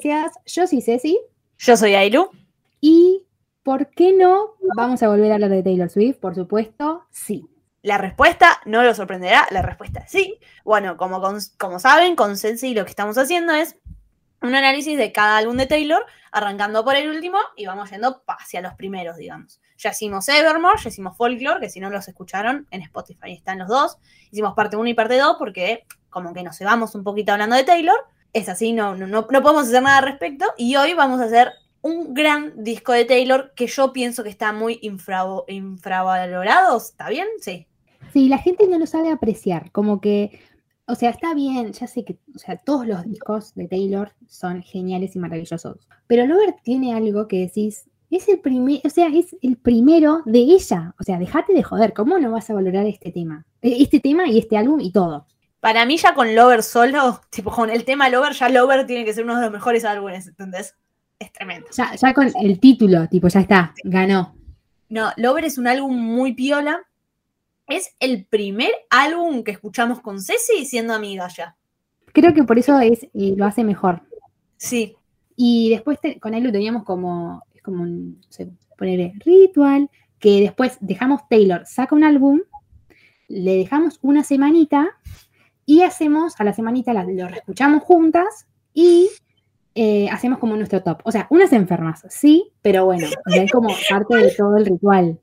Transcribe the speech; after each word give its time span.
Multiversiadas, 0.00 0.38
yo 0.46 0.66
soy 0.66 0.80
Ceci 0.80 1.20
Yo 1.58 1.76
soy 1.76 1.94
Ailu. 1.94 2.30
y 2.80 3.26
¿por 3.62 3.90
qué 3.90 4.14
no 4.14 4.54
vamos 4.74 5.02
a 5.02 5.08
volver 5.08 5.30
a 5.30 5.34
hablar 5.34 5.50
de 5.50 5.62
Taylor 5.62 5.90
Swift? 5.90 6.16
Por 6.18 6.34
supuesto, 6.34 7.04
sí. 7.10 7.44
La 7.82 7.98
respuesta 7.98 8.60
no 8.64 8.82
lo 8.82 8.94
sorprenderá, 8.94 9.46
la 9.50 9.60
respuesta 9.60 10.00
es 10.00 10.10
sí. 10.10 10.38
Bueno, 10.64 10.96
como, 10.96 11.20
como 11.58 11.78
saben, 11.78 12.16
con 12.16 12.38
Sensi 12.38 12.72
lo 12.72 12.84
que 12.84 12.90
estamos 12.90 13.18
haciendo 13.18 13.52
es 13.52 13.76
un 14.40 14.54
análisis 14.54 14.96
de 14.96 15.12
cada 15.12 15.36
álbum 15.36 15.58
de 15.58 15.66
Taylor, 15.66 16.06
arrancando 16.32 16.82
por 16.82 16.96
el 16.96 17.10
último 17.10 17.38
y 17.54 17.66
vamos 17.66 17.90
yendo 17.90 18.22
hacia 18.26 18.62
los 18.62 18.72
primeros, 18.74 19.18
digamos. 19.18 19.60
Ya 19.76 19.90
hicimos 19.90 20.26
Evermore, 20.30 20.80
ya 20.82 20.88
hicimos 20.88 21.14
Folklore, 21.14 21.60
que 21.60 21.68
si 21.68 21.78
no 21.78 21.90
los 21.90 22.08
escucharon 22.08 22.66
en 22.70 22.80
Spotify 22.82 23.32
están 23.32 23.58
los 23.58 23.68
dos. 23.68 23.98
Hicimos 24.30 24.54
parte 24.54 24.78
1 24.78 24.88
y 24.88 24.94
parte 24.94 25.18
2 25.18 25.36
porque 25.38 25.84
como 26.08 26.32
que 26.32 26.42
nos 26.42 26.56
cebamos 26.56 26.94
un 26.94 27.04
poquito 27.04 27.32
hablando 27.32 27.56
de 27.56 27.64
Taylor. 27.64 27.98
Es 28.32 28.48
así, 28.48 28.72
no, 28.72 28.94
no, 28.96 29.06
no, 29.06 29.26
no 29.30 29.42
podemos 29.42 29.68
hacer 29.68 29.82
nada 29.82 29.98
al 29.98 30.04
respecto. 30.04 30.44
Y 30.56 30.76
hoy 30.76 30.94
vamos 30.94 31.20
a 31.20 31.24
hacer 31.24 31.52
un 31.82 32.14
gran 32.14 32.62
disco 32.62 32.92
de 32.92 33.04
Taylor 33.04 33.52
que 33.56 33.66
yo 33.66 33.92
pienso 33.92 34.22
que 34.22 34.28
está 34.28 34.52
muy 34.52 34.78
infra, 34.82 35.24
infravalorado. 35.48 36.76
¿Está 36.76 37.08
bien? 37.08 37.26
Sí. 37.40 37.66
Sí, 38.12 38.28
la 38.28 38.38
gente 38.38 38.66
no 38.66 38.78
lo 38.78 38.86
sabe 38.86 39.10
apreciar, 39.10 39.70
como 39.70 40.00
que, 40.00 40.40
o 40.86 40.96
sea, 40.96 41.10
está 41.10 41.32
bien, 41.32 41.72
ya 41.72 41.86
sé 41.86 42.04
que, 42.04 42.18
o 42.34 42.38
sea, 42.38 42.56
todos 42.56 42.84
los 42.86 43.04
discos 43.04 43.54
de 43.54 43.68
Taylor 43.68 44.12
son 44.26 44.62
geniales 44.62 45.14
y 45.14 45.20
maravillosos, 45.20 45.78
pero 46.08 46.26
Lover 46.26 46.56
tiene 46.64 46.92
algo 46.92 47.28
que 47.28 47.38
decís, 47.38 47.88
es 48.10 48.28
el 48.28 48.40
primer, 48.40 48.80
o 48.84 48.90
sea, 48.90 49.06
es 49.06 49.36
el 49.42 49.56
primero 49.56 50.22
de 50.24 50.40
ella, 50.40 50.92
o 50.98 51.04
sea, 51.04 51.18
dejate 51.18 51.52
de 51.54 51.62
joder, 51.62 51.92
¿cómo 51.92 52.18
no 52.18 52.32
vas 52.32 52.50
a 52.50 52.54
valorar 52.54 52.86
este 52.86 53.12
tema? 53.12 53.46
Eh, 53.62 53.76
Este 53.78 54.00
tema 54.00 54.26
y 54.26 54.38
este 54.38 54.56
álbum 54.56 54.80
y 54.80 54.90
todo. 54.90 55.26
Para 55.60 55.84
mí 55.86 55.96
ya 55.98 56.14
con 56.14 56.34
Lover 56.34 56.62
solo, 56.62 57.20
tipo 57.30 57.50
con 57.50 57.70
el 57.70 57.84
tema 57.84 58.08
Lover, 58.08 58.32
ya 58.32 58.48
Lover 58.48 58.86
tiene 58.86 59.04
que 59.04 59.12
ser 59.14 59.24
uno 59.24 59.36
de 59.36 59.42
los 59.42 59.52
mejores 59.52 59.84
álbumes, 59.84 60.26
¿entendés? 60.28 60.74
Es 61.18 61.32
tremendo. 61.32 61.66
Ya, 61.76 61.94
ya 61.94 62.14
con 62.14 62.32
el 62.42 62.58
título, 62.60 63.06
tipo, 63.08 63.28
ya 63.28 63.40
está, 63.40 63.74
ganó. 63.84 64.34
No, 64.88 65.10
Lover 65.16 65.44
es 65.44 65.58
un 65.58 65.66
álbum 65.68 65.94
muy 65.96 66.32
piola. 66.32 66.80
Es 67.66 67.94
el 68.00 68.24
primer 68.24 68.70
álbum 68.88 69.44
que 69.44 69.52
escuchamos 69.52 70.00
con 70.00 70.20
Ceci 70.20 70.64
siendo 70.64 70.92
amiga 70.94 71.28
ya. 71.28 71.56
Creo 72.12 72.34
que 72.34 72.42
por 72.42 72.58
eso 72.58 72.80
es, 72.80 73.04
eh, 73.04 73.34
lo 73.36 73.44
hace 73.44 73.62
mejor. 73.62 74.00
Sí, 74.56 74.96
Y 75.36 75.70
después 75.70 75.98
te- 76.00 76.18
con 76.18 76.34
él 76.34 76.42
lo 76.42 76.52
teníamos 76.52 76.82
como, 76.84 77.42
es 77.54 77.62
como 77.62 77.82
un, 77.82 78.16
no 78.20 78.26
sé, 78.28 78.48
ponerle 78.76 79.14
ritual, 79.24 79.88
que 80.18 80.40
después 80.40 80.76
dejamos 80.80 81.26
Taylor, 81.28 81.62
saca 81.64 81.94
un 81.94 82.04
álbum, 82.04 82.40
le 83.28 83.56
dejamos 83.56 83.98
una 84.02 84.24
semanita 84.24 84.88
y 85.72 85.82
hacemos, 85.82 86.34
a 86.40 86.44
la 86.44 86.52
semanita 86.52 86.92
la- 86.92 87.04
lo 87.04 87.28
reescuchamos 87.28 87.84
juntas 87.84 88.46
y 88.74 89.08
eh, 89.76 90.08
hacemos 90.10 90.38
como 90.40 90.56
nuestro 90.56 90.82
top. 90.82 90.98
O 91.04 91.12
sea, 91.12 91.28
unas 91.30 91.52
enfermas, 91.52 92.02
sí, 92.08 92.50
pero 92.60 92.86
bueno, 92.86 93.06
es 93.36 93.52
como 93.52 93.68
parte 93.88 94.16
de 94.16 94.32
todo 94.32 94.56
el 94.56 94.66
ritual. 94.66 95.20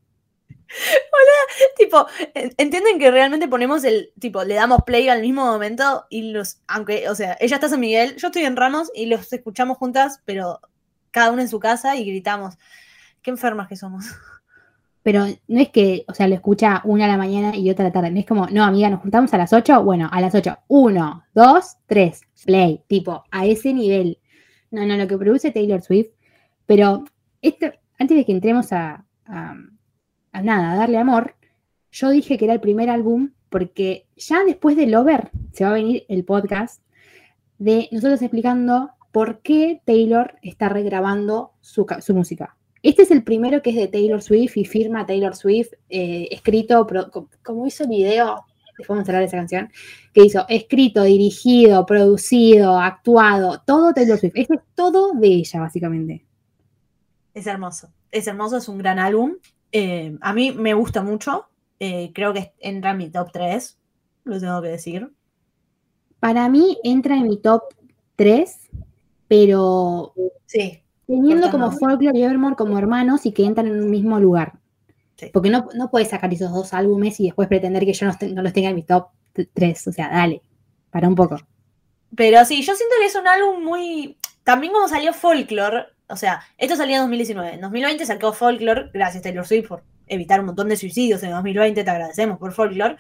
tipo, 1.78 2.06
en- 2.34 2.54
entienden 2.58 2.98
que 2.98 3.12
realmente 3.12 3.48
ponemos 3.50 3.84
el, 3.84 4.14
tipo, 4.20 4.44
le 4.46 4.54
damos 4.56 4.84
play 4.86 5.10
al 5.10 5.22
mismo 5.22 5.46
momento 5.46 6.06
y 6.10 6.32
los, 6.32 6.62
aunque, 6.68 7.10
o 7.10 7.16
sea, 7.16 7.36
ella 7.42 7.58
está 7.58 7.68
en 7.74 7.80
Miguel, 7.82 8.16
yo 8.16 8.28
estoy 8.28 8.44
en 8.46 8.56
Ramos 8.56 8.90
y 8.96 9.08
los 9.08 9.32
escuchamos 9.34 9.78
juntas, 9.78 10.22
pero 10.24 10.62
cada 11.12 11.32
una 11.32 11.42
en 11.42 11.50
su 11.50 11.60
casa 11.60 11.98
y 11.98 12.06
gritamos. 12.06 12.58
Qué 13.22 13.32
enfermas 13.32 13.68
que 13.68 13.76
somos. 13.76 14.06
Pero 15.08 15.26
no 15.48 15.62
es 15.62 15.70
que, 15.70 16.04
o 16.10 16.14
sea, 16.14 16.28
lo 16.28 16.36
escucha 16.36 16.82
una 16.84 17.06
a 17.06 17.08
la 17.08 17.16
mañana 17.16 17.56
y 17.56 17.70
otra 17.70 17.86
a 17.86 17.88
la 17.88 17.94
tarde. 17.94 18.12
No 18.12 18.20
es 18.20 18.26
como, 18.26 18.48
no, 18.48 18.66
amiga, 18.66 18.90
nos 18.90 19.00
juntamos 19.00 19.34
a 19.34 19.38
las 19.38 19.54
8. 19.54 19.82
Bueno, 19.82 20.10
a 20.12 20.20
las 20.20 20.36
8. 20.36 20.58
Uno, 20.68 21.24
dos, 21.34 21.78
tres. 21.86 22.24
Play. 22.46 22.84
Tipo, 22.88 23.24
a 23.32 23.46
ese 23.46 23.74
nivel. 23.74 24.20
No, 24.70 24.86
no, 24.86 24.98
lo 24.98 25.08
que 25.08 25.18
produce 25.18 25.52
Taylor 25.52 25.82
Swift. 25.82 26.10
Pero 26.66 27.06
antes 27.42 28.18
de 28.18 28.26
que 28.26 28.32
entremos 28.34 28.74
a, 28.74 29.06
a, 29.24 29.56
nada, 30.44 30.74
a 30.74 30.76
darle 30.76 30.98
amor, 30.98 31.36
yo 31.90 32.10
dije 32.10 32.38
que 32.38 32.44
era 32.44 32.56
el 32.56 32.60
primer 32.60 32.90
álbum 32.90 33.32
porque 33.48 34.08
ya 34.18 34.44
después 34.44 34.76
de 34.76 34.88
Lover 34.88 35.32
se 35.54 35.64
va 35.64 35.70
a 35.70 35.76
venir 35.76 36.06
el 36.10 36.26
podcast 36.26 36.84
de 37.60 37.88
nosotros 37.94 38.22
explicando 38.22 38.90
por 39.14 39.40
qué 39.40 39.82
Taylor 39.86 40.36
está 40.42 40.68
regrabando 40.68 41.54
su, 41.62 41.86
su 42.02 42.14
música. 42.14 42.57
Este 42.84 43.02
es 43.04 43.12
el 43.12 43.24
primero 43.24 43.62
que 43.62 43.72
es 43.72 43.76
de 43.76 43.88
Taylor 43.88 44.22
Swift 44.22 44.58
y 44.58 44.66
firma 44.66 45.06
Taylor 45.06 45.36
Swift, 45.36 45.74
eh, 45.90 46.28
escrito, 46.32 46.86
pro- 46.86 47.10
como 47.44 47.66
hizo 47.66 47.84
el 47.84 47.90
video, 47.90 48.46
después 48.68 48.88
vamos 48.88 49.08
a 49.08 49.12
hablar 49.12 49.22
de 49.22 49.28
esa 49.28 49.38
canción, 49.38 49.72
que 50.14 50.24
hizo 50.26 50.46
escrito, 50.50 51.04
dirigido, 51.04 51.86
producido, 51.86 52.80
actuado, 52.80 53.62
todo 53.66 53.94
Taylor 53.94 54.18
Swift. 54.20 54.36
Este 54.36 54.56
es 54.56 54.62
todo 54.76 55.14
de 55.14 55.28
ella, 55.28 55.60
básicamente. 55.62 56.26
Es 57.34 57.48
hermoso. 57.48 57.90
Es 58.12 58.28
hermoso, 58.28 58.58
es 58.58 58.68
un 58.70 58.78
gran 58.78 59.00
álbum. 59.00 59.34
Eh, 59.72 60.18
a 60.22 60.34
mí 60.34 60.52
me 60.52 60.74
gusta 60.74 61.02
mucho. 61.04 61.46
Eh, 61.80 62.12
creo 62.14 62.34
que 62.34 62.54
entra 62.60 62.92
en 62.92 62.98
mi 62.98 63.10
top 63.10 63.32
3. 63.32 63.78
Lo 64.24 64.40
tengo 64.40 64.62
que 64.62 64.70
decir. 64.70 65.12
Para 66.20 66.50
mí 66.50 66.78
entra 66.84 67.16
en 67.16 67.28
mi 67.28 67.38
top 67.38 67.64
3, 68.16 68.70
pero 69.28 70.14
Sí. 70.46 70.82
Teniendo 71.08 71.50
como 71.50 71.72
Folklore 71.72 72.18
y 72.18 72.24
Evermore 72.24 72.56
como 72.56 72.78
hermanos 72.78 73.26
y 73.26 73.32
que 73.32 73.46
entran 73.46 73.68
en 73.68 73.82
un 73.82 73.90
mismo 73.90 74.20
lugar. 74.20 74.54
Sí. 75.16 75.30
Porque 75.34 75.50
no, 75.50 75.68
no 75.74 75.90
puedes 75.90 76.10
sacar 76.10 76.32
esos 76.32 76.52
dos 76.52 76.74
álbumes 76.74 77.20
y 77.20 77.26
después 77.26 77.48
pretender 77.48 77.86
que 77.86 77.94
yo 77.94 78.06
no, 78.06 78.42
los 78.44 78.54
tenga 78.54 78.70
en 78.70 78.76
mi 78.76 78.84
top 78.84 79.08
3. 79.54 79.88
O 79.88 79.92
sea, 79.92 80.10
dale, 80.10 80.42
para 80.92 81.08
un 81.08 81.16
poco. 81.16 81.38
Pero 82.16 82.44
sí, 82.46 82.62
yo 82.62 82.76
siento 82.76 82.96
que 83.00 83.06
es 83.08 83.16
un 83.16 83.28
álbum 83.28 83.64
muy. 83.64 84.18
También 84.44 84.74
como 84.74 84.88
salió 84.88 85.14
Folklore. 85.14 85.86
O 86.10 86.16
sea, 86.16 86.42
esto 86.58 86.76
salió 86.76 86.96
en 86.96 87.02
2019. 87.02 87.54
En 87.56 87.62
2020 87.62 88.06
sacó 88.06 88.32
Folklore. 88.32 88.92
Gracias, 88.94 89.24
Taylor 89.24 89.46
Swift, 89.46 89.68
por 89.68 89.84
evitar 90.08 90.40
un 90.40 90.48
montón 90.48 90.70
de 90.70 90.78
suicidios 90.78 91.24
en 91.24 91.32
2020. 91.32 91.84
Te 91.84 91.90
agradecemos 91.90 92.38
por 92.38 92.54
Folklore. 92.54 92.98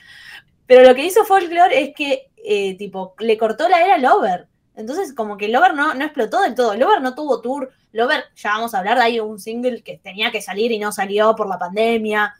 Pero 0.65 0.83
lo 0.83 0.93
que 0.95 1.05
hizo 1.05 1.23
Folklore 1.23 1.81
es 1.81 1.95
que, 1.95 2.31
eh, 2.37 2.77
tipo, 2.77 3.15
le 3.19 3.37
cortó 3.37 3.69
la 3.69 3.85
era 3.85 3.97
Lover. 3.97 4.47
Entonces, 4.75 5.13
como 5.13 5.37
que 5.37 5.47
Lover 5.47 5.73
no, 5.73 5.93
no 5.93 6.03
explotó 6.03 6.41
del 6.41 6.55
todo. 6.55 6.75
Lover 6.75 7.01
no 7.01 7.15
tuvo 7.15 7.41
tour. 7.41 7.71
Lover, 7.91 8.25
ya 8.35 8.51
vamos 8.51 8.73
a 8.73 8.79
hablar 8.79 8.97
de 8.97 9.03
ahí 9.03 9.19
un 9.19 9.39
single 9.39 9.81
que 9.81 9.97
tenía 9.97 10.31
que 10.31 10.41
salir 10.41 10.71
y 10.71 10.79
no 10.79 10.91
salió 10.91 11.35
por 11.35 11.47
la 11.47 11.57
pandemia. 11.57 12.35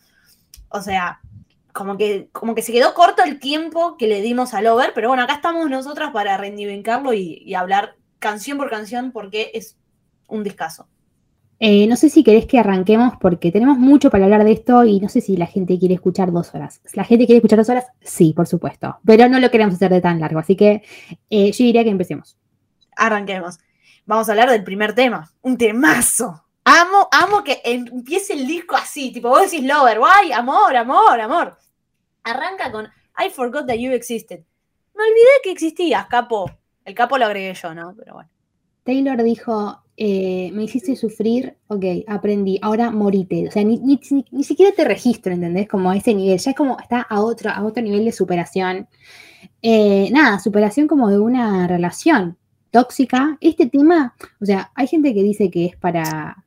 O 0.69 0.81
sea, 0.81 1.19
como 1.73 1.97
que, 1.97 2.29
como 2.31 2.55
que 2.55 2.61
se 2.61 2.71
quedó 2.71 2.93
corto 2.93 3.23
el 3.23 3.39
tiempo 3.39 3.97
que 3.97 4.07
le 4.07 4.21
dimos 4.21 4.53
a 4.53 4.61
Lover. 4.61 4.93
Pero 4.93 5.09
bueno, 5.09 5.23
acá 5.23 5.33
estamos 5.35 5.69
nosotras 5.69 6.11
para 6.11 6.37
reivindicarlo 6.37 7.13
y, 7.13 7.41
y 7.45 7.53
hablar 7.53 7.95
canción 8.19 8.57
por 8.57 8.69
canción 8.69 9.11
porque 9.11 9.51
es 9.53 9.77
un 10.27 10.43
discazo. 10.43 10.87
Eh, 11.59 11.87
no 11.87 11.95
sé 11.95 12.09
si 12.09 12.23
querés 12.23 12.45
que 12.45 12.59
arranquemos 12.59 13.13
porque 13.19 13.51
tenemos 13.51 13.79
mucho 13.79 14.11
para 14.11 14.25
hablar 14.25 14.43
de 14.43 14.51
esto 14.51 14.83
y 14.83 14.99
no 14.99 15.09
sé 15.09 15.21
si 15.21 15.37
la 15.37 15.47
gente 15.47 15.79
quiere 15.79 15.95
escuchar 15.95 16.31
dos 16.31 16.53
horas. 16.53 16.81
¿La 16.93 17.03
gente 17.03 17.25
quiere 17.25 17.37
escuchar 17.37 17.57
dos 17.57 17.69
horas? 17.69 17.85
Sí, 18.01 18.33
por 18.35 18.45
supuesto. 18.45 18.99
Pero 19.03 19.27
no 19.27 19.39
lo 19.39 19.49
queremos 19.49 19.73
hacer 19.73 19.91
de 19.91 20.01
tan 20.01 20.19
largo. 20.19 20.39
Así 20.39 20.55
que 20.55 20.83
eh, 21.29 21.51
yo 21.51 21.63
diría 21.65 21.83
que 21.83 21.89
empecemos. 21.89 22.37
Arranquemos. 22.95 23.57
Vamos 24.07 24.27
a 24.27 24.31
hablar 24.31 24.49
del 24.49 24.63
primer 24.63 24.95
tema. 24.95 25.29
Un 25.41 25.57
temazo. 25.57 26.43
Amo, 26.63 27.07
amo 27.11 27.43
que 27.43 27.61
empiece 27.63 28.33
el 28.33 28.47
disco 28.47 28.75
así. 28.75 29.11
Tipo, 29.11 29.29
vos 29.29 29.43
decís 29.51 29.63
Lover, 29.65 29.99
guay, 29.99 30.31
amor, 30.31 30.75
amor, 30.75 31.21
amor. 31.21 31.57
Arranca 32.23 32.71
con 32.71 32.85
I 32.85 33.29
forgot 33.29 33.67
that 33.67 33.75
you 33.75 33.91
existed. 33.91 34.39
Me 34.95 35.03
olvidé 35.03 35.29
que 35.43 35.51
existías, 35.51 36.07
capo. 36.07 36.49
El 36.83 36.95
capo 36.95 37.17
lo 37.17 37.25
agregué 37.25 37.53
yo, 37.53 37.73
¿no? 37.73 37.93
Pero 37.97 38.15
bueno. 38.15 38.29
Taylor 38.83 39.21
dijo, 39.21 39.83
eh, 39.97 40.49
me 40.53 40.63
hiciste 40.63 40.95
sufrir, 40.95 41.57
ok, 41.67 41.83
aprendí, 42.07 42.57
ahora 42.61 42.89
morite. 42.89 43.47
O 43.47 43.51
sea, 43.51 43.63
ni, 43.63 43.77
ni- 43.79 43.99
ni- 44.11 44.25
ni 44.31 44.43
siquiera 44.43 44.73
te 44.73 44.85
registro, 44.85 45.33
¿entendés? 45.33 45.67
Como 45.67 45.91
a 45.91 45.97
ese 45.97 46.13
nivel, 46.13 46.37
ya 46.39 46.51
es 46.51 46.57
como, 46.57 46.79
está 46.79 47.01
a 47.01 47.19
otro, 47.21 47.49
a 47.49 47.61
otro 47.63 47.83
nivel 47.83 48.05
de 48.05 48.11
superación. 48.13 48.87
Eh, 49.61 50.09
nada, 50.11 50.39
superación 50.39 50.87
como 50.87 51.09
de 51.09 51.19
una 51.19 51.67
relación 51.67 52.37
tóxica. 52.71 53.37
Este 53.41 53.67
tema, 53.67 54.15
o 54.41 54.45
sea, 54.45 54.71
hay 54.75 54.87
gente 54.87 55.13
que 55.13 55.23
dice 55.23 55.49
que 55.51 55.65
es 55.65 55.75
para, 55.75 56.43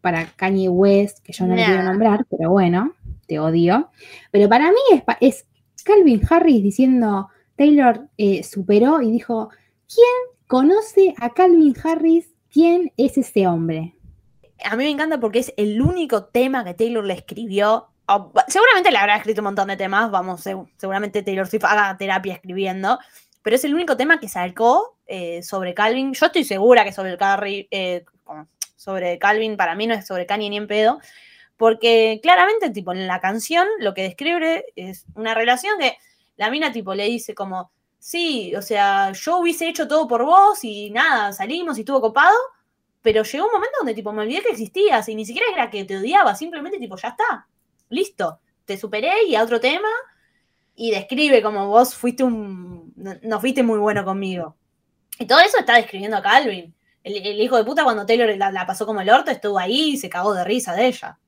para 0.00 0.26
Kanye 0.36 0.68
West, 0.68 1.18
que 1.24 1.32
yo 1.32 1.46
no 1.46 1.54
le 1.54 1.64
quiero 1.64 1.82
Nah. 1.82 1.90
nombrar, 1.90 2.26
pero 2.30 2.50
bueno, 2.50 2.92
te 3.26 3.38
odio. 3.38 3.90
Pero 4.30 4.48
para 4.48 4.70
mí 4.70 4.78
es, 4.92 5.02
es 5.20 5.82
Calvin 5.84 6.20
Harris 6.28 6.62
diciendo, 6.62 7.28
Taylor 7.56 8.08
eh, 8.18 8.42
superó 8.42 9.00
y 9.02 9.10
dijo, 9.10 9.50
¿quién 9.92 10.36
conoce 10.46 11.14
a 11.18 11.30
Calvin 11.30 11.74
Harris? 11.82 12.28
¿Quién 12.52 12.92
es 12.96 13.18
ese 13.18 13.46
hombre? 13.46 13.94
A 14.64 14.76
mí 14.76 14.84
me 14.84 14.90
encanta 14.90 15.18
porque 15.20 15.40
es 15.40 15.52
el 15.56 15.80
único 15.82 16.24
tema 16.24 16.64
que 16.64 16.74
Taylor 16.74 17.04
le 17.04 17.14
escribió. 17.14 17.88
Oh, 18.06 18.30
ba- 18.32 18.44
seguramente 18.48 18.90
le 18.90 18.98
habrá 18.98 19.16
escrito 19.16 19.40
un 19.40 19.46
montón 19.46 19.68
de 19.68 19.76
temas, 19.76 20.10
vamos, 20.10 20.44
seg- 20.46 20.70
seguramente 20.76 21.22
Taylor 21.22 21.46
Swift 21.46 21.64
haga 21.64 21.96
terapia 21.96 22.34
escribiendo, 22.34 22.98
pero 23.42 23.56
es 23.56 23.64
el 23.64 23.74
único 23.74 23.96
tema 23.96 24.20
que 24.20 24.28
sacó 24.28 24.93
eh, 25.06 25.42
sobre 25.42 25.74
Calvin. 25.74 26.14
Yo 26.14 26.26
estoy 26.26 26.44
segura 26.44 26.84
que 26.84 26.92
sobre 26.92 27.10
el 27.12 27.18
Carri, 27.18 27.68
eh, 27.70 28.04
sobre 28.76 29.18
Calvin, 29.18 29.56
para 29.56 29.74
mí 29.74 29.86
no 29.86 29.94
es 29.94 30.06
sobre 30.06 30.26
Kanye 30.26 30.50
ni 30.50 30.56
en 30.56 30.66
pedo, 30.66 31.00
porque 31.56 32.20
claramente, 32.22 32.70
tipo, 32.70 32.92
en 32.92 33.06
la 33.06 33.20
canción 33.20 33.66
lo 33.78 33.94
que 33.94 34.02
describe 34.02 34.66
es 34.76 35.06
una 35.14 35.34
relación 35.34 35.78
que 35.78 35.96
la 36.36 36.50
mina, 36.50 36.72
tipo, 36.72 36.94
le 36.94 37.04
dice 37.04 37.34
como, 37.34 37.70
sí, 37.98 38.54
o 38.56 38.62
sea, 38.62 39.12
yo 39.12 39.38
hubiese 39.38 39.68
hecho 39.68 39.88
todo 39.88 40.08
por 40.08 40.24
vos 40.24 40.62
y 40.64 40.90
nada, 40.90 41.32
salimos 41.32 41.78
y 41.78 41.80
estuvo 41.80 42.00
copado, 42.00 42.36
pero 43.02 43.22
llegó 43.22 43.46
un 43.46 43.52
momento 43.52 43.76
donde, 43.78 43.94
tipo, 43.94 44.12
me 44.12 44.22
olvidé 44.22 44.42
que 44.42 44.50
existías 44.50 45.08
y 45.08 45.14
ni 45.14 45.24
siquiera 45.24 45.48
era 45.52 45.70
que 45.70 45.84
te 45.84 45.96
odiaba, 45.96 46.34
simplemente, 46.34 46.78
tipo, 46.78 46.96
ya 46.96 47.08
está, 47.08 47.46
listo, 47.88 48.40
te 48.64 48.76
superé 48.76 49.24
y 49.28 49.34
a 49.36 49.42
otro 49.42 49.60
tema 49.60 49.88
y 50.74 50.90
describe 50.90 51.42
como 51.42 51.68
vos 51.68 51.94
fuiste 51.94 52.24
un, 52.24 52.92
no, 52.96 53.14
no 53.22 53.40
fuiste 53.40 53.62
muy 53.62 53.78
bueno 53.78 54.04
conmigo. 54.04 54.56
Y 55.18 55.26
todo 55.26 55.40
eso 55.40 55.58
está 55.58 55.76
describiendo 55.76 56.16
a 56.16 56.22
Calvin. 56.22 56.74
El, 57.02 57.40
hijo 57.40 57.56
de 57.56 57.64
puta 57.64 57.84
cuando 57.84 58.06
Taylor 58.06 58.34
la, 58.36 58.50
la 58.50 58.66
pasó 58.66 58.86
como 58.86 59.00
el 59.00 59.10
orto 59.10 59.30
estuvo 59.30 59.58
ahí 59.58 59.90
y 59.90 59.96
se 59.98 60.08
cagó 60.08 60.34
de 60.34 60.44
risa 60.44 60.74
de 60.74 60.86
ella. 60.86 61.18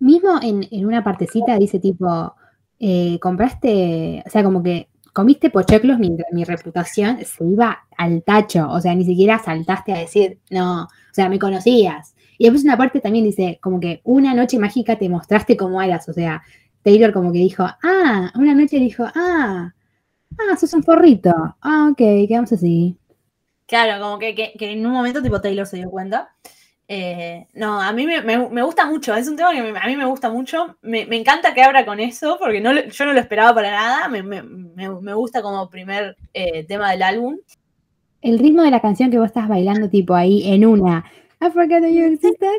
Mismo 0.00 0.40
en, 0.42 0.66
en 0.70 0.86
una 0.86 1.04
partecita 1.04 1.56
dice 1.58 1.78
tipo, 1.78 2.34
eh, 2.80 3.20
compraste, 3.20 4.24
o 4.26 4.28
sea, 4.28 4.42
como 4.42 4.60
que 4.60 4.88
comiste 5.12 5.50
pochoclos 5.50 6.00
mientras 6.00 6.32
mi 6.32 6.42
reputación 6.42 7.18
se 7.24 7.44
iba 7.44 7.86
al 7.96 8.24
tacho, 8.24 8.68
o 8.68 8.80
sea, 8.80 8.92
ni 8.96 9.04
siquiera 9.04 9.38
saltaste 9.38 9.92
a 9.92 9.98
decir, 9.98 10.40
no, 10.50 10.82
o 10.84 10.88
sea, 11.12 11.28
me 11.28 11.38
conocías. 11.38 12.16
Y 12.38 12.44
después 12.44 12.64
una 12.64 12.76
parte 12.76 12.98
también 13.00 13.24
dice, 13.24 13.60
como 13.62 13.78
que 13.78 14.00
una 14.02 14.34
noche 14.34 14.58
mágica 14.58 14.98
te 14.98 15.08
mostraste 15.08 15.56
cómo 15.56 15.80
eras, 15.80 16.08
o 16.08 16.12
sea, 16.12 16.42
Taylor 16.82 17.12
como 17.12 17.32
que 17.32 17.38
dijo, 17.38 17.62
ah, 17.62 18.32
una 18.34 18.54
noche 18.54 18.78
dijo, 18.78 19.04
ah, 19.14 19.72
ah, 20.38 20.56
sos 20.56 20.74
un 20.74 20.82
forrito, 20.82 21.32
ah, 21.60 21.88
ok, 21.92 22.26
quedamos 22.26 22.52
así. 22.52 22.96
Claro, 23.72 24.02
como 24.04 24.18
que, 24.18 24.34
que- 24.34 24.52
que 24.58 24.70
en 24.70 24.84
un 24.84 24.92
momento 24.92 25.22
tipo 25.22 25.40
Taylor 25.40 25.66
se 25.66 25.78
dio 25.78 25.88
cuenta. 25.90 26.34
Eh, 26.88 27.46
no, 27.54 27.80
a 27.80 27.90
mí 27.94 28.04
me, 28.06 28.20
me- 28.20 28.50
me 28.50 28.62
gusta 28.62 28.84
mucho, 28.84 29.14
es 29.14 29.26
un 29.26 29.34
tema 29.34 29.50
que 29.52 29.62
me- 29.62 29.78
a 29.78 29.86
mí 29.86 29.96
me 29.96 30.04
gusta 30.04 30.28
mucho. 30.28 30.76
Me, 30.82 31.06
me 31.06 31.16
encanta 31.16 31.54
que 31.54 31.62
abra 31.62 31.86
con 31.86 31.98
eso, 31.98 32.36
porque 32.38 32.60
no, 32.60 32.70
yo 32.78 33.04
no 33.06 33.14
lo 33.14 33.18
esperaba 33.20 33.54
para 33.54 33.70
nada. 33.70 34.08
Me, 34.08 34.22
me- 34.22 34.42
me- 34.42 35.00
me 35.00 35.14
gusta 35.14 35.40
como 35.40 35.70
primer 35.70 36.18
eh, 36.34 36.64
tema 36.64 36.90
del 36.90 37.02
álbum. 37.02 37.38
El 38.20 38.38
ritmo 38.38 38.62
de 38.62 38.70
la 38.70 38.80
canción 38.82 39.10
que 39.10 39.18
vos 39.18 39.28
estás 39.28 39.48
bailando 39.48 39.88
tipo 39.88 40.14
ahí 40.14 40.52
en 40.52 40.66
una. 40.66 41.10
I 41.40 41.50
forgot 41.50 41.80
that 41.80 41.88
you 41.88 42.04
existed. 42.04 42.58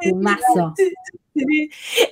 Temazo. 0.00 0.74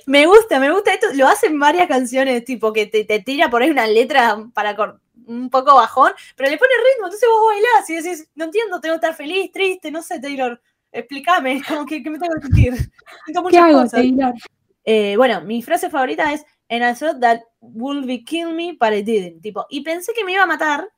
Me 0.07 0.25
gusta, 0.25 0.59
me 0.59 0.71
gusta 0.71 0.93
esto. 0.95 1.07
Lo 1.13 1.27
hacen 1.27 1.59
varias 1.59 1.87
canciones, 1.87 2.43
tipo 2.45 2.73
que 2.73 2.87
te, 2.87 3.03
te 3.03 3.19
tira 3.19 3.51
por 3.51 3.61
ahí 3.61 3.69
una 3.69 3.85
letra 3.85 4.37
para 4.55 4.75
cor- 4.75 4.99
un 5.27 5.49
poco 5.49 5.75
bajón, 5.75 6.11
pero 6.35 6.49
le 6.49 6.57
pone 6.57 6.71
ritmo, 6.77 7.07
entonces 7.07 7.29
vos 7.29 7.47
bailás 7.47 7.89
y 7.89 7.95
decís, 7.95 8.29
no 8.35 8.45
entiendo, 8.45 8.79
tengo 8.81 8.93
que 8.95 9.05
estar 9.07 9.15
feliz, 9.15 9.51
triste, 9.51 9.91
no 9.91 10.01
sé, 10.01 10.19
Taylor, 10.19 10.59
explícame, 10.91 11.61
como 11.67 11.85
que, 11.85 12.01
que 12.01 12.09
me 12.09 12.17
tengo 12.19 12.33
que 12.35 12.41
sentir. 12.47 12.73
Siento 12.73 12.91
¿Qué 13.33 13.39
muchas 13.41 13.63
hago, 13.63 13.73
cosas. 13.81 13.91
Taylor? 13.91 14.33
Eh, 14.85 15.15
bueno, 15.17 15.41
mi 15.41 15.61
frase 15.61 15.89
favorita 15.89 16.33
es 16.33 16.45
And 16.69 16.83
I 16.83 16.93
thought 16.99 17.21
that 17.21 17.41
would 17.61 18.05
be 18.05 18.23
kill 18.25 18.51
me, 18.53 18.73
but 18.77 18.91
I 18.91 19.01
didn't. 19.01 19.41
Tipo, 19.41 19.65
y 19.69 19.81
pensé 19.81 20.11
que 20.13 20.25
me 20.25 20.33
iba 20.33 20.43
a 20.43 20.47
matar. 20.47 20.89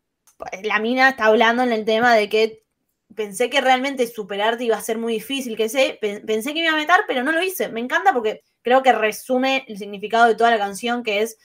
La 0.64 0.80
mina 0.80 1.10
está 1.10 1.26
hablando 1.26 1.62
en 1.64 1.72
el 1.72 1.86
tema 1.86 2.16
de 2.16 2.28
que 2.28 2.64
pensé 3.14 3.50
que 3.52 3.62
realmente 3.62 4.08
superarte 4.08 4.64
iba 4.64 4.78
a 4.78 4.82
ser 4.82 4.98
muy 4.98 5.14
difícil, 5.14 5.56
que 5.56 5.70
sé, 5.70 5.98
pe- 6.02 6.22
pensé 6.22 6.54
que 6.54 6.62
me 6.62 6.66
iba 6.68 6.74
a 6.74 6.80
matar, 6.82 7.02
pero 7.08 7.24
no 7.24 7.32
lo 7.32 7.44
hice. 7.44 7.70
Me 7.70 7.82
encanta 7.82 8.14
porque 8.14 8.42
creo 8.64 8.82
que 8.82 8.94
resume 8.94 9.64
el 9.68 9.78
significado 9.78 10.26
de 10.28 10.36
toda 10.36 10.50
la 10.50 10.58
canción, 10.58 11.04
que 11.04 11.22
es 11.22 11.38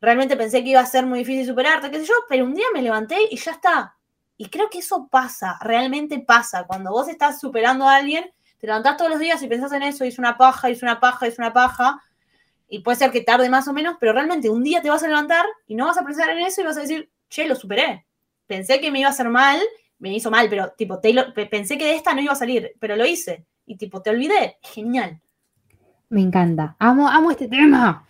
realmente 0.00 0.36
pensé 0.36 0.62
que 0.62 0.70
iba 0.70 0.80
a 0.80 0.86
ser 0.86 1.06
muy 1.06 1.20
difícil 1.20 1.46
superarte, 1.46 1.90
qué 1.90 2.00
sé 2.00 2.06
yo, 2.06 2.14
pero 2.28 2.44
un 2.44 2.54
día 2.54 2.66
me 2.72 2.82
levanté 2.82 3.16
y 3.30 3.36
ya 3.36 3.52
está. 3.52 3.96
Y 4.36 4.46
creo 4.46 4.70
que 4.70 4.78
eso 4.78 5.08
pasa, 5.10 5.58
realmente 5.60 6.18
pasa. 6.20 6.64
Cuando 6.64 6.90
vos 6.90 7.08
estás 7.08 7.40
superando 7.40 7.86
a 7.86 7.96
alguien, 7.96 8.24
te 8.58 8.66
levantás 8.66 8.96
todos 8.96 9.10
los 9.10 9.20
días 9.20 9.42
y 9.42 9.48
pensás 9.48 9.72
en 9.72 9.82
eso, 9.82 10.04
y 10.04 10.08
es 10.08 10.18
una 10.18 10.36
paja, 10.36 10.70
y 10.70 10.72
es 10.72 10.82
una 10.82 11.00
paja, 11.00 11.26
y 11.26 11.28
es 11.30 11.38
una 11.38 11.52
paja. 11.52 12.02
Y 12.68 12.80
puede 12.80 12.96
ser 12.96 13.10
que 13.10 13.20
tarde 13.22 13.50
más 13.50 13.68
o 13.68 13.72
menos, 13.72 13.96
pero 13.98 14.12
realmente 14.12 14.48
un 14.48 14.62
día 14.62 14.80
te 14.80 14.90
vas 14.90 15.02
a 15.02 15.08
levantar 15.08 15.44
y 15.66 15.74
no 15.74 15.86
vas 15.86 15.98
a 15.98 16.04
pensar 16.04 16.30
en 16.30 16.38
eso 16.38 16.60
y 16.60 16.64
vas 16.64 16.76
a 16.76 16.82
decir, 16.82 17.10
che, 17.28 17.46
lo 17.46 17.54
superé. 17.54 18.06
Pensé 18.46 18.80
que 18.80 18.90
me 18.90 19.00
iba 19.00 19.08
a 19.08 19.12
hacer 19.12 19.28
mal, 19.28 19.60
me 19.98 20.14
hizo 20.14 20.30
mal, 20.30 20.48
pero 20.48 20.72
tipo, 20.72 21.00
pensé 21.50 21.76
que 21.76 21.84
de 21.84 21.94
esta 21.96 22.14
no 22.14 22.20
iba 22.20 22.32
a 22.32 22.36
salir, 22.36 22.72
pero 22.78 22.96
lo 22.96 23.04
hice. 23.04 23.44
Y 23.66 23.76
tipo, 23.76 24.00
te 24.02 24.10
olvidé. 24.10 24.58
Genial. 24.62 25.20
Me 26.08 26.20
encanta. 26.20 26.76
Amo, 26.78 27.08
amo 27.08 27.30
este 27.30 27.46
tema. 27.46 28.06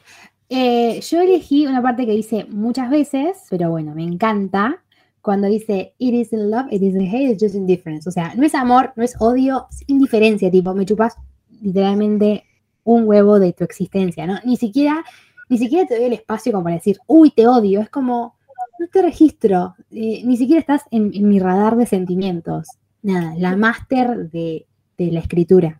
Eh, 0.52 1.00
yo 1.00 1.20
elegí 1.20 1.68
una 1.68 1.80
parte 1.80 2.04
que 2.04 2.12
dice 2.12 2.44
muchas 2.50 2.90
veces, 2.90 3.38
pero 3.48 3.70
bueno, 3.70 3.94
me 3.94 4.02
encanta. 4.02 4.82
Cuando 5.22 5.46
dice, 5.46 5.94
it 5.98 6.12
isn't 6.12 6.50
love, 6.50 6.66
it 6.72 6.82
isn't 6.82 7.06
hate, 7.06 7.30
it's 7.30 7.42
just 7.42 7.54
indifference. 7.54 8.08
O 8.08 8.12
sea, 8.12 8.34
no 8.34 8.44
es 8.44 8.54
amor, 8.54 8.92
no 8.96 9.04
es 9.04 9.14
odio, 9.20 9.68
es 9.70 9.84
indiferencia. 9.86 10.50
Tipo, 10.50 10.74
me 10.74 10.84
chupas 10.84 11.14
literalmente 11.62 12.44
un 12.82 13.06
huevo 13.06 13.38
de 13.38 13.52
tu 13.52 13.62
existencia, 13.62 14.26
¿no? 14.26 14.40
Ni 14.44 14.56
siquiera, 14.56 15.04
ni 15.48 15.58
siquiera 15.58 15.86
te 15.86 15.94
doy 15.96 16.06
el 16.06 16.14
espacio 16.14 16.50
como 16.50 16.64
para 16.64 16.76
decir, 16.76 16.98
uy, 17.06 17.30
te 17.30 17.46
odio. 17.46 17.80
Es 17.80 17.90
como, 17.90 18.34
no 18.80 18.88
te 18.88 19.02
registro. 19.02 19.76
eh, 19.92 20.22
ni 20.24 20.36
siquiera 20.36 20.58
estás 20.58 20.82
en, 20.90 21.10
mi 21.28 21.38
radar 21.38 21.76
de 21.76 21.86
sentimientos. 21.86 22.66
Nada, 23.02 23.34
la 23.38 23.56
máster 23.56 24.30
de, 24.30 24.66
de 24.98 25.12
la 25.12 25.20
escritura. 25.20 25.79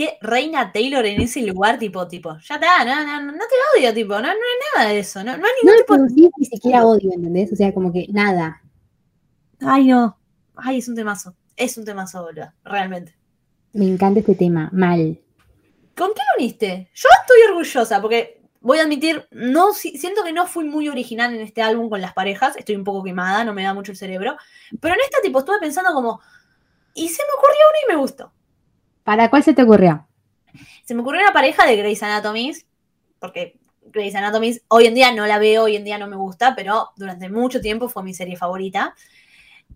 ¿Qué 0.00 0.16
reina 0.22 0.72
Taylor 0.72 1.04
en 1.04 1.20
ese 1.20 1.42
lugar? 1.42 1.78
Tipo, 1.78 2.08
tipo, 2.08 2.34
ya 2.38 2.54
está, 2.54 2.86
no, 2.86 3.04
no, 3.04 3.20
no, 3.26 3.32
no 3.32 3.38
te 3.38 3.78
odio, 3.78 3.92
tipo, 3.92 4.14
no, 4.14 4.22
no 4.22 4.28
hay 4.28 4.34
nada 4.78 4.88
de 4.94 4.98
eso, 5.00 5.18
no, 5.22 5.36
no 5.36 5.44
hay 5.44 5.52
No 5.62 5.72
ningún 5.72 5.74
le 5.74 5.78
tipo 5.82 5.96
de. 6.24 6.30
ni 6.38 6.44
siquiera 6.46 6.86
odio, 6.86 7.10
¿entendés? 7.12 7.52
O 7.52 7.56
sea, 7.56 7.74
como 7.74 7.92
que 7.92 8.06
nada. 8.10 8.62
Ay, 9.60 9.88
no. 9.88 10.16
Ay, 10.56 10.78
es 10.78 10.88
un 10.88 10.94
temazo. 10.94 11.34
Es 11.54 11.76
un 11.76 11.84
temazo, 11.84 12.22
boludo. 12.22 12.50
Realmente. 12.64 13.14
Me 13.74 13.86
encanta 13.86 14.20
este 14.20 14.34
tema, 14.34 14.70
mal. 14.72 15.20
¿Con 15.94 16.08
qué 16.14 16.22
lo 16.32 16.42
uniste? 16.42 16.88
Yo 16.94 17.08
estoy 17.20 17.42
orgullosa 17.50 18.00
porque 18.00 18.40
voy 18.62 18.78
a 18.78 18.84
admitir, 18.84 19.28
no 19.32 19.74
si- 19.74 19.98
siento 19.98 20.24
que 20.24 20.32
no 20.32 20.46
fui 20.46 20.64
muy 20.64 20.88
original 20.88 21.34
en 21.34 21.42
este 21.42 21.60
álbum 21.60 21.90
con 21.90 22.00
las 22.00 22.14
parejas. 22.14 22.56
Estoy 22.56 22.76
un 22.76 22.84
poco 22.84 23.02
quemada, 23.04 23.44
no 23.44 23.52
me 23.52 23.64
da 23.64 23.74
mucho 23.74 23.92
el 23.92 23.98
cerebro. 23.98 24.38
Pero 24.80 24.94
en 24.94 25.00
esta, 25.04 25.20
tipo, 25.20 25.40
estuve 25.40 25.58
pensando 25.60 25.92
como. 25.92 26.22
Y 26.94 27.06
se 27.10 27.22
me 27.22 27.34
ocurrió 27.36 27.58
uno 27.68 27.78
y 27.86 27.92
me 27.94 28.00
gustó. 28.00 28.32
¿Para 29.04 29.30
cuál 29.30 29.42
se 29.42 29.54
te 29.54 29.62
ocurrió? 29.62 30.06
Se 30.84 30.94
me 30.94 31.02
ocurrió 31.02 31.22
una 31.22 31.32
pareja 31.32 31.66
de 31.66 31.76
Grey's 31.76 32.02
Anatomy, 32.02 32.52
porque 33.18 33.58
Grey's 33.82 34.14
Anatomy 34.14 34.58
hoy 34.68 34.86
en 34.86 34.94
día 34.94 35.12
no 35.12 35.26
la 35.26 35.38
veo, 35.38 35.64
hoy 35.64 35.76
en 35.76 35.84
día 35.84 35.98
no 35.98 36.06
me 36.06 36.16
gusta, 36.16 36.54
pero 36.54 36.90
durante 36.96 37.28
mucho 37.28 37.60
tiempo 37.60 37.88
fue 37.88 38.02
mi 38.02 38.14
serie 38.14 38.36
favorita. 38.36 38.94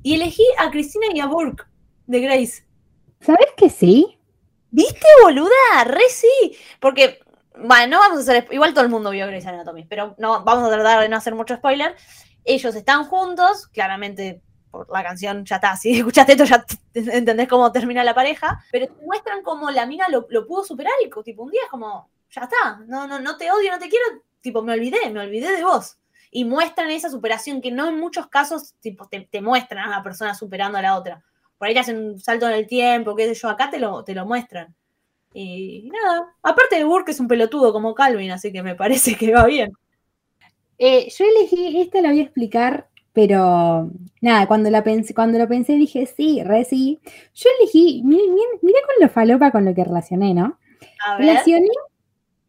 Y 0.03 0.15
elegí 0.15 0.45
a 0.59 0.71
Cristina 0.71 1.07
y 1.13 1.21
a 1.21 1.27
Burke 1.27 1.65
de 2.07 2.21
Grace. 2.21 2.65
¿Sabes 3.21 3.49
que 3.57 3.71
sí? 3.71 4.19
¿Viste, 4.71 5.07
boluda? 5.23 5.85
Re 5.85 6.09
sí. 6.09 6.57
Porque, 6.81 7.21
bueno, 7.57 7.97
no 7.97 7.99
vamos 8.01 8.19
a 8.19 8.21
hacer. 8.23 8.49
Igual 8.51 8.75
todo 8.75 8.85
el 8.85 8.91
mundo 8.91 9.11
vio 9.11 9.27
Grey's 9.27 9.47
Anatomy, 9.47 9.85
pero 9.85 10.15
no, 10.19 10.45
vamos 10.45 10.69
a 10.69 10.73
tratar 10.73 11.01
de 11.01 11.09
no 11.09 11.17
hacer 11.17 11.35
mucho 11.35 11.57
spoiler. 11.57 11.95
Ellos 12.45 12.75
están 12.75 13.05
juntos, 13.05 13.69
claramente 13.69 14.43
por 14.75 14.91
la 14.91 15.03
canción 15.03 15.45
ya 15.45 15.57
está. 15.57 15.77
Si 15.77 15.93
escuchaste 15.99 16.33
esto, 16.33 16.45
ya 16.45 16.65
entendés 16.95 17.49
cómo 17.49 17.71
termina 17.71 18.03
la 18.03 18.15
pareja. 18.15 18.65
Pero 18.73 18.87
te 18.87 19.05
muestran 19.05 19.43
cómo 19.43 19.71
la 19.71 19.87
mina 19.87 20.07
lo, 20.09 20.27
pudo 20.27 20.65
superar 20.65 20.93
y, 21.05 21.11
tipo, 21.23 21.43
un 21.43 21.51
día 21.51 21.63
es 21.65 21.71
como, 21.71 22.09
ya 22.31 22.43
está. 22.43 22.81
No, 22.87 23.07
no, 23.07 23.21
no 23.21 23.37
te 23.37 23.51
odio, 23.51 23.71
no 23.71 23.79
te 23.79 23.89
quiero. 23.89 24.05
Tipo, 24.41 24.63
me 24.63 24.73
olvidé, 24.73 25.11
me 25.11 25.21
olvidé 25.21 25.57
de 25.57 25.65
vos. 25.65 25.99
Y 26.31 26.45
muestran 26.45 26.91
esa 26.91 27.09
superación 27.09 27.61
que 27.61 27.71
no 27.71 27.89
en 27.89 27.99
muchos 27.99 28.27
casos, 28.27 28.75
tipo, 28.81 29.09
te, 29.09 29.41
muestran 29.41 29.85
a 29.85 29.89
una 29.89 30.03
persona 30.03 30.35
superando 30.35 30.79
a 30.79 30.83
la 30.83 30.97
otra 30.97 31.23
por 31.59 31.69
ahí 31.69 31.75
te 31.75 31.81
hacen 31.81 31.99
un 31.99 32.21
salto 32.21 32.49
en 32.49 32.55
el 32.55 32.67
tiempo, 32.67 33.15
qué 33.15 33.27
sé 33.27 33.35
yo, 33.35 33.49
acá 33.49 33.71
te 33.71 33.79
lo, 33.79 34.05
te 34.05 34.15
lo 34.15 34.27
muestran. 34.27 34.75
Y 35.33 35.91
nada, 35.93 36.35
aparte 36.43 36.77
de 36.77 36.85
Burke 36.85 37.11
es 37.11 37.21
un 37.21 37.29
pelotudo 37.29 37.73
como 37.73 37.95
Calvin, 37.95 38.31
así 38.31 38.53
que 38.53 38.63
me 38.63 38.75
parece 38.75 39.17
que 39.17 39.33
va 39.33 39.47
bien. 39.47 39.73
Eh, 40.79 41.09
yo 41.11 41.25
elegí, 41.25 41.81
esta 41.81 42.01
la 42.01 42.11
voy 42.11 42.21
a 42.21 42.25
explicar, 42.25 42.89
pero 43.15 43.91
nada, 44.21 44.47
cuando, 44.47 44.69
la 44.71 44.83
pensé, 44.83 45.15
cuando 45.15 45.39
lo 45.39 45.49
pensé 45.49 45.75
dije 45.75 46.05
sí, 46.05 46.43
re 46.43 46.65
sí. 46.65 47.01
Yo 47.33 47.49
elegí, 47.61 48.03
mirá 48.05 48.27
con 48.61 48.95
lo 49.01 49.09
falopa 49.09 49.53
con 49.53 49.65
lo 49.65 49.73
que 49.73 49.85
relacioné, 49.85 50.35
¿no? 50.35 50.59
A 51.07 51.17
ver. 51.17 51.29
Relacioné 51.29 51.69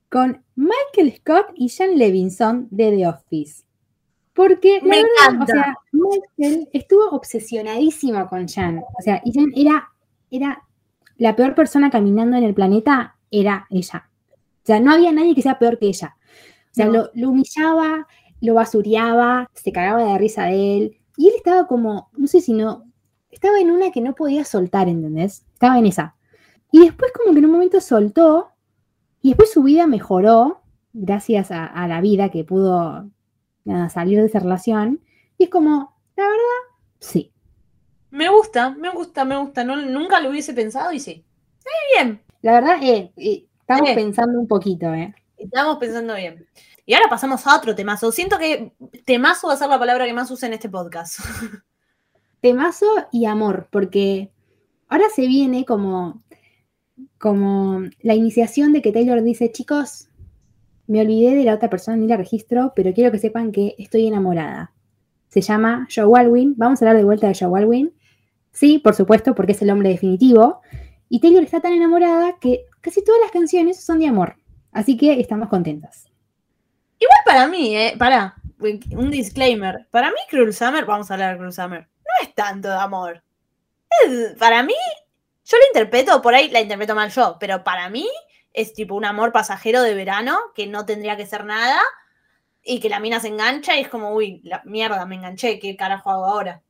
con 0.09 0.43
Michael 0.55 1.15
Scott 1.17 1.47
y 1.55 1.69
Jan 1.69 1.97
Levinson 1.97 2.67
de 2.71 2.91
The 2.91 3.07
Office. 3.07 3.63
Porque 4.33 4.81
la 4.83 4.95
verdad, 4.95 5.43
o 5.43 5.45
sea, 5.45 5.75
Michael 5.91 6.67
estuvo 6.73 7.09
obsesionadísimo 7.11 8.27
con 8.27 8.47
Jan. 8.47 8.79
O 8.79 9.01
sea, 9.01 9.21
y 9.23 9.33
Jan 9.33 9.51
era, 9.55 9.89
era 10.31 10.63
la 11.17 11.35
peor 11.35 11.53
persona 11.53 11.91
caminando 11.91 12.37
en 12.37 12.43
el 12.43 12.55
planeta, 12.55 13.17
era 13.29 13.67
ella. 13.69 14.09
O 14.33 14.65
sea, 14.65 14.79
no 14.79 14.91
había 14.91 15.11
nadie 15.11 15.35
que 15.35 15.43
sea 15.43 15.59
peor 15.59 15.77
que 15.77 15.87
ella. 15.87 16.17
O 16.71 16.73
sea, 16.73 16.87
No. 16.87 16.91
lo, 16.93 17.09
lo 17.13 17.29
humillaba, 17.29 18.07
lo 18.41 18.53
basureaba, 18.53 19.49
se 19.53 19.71
cagaba 19.71 20.03
de 20.03 20.17
risa 20.17 20.45
de 20.45 20.77
él. 20.77 20.97
Y 21.17 21.27
él 21.27 21.33
estaba 21.37 21.67
como, 21.67 22.09
no 22.17 22.27
sé 22.27 22.41
si 22.41 22.53
no, 22.53 22.85
estaba 23.31 23.59
en 23.59 23.71
una 23.71 23.91
que 23.91 24.01
no 24.01 24.15
podía 24.15 24.43
soltar, 24.45 24.87
¿entendés? 24.87 25.45
Estaba 25.53 25.79
en 25.79 25.85
esa. 25.85 26.15
Y 26.71 26.79
después 26.79 27.11
como 27.13 27.33
que 27.33 27.39
en 27.39 27.45
un 27.45 27.51
momento 27.51 27.79
soltó 27.81 28.51
y 29.21 29.29
después 29.29 29.51
su 29.51 29.63
vida 29.63 29.87
mejoró 29.87 30.61
gracias 30.93 31.51
a, 31.51 31.65
a 31.65 31.87
la 31.87 32.01
vida 32.01 32.29
que 32.29 32.43
pudo 32.43 33.09
nada, 33.65 33.89
salir 33.89 34.19
de 34.19 34.27
esa 34.27 34.39
relación. 34.39 35.01
Y 35.37 35.45
es 35.45 35.49
como, 35.49 35.95
la 36.15 36.23
verdad, 36.23 36.79
sí. 36.99 37.33
Me 38.11 38.29
gusta, 38.29 38.69
me 38.69 38.89
gusta, 38.91 39.25
me 39.25 39.37
gusta. 39.37 39.63
No, 39.65 39.75
nunca 39.75 40.21
lo 40.21 40.29
hubiese 40.29 40.53
pensado 40.53 40.93
y 40.93 40.99
sí. 40.99 41.25
Está 41.57 41.71
bien. 41.95 42.21
La 42.41 42.53
verdad, 42.53 42.77
eh, 42.81 43.11
eh, 43.17 43.47
estamos 43.59 43.89
pensando 43.91 44.39
un 44.39 44.47
poquito, 44.47 44.93
¿eh? 44.93 45.13
Estamos 45.37 45.77
pensando 45.77 46.15
bien. 46.15 46.47
Y 46.85 46.93
ahora 46.93 47.09
pasamos 47.09 47.45
a 47.47 47.55
otro 47.55 47.73
temazo. 47.73 48.11
Siento 48.11 48.37
que 48.37 48.73
temazo 49.05 49.47
va 49.47 49.53
a 49.53 49.57
ser 49.57 49.69
la 49.69 49.79
palabra 49.79 50.05
que 50.05 50.13
más 50.13 50.29
use 50.29 50.45
en 50.45 50.53
este 50.53 50.69
podcast. 50.69 51.19
Temazo 52.41 52.85
y 53.11 53.25
amor, 53.25 53.67
porque 53.71 54.31
ahora 54.87 55.05
se 55.13 55.25
viene 55.25 55.65
como, 55.65 56.21
como 57.17 57.81
la 58.01 58.13
iniciación 58.13 58.71
de 58.71 58.83
que 58.83 58.91
Taylor 58.91 59.23
dice, 59.23 59.51
chicos, 59.51 60.09
me 60.85 61.01
olvidé 61.01 61.35
de 61.35 61.43
la 61.43 61.55
otra 61.55 61.71
persona, 61.71 61.97
ni 61.97 62.05
la 62.05 62.17
registro, 62.17 62.73
pero 62.75 62.93
quiero 62.93 63.11
que 63.11 63.17
sepan 63.17 63.51
que 63.51 63.73
estoy 63.79 64.05
enamorada. 64.05 64.73
Se 65.29 65.41
llama 65.41 65.87
Joe 65.93 66.19
Alwyn. 66.19 66.53
Vamos 66.55 66.81
a 66.81 66.85
hablar 66.85 66.97
de 66.97 67.03
vuelta 67.03 67.27
de 67.27 67.33
Joe 67.33 67.59
Alwyn. 67.59 67.91
Sí, 68.51 68.77
por 68.77 68.93
supuesto, 68.93 69.33
porque 69.33 69.53
es 69.53 69.61
el 69.63 69.71
hombre 69.71 69.89
definitivo. 69.89 70.61
Y 71.09 71.19
Taylor 71.19 71.43
está 71.43 71.61
tan 71.61 71.73
enamorada 71.73 72.37
que 72.39 72.65
casi 72.79 73.03
todas 73.03 73.21
las 73.21 73.31
canciones 73.31 73.83
son 73.83 73.97
de 73.97 74.07
amor. 74.07 74.35
Así 74.71 74.97
que 74.97 75.19
estamos 75.19 75.49
contentas. 75.49 76.11
Igual 76.99 77.19
para 77.25 77.47
mí, 77.47 77.75
eh, 77.75 77.95
para 77.97 78.35
un 78.59 79.11
disclaimer. 79.11 79.87
Para 79.91 80.09
mí, 80.09 80.17
Cruel 80.29 80.53
Summer, 80.53 80.85
vamos 80.85 81.09
a 81.09 81.13
hablar 81.15 81.31
de 81.33 81.37
Cruel 81.37 81.53
Summer, 81.53 81.81
no 81.81 82.27
es 82.27 82.33
tanto 82.33 82.69
de 82.69 82.75
amor. 82.75 83.21
Para 84.39 84.63
mí, 84.63 84.73
yo 85.45 85.57
la 85.57 85.65
interpreto, 85.67 86.21
por 86.21 86.33
ahí 86.35 86.49
la 86.49 86.61
interpreto 86.61 86.95
mal 86.95 87.09
yo, 87.11 87.37
pero 87.39 87.63
para 87.63 87.89
mí 87.89 88.07
es 88.53 88.73
tipo 88.73 88.95
un 88.95 89.05
amor 89.05 89.31
pasajero 89.31 89.81
de 89.81 89.93
verano 89.93 90.37
que 90.55 90.67
no 90.67 90.85
tendría 90.85 91.17
que 91.17 91.25
ser 91.25 91.45
nada 91.45 91.79
y 92.63 92.79
que 92.79 92.89
la 92.89 92.99
mina 92.99 93.19
se 93.19 93.27
engancha 93.27 93.75
y 93.77 93.81
es 93.81 93.89
como, 93.89 94.11
uy, 94.13 94.41
la 94.43 94.61
mierda, 94.65 95.05
me 95.05 95.15
enganché, 95.15 95.59
¿qué 95.59 95.75
carajo 95.75 96.09
hago 96.09 96.25
ahora? 96.25 96.61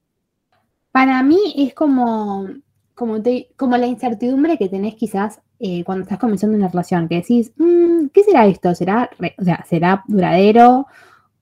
Para 0.91 1.21
mí 1.23 1.53
es 1.57 1.73
como, 1.73 2.47
como, 2.95 3.21
te- 3.21 3.49
como 3.57 3.77
la 3.77 3.85
incertidumbre 3.87 4.57
que 4.57 4.69
tenés 4.69 4.95
quizás 4.95 5.39
eh, 5.59 5.83
cuando 5.83 6.03
estás 6.03 6.19
comenzando 6.19 6.57
una 6.57 6.67
relación, 6.67 7.07
que 7.07 7.15
decís, 7.15 7.51
"Mm, 7.57 8.07
¿qué 8.13 8.23
será 8.23 8.45
esto? 8.47 8.73
¿Será, 8.75 9.09
re- 9.19 9.35
o 9.37 9.43
sea, 9.43 9.63
¿será 9.69 10.03
duradero? 10.07 10.87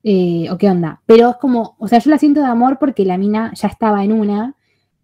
Eh, 0.04 0.48
¿O 0.52 0.58
qué 0.58 0.70
onda? 0.70 1.02
Pero 1.06 1.30
es 1.32 1.36
como, 1.38 1.76
o 1.80 1.88
sea, 1.88 2.00
yo 2.00 2.10
la 2.12 2.18
siento 2.18 2.42
de 2.42 2.48
amor 2.48 2.78
porque 2.80 3.06
la 3.06 3.18
mina 3.18 3.52
ya 3.56 3.68
estaba 3.70 4.04
en 4.04 4.12
una. 4.12 4.56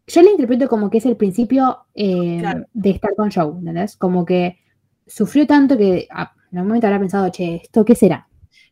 Yo 0.08 0.22
la 0.22 0.32
interpreto 0.32 0.68
como 0.68 0.90
que 0.90 0.98
es 0.98 1.06
el 1.06 1.16
principio 1.18 1.86
eh, 1.96 2.38
Claro. 2.40 2.66
de 2.74 2.90
estar 2.90 3.16
con 3.16 3.32
Joe, 3.32 3.60
¿entendés? 3.60 3.96
Como 3.96 4.26
que 4.26 4.60
sufrió 5.08 5.48
tanto 5.48 5.78
que 5.78 6.08
ah, 6.12 6.34
en 6.52 6.58
algún 6.58 6.70
momento 6.70 6.88
habrá 6.88 7.00
pensado, 7.00 7.30
che, 7.30 7.62
¿esto 7.64 7.86
qué 7.86 7.96
será? 7.96 8.28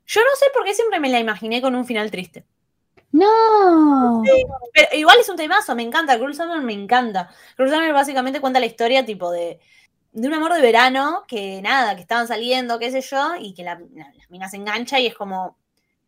Yo 0.06 0.22
no 0.22 0.36
sé 0.38 0.46
por 0.54 0.64
qué 0.66 0.74
siempre 0.74 1.00
me 1.00 1.10
la 1.10 1.20
imaginé 1.20 1.62
con 1.62 1.76
un 1.76 1.86
final 1.86 2.10
triste. 2.12 2.46
¡No! 3.12 4.22
Pero 4.74 4.88
igual 4.96 5.18
es 5.20 5.30
un 5.30 5.36
temazo, 5.36 5.76
me 5.76 5.84
encanta. 5.84 6.18
Cruel 6.18 6.36
Summer 6.36 6.62
me 6.62 6.74
encanta. 6.74 7.30
Cruel 7.56 7.72
Summer 7.72 7.94
básicamente 7.94 8.42
cuenta 8.42 8.60
la 8.60 8.66
historia 8.66 9.06
tipo 9.06 9.32
de, 9.32 9.60
de 10.18 10.28
un 10.28 10.34
amor 10.34 10.52
de 10.52 10.62
verano 10.62 11.24
que 11.28 11.62
nada, 11.62 11.96
que 11.96 12.02
estaban 12.02 12.28
saliendo, 12.28 12.80
qué 12.80 12.90
sé 12.90 13.02
yo, 13.02 13.36
y 13.40 13.54
que 13.54 13.64
la, 13.64 13.76
la, 13.94 14.06
la 14.06 14.24
mina 14.30 14.50
se 14.50 14.58
engancha 14.58 15.00
y 15.00 15.06
es 15.06 15.14
como, 15.14 15.58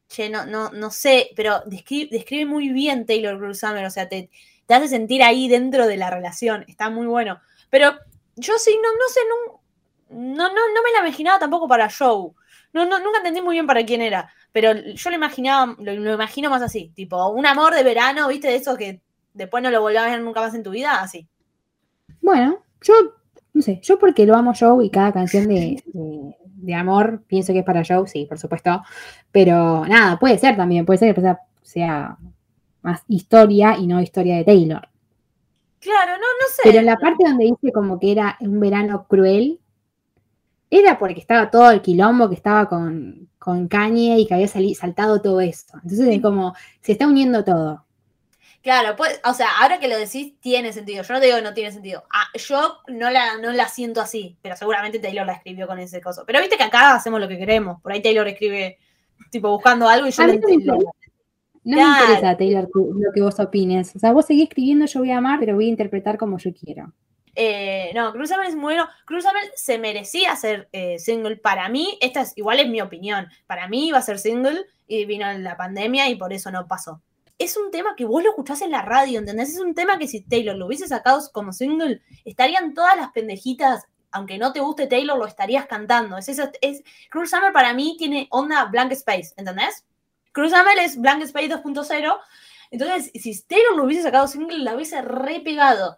che, 0.08 0.30
no, 0.30 0.48
no, 0.48 0.72
no 0.72 0.90
sé, 0.90 1.30
pero 1.36 1.62
describe, 1.68 2.10
describe 2.12 2.46
muy 2.48 2.70
bien 2.70 3.06
Taylor 3.06 3.38
Cruel 3.38 3.54
Summer, 3.54 3.86
o 3.86 3.92
sea, 3.92 4.10
te, 4.10 4.32
hace 4.68 4.88
sentir 4.88 5.22
ahí 5.22 5.48
dentro 5.48 5.86
de 5.86 5.96
la 5.96 6.10
relación, 6.10 6.66
está 6.68 6.90
muy 6.90 7.06
bueno. 7.06 7.40
Pero 7.70 7.92
yo 8.36 8.58
sí, 8.58 8.76
no, 8.82 8.92
no 8.94 9.08
sé, 9.14 9.20
no, 9.30 10.18
no, 10.18 10.48
no, 10.50 10.74
no 10.74 10.84
me 10.84 10.92
la 10.92 11.08
imaginaba 11.08 11.38
tampoco 11.38 11.68
para 11.68 11.88
Joe. 11.88 12.32
No, 12.74 12.86
no, 12.86 13.00
nunca 13.00 13.20
entendí 13.20 13.42
muy 13.42 13.56
bien 13.56 13.68
para 13.68 13.86
quién 13.86 14.02
era, 14.02 14.32
pero 14.52 14.74
yo 14.74 15.10
lo 15.12 15.16
imaginaba, 15.16 15.76
lo, 15.78 15.94
lo 15.94 16.14
imagino 16.16 16.50
más 16.50 16.64
así, 16.64 16.92
tipo 16.96 17.30
un 17.30 17.46
amor 17.46 17.76
de 17.76 17.84
verano, 17.84 18.28
viste, 18.28 18.48
de 18.48 18.56
esos 18.56 18.76
que 18.76 19.02
después 19.34 19.62
no 19.62 19.70
lo 19.70 19.82
volvás 19.82 20.04
a 20.04 20.10
ver 20.10 20.22
nunca 20.22 20.42
más 20.42 20.56
en 20.56 20.64
tu 20.64 20.72
vida, 20.72 21.00
así. 21.00 21.28
Bueno, 22.22 22.64
yo, 22.82 23.19
no 23.54 23.62
sé, 23.62 23.80
yo 23.84 24.00
porque 24.00 24.26
lo 24.26 24.36
amo 24.36 24.54
Joe 24.58 24.86
y 24.86 24.90
cada 24.90 25.12
canción 25.14 25.48
de, 25.48 25.82
de- 25.94 26.36
de 26.62 26.76
amor 26.76 27.24
pienso 27.28 27.54
que 27.54 27.60
es 27.60 27.66
para 27.66 27.84
Joe, 27.88 28.06
sí, 28.08 28.26
por 28.26 28.38
supuesto. 28.38 28.82
Pero 29.32 29.86
nada, 29.88 30.20
puede 30.20 30.38
ser 30.38 30.58
también, 30.58 30.86
puede 30.86 31.00
ser 31.00 31.16
que 31.16 31.22
sea, 31.64 32.18
más 32.82 33.04
historia 33.08 33.78
y 33.78 33.88
no 33.88 34.02
historia 34.02 34.36
de 34.38 34.44
Taylor. 34.44 34.88
Claro, 35.80 36.12
no, 36.14 36.18
no 36.18 36.48
sé. 36.54 36.62
Pero 36.66 36.80
en 36.80 36.86
la 36.86 36.98
parte 36.98 37.24
donde 37.26 37.46
dice 37.46 37.72
como 37.72 37.98
que 38.00 38.12
era 38.12 38.36
un 38.42 38.60
verano 38.60 39.06
cruel, 39.08 39.60
era 40.70 41.00
porque 41.00 41.20
estaba 41.20 41.50
todo 41.50 41.72
el 41.72 41.82
quilombo 41.82 42.30
que 42.30 42.36
estaba 42.36 42.68
con, 42.70 43.30
con 43.40 43.68
Kanye 43.68 44.20
y 44.20 44.28
que 44.28 44.34
había 44.36 44.48
sali- 44.48 44.76
saltado 44.76 45.22
todo 45.22 45.42
esto. 45.42 45.74
Entonces 45.82 46.08
es 46.08 46.22
como, 46.22 46.54
se 46.82 46.92
está 46.92 47.08
uniendo 47.08 47.44
todo. 47.44 47.86
Claro, 48.62 48.96
pues, 48.98 49.22
o 49.24 49.34
sea, 49.34 49.48
ahora 49.62 49.80
que 49.80 49.88
lo 49.88 49.98
decís, 49.98 50.34
tiene 50.42 50.74
sentido. 50.74 51.04
Yo 51.04 51.14
no 51.14 51.20
te 51.20 51.28
digo 51.28 51.38
que 51.38 51.44
no 51.44 51.54
tiene 51.54 51.72
sentido. 51.72 52.04
Ah, 52.14 52.28
yo 52.34 52.80
no 52.88 53.10
la, 53.10 53.38
no 53.38 53.52
la 53.54 53.70
siento 53.70 54.02
así, 54.02 54.38
pero 54.42 54.58
seguramente 54.58 55.00
Taylor 55.00 55.26
la 55.26 55.34
escribió 55.34 55.66
con 55.66 55.80
ese 55.80 56.02
coso. 56.02 56.24
Pero 56.26 56.40
viste 56.42 56.58
que 56.58 56.64
acá 56.64 56.94
hacemos 56.94 57.22
lo 57.22 57.28
que 57.28 57.38
queremos. 57.38 57.82
Por 57.82 57.94
ahí 57.94 58.02
Taylor 58.02 58.28
escribe, 58.28 58.78
tipo, 59.32 59.50
buscando 59.50 59.88
algo 59.88 60.08
y 60.08 60.12
yo 60.12 60.28
lo 60.28 60.34
entiendo. 60.34 60.78
No 61.64 61.76
Claro. 61.76 61.92
me 61.92 62.14
interesa, 62.14 62.38
Taylor, 62.38 62.70
lo 62.74 63.12
que 63.14 63.22
vos 63.22 63.40
opines. 63.40 63.96
O 63.96 64.00
sea, 64.00 64.12
vos 64.12 64.26
seguís 64.26 64.44
escribiendo, 64.50 64.86
yo 64.86 65.00
voy 65.00 65.12
a 65.12 65.18
amar, 65.18 65.40
pero 65.40 65.56
voy 65.56 65.66
a 65.66 65.70
interpretar 65.70 66.18
como 66.18 66.38
yo 66.38 66.52
quiero. 66.54 66.94
Eh, 67.36 67.92
no, 67.96 68.12
Cruz 68.12 68.32
Amel 68.32 68.48
es 68.48 68.56
muy 68.56 68.74
bueno. 68.74 68.90
Cruz 69.06 69.26
Amel 69.26 69.44
se 69.56 69.78
merecía 69.78 70.36
ser 70.36 70.68
eh, 70.74 71.00
single. 71.00 71.38
Para 71.38 71.70
mí, 71.70 71.98
esta 72.02 72.22
es 72.22 72.34
igual 72.38 72.60
es 72.60 72.68
mi 72.68 72.82
opinión. 72.82 73.28
Para 73.48 73.70
mí 73.70 73.88
iba 73.88 73.98
a 73.98 74.02
ser 74.02 74.20
single 74.20 74.66
y 74.88 75.06
vino 75.06 75.32
la 75.38 75.56
pandemia 75.56 76.10
y 76.10 76.16
por 76.16 76.34
eso 76.34 76.52
no 76.52 76.68
pasó. 76.68 77.02
Es 77.40 77.58
un 77.58 77.72
tema 77.72 77.96
que 77.96 78.06
vos 78.06 78.22
lo 78.22 78.30
escuchás 78.30 78.62
en 78.62 78.70
la 78.72 78.82
radio, 78.84 79.18
¿entendés? 79.20 79.50
Es 79.56 79.60
un 79.60 79.74
tema 79.74 79.98
que 79.98 80.08
si 80.08 80.22
Taylor 80.22 80.56
lo 80.56 80.68
hubiese 80.68 80.88
sacado 80.88 81.20
como 81.34 81.54
single, 81.54 82.02
estarían 82.26 82.74
todas 82.76 82.96
las 82.98 83.10
pendejitas, 83.12 83.86
aunque 84.12 84.38
no 84.38 84.52
te 84.54 84.60
guste 84.60 84.88
Taylor, 84.88 85.18
lo 85.18 85.26
estarías 85.26 85.66
cantando. 85.66 86.18
Es 86.18 86.28
eso, 86.30 86.44
es, 86.62 86.84
Cruz 87.10 87.30
Summer 87.32 87.52
para 87.54 87.74
mí 87.74 87.96
tiene 87.98 88.28
onda 88.32 88.66
Blank 88.66 88.92
Space, 88.92 89.34
¿entendés? 89.38 89.86
Cruz 90.32 90.52
Summer 90.52 90.78
es 90.80 91.00
Blank 91.00 91.24
Space 91.24 91.50
2.0. 91.50 92.14
Entonces, 92.72 93.12
si 93.16 93.42
Taylor 93.48 93.76
lo 93.76 93.86
hubiese 93.86 94.04
sacado 94.04 94.28
single, 94.28 94.60
la 94.60 94.76
hubiese 94.76 95.02
re 95.02 95.40
pegado. 95.40 95.98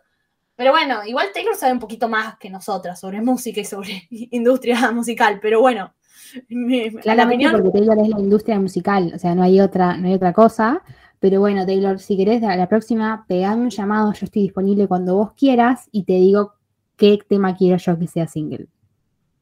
Pero 0.56 0.72
bueno, 0.72 1.04
igual 1.06 1.30
Taylor 1.34 1.56
sabe 1.56 1.74
un 1.74 1.80
poquito 1.80 2.08
más 2.08 2.38
que 2.38 2.50
nosotras 2.52 3.00
sobre 3.00 3.20
música 3.22 3.60
y 3.62 3.66
sobre 3.66 4.08
industria 4.10 4.92
musical, 4.92 5.40
pero 5.42 5.60
bueno. 5.60 5.94
mi- 6.50 6.90
la 6.92 7.02
Claramente 7.02 7.48
opinión- 7.48 7.52
porque 7.64 7.80
Taylor 7.80 7.98
es 8.00 8.10
la 8.10 8.20
industria 8.20 8.60
musical, 8.60 9.12
o 9.16 9.18
sea, 9.20 9.34
no 9.34 9.42
hay 9.44 9.60
otra, 9.60 9.98
no 9.98 10.08
hay 10.08 10.14
otra 10.14 10.34
cosa. 10.34 10.84
Pero 11.22 11.40
bueno, 11.42 11.66
Taylor, 11.66 12.00
si 12.00 12.18
querés, 12.18 12.44
a 12.44 12.58
la 12.58 12.68
próxima, 12.70 13.26
pegame 13.30 13.64
un 13.64 13.72
llamado, 13.72 14.14
yo 14.14 14.26
estoy 14.26 14.44
disponible 14.44 14.90
cuando 14.90 15.16
vos 15.16 15.34
quieras 15.36 15.88
y 15.94 16.04
te 16.04 16.16
digo 16.16 16.56
qué 16.98 17.20
tema 17.30 17.56
quiero 17.58 17.78
yo 17.78 17.98
que 18.00 18.08
sea 18.10 18.28
single. 18.28 18.68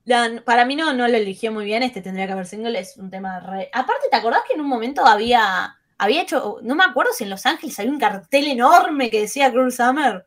la- 0.06 0.42
para 0.46 0.66
mí 0.66 0.76
no, 0.76 0.94
no 0.94 1.08
lo 1.08 1.18
eligió 1.18 1.52
muy 1.52 1.66
bien, 1.66 1.84
este 1.84 2.02
tendría 2.02 2.26
que 2.28 2.34
haber 2.34 2.46
single, 2.48 2.80
es 2.80 2.98
un 2.98 3.10
tema 3.10 3.40
re... 3.40 3.70
Aparte, 3.74 4.08
¿te 4.10 4.18
acordás 4.18 4.42
que 4.48 4.54
en 4.56 4.62
un 4.62 4.68
momento 4.68 5.06
había, 5.06 5.78
había 5.98 6.22
hecho, 6.22 6.58
no 6.64 6.76
me 6.76 6.84
acuerdo 6.84 7.12
si 7.14 7.24
en 7.26 7.30
Los 7.30 7.46
Ángeles 7.46 7.80
había 7.80 7.92
un 7.92 8.00
cartel 8.00 8.48
enorme 8.48 9.10
que 9.10 9.22
decía 9.22 9.52
Cruel 9.52 9.72
Summer? 9.72 10.26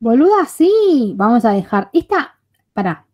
Boluda, 0.00 0.44
sí, 0.46 1.14
vamos 1.16 1.44
a 1.44 1.52
dejar. 1.52 1.88
Esta, 1.92 2.38
pará, 2.72 3.06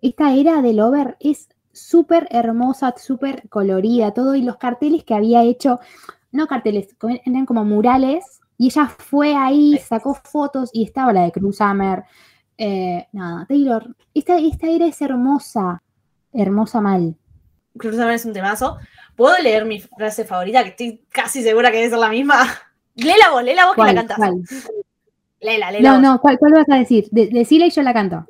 esta 0.00 0.32
era 0.34 0.62
del 0.62 0.80
over 0.80 1.16
es 1.20 1.48
súper 1.72 2.26
hermosa, 2.30 2.94
súper 2.96 3.48
colorida, 3.48 4.14
todo, 4.14 4.34
y 4.34 4.42
los 4.42 4.56
carteles 4.56 5.04
que 5.04 5.14
había 5.14 5.42
hecho, 5.42 5.80
no 6.32 6.46
carteles, 6.46 6.88
eran 7.24 7.46
como 7.46 7.64
murales, 7.64 8.40
y 8.58 8.66
ella 8.66 8.86
fue 8.86 9.34
ahí, 9.34 9.78
sacó 9.78 10.14
fotos, 10.14 10.70
y 10.72 10.84
estaba 10.84 11.12
la 11.12 11.22
de 11.22 11.32
Cruz 11.32 11.56
Summer. 11.58 12.04
Eh, 12.58 13.06
nada, 13.12 13.44
Taylor, 13.46 13.94
esta, 14.14 14.38
esta 14.38 14.68
era 14.68 14.86
es 14.86 15.00
hermosa, 15.02 15.82
hermosa 16.32 16.80
mal. 16.80 17.16
Cruel 17.76 17.94
Summer 17.96 18.14
es 18.14 18.24
un 18.24 18.32
temazo. 18.32 18.78
¿Puedo 19.14 19.36
leer 19.42 19.64
mi 19.64 19.80
frase 19.80 20.24
favorita? 20.24 20.62
Que 20.62 20.70
estoy 20.70 21.04
casi 21.10 21.42
segura 21.42 21.70
que 21.70 21.78
debe 21.78 21.90
ser 21.90 21.98
la 21.98 22.08
misma. 22.08 22.46
Léela 22.94 23.30
vos, 23.30 23.42
léela 23.42 23.66
vos 23.66 23.74
que 23.74 23.82
la 23.82 23.94
cantás. 23.94 24.16
¿Cuál? 24.16 24.42
Léela, 25.40 25.70
léela 25.70 25.90
No, 25.90 25.94
vos. 25.96 26.02
no, 26.02 26.20
¿cuál, 26.20 26.38
cuál 26.38 26.52
vas 26.52 26.68
a 26.70 26.76
decir? 26.76 27.06
De, 27.10 27.46
y 27.50 27.70
yo 27.70 27.82
la 27.82 27.92
canto. 27.92 28.26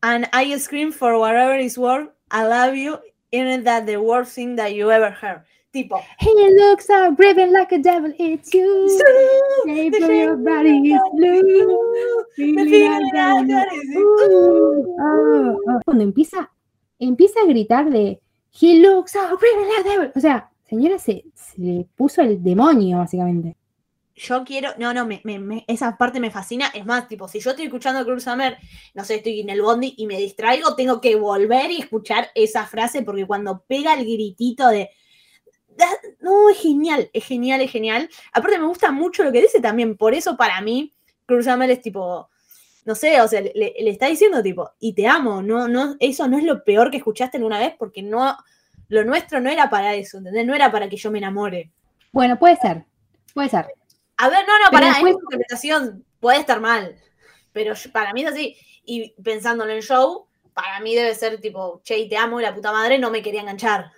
And 0.00 0.26
I 0.32 0.58
scream 0.58 0.92
for 0.92 1.18
whatever 1.18 1.58
is 1.58 1.76
worth, 1.76 2.08
I 2.30 2.44
love 2.44 2.74
you, 2.74 2.98
even 3.32 3.64
that 3.64 3.84
the 3.84 3.98
worst 3.98 4.34
thing 4.34 4.56
that 4.56 4.70
you 4.70 4.90
ever 4.90 5.10
heard. 5.10 5.42
Tipo, 5.70 6.00
He 6.18 6.30
looks 6.54 6.86
so 6.86 7.12
brave 7.12 7.38
and 7.42 7.52
like 7.52 7.74
a 7.74 7.78
devil, 7.78 8.12
it's 8.18 8.50
you. 8.54 8.88
Your 9.66 10.36
body 10.36 10.92
is 10.94 11.00
blue. 11.14 11.76
Oh, 14.20 14.86
oh. 14.98 15.80
Cuando 15.84 16.04
empieza, 16.04 16.50
empieza 16.98 17.40
a 17.40 17.46
gritar 17.46 17.90
de 17.90 18.20
He 18.60 18.80
looks 18.80 19.12
so 19.12 19.20
brave 19.38 19.56
and 19.58 19.68
like 19.68 19.80
a 19.88 19.92
devil. 19.92 20.12
O 20.16 20.20
sea, 20.20 20.50
señora 20.68 20.98
se, 20.98 21.24
se 21.34 21.60
le 21.60 21.86
puso 21.96 22.22
el 22.22 22.42
demonio, 22.42 22.98
básicamente. 22.98 23.56
yo 24.16 24.42
quiero, 24.44 24.70
no, 24.78 24.92
no, 24.92 25.06
me, 25.06 25.20
me- 25.22 25.38
me- 25.38 25.64
esa 25.68 25.96
parte 25.96 26.18
me 26.18 26.30
fascina. 26.32 26.68
Es 26.74 26.84
más, 26.84 27.06
tipo, 27.06 27.28
si 27.28 27.38
yo 27.40 27.50
estoy 27.50 27.66
escuchando 27.66 28.04
Cruz 28.04 28.24
Summer, 28.24 28.56
no 28.94 29.04
sé, 29.04 29.16
estoy 29.16 29.40
en 29.40 29.50
el 29.50 29.62
bondi 29.62 29.94
y 29.96 30.06
me 30.06 30.16
distraigo, 30.18 30.74
tengo 30.74 31.00
que 31.00 31.14
volver 31.14 31.70
y 31.70 31.80
escuchar 31.80 32.28
esa 32.34 32.64
frase 32.66 33.02
porque 33.02 33.26
cuando 33.26 33.62
pega 33.68 33.94
el 33.94 34.00
gritito 34.04 34.66
de... 34.68 34.90
No, 36.20 36.48
es 36.50 36.58
genial, 36.58 37.08
es 37.12 37.24
genial, 37.24 37.60
es 37.60 37.70
genial. 37.70 38.08
Aparte 38.32 38.58
me 38.58 38.66
gusta 38.66 38.90
mucho 38.90 39.22
lo 39.22 39.32
que 39.32 39.42
dice 39.42 39.60
también, 39.60 39.96
por 39.96 40.14
eso 40.14 40.36
para 40.36 40.60
mí 40.60 40.92
Cruz 41.26 41.44
Summer 41.44 41.70
es 41.70 41.80
tipo, 41.80 42.28
no 42.84 42.94
sé, 42.94 43.20
o 43.20 43.28
sea, 43.28 43.40
le, 43.40 43.74
está 43.88 44.06
diciendo 44.06 44.42
tipo, 44.42 44.70
y 44.80 44.92
te 44.94 45.06
amo, 45.06 45.42
no, 45.42 45.68
no, 45.68 45.96
eso 46.00 46.26
no 46.26 46.38
es 46.38 46.44
lo 46.44 46.64
peor 46.64 46.90
que 46.90 46.96
escuchaste 46.96 47.36
alguna 47.36 47.58
vez 47.58 47.74
porque 47.78 48.02
no, 48.02 48.36
lo 48.88 49.04
nuestro 49.04 49.40
no 49.40 49.50
era 49.50 49.70
para 49.70 49.94
eso, 49.94 50.18
¿entendés? 50.18 50.46
No 50.46 50.54
era 50.54 50.72
para 50.72 50.88
que 50.88 50.96
yo 50.96 51.10
me 51.10 51.18
enamore. 51.18 51.70
Bueno, 52.12 52.38
puede 52.38 52.56
ser, 52.56 52.84
puede 53.34 53.48
ser. 53.50 53.66
A 54.16 54.28
ver, 54.28 54.44
no, 54.46 54.58
no, 54.58 54.70
pará, 54.72 54.88
después- 54.88 55.14
es 55.14 55.22
interpretación, 55.22 56.04
puede 56.18 56.40
estar 56.40 56.60
mal, 56.60 56.96
pero 57.52 57.74
yo- 57.74 57.92
para 57.92 58.12
mí 58.12 58.22
es 58.22 58.28
así. 58.32 58.56
Y 58.84 59.10
pensándolo 59.22 59.72
en 59.72 59.82
show, 59.82 60.26
para 60.54 60.80
mí 60.80 60.94
debe 60.94 61.14
ser 61.14 61.40
tipo, 61.40 61.80
che, 61.84 61.98
y 61.98 62.08
te 62.08 62.16
amo, 62.16 62.40
y 62.40 62.42
la 62.42 62.54
puta 62.54 62.72
madre 62.72 62.98
no 62.98 63.10
me 63.10 63.22
quería 63.22 63.42
enganchar. 63.42 63.92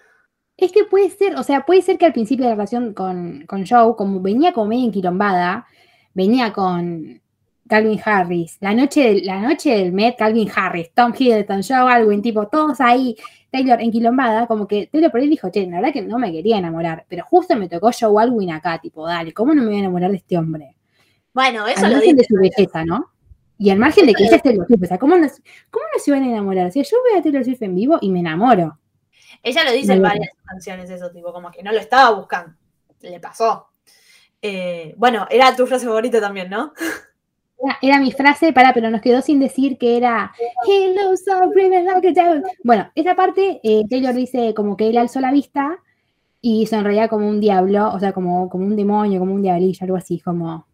Es 0.61 0.73
que 0.73 0.85
puede 0.85 1.11
ser, 1.11 1.37
o 1.37 1.43
sea, 1.43 1.65
puede 1.65 1.83
ser 1.83 1.97
que 1.99 2.07
al 2.07 2.13
principio 2.13 2.45
de 2.45 2.51
la 2.51 2.55
relación 2.57 2.93
con, 2.95 3.45
con 3.47 3.67
Joe, 3.67 3.95
como 3.97 4.21
venía 4.21 4.53
como 4.53 4.67
medio 4.67 4.85
enquilombada, 4.85 5.67
venía 6.15 6.53
con 6.53 7.21
Calvin 7.69 8.01
Harris, 8.05 8.59
la 8.61 8.75
noche, 8.75 9.01
del- 9.03 9.25
la 9.27 9.41
noche 9.41 9.71
del 9.77 9.93
Met, 9.93 10.17
Calvin 10.19 10.51
Harris, 10.55 10.91
Tom 10.93 11.13
Hiddleston, 11.17 11.63
Joe 11.63 11.91
Alwyn, 11.93 12.21
tipo, 12.21 12.47
todos 12.49 12.81
ahí, 12.81 13.17
Taylor 13.51 13.81
enquilombada, 13.81 14.47
como 14.47 14.67
que 14.67 14.89
Taylor 14.91 15.11
por 15.11 15.21
ahí 15.21 15.29
dijo, 15.29 15.51
che, 15.51 15.67
la 15.67 15.77
verdad 15.81 15.93
que 15.93 16.03
no 16.03 16.19
me 16.19 16.31
quería 16.33 16.59
enamorar, 16.59 17.05
pero 17.09 17.25
justo 17.25 17.57
me 17.57 17.69
tocó 17.69 17.91
Joe 17.99 18.23
Alwyn 18.23 18.51
acá, 18.53 18.79
tipo, 18.81 19.07
dale, 19.07 19.33
¿cómo 19.33 19.55
no 19.55 19.63
me 19.63 19.69
voy 19.69 19.77
a 19.77 19.81
enamorar 19.81 20.11
de 20.11 20.17
este 20.19 20.37
hombre? 20.37 20.75
Bueno, 21.33 21.67
eso 21.69 21.87
al 21.87 21.93
lo 21.93 21.97
margen 21.99 22.17
de 22.17 22.25
su 22.25 22.35
belleza, 22.35 22.85
¿no? 22.85 23.07
Y 23.57 23.71
al 23.71 23.79
margen 23.79 24.05
de 24.07 24.15
que 24.15 24.25
ella 24.25 24.37
es 24.37 24.43
Taylor 24.43 24.67
Swift, 24.67 24.83
o 24.83 24.87
sea, 24.87 24.99
¿cómo 24.99 25.17
no, 25.17 25.27
¿cómo 25.71 25.85
no 25.95 26.03
se 26.03 26.11
van 26.11 26.25
a 26.25 26.27
enamorar? 26.29 26.67
O 26.67 26.71
sea, 26.73 26.83
yo 26.83 26.97
veo 27.09 27.21
a 27.21 27.23
Taylor 27.23 27.45
Swift 27.45 27.63
en 27.63 27.75
vivo 27.77 27.99
y 28.01 28.11
me 28.11 28.19
enamoro. 28.21 28.79
Ella 29.43 29.65
lo 29.65 29.73
dice 29.73 29.95
en 29.95 30.03
varias 30.03 30.31
canciones, 30.45 30.91
eso, 30.91 31.11
tipo, 31.11 31.33
como 31.33 31.51
que 31.51 31.63
no 31.63 31.73
lo 31.73 31.79
estaba 31.79 32.17
buscando. 32.17 32.55
Le 33.01 33.21
pasó. 33.21 33.69
Eh, 34.43 34.95
bueno, 34.97 35.27
era 35.31 35.55
tu 35.57 35.67
frase 35.67 35.87
favorita 35.87 36.21
también, 36.21 36.51
¿no? 36.51 36.73
Era, 37.63 37.79
era 37.83 38.01
mi 38.01 38.13
frase, 38.13 38.53
para, 38.53 38.73
pero 38.73 38.91
nos 38.91 39.01
quedó 39.01 39.21
sin 39.21 39.39
decir 39.39 39.77
que 39.77 39.97
era 39.97 40.33
He 40.67 40.95
looks 40.95 41.25
so 41.25 41.39
like 41.55 42.09
a 42.09 42.13
devil. 42.13 42.43
Bueno, 42.65 42.91
esa 42.95 43.15
parte, 43.15 43.61
eh, 43.63 43.83
Taylor 43.89 44.15
dice 44.15 44.55
como 44.55 44.77
que 44.77 44.89
él 44.89 44.97
alzó 44.97 45.21
la 45.21 45.31
vista 45.31 45.79
y 46.41 46.67
sonreía 46.67 47.09
como 47.09 47.29
un 47.29 47.41
diablo, 47.41 47.93
o 47.93 48.01
sea, 48.01 48.13
como, 48.13 48.49
como 48.49 48.65
un 48.65 48.77
demonio, 48.77 49.21
como 49.21 49.35
un 49.35 49.43
diablillo, 49.43 49.85
algo 49.85 49.97
así, 49.97 50.21
como 50.21 50.67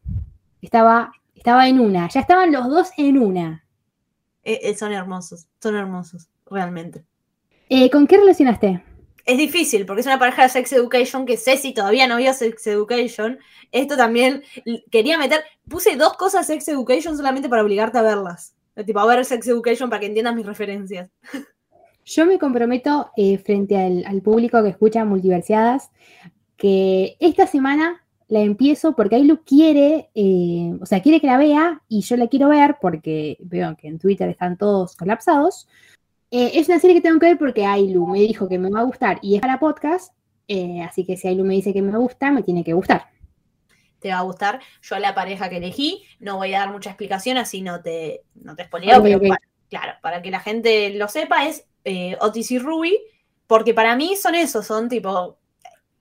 estaba, 0.62 1.12
estaba 1.34 1.68
en 1.68 1.80
una, 1.80 2.08
ya 2.08 2.20
estaban 2.20 2.52
los 2.52 2.68
dos 2.68 2.90
en 2.96 3.18
una. 3.18 3.64
Eh, 4.44 4.74
son 4.76 4.92
hermosos, 4.92 5.48
son 5.60 5.74
hermosos, 5.74 6.28
realmente. 6.48 7.04
Eh, 7.68 7.90
¿Con 7.90 8.06
qué 8.06 8.16
relacionaste? 8.16 8.82
Es 9.24 9.38
difícil 9.38 9.86
porque 9.86 10.00
es 10.00 10.06
una 10.06 10.18
pareja 10.18 10.42
de 10.42 10.48
Sex 10.48 10.72
Education 10.72 11.26
que 11.26 11.36
Ceci 11.36 11.74
todavía 11.74 12.06
no 12.06 12.16
vio 12.16 12.32
Sex 12.32 12.66
Education. 12.66 13.38
Esto 13.72 13.96
también 13.96 14.42
quería 14.90 15.18
meter. 15.18 15.40
Puse 15.68 15.96
dos 15.96 16.14
cosas 16.14 16.46
Sex 16.46 16.68
Education 16.68 17.16
solamente 17.16 17.48
para 17.48 17.62
obligarte 17.62 17.98
a 17.98 18.02
verlas. 18.02 18.54
Tipo, 18.84 19.00
a 19.00 19.06
ver 19.06 19.24
Sex 19.24 19.48
Education 19.48 19.90
para 19.90 20.00
que 20.00 20.06
entiendas 20.06 20.34
mis 20.34 20.46
referencias. 20.46 21.10
Yo 22.04 22.24
me 22.24 22.38
comprometo 22.38 23.10
eh, 23.16 23.38
frente 23.38 23.76
al, 23.76 24.04
al 24.06 24.22
público 24.22 24.62
que 24.62 24.68
escucha 24.68 25.04
Multiversiadas 25.04 25.90
que 26.56 27.16
esta 27.20 27.46
semana 27.46 28.02
la 28.28 28.40
empiezo 28.40 28.94
porque 28.96 29.16
Ailu 29.16 29.44
quiere, 29.44 30.10
eh, 30.14 30.72
o 30.80 30.86
sea, 30.86 31.00
quiere 31.00 31.20
que 31.20 31.26
la 31.26 31.38
vea 31.38 31.82
y 31.88 32.00
yo 32.00 32.16
la 32.16 32.26
quiero 32.26 32.48
ver 32.48 32.76
porque 32.80 33.36
veo 33.40 33.76
que 33.76 33.88
en 33.88 33.98
Twitter 33.98 34.28
están 34.28 34.56
todos 34.56 34.96
colapsados. 34.96 35.68
Eh, 36.30 36.52
es 36.54 36.68
una 36.68 36.78
serie 36.80 36.96
que 36.96 37.02
tengo 37.02 37.18
que 37.20 37.26
ver 37.26 37.38
porque 37.38 37.64
Ailu 37.64 38.06
me 38.06 38.18
dijo 38.20 38.48
que 38.48 38.58
me 38.58 38.68
va 38.70 38.80
a 38.80 38.84
gustar 38.84 39.18
y 39.22 39.36
es 39.36 39.40
para 39.40 39.60
podcast, 39.60 40.12
eh, 40.48 40.82
así 40.82 41.04
que 41.06 41.16
si 41.16 41.28
Ailu 41.28 41.44
me 41.44 41.54
dice 41.54 41.72
que 41.72 41.82
me 41.82 41.96
gusta, 41.96 42.30
me 42.30 42.42
tiene 42.42 42.64
que 42.64 42.72
gustar. 42.72 43.08
Te 44.00 44.10
va 44.10 44.18
a 44.18 44.22
gustar. 44.22 44.60
Yo 44.82 44.98
la 44.98 45.14
pareja 45.14 45.48
que 45.48 45.56
elegí, 45.58 46.04
no 46.18 46.36
voy 46.36 46.52
a 46.54 46.60
dar 46.60 46.70
mucha 46.72 46.90
explicación, 46.90 47.38
así 47.38 47.62
no 47.62 47.80
te, 47.80 48.22
no 48.34 48.54
te 48.56 48.64
spoileo, 48.64 49.02
pero 49.02 49.18
para- 49.28 49.40
claro, 49.70 49.92
para 50.02 50.22
que 50.22 50.30
la 50.30 50.40
gente 50.40 50.90
lo 50.90 51.08
sepa, 51.08 51.46
es 51.46 51.66
eh, 51.84 52.16
Otis 52.20 52.50
y 52.50 52.58
Ruby, 52.58 52.98
porque 53.46 53.72
para 53.74 53.94
mí 53.96 54.16
son 54.16 54.34
esos, 54.34 54.66
son 54.66 54.88
tipo 54.88 55.38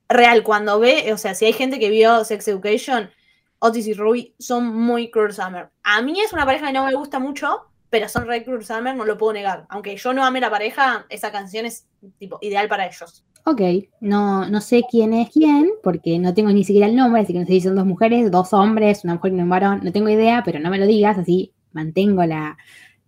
real. 0.08 0.42
Cuando 0.42 0.78
ve, 0.80 1.12
o 1.12 1.18
sea, 1.18 1.34
si 1.34 1.44
hay 1.46 1.52
gente 1.52 1.78
que 1.78 1.90
vio 1.90 2.24
Sex 2.24 2.46
Education, 2.48 3.10
Otis 3.60 3.86
y 3.86 3.94
Ruby 3.94 4.34
son 4.38 4.66
muy 4.76 5.10
Cruel 5.10 5.32
Summer. 5.32 5.70
A 5.82 6.02
mí 6.02 6.20
es 6.20 6.32
una 6.32 6.44
pareja 6.44 6.66
que 6.66 6.72
no 6.72 6.84
me 6.84 6.94
gusta 6.94 7.18
mucho, 7.18 7.62
pero 7.90 8.08
son 8.08 8.26
re 8.26 8.44
Cruel 8.44 8.64
Summer, 8.64 8.94
no 8.96 9.04
lo 9.04 9.16
puedo 9.18 9.32
negar. 9.32 9.66
Aunque 9.68 9.96
yo 9.96 10.12
no 10.12 10.24
ame 10.24 10.40
la 10.40 10.50
pareja, 10.50 11.06
esa 11.08 11.30
canción 11.32 11.66
es 11.66 11.86
tipo 12.18 12.38
ideal 12.42 12.68
para 12.68 12.86
ellos. 12.86 13.24
Ok, 13.44 13.60
no, 14.00 14.48
no 14.48 14.60
sé 14.60 14.82
quién 14.90 15.14
es 15.14 15.30
quién, 15.30 15.70
porque 15.82 16.18
no 16.18 16.34
tengo 16.34 16.50
ni 16.50 16.64
siquiera 16.64 16.88
el 16.88 16.96
nombre, 16.96 17.22
así 17.22 17.32
que 17.32 17.38
no 17.38 17.46
sé 17.46 17.52
si 17.52 17.60
son 17.60 17.76
dos 17.76 17.86
mujeres, 17.86 18.28
dos 18.30 18.52
hombres, 18.52 19.04
una 19.04 19.14
mujer 19.14 19.32
y 19.34 19.40
un 19.40 19.48
varón, 19.48 19.80
no 19.84 19.92
tengo 19.92 20.08
idea, 20.08 20.42
pero 20.44 20.58
no 20.58 20.68
me 20.68 20.78
lo 20.78 20.86
digas, 20.86 21.16
así 21.16 21.52
mantengo 21.72 22.24
la, 22.24 22.56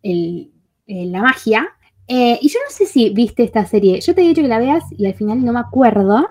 el- 0.03 0.53
eh, 0.87 1.07
la 1.07 1.23
magia. 1.23 1.69
Eh, 2.07 2.39
y 2.41 2.49
yo 2.49 2.59
no 2.65 2.71
sé 2.71 2.87
si 2.87 3.11
viste 3.11 3.43
esta 3.43 3.67
serie, 3.67 4.01
yo 4.01 4.15
te 4.15 4.23
he 4.23 4.29
dicho 4.29 4.41
que 4.43 4.49
la 4.49 4.61
veas 4.61 4.85
y 4.97 5.07
al 5.07 5.15
final 5.15 5.45
no 5.45 5.53
me 5.53 5.61
acuerdo, 5.61 6.29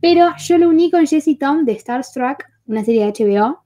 pero 0.00 0.30
yo 0.36 0.58
lo 0.58 0.68
uní 0.68 0.90
con 0.90 1.06
Jessie 1.06 1.38
Tom 1.38 1.64
de 1.64 1.78
Starstruck, 1.78 2.44
una 2.66 2.84
serie 2.84 3.02
de 3.02 3.08
HBO. 3.08 3.62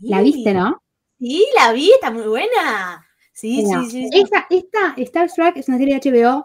¿La 0.00 0.22
viste, 0.22 0.54
no? 0.54 0.82
Sí, 1.18 1.46
la 1.56 1.72
vi, 1.72 1.90
está 1.92 2.10
muy 2.10 2.26
buena. 2.26 3.03
Sí, 3.34 3.56
sí, 3.66 3.90
sí. 3.90 4.08
sí. 4.10 4.20
Esta, 4.22 4.46
esta 4.48 4.94
Starstruck 4.96 5.56
es 5.56 5.68
una 5.68 5.76
serie 5.78 5.98
de 6.00 6.10
HBO, 6.10 6.44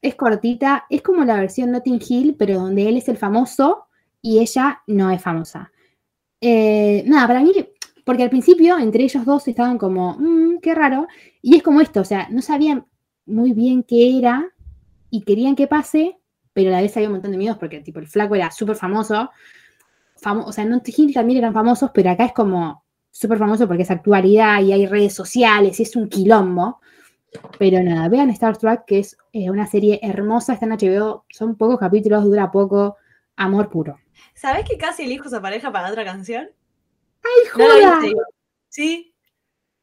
es 0.00 0.14
cortita, 0.14 0.86
es 0.88 1.02
como 1.02 1.24
la 1.24 1.36
versión 1.40 1.70
Notting 1.72 2.00
Hill, 2.08 2.36
pero 2.38 2.54
donde 2.60 2.88
él 2.88 2.96
es 2.96 3.08
el 3.08 3.18
famoso 3.18 3.86
y 4.22 4.38
ella 4.38 4.80
no 4.86 5.10
es 5.10 5.20
famosa. 5.20 5.70
Eh, 6.40 7.02
nada, 7.06 7.26
para 7.28 7.40
mí, 7.42 7.52
porque 8.04 8.22
al 8.22 8.30
principio 8.30 8.78
entre 8.78 9.04
ellos 9.04 9.24
dos 9.26 9.46
estaban 9.48 9.76
como, 9.76 10.16
"Mm, 10.18 10.60
qué 10.62 10.74
raro, 10.74 11.06
y 11.42 11.56
es 11.56 11.62
como 11.62 11.80
esto, 11.80 12.00
o 12.00 12.04
sea, 12.04 12.28
no 12.30 12.40
sabían 12.42 12.86
muy 13.26 13.52
bien 13.52 13.82
qué 13.82 14.16
era 14.18 14.48
y 15.10 15.22
querían 15.22 15.54
que 15.56 15.66
pase, 15.66 16.18
pero 16.54 16.70
a 16.70 16.72
la 16.72 16.80
vez 16.82 16.96
había 16.96 17.08
un 17.08 17.14
montón 17.14 17.32
de 17.32 17.38
miedos 17.38 17.58
porque 17.58 17.80
tipo 17.80 17.98
el 17.98 18.06
flaco 18.06 18.34
era 18.36 18.50
súper 18.50 18.76
famoso, 18.76 19.30
famo- 20.20 20.44
o 20.46 20.52
sea, 20.52 20.64
en 20.64 20.70
Notting 20.70 20.94
Hill 20.96 21.14
también 21.14 21.38
eran 21.40 21.52
famosos, 21.54 21.90
pero 21.92 22.10
acá 22.10 22.24
es 22.26 22.32
como 22.32 22.79
súper 23.10 23.38
famoso 23.38 23.66
porque 23.66 23.82
es 23.82 23.90
actualidad 23.90 24.60
y 24.62 24.72
hay 24.72 24.86
redes 24.86 25.14
sociales 25.14 25.78
y 25.80 25.82
es 25.82 25.96
un 25.96 26.08
quilombo. 26.08 26.80
Pero 27.58 27.82
nada, 27.82 28.08
vean 28.08 28.30
Star 28.30 28.56
Trek, 28.56 28.84
que 28.86 28.98
es 29.00 29.16
eh, 29.32 29.50
una 29.50 29.66
serie 29.66 30.00
hermosa, 30.02 30.52
está 30.54 30.66
en 30.66 30.72
HBO, 30.72 31.24
son 31.30 31.56
pocos 31.56 31.78
capítulos, 31.78 32.24
dura 32.24 32.50
poco, 32.50 32.96
amor 33.36 33.68
puro. 33.70 33.98
¿Sabés 34.34 34.64
que 34.68 34.76
casi 34.78 35.04
elijo 35.04 35.28
esa 35.28 35.40
pareja 35.40 35.70
para 35.70 35.90
otra 35.90 36.04
canción? 36.04 36.50
¡Ay, 37.22 37.48
¿No 37.58 37.68
la 37.78 38.00
joda! 38.00 38.12
Sí. 38.68 39.14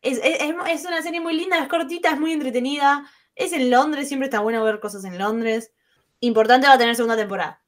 Es, 0.02 0.18
es- 0.24 0.42
es- 0.42 0.56
es 0.72 0.86
una 0.86 1.02
serie 1.02 1.22
muy 1.22 1.36
linda, 1.38 1.58
es 1.60 1.68
cortita, 1.70 2.10
es 2.12 2.20
muy 2.20 2.32
entretenida. 2.34 3.06
Es 3.36 3.54
en 3.54 3.70
Londres, 3.70 4.08
siempre 4.08 4.26
está 4.28 4.40
bueno 4.42 4.64
ver 4.64 4.80
cosas 4.80 5.06
en 5.06 5.18
Londres. 5.18 5.72
Importante 6.20 6.68
va 6.68 6.74
a 6.74 6.78
tener 6.78 6.96
segunda 6.96 7.16
temporada. 7.16 7.62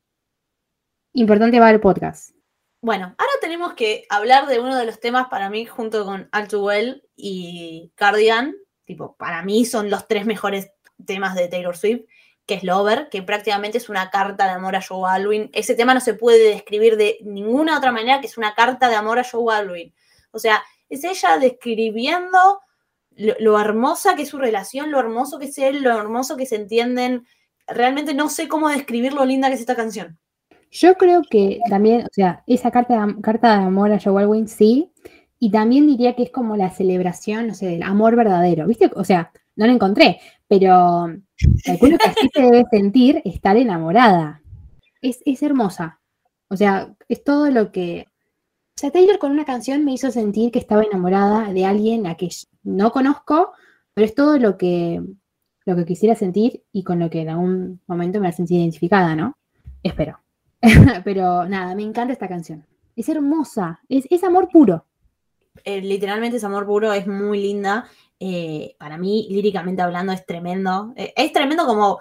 Importante 1.13 1.59
va 1.59 1.69
el 1.71 1.79
podcast. 1.79 2.31
Bueno, 2.81 3.13
ahora 3.17 3.33
tenemos 3.41 3.73
que 3.73 4.05
hablar 4.09 4.47
de 4.47 4.61
uno 4.61 4.77
de 4.77 4.85
los 4.85 5.01
temas 5.01 5.27
para 5.27 5.49
mí, 5.49 5.65
junto 5.65 6.05
con 6.05 6.29
All 6.31 7.03
y 7.17 7.91
Cardigan. 7.95 8.55
Tipo, 8.85 9.17
para 9.17 9.43
mí 9.43 9.65
son 9.65 9.89
los 9.89 10.07
tres 10.07 10.25
mejores 10.25 10.71
temas 11.05 11.35
de 11.35 11.49
Taylor 11.49 11.75
Swift, 11.75 12.05
que 12.45 12.53
es 12.53 12.63
Lover, 12.63 13.09
que 13.09 13.21
prácticamente 13.21 13.77
es 13.77 13.89
una 13.89 14.09
carta 14.09 14.45
de 14.45 14.51
amor 14.51 14.77
a 14.77 14.81
Joe 14.81 15.09
Alwyn. 15.09 15.49
Ese 15.51 15.75
tema 15.75 15.93
no 15.93 15.99
se 15.99 16.13
puede 16.13 16.51
describir 16.51 16.95
de 16.95 17.17
ninguna 17.21 17.77
otra 17.77 17.91
manera 17.91 18.21
que 18.21 18.27
es 18.27 18.37
una 18.37 18.55
carta 18.55 18.87
de 18.87 18.95
amor 18.95 19.19
a 19.19 19.27
Joe 19.29 19.53
Alwyn. 19.53 19.93
O 20.31 20.39
sea, 20.39 20.63
es 20.87 21.03
ella 21.03 21.37
describiendo 21.37 22.61
lo, 23.11 23.35
lo 23.39 23.59
hermosa 23.59 24.15
que 24.15 24.21
es 24.21 24.29
su 24.29 24.37
relación, 24.37 24.89
lo 24.89 24.99
hermoso 24.99 25.37
que 25.37 25.45
es 25.45 25.57
él, 25.57 25.83
lo 25.83 25.91
hermoso 25.97 26.37
que 26.37 26.45
se 26.45 26.55
entienden. 26.55 27.27
Realmente 27.67 28.13
no 28.13 28.29
sé 28.29 28.47
cómo 28.47 28.69
describir 28.69 29.11
lo 29.11 29.25
linda 29.25 29.49
que 29.49 29.55
es 29.55 29.59
esta 29.59 29.75
canción. 29.75 30.17
Yo 30.71 30.95
creo 30.95 31.21
que 31.23 31.59
también, 31.69 32.01
o 32.01 32.09
sea, 32.11 32.43
esa 32.45 32.71
carta 32.71 33.05
de, 33.05 33.21
carta 33.21 33.57
de 33.57 33.65
amor 33.65 33.91
a 33.91 33.99
Joe 33.99 34.21
Alwyn 34.21 34.47
sí, 34.47 34.91
y 35.39 35.51
también 35.51 35.87
diría 35.87 36.15
que 36.15 36.23
es 36.23 36.31
como 36.31 36.57
la 36.57 36.69
celebración, 36.69 37.47
no 37.47 37.53
sé, 37.53 37.65
del 37.67 37.83
amor 37.83 38.15
verdadero, 38.15 38.67
¿viste? 38.67 38.91
O 38.95 39.03
sea, 39.03 39.31
no 39.55 39.65
lo 39.65 39.73
encontré, 39.73 40.19
pero 40.47 41.07
calculo 41.65 41.97
que 41.97 42.09
así 42.09 42.29
se 42.33 42.41
debe 42.41 42.65
sentir 42.71 43.21
estar 43.25 43.57
enamorada. 43.57 44.41
Es, 45.01 45.21
es 45.25 45.41
hermosa. 45.41 45.99
O 46.49 46.57
sea, 46.57 46.93
es 47.07 47.23
todo 47.23 47.49
lo 47.49 47.71
que... 47.71 48.05
O 48.07 48.79
sea, 48.79 48.91
Taylor 48.91 49.19
con 49.19 49.31
una 49.31 49.45
canción 49.45 49.83
me 49.83 49.93
hizo 49.93 50.11
sentir 50.11 50.51
que 50.51 50.59
estaba 50.59 50.83
enamorada 50.83 51.51
de 51.51 51.65
alguien 51.65 52.07
a 52.07 52.15
que 52.15 52.29
no 52.63 52.91
conozco, 52.91 53.51
pero 53.93 54.05
es 54.05 54.15
todo 54.15 54.37
lo 54.39 54.57
que, 54.57 55.01
lo 55.65 55.75
que 55.75 55.85
quisiera 55.85 56.15
sentir 56.15 56.63
y 56.71 56.83
con 56.83 56.99
lo 56.99 57.09
que 57.09 57.21
en 57.21 57.29
algún 57.29 57.81
momento 57.87 58.19
me 58.19 58.29
ha 58.29 58.31
sentido 58.31 58.61
identificada, 58.61 59.15
¿no? 59.15 59.37
Espero. 59.83 60.19
pero 61.03 61.45
nada, 61.45 61.75
me 61.75 61.83
encanta 61.83 62.13
esta 62.13 62.27
canción. 62.27 62.65
Es 62.95 63.09
hermosa, 63.09 63.79
es, 63.87 64.05
es 64.09 64.23
amor 64.23 64.49
puro. 64.49 64.85
Eh, 65.63 65.81
literalmente 65.81 66.37
es 66.37 66.43
amor 66.43 66.65
puro, 66.65 66.93
es 66.93 67.07
muy 67.07 67.41
linda. 67.41 67.89
Eh, 68.19 68.75
para 68.77 68.97
mí, 68.97 69.27
líricamente 69.29 69.81
hablando, 69.81 70.11
es 70.11 70.25
tremendo. 70.25 70.93
Eh, 70.95 71.13
es 71.15 71.31
tremendo 71.31 71.65
como, 71.65 71.99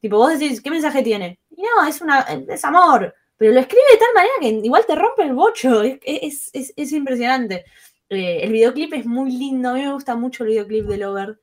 tipo, 0.00 0.16
vos 0.16 0.38
decís, 0.38 0.60
¿qué 0.60 0.70
mensaje 0.70 1.02
tiene? 1.02 1.40
Y 1.50 1.62
no, 1.62 1.86
es, 1.86 2.00
una, 2.00 2.20
es 2.20 2.64
amor, 2.64 3.14
pero 3.36 3.52
lo 3.52 3.60
escribe 3.60 3.82
de 3.92 3.98
tal 3.98 4.14
manera 4.14 4.34
que 4.40 4.66
igual 4.66 4.84
te 4.86 4.94
rompe 4.94 5.22
el 5.22 5.34
bocho. 5.34 5.82
Es, 5.82 5.98
es, 6.04 6.50
es, 6.52 6.72
es 6.76 6.92
impresionante. 6.92 7.64
el 8.08 8.52
videoclip 8.52 8.92
es 8.94 9.06
muy 9.06 9.32
lindo, 9.32 9.70
a 9.70 9.74
mí 9.74 9.82
me 9.82 9.92
gusta 9.92 10.14
mucho 10.16 10.44
el 10.44 10.50
videoclip 10.50 10.86
de 10.86 10.98
Lover. 10.98 11.40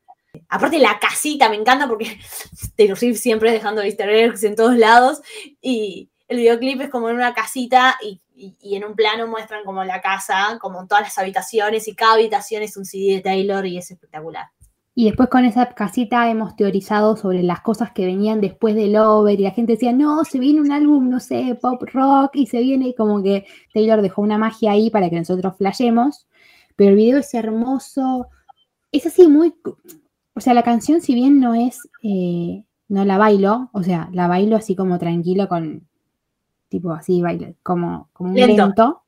Aparte 0.49 0.79
la 0.79 0.97
casita 0.99 1.47
me 1.49 1.55
encanta 1.55 1.87
porque 1.87 2.17
Taylor 2.77 2.97
Swift 2.97 3.19
siempre 3.19 3.51
dejando 3.51 3.83
easter 3.83 4.09
eggs 4.09 4.43
en 4.43 4.55
todos 4.55 4.75
lados 4.75 5.21
y 5.61 6.09
el 6.33 6.39
videoclip 6.39 6.81
es 6.81 6.89
como 6.89 7.09
en 7.09 7.15
una 7.15 7.33
casita 7.33 7.95
y, 8.01 8.21
y, 8.35 8.75
en 8.75 8.83
un 8.83 8.95
plano 8.95 9.27
muestran 9.27 9.63
como 9.63 9.83
la 9.83 10.01
casa, 10.01 10.57
como 10.59 10.87
todas 10.87 11.03
las 11.03 11.17
habitaciones 11.17 11.87
y 11.87 11.95
cada 11.95 12.13
habitación 12.15 12.63
es 12.63 12.75
un 12.77 12.85
CD 12.85 13.15
de 13.15 13.21
Taylor 13.21 13.65
y 13.65 13.77
es 13.77 13.91
espectacular. 13.91 14.47
Y 14.95 15.05
después 15.05 15.29
con 15.29 15.43
esa 15.45 15.73
casita 15.73 16.29
hemos 16.29 16.55
teorizado 16.55 17.15
sobre 17.15 17.41
las 17.41 17.61
cosas 17.61 17.91
que 17.91 18.05
venían 18.05 18.41
después 18.41 18.75
del 18.75 18.95
Over 18.95 19.39
y 19.39 19.43
la 19.43 19.51
gente 19.51 19.73
decía, 19.73 19.91
no, 19.91 20.23
se 20.23 20.37
viene 20.39 20.61
un 20.61 20.71
álbum, 20.71 21.09
no 21.09 21.19
sé, 21.19 21.57
pop 21.59 21.81
rock 21.91 22.35
y 22.35 22.45
se 22.45 22.61
viene 22.61 22.93
como 22.93 23.23
que 23.23 23.45
Taylor 23.73 24.03
dejó 24.03 24.21
una 24.21 24.37
magia 24.37 24.71
ahí 24.71 24.91
para 24.91 25.09
que 25.09 25.17
nosotros 25.17 25.55
flashemos, 25.57 26.27
pero 26.75 26.91
el 26.91 26.95
video 26.95 27.19
es 27.19 27.33
hermoso, 27.33 28.27
es 28.91 29.07
así 29.07 29.27
muy, 29.27 29.55
o 30.35 30.39
sea, 30.39 30.53
la 30.53 30.63
canción 30.63 31.01
si 31.01 31.15
bien 31.15 31.39
no 31.39 31.55
es, 31.55 31.79
eh, 32.03 32.63
no 32.87 33.03
la 33.03 33.17
bailo, 33.17 33.71
o 33.73 33.81
sea, 33.81 34.09
la 34.13 34.27
bailo 34.27 34.55
así 34.55 34.75
como 34.75 34.99
tranquilo 34.99 35.47
con, 35.47 35.87
tipo 36.73 36.91
así, 36.91 37.21
baile, 37.21 37.55
como, 37.61 38.09
como 38.13 38.31
un 38.31 38.35
lento. 38.35 39.03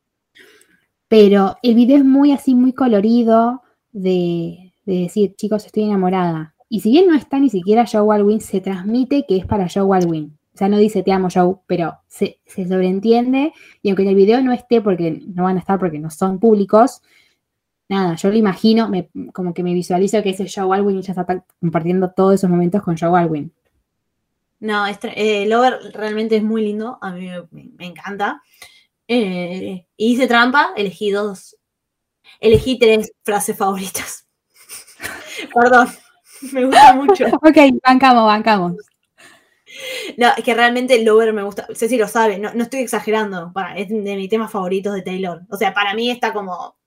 Pero 1.08 1.56
el 1.64 1.74
video 1.74 1.98
es 1.98 2.06
muy 2.06 2.32
así, 2.32 2.54
muy 2.54 2.74
colorido 2.74 3.64
de, 3.92 4.72
decir, 4.86 5.34
chicos, 5.36 5.66
estoy 5.66 5.84
enamorada. 5.84 6.54
Y 6.70 6.82
si 6.82 6.92
bien 6.92 7.08
no 7.08 7.16
está 7.16 7.40
ni 7.40 7.50
siquiera 7.50 7.86
Joe 7.92 8.16
Alwyn, 8.16 8.40
se 8.40 8.62
transmite 8.62 9.26
que 9.28 9.38
es 9.38 9.46
para 9.48 9.68
Joe 9.68 9.98
Alwyn. 9.98 10.38
O 10.54 10.58
sea, 10.58 10.70
no 10.70 10.78
dice 10.78 11.02
te 11.02 11.12
amo 11.12 11.28
Joe, 11.34 11.56
pero 11.66 11.96
se, 12.08 12.38
sobreentiende. 12.46 13.52
Y 13.82 13.90
aunque 13.90 14.04
en 14.04 14.10
el 14.10 14.16
video 14.16 14.42
no 14.42 14.54
esté, 14.54 14.80
porque 14.82 15.24
no 15.28 15.44
van 15.44 15.58
a 15.58 15.60
estar 15.60 15.80
porque 15.80 15.98
no 15.98 16.12
son 16.12 16.40
públicos, 16.40 17.02
nada, 17.90 18.16
yo 18.16 18.30
lo 18.30 18.36
imagino, 18.36 18.90
me, 18.90 19.10
como 19.34 19.54
que 19.54 19.64
me 19.64 19.74
visualizo 19.74 20.22
que 20.22 20.30
ese 20.30 20.48
Joe 20.48 20.78
Alwyn 20.78 21.00
y 21.00 21.02
ya 21.02 21.14
está 21.14 21.44
compartiendo 21.60 22.12
todos 22.12 22.36
esos 22.36 22.50
momentos 22.50 22.84
con 22.84 22.96
Joe 22.96 23.20
Alwyn. 23.20 23.52
No, 24.60 24.86
eh, 24.88 25.46
Lover 25.48 25.80
realmente 25.94 26.38
es 26.38 26.44
muy 26.44 26.64
lindo, 26.64 26.98
a 27.02 27.12
mí 27.12 27.30
me, 27.52 27.86
encanta. 27.86 28.42
Eh, 29.08 29.86
hice 29.98 30.28
trampa, 30.28 30.74
elegí 30.76 31.12
dos, 31.12 31.58
elegí 32.40 32.80
tres 32.80 33.12
frases 33.24 33.58
favoritas. 33.58 34.28
Perdón, 35.54 35.90
me 36.54 36.66
gusta 36.66 36.94
mucho. 36.94 37.26
ok, 37.28 37.58
bancamos, 37.86 38.26
bancamos. 38.26 38.74
No, 40.18 40.30
es 40.36 40.44
que 40.44 40.54
realmente 40.54 41.04
Lover 41.04 41.34
me 41.34 41.44
gusta. 41.44 41.68
Ceci 41.76 41.98
lo 41.98 42.08
sabe, 42.08 42.40
no, 42.40 42.50
estoy 42.50 42.82
exagerando. 42.82 43.52
es 43.76 43.90
de 43.90 44.16
mis 44.16 44.30
temas 44.30 44.52
favoritos 44.52 44.94
de 44.94 45.02
Taylor. 45.02 45.42
O 45.50 45.58
sea, 45.58 45.74
para 45.74 45.94
mí 45.94 46.10
está 46.10 46.34
como 46.34 46.78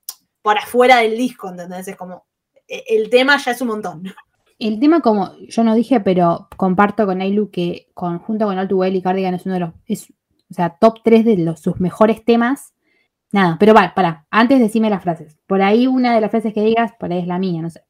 por 0.43 0.59
afuera 0.59 0.99
del 0.99 1.17
disco, 1.17 1.49
¿entendés? 1.49 1.89
Es 1.89 1.97
como. 1.97 2.27
E, 2.67 2.85
el 2.89 3.11
tema 3.11 3.37
ya 3.37 3.53
es 3.53 3.61
un 3.61 3.69
montón. 3.69 4.15
El 4.59 4.81
tema, 4.81 5.01
como 5.01 5.37
yo 5.39 5.63
no 5.63 5.75
dije, 5.75 6.01
pero 6.01 6.49
comparto 6.57 7.07
con 7.07 7.21
Ailu 7.21 7.51
que 7.51 7.89
junto 7.95 8.47
con 8.47 8.59
All 8.59 8.69
Too 8.69 8.79
Well 8.79 8.97
y 8.97 9.03
Cardigan 9.03 9.35
es 9.35 9.47
uno 9.47 9.55
de 9.55 9.61
los, 9.61 9.71
es, 9.87 10.11
o 10.51 10.55
sea, 10.55 10.77
top 10.81 10.99
3 11.05 11.25
de 11.25 11.37
los, 11.39 11.61
sus 11.61 11.79
mejores 11.81 12.25
temas. 12.25 12.75
Nada, 13.31 13.57
pero 13.61 13.75
va, 13.75 13.93
para, 13.95 14.27
antes 14.31 14.59
decime 14.59 14.91
las 14.91 15.03
frases. 15.03 15.39
Por 15.47 15.63
ahí 15.63 15.87
una 15.87 16.15
de 16.15 16.21
las 16.21 16.31
frases 16.31 16.55
que 16.55 16.63
digas, 16.63 16.93
por 16.99 17.13
ahí 17.13 17.21
es 17.21 17.27
la 17.27 17.39
mía, 17.39 17.63
no 17.63 17.71
sé. 17.71 17.83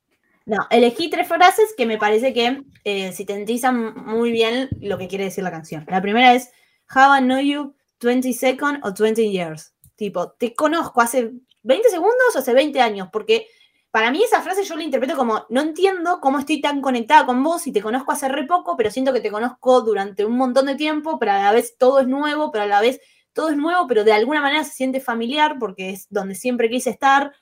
No, 0.45 0.67
elegí 0.71 1.11
tres 1.11 1.29
frases 1.29 1.75
que 1.77 1.87
me 1.87 1.99
parece 1.99 2.33
que 2.33 2.63
eh, 2.85 3.13
sintetizan 3.13 3.95
muy 4.07 4.33
bien 4.33 4.69
lo 4.81 4.99
que 4.99 5.07
quiere 5.07 5.25
decir 5.25 5.45
la 5.45 5.51
canción. 5.51 5.85
La 5.89 6.01
primera 6.01 6.35
es, 6.35 6.51
Have 6.89 7.21
I 7.21 7.23
know 7.23 7.39
you 7.39 7.75
20 8.01 8.33
seconds 8.33 8.81
o 8.83 8.93
20 8.93 9.31
years? 9.31 9.75
Tipo, 9.95 10.31
te 10.33 10.55
conozco 10.55 11.01
hace 11.01 11.33
20 11.63 11.91
segundos 11.91 12.35
o 12.35 12.39
hace 12.39 12.55
20 12.55 12.81
años, 12.81 13.09
porque 13.13 13.47
para 13.91 14.11
mí 14.11 14.23
esa 14.23 14.43
frase 14.43 14.65
yo 14.65 14.77
la 14.77 14.83
interpreto 14.83 15.17
como, 15.17 15.47
no 15.49 15.63
entiendo 15.63 16.21
cómo 16.21 16.39
estoy 16.39 16.61
tan 16.61 16.83
conectada 16.83 17.25
con 17.25 17.43
vos 17.43 17.67
y 17.67 17.73
te 17.73 17.81
conozco 17.83 18.13
hace 18.13 18.29
re 18.29 18.45
poco, 18.45 18.77
pero 18.77 18.91
siento 18.91 19.13
que 19.13 19.21
te 19.21 19.31
conozco 19.31 19.81
durante 19.81 20.25
un 20.25 20.37
montón 20.37 20.67
de 20.67 20.75
tiempo, 20.75 21.19
pero 21.19 21.33
a 21.33 21.39
la 21.39 21.53
vez 21.53 21.77
todo 21.79 22.01
es 22.01 22.07
nuevo, 22.07 22.51
pero 22.51 22.65
a 22.65 22.67
la 22.67 22.81
vez 22.81 23.01
todo 23.33 23.49
es 23.51 23.57
nuevo, 23.57 23.87
pero 23.87 24.05
de 24.05 24.13
alguna 24.13 24.43
manera 24.43 24.65
se 24.65 24.73
siente 24.73 25.01
familiar 25.01 25.57
porque 25.59 25.91
es 25.91 26.07
donde 26.11 26.35
siempre 26.35 26.69
quise 26.69 26.91
estar. 26.91 27.33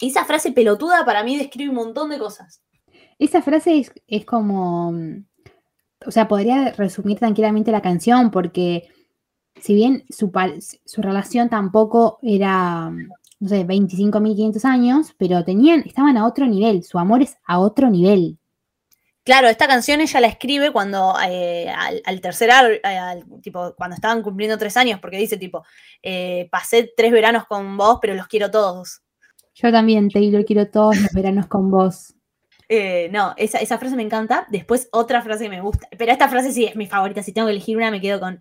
esa 0.00 0.24
frase 0.24 0.52
pelotuda 0.52 1.04
para 1.04 1.22
mí 1.22 1.36
describe 1.36 1.70
un 1.70 1.76
montón 1.76 2.10
de 2.10 2.18
cosas. 2.18 2.62
Esa 3.18 3.40
frase 3.40 3.86
es, 4.06 4.24
como, 4.26 4.90
o 6.04 6.10
sea, 6.10 6.28
podría 6.28 6.72
resumir 6.72 7.18
tranquilamente 7.18 7.72
la 7.72 7.82
canción 7.82 8.30
porque 8.30 8.88
si 9.60 9.74
bien 9.74 10.04
su, 10.10 10.30
su 10.84 11.02
relación 11.02 11.48
tampoco 11.48 12.18
era 12.22 12.92
no 13.38 13.48
sé, 13.48 13.66
25.500 13.66 14.64
años, 14.64 15.14
pero 15.18 15.44
tenían, 15.44 15.82
estaban 15.86 16.16
a 16.16 16.26
otro 16.26 16.46
nivel, 16.46 16.84
su 16.84 16.98
amor 16.98 17.22
es 17.22 17.36
a 17.44 17.58
otro 17.58 17.90
nivel. 17.90 18.38
Claro, 19.26 19.48
esta 19.48 19.66
canción 19.66 20.00
ella 20.00 20.20
la 20.20 20.28
escribe 20.28 20.70
cuando 20.70 21.12
eh, 21.28 21.68
al, 21.68 22.20
tercer 22.20 22.48
al, 22.52 22.80
tipo, 23.42 23.74
cuando 23.76 23.96
estaban 23.96 24.22
cumpliendo 24.22 24.56
tres 24.56 24.76
años, 24.76 25.00
porque 25.00 25.16
dice 25.16 25.36
tipo, 25.36 25.64
eh, 26.00 26.48
pasé 26.48 26.92
tres 26.96 27.10
veranos 27.10 27.44
con 27.46 27.76
vos, 27.76 27.98
pero 28.00 28.14
los 28.14 28.28
quiero 28.28 28.52
todos. 28.52 29.02
Yo 29.52 29.72
también, 29.72 30.10
Taylor, 30.10 30.44
quiero 30.44 30.70
todos 30.70 31.00
los 31.00 31.10
veranos 31.12 31.48
con 31.48 31.72
vos. 31.72 32.14
Eh, 32.68 33.08
no, 33.10 33.34
esa, 33.36 33.58
esa, 33.58 33.78
frase 33.78 33.96
me 33.96 34.04
encanta. 34.04 34.46
Después 34.48 34.88
otra 34.92 35.20
frase 35.22 35.44
que 35.44 35.50
me 35.50 35.60
gusta, 35.60 35.88
pero 35.98 36.12
esta 36.12 36.28
frase 36.28 36.52
sí 36.52 36.64
es 36.64 36.76
mi 36.76 36.86
favorita. 36.86 37.20
Si 37.24 37.32
tengo 37.32 37.48
que 37.48 37.52
elegir 37.52 37.76
una, 37.76 37.90
me 37.90 38.00
quedo 38.00 38.20
con 38.20 38.40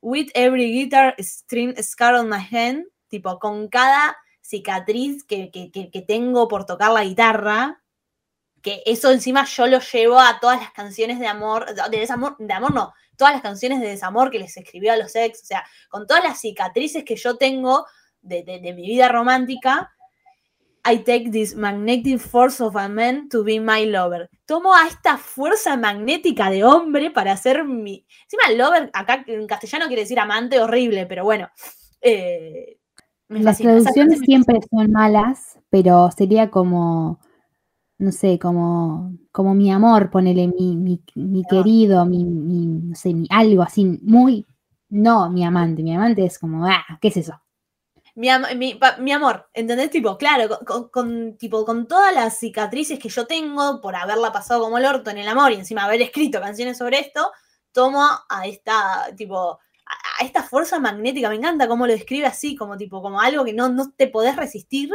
With 0.00 0.28
every 0.34 0.72
guitar 0.72 1.16
string 1.18 1.74
scar 1.82 2.14
on 2.14 2.28
my 2.28 2.38
hand, 2.38 2.84
tipo, 3.12 3.38
con 3.38 3.68
cada 3.68 4.16
cicatriz 4.40 5.22
que, 5.22 5.50
tengo 6.08 6.48
por 6.48 6.64
tocar 6.64 6.92
la 6.92 7.04
guitarra, 7.04 7.82
que 8.62 8.82
eso 8.86 9.10
encima 9.10 9.44
yo 9.44 9.66
lo 9.66 9.80
llevo 9.80 10.18
a 10.18 10.40
todas 10.40 10.58
las 10.60 10.72
canciones 10.72 11.20
de 11.20 11.26
amor, 11.26 11.66
de 11.90 11.98
desamor, 11.98 12.36
de 12.38 12.52
amor 12.54 12.72
no, 12.72 12.94
todas 13.18 13.34
las 13.34 13.42
canciones 13.42 13.80
de 13.80 13.88
desamor 13.88 14.30
que 14.30 14.38
les 14.38 14.56
escribió 14.56 14.94
a 14.94 14.96
los 14.96 15.14
ex, 15.14 15.42
o 15.42 15.44
sea, 15.44 15.62
con 15.90 16.06
todas 16.06 16.24
las 16.24 16.40
cicatrices 16.40 17.04
que 17.04 17.16
yo 17.16 17.36
tengo 17.36 17.84
de, 18.22 18.44
mi 18.74 18.86
vida 18.86 19.08
romántica, 19.08 19.92
I 20.84 20.98
take 21.04 21.30
this 21.30 21.54
magnetic 21.54 22.18
force 22.18 22.62
of 22.62 22.74
a 22.76 22.88
man 22.88 23.28
to 23.28 23.44
be 23.44 23.60
my 23.60 23.84
lover. 23.84 24.30
Tomo 24.46 24.74
a 24.74 24.86
esta 24.88 25.18
fuerza 25.18 25.76
magnética 25.76 26.50
de 26.50 26.64
hombre 26.64 27.10
para 27.10 27.36
ser 27.36 27.64
mi. 27.64 28.06
Encima, 28.24 28.50
lover, 28.56 28.90
acá 28.92 29.22
en 29.26 29.46
castellano 29.46 29.86
quiere 29.86 30.02
decir 30.02 30.18
amante 30.18 30.58
horrible, 30.60 31.06
pero 31.06 31.24
bueno. 31.24 31.50
Eh, 32.00 32.78
las 33.40 33.58
traducciones 33.58 34.20
siempre 34.20 34.60
son 34.70 34.90
malas, 34.92 35.58
pero 35.70 36.10
sería 36.10 36.50
como, 36.50 37.20
no 37.98 38.12
sé, 38.12 38.38
como, 38.38 39.16
como 39.30 39.54
mi 39.54 39.70
amor, 39.72 40.10
ponele 40.10 40.48
mi, 40.48 40.76
mi, 40.76 41.44
querido, 41.48 42.04
mi, 42.04 42.24
no 42.24 42.94
sé, 42.94 43.14
mi, 43.14 43.26
algo 43.30 43.62
así, 43.62 43.84
muy, 44.02 44.46
no 44.88 45.30
mi 45.30 45.44
amante, 45.44 45.82
mi 45.82 45.94
amante 45.94 46.24
es 46.24 46.38
como, 46.38 46.66
ah, 46.66 46.84
¿qué 47.00 47.08
es 47.08 47.16
eso? 47.16 47.40
Mi, 48.14 48.28
mi, 48.98 49.12
amor, 49.12 49.48
¿entendés? 49.54 49.88
Tipo, 49.88 50.18
claro, 50.18 50.58
con, 50.90 51.38
tipo, 51.38 51.64
con 51.64 51.88
todas 51.88 52.14
las 52.14 52.38
cicatrices 52.38 52.98
que 52.98 53.08
yo 53.08 53.26
tengo 53.26 53.80
por 53.80 53.96
haberla 53.96 54.30
pasado 54.32 54.64
como 54.64 54.76
el 54.76 54.84
orto 54.84 55.08
en 55.08 55.16
el 55.16 55.28
amor 55.28 55.52
y 55.52 55.54
encima 55.54 55.84
haber 55.84 56.02
escrito 56.02 56.38
canciones 56.40 56.76
sobre 56.76 56.98
esto, 56.98 57.30
tomo 57.72 58.06
a 58.28 58.46
esta, 58.46 59.14
tipo, 59.16 59.58
a 60.20 60.24
esta 60.24 60.42
fuerza 60.42 60.78
magnética. 60.80 61.28
Me 61.28 61.36
encanta 61.36 61.68
cómo 61.68 61.86
lo 61.86 61.92
describe 61.92 62.26
así, 62.26 62.56
como 62.56 62.76
tipo, 62.76 63.02
como 63.02 63.20
algo 63.20 63.44
que 63.44 63.52
no, 63.52 63.68
no 63.68 63.90
te 63.92 64.06
podés 64.08 64.36
resistir 64.36 64.90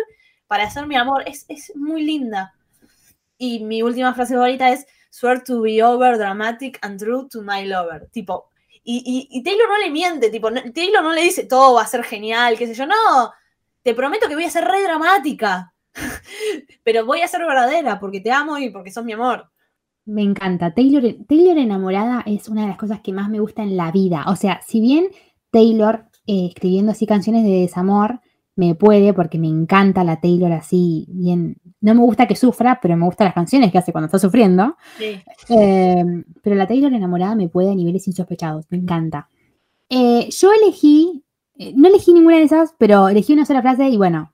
para 0.47 0.63
hacer 0.65 0.87
mi 0.87 0.95
amor. 0.95 1.23
Es, 1.27 1.45
muy 1.75 2.03
linda. 2.03 2.53
Y 3.37 3.63
mi 3.63 3.81
última 3.81 4.13
frase 4.13 4.33
favorita 4.33 4.71
es 4.71 4.85
swear 5.11 5.43
to 5.43 5.61
be 5.61 5.83
over 5.83 6.17
dramatic 6.17 6.79
and 6.81 6.99
true 6.99 7.27
to 7.29 7.41
my 7.41 7.65
lover. 7.65 8.07
Tipo, 8.11 8.49
Y, 8.89 9.03
y- 9.05 9.27
y 9.39 9.43
Taylor 9.43 9.67
no 9.67 9.77
le 9.79 9.89
miente, 9.91 10.29
tipo, 10.29 10.49
Taylor 10.73 11.03
no 11.03 11.11
le 11.11 11.21
dice 11.21 11.43
todo 11.43 11.73
va 11.75 11.81
a 11.81 11.87
ser 11.87 12.03
genial, 12.05 12.57
qué 12.57 12.67
sé 12.67 12.73
yo, 12.73 12.85
no, 12.85 13.33
te 13.83 13.93
prometo 13.93 14.29
que 14.29 14.35
voy 14.35 14.45
a 14.45 14.49
ser 14.49 14.63
re 14.63 14.81
dramática, 14.81 15.73
pero 16.85 17.05
voy 17.05 17.21
a 17.21 17.27
ser 17.27 17.41
verdadera 17.41 17.99
porque 17.99 18.21
te 18.21 18.31
amo 18.31 18.57
y 18.57 18.69
porque 18.69 18.91
sos 18.91 19.03
mi 19.03 19.11
amor. 19.11 19.49
Me 20.07 20.23
encanta. 20.23 20.73
Taylor, 20.73 21.03
Taylor 21.27 21.57
enamorada 21.57 22.23
es 22.25 22.47
una 22.47 22.61
de 22.61 22.69
las 22.69 22.77
cosas 22.77 23.01
que 23.01 23.11
más 23.11 23.29
me 23.29 23.41
gusta 23.41 23.61
en 23.61 23.75
la 23.75 23.91
vida. 23.91 24.23
O 24.27 24.35
sea, 24.37 24.61
si 24.65 24.79
bien 24.79 25.09
Taylor 25.51 26.05
eh, 26.25 26.47
escribiendo 26.47 26.93
así 26.93 27.05
canciones 27.05 27.43
de 27.43 27.51
desamor 27.51 28.21
me 28.55 28.73
puede, 28.73 29.13
porque 29.13 29.37
me 29.37 29.47
encanta 29.47 30.03
la 30.03 30.19
Taylor 30.19 30.51
así, 30.51 31.05
bien. 31.09 31.57
No 31.79 31.93
me 31.93 32.01
gusta 32.01 32.25
que 32.25 32.35
sufra, 32.35 32.79
pero 32.81 32.97
me 32.97 33.05
gustan 33.05 33.25
las 33.25 33.35
canciones 33.35 33.71
que 33.71 33.77
hace 33.77 33.91
cuando 33.91 34.07
está 34.07 34.17
sufriendo. 34.17 34.75
Sí. 34.97 35.21
Eh, 35.49 36.03
pero 36.41 36.55
la 36.55 36.65
Taylor 36.65 36.91
enamorada 36.91 37.35
me 37.35 37.49
puede 37.49 37.71
a 37.71 37.75
niveles 37.75 38.07
insospechados. 38.07 38.65
Me 38.71 38.77
encanta. 38.77 39.29
Eh, 39.89 40.29
yo 40.31 40.49
elegí, 40.53 41.23
eh, 41.59 41.73
no 41.75 41.87
elegí 41.87 42.13
ninguna 42.13 42.37
de 42.37 42.43
esas, 42.43 42.73
pero 42.79 43.09
elegí 43.09 43.33
una 43.33 43.45
sola 43.45 43.61
frase 43.61 43.89
y 43.89 43.97
bueno, 43.97 44.33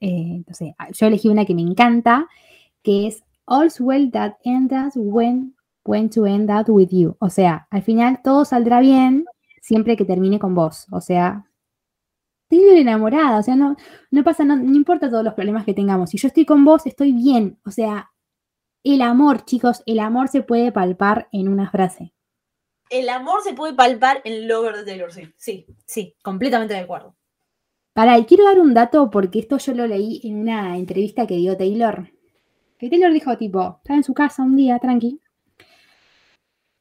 no 0.00 0.54
sé, 0.54 0.76
yo 0.92 1.06
elegí 1.06 1.28
una 1.28 1.44
que 1.44 1.54
me 1.54 1.62
encanta, 1.62 2.28
que 2.82 3.08
es 3.08 3.24
All's 3.46 3.80
well 3.80 4.10
that 4.10 4.34
ends 4.44 4.94
when, 4.96 5.54
when 5.84 6.10
to 6.10 6.26
end 6.26 6.50
up 6.50 6.68
with 6.68 6.90
you. 6.90 7.16
O 7.20 7.30
sea, 7.30 7.66
al 7.70 7.82
final 7.82 8.20
todo 8.22 8.44
saldrá 8.44 8.80
bien 8.80 9.24
siempre 9.62 9.96
que 9.96 10.04
termine 10.04 10.38
con 10.38 10.54
vos. 10.54 10.86
O 10.90 11.00
sea, 11.00 11.46
Taylor 12.48 12.76
enamorada, 12.76 13.38
o 13.38 13.42
sea, 13.42 13.56
no, 13.56 13.76
no 14.10 14.24
pasa, 14.24 14.44
no, 14.44 14.56
no 14.56 14.76
importa 14.76 15.10
todos 15.10 15.24
los 15.24 15.34
problemas 15.34 15.64
que 15.64 15.74
tengamos. 15.74 16.10
Si 16.10 16.18
yo 16.18 16.28
estoy 16.28 16.44
con 16.44 16.64
vos, 16.64 16.86
estoy 16.86 17.12
bien. 17.12 17.58
O 17.64 17.70
sea, 17.70 18.10
el 18.84 19.02
amor, 19.02 19.44
chicos, 19.44 19.82
el 19.86 19.98
amor 19.98 20.28
se 20.28 20.42
puede 20.42 20.70
palpar 20.70 21.28
en 21.32 21.48
una 21.48 21.70
frase. 21.70 22.12
El 22.88 23.08
amor 23.08 23.42
se 23.42 23.52
puede 23.52 23.74
palpar 23.74 24.20
en 24.24 24.46
Lover 24.46 24.76
de 24.76 24.84
Taylor 24.84 25.12
Swift. 25.12 25.34
Sí, 25.36 25.66
sí, 25.86 26.16
completamente 26.22 26.74
de 26.74 26.80
acuerdo. 26.80 27.16
Para, 27.92 28.18
y 28.18 28.26
quiero 28.26 28.44
dar 28.44 28.60
un 28.60 28.74
dato 28.74 29.10
porque 29.10 29.40
esto 29.40 29.58
yo 29.58 29.74
lo 29.74 29.86
leí 29.86 30.20
en 30.22 30.36
una 30.36 30.76
entrevista 30.76 31.26
que 31.26 31.36
dio 31.36 31.56
Taylor. 31.56 32.12
Que 32.78 32.90
Taylor 32.90 33.12
dijo, 33.12 33.36
tipo, 33.36 33.78
estaba 33.78 33.96
en 33.96 34.04
su 34.04 34.12
casa 34.12 34.42
un 34.42 34.56
día, 34.56 34.78
tranqui. 34.78 35.20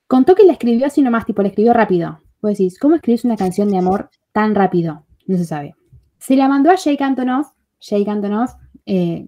Contó 0.07 0.35
que 0.35 0.43
la 0.43 0.53
escribió 0.53 0.87
así 0.87 1.01
nomás, 1.01 1.25
tipo, 1.25 1.41
la 1.41 1.47
escribió 1.47 1.73
rápido. 1.73 2.19
Vos 2.41 2.51
decís, 2.51 2.77
¿cómo 2.77 2.95
escribís 2.95 3.25
una 3.25 3.37
canción 3.37 3.69
de 3.69 3.77
amor 3.77 4.09
tan 4.31 4.53
rápido? 4.53 5.05
No 5.25 5.37
se 5.37 5.45
sabe. 5.45 5.75
Se 6.19 6.35
la 6.35 6.47
mandó 6.47 6.69
a 6.69 6.75
Jake 6.75 7.03
Antonoff. 7.03 7.47
Jake 7.79 8.09
Antonoff, 8.09 8.51
eh, 8.85 9.27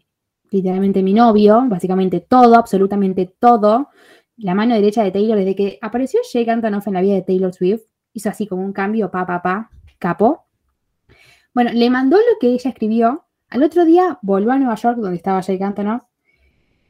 literalmente 0.52 1.02
mi 1.04 1.14
novio, 1.14 1.64
básicamente 1.68 2.20
todo, 2.20 2.56
absolutamente 2.56 3.34
todo. 3.40 3.90
La 4.38 4.54
mano 4.54 4.76
derecha 4.76 5.04
de 5.04 5.12
Taylor, 5.12 5.38
desde 5.38 5.56
que 5.56 5.80
apareció 5.82 6.20
Jake 6.32 6.52
Antonoff 6.52 6.88
en 6.88 6.94
la 6.94 7.02
vida 7.02 7.16
de 7.16 7.22
Taylor 7.24 7.54
Swift, 7.54 7.84
hizo 8.14 8.30
así 8.30 8.46
como 8.46 8.64
un 8.64 8.74
cambio, 8.74 9.10
pa, 9.10 9.26
pa, 9.26 9.42
pa, 9.42 9.70
capo. 10.00 10.46
Bueno, 11.54 11.72
le 11.74 11.90
mandó 11.90 12.18
lo 12.18 12.40
que 12.40 12.50
ella 12.50 12.70
escribió. 12.70 13.26
Al 13.50 13.64
otro 13.64 13.86
día 13.86 14.20
volvió 14.22 14.52
a 14.52 14.58
Nueva 14.58 14.76
York, 14.76 14.98
donde 14.98 15.18
estaba 15.18 15.42
Jake 15.42 15.64
Antonoff, 15.64 16.04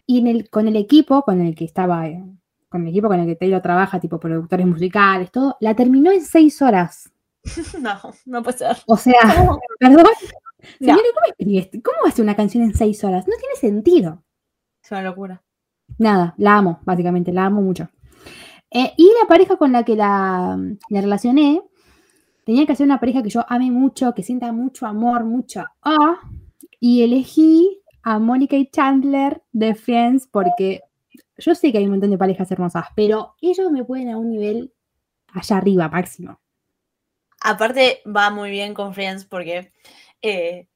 y 0.07 0.19
en 0.19 0.27
el, 0.27 0.49
con 0.49 0.67
el 0.67 0.75
equipo 0.77 1.21
con 1.21 1.41
el 1.41 1.53
que 1.53 1.65
estaba, 1.65 2.07
eh, 2.07 2.23
con 2.69 2.83
el 2.83 2.87
equipo 2.87 3.09
con 3.09 3.19
el 3.19 3.27
que 3.27 3.35
Taylor 3.35 3.61
trabaja, 3.61 3.99
tipo 3.99 4.19
productores 4.19 4.65
musicales, 4.65 5.31
todo, 5.31 5.57
la 5.59 5.75
terminó 5.75 6.11
en 6.11 6.23
seis 6.23 6.61
horas. 6.61 7.11
No, 7.79 7.97
no 8.25 8.41
puede 8.41 8.57
ser. 8.57 8.77
O 8.87 8.97
sea, 8.97 9.19
No. 9.45 9.59
perdón. 9.79 10.05
No. 10.79 10.95
Señora, 10.95 11.03
¿cómo? 11.37 11.83
¿Cómo 11.83 12.07
hace 12.07 12.21
una 12.21 12.35
canción 12.35 12.63
en 12.63 12.73
seis 12.73 13.03
horas? 13.03 13.27
No 13.27 13.35
tiene 13.37 13.55
sentido. 13.55 14.23
Es 14.83 14.91
una 14.91 15.03
locura. 15.03 15.43
Nada, 15.97 16.33
la 16.37 16.57
amo, 16.57 16.79
básicamente, 16.83 17.31
la 17.31 17.45
amo 17.45 17.61
mucho. 17.61 17.89
Eh, 18.71 18.93
y 18.97 19.11
la 19.21 19.27
pareja 19.27 19.55
con 19.57 19.71
la 19.71 19.83
que 19.83 19.95
la, 19.95 20.57
la 20.89 21.01
relacioné, 21.01 21.61
tenía 22.45 22.65
que 22.65 22.75
ser 22.75 22.85
una 22.85 22.99
pareja 22.99 23.23
que 23.23 23.29
yo 23.29 23.45
ame 23.47 23.71
mucho, 23.71 24.13
que 24.13 24.23
sienta 24.23 24.51
mucho 24.51 24.85
amor, 24.85 25.23
mucho 25.23 25.63
ah, 25.83 26.19
y 26.79 27.03
elegí 27.03 27.81
a 28.07 28.19
Mónica 28.19 28.55
y 28.55 28.67
Chandler 28.67 29.41
de 29.51 29.75
Friends 29.75 30.29
porque 30.31 30.81
yo 31.37 31.53
sé 31.53 31.73
que 31.73 31.79
hay 31.79 31.83
un 31.83 31.91
montón 31.91 32.09
de 32.09 32.17
parejas 32.17 32.49
hermosas, 32.49 32.85
pero 32.95 33.35
ellos 33.41 33.69
me 33.69 33.83
pueden 33.83 34.09
a 34.09 34.17
un 34.17 34.29
nivel 34.29 34.73
allá 35.33 35.57
arriba, 35.57 35.89
máximo. 35.89 36.39
Aparte, 37.41 38.01
va 38.07 38.29
muy 38.29 38.49
bien 38.49 38.73
con 38.73 38.93
Friends 38.93 39.25
porque 39.25 39.73
eh, 40.21 40.69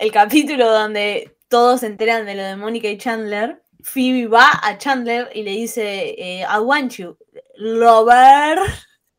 el 0.00 0.10
capítulo 0.10 0.68
donde 0.68 1.36
todos 1.46 1.78
se 1.78 1.86
enteran 1.86 2.26
de 2.26 2.34
lo 2.34 2.42
de 2.42 2.56
Mónica 2.56 2.88
y 2.88 2.98
Chandler, 2.98 3.62
Phoebe 3.80 4.26
va 4.26 4.50
a 4.60 4.76
Chandler 4.76 5.30
y 5.32 5.44
le 5.44 5.52
dice, 5.52 6.16
eh, 6.18 6.40
I 6.40 6.58
want 6.58 6.94
you, 6.94 7.16
lover. 7.54 8.58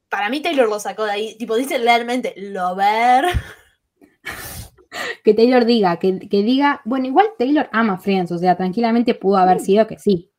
Para 0.09 0.27
mí 0.29 0.41
Taylor 0.41 0.67
lo 0.67 0.81
sacó 0.81 1.05
de 1.05 1.11
ahí, 1.11 1.37
tipo 1.37 1.55
dice 1.55 1.77
realmente, 1.77 2.33
lover. 2.35 3.27
Que 5.23 5.33
Taylor 5.33 5.65
diga, 5.65 5.97
que, 5.97 6.19
que 6.29 6.43
diga, 6.43 6.81
bueno, 6.85 7.07
igual 7.07 7.27
Taylor 7.37 7.69
ama 7.71 7.97
Friends, 7.97 8.31
o 8.31 8.37
sea, 8.37 8.55
tranquilamente 8.55 9.13
pudo 9.15 9.37
haber 9.37 9.59
sido 9.59 9.87
que 9.87 9.97
sí. 9.99 10.31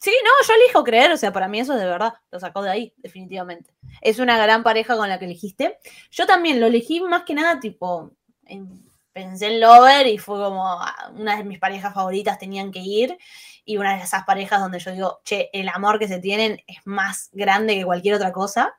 Sí, 0.00 0.12
no, 0.24 0.30
yo 0.46 0.54
elijo 0.62 0.84
creer, 0.84 1.10
o 1.10 1.16
sea, 1.16 1.32
para 1.32 1.48
mí 1.48 1.58
eso 1.58 1.72
es 1.74 1.80
de 1.80 1.86
verdad, 1.86 2.14
lo 2.30 2.38
sacó 2.38 2.62
de 2.62 2.70
ahí, 2.70 2.92
definitivamente. 2.98 3.74
Es 4.00 4.20
una 4.20 4.38
gran 4.38 4.62
pareja 4.62 4.96
con 4.96 5.08
la 5.08 5.18
que 5.18 5.24
elegiste. 5.24 5.78
Yo 6.10 6.24
también 6.26 6.60
lo 6.60 6.66
elegí 6.66 7.00
más 7.00 7.24
que 7.24 7.34
nada, 7.34 7.58
tipo, 7.58 8.12
en- 8.46 8.86
pensé 9.12 9.46
en 9.48 9.60
Lover 9.60 10.06
y 10.06 10.16
fue 10.18 10.36
como 10.38 10.64
ah, 10.80 11.10
una 11.16 11.36
de 11.36 11.42
mis 11.42 11.58
parejas 11.58 11.92
favoritas 11.92 12.38
tenían 12.38 12.70
que 12.70 12.78
ir 12.78 13.18
y 13.64 13.76
una 13.76 13.96
de 13.96 14.04
esas 14.04 14.22
parejas 14.24 14.60
donde 14.60 14.78
yo 14.78 14.92
digo, 14.92 15.20
che, 15.24 15.50
el 15.52 15.68
amor 15.68 15.98
que 15.98 16.06
se 16.06 16.20
tienen 16.20 16.60
es 16.68 16.76
más 16.84 17.28
grande 17.32 17.74
que 17.74 17.84
cualquier 17.84 18.14
otra 18.14 18.30
cosa. 18.30 18.78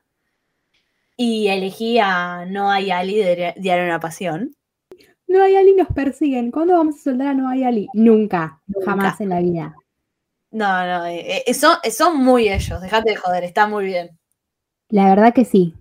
Y 1.16 1.48
elegí 1.48 1.98
a 1.98 2.46
Noah 2.46 2.80
y 2.80 2.90
Ali 2.90 3.16
de 3.18 3.52
Diario 3.58 3.82
de 3.84 3.90
una 3.90 4.00
Pasión. 4.00 4.56
No 5.30 5.44
hay 5.44 5.54
Ali, 5.54 5.74
nos 5.74 5.86
persiguen. 5.86 6.50
¿Cuándo 6.50 6.76
vamos 6.76 6.96
a 6.96 7.02
soldar 7.04 7.28
a 7.28 7.34
No 7.34 7.48
hay 7.48 7.62
Ali? 7.62 7.88
Nunca, 7.94 8.60
Nunca. 8.66 8.90
jamás 8.90 9.20
en 9.20 9.28
la 9.28 9.38
vida. 9.38 9.76
No, 10.50 10.66
no, 10.84 11.06
eh, 11.06 11.44
eh, 11.46 11.54
son, 11.54 11.76
son 11.88 12.16
muy 12.16 12.48
ellos, 12.48 12.80
dejate 12.80 13.10
de 13.10 13.16
joder, 13.16 13.44
está 13.44 13.68
muy 13.68 13.84
bien. 13.84 14.18
La 14.88 15.08
verdad 15.08 15.32
que 15.32 15.44
sí. 15.44 15.76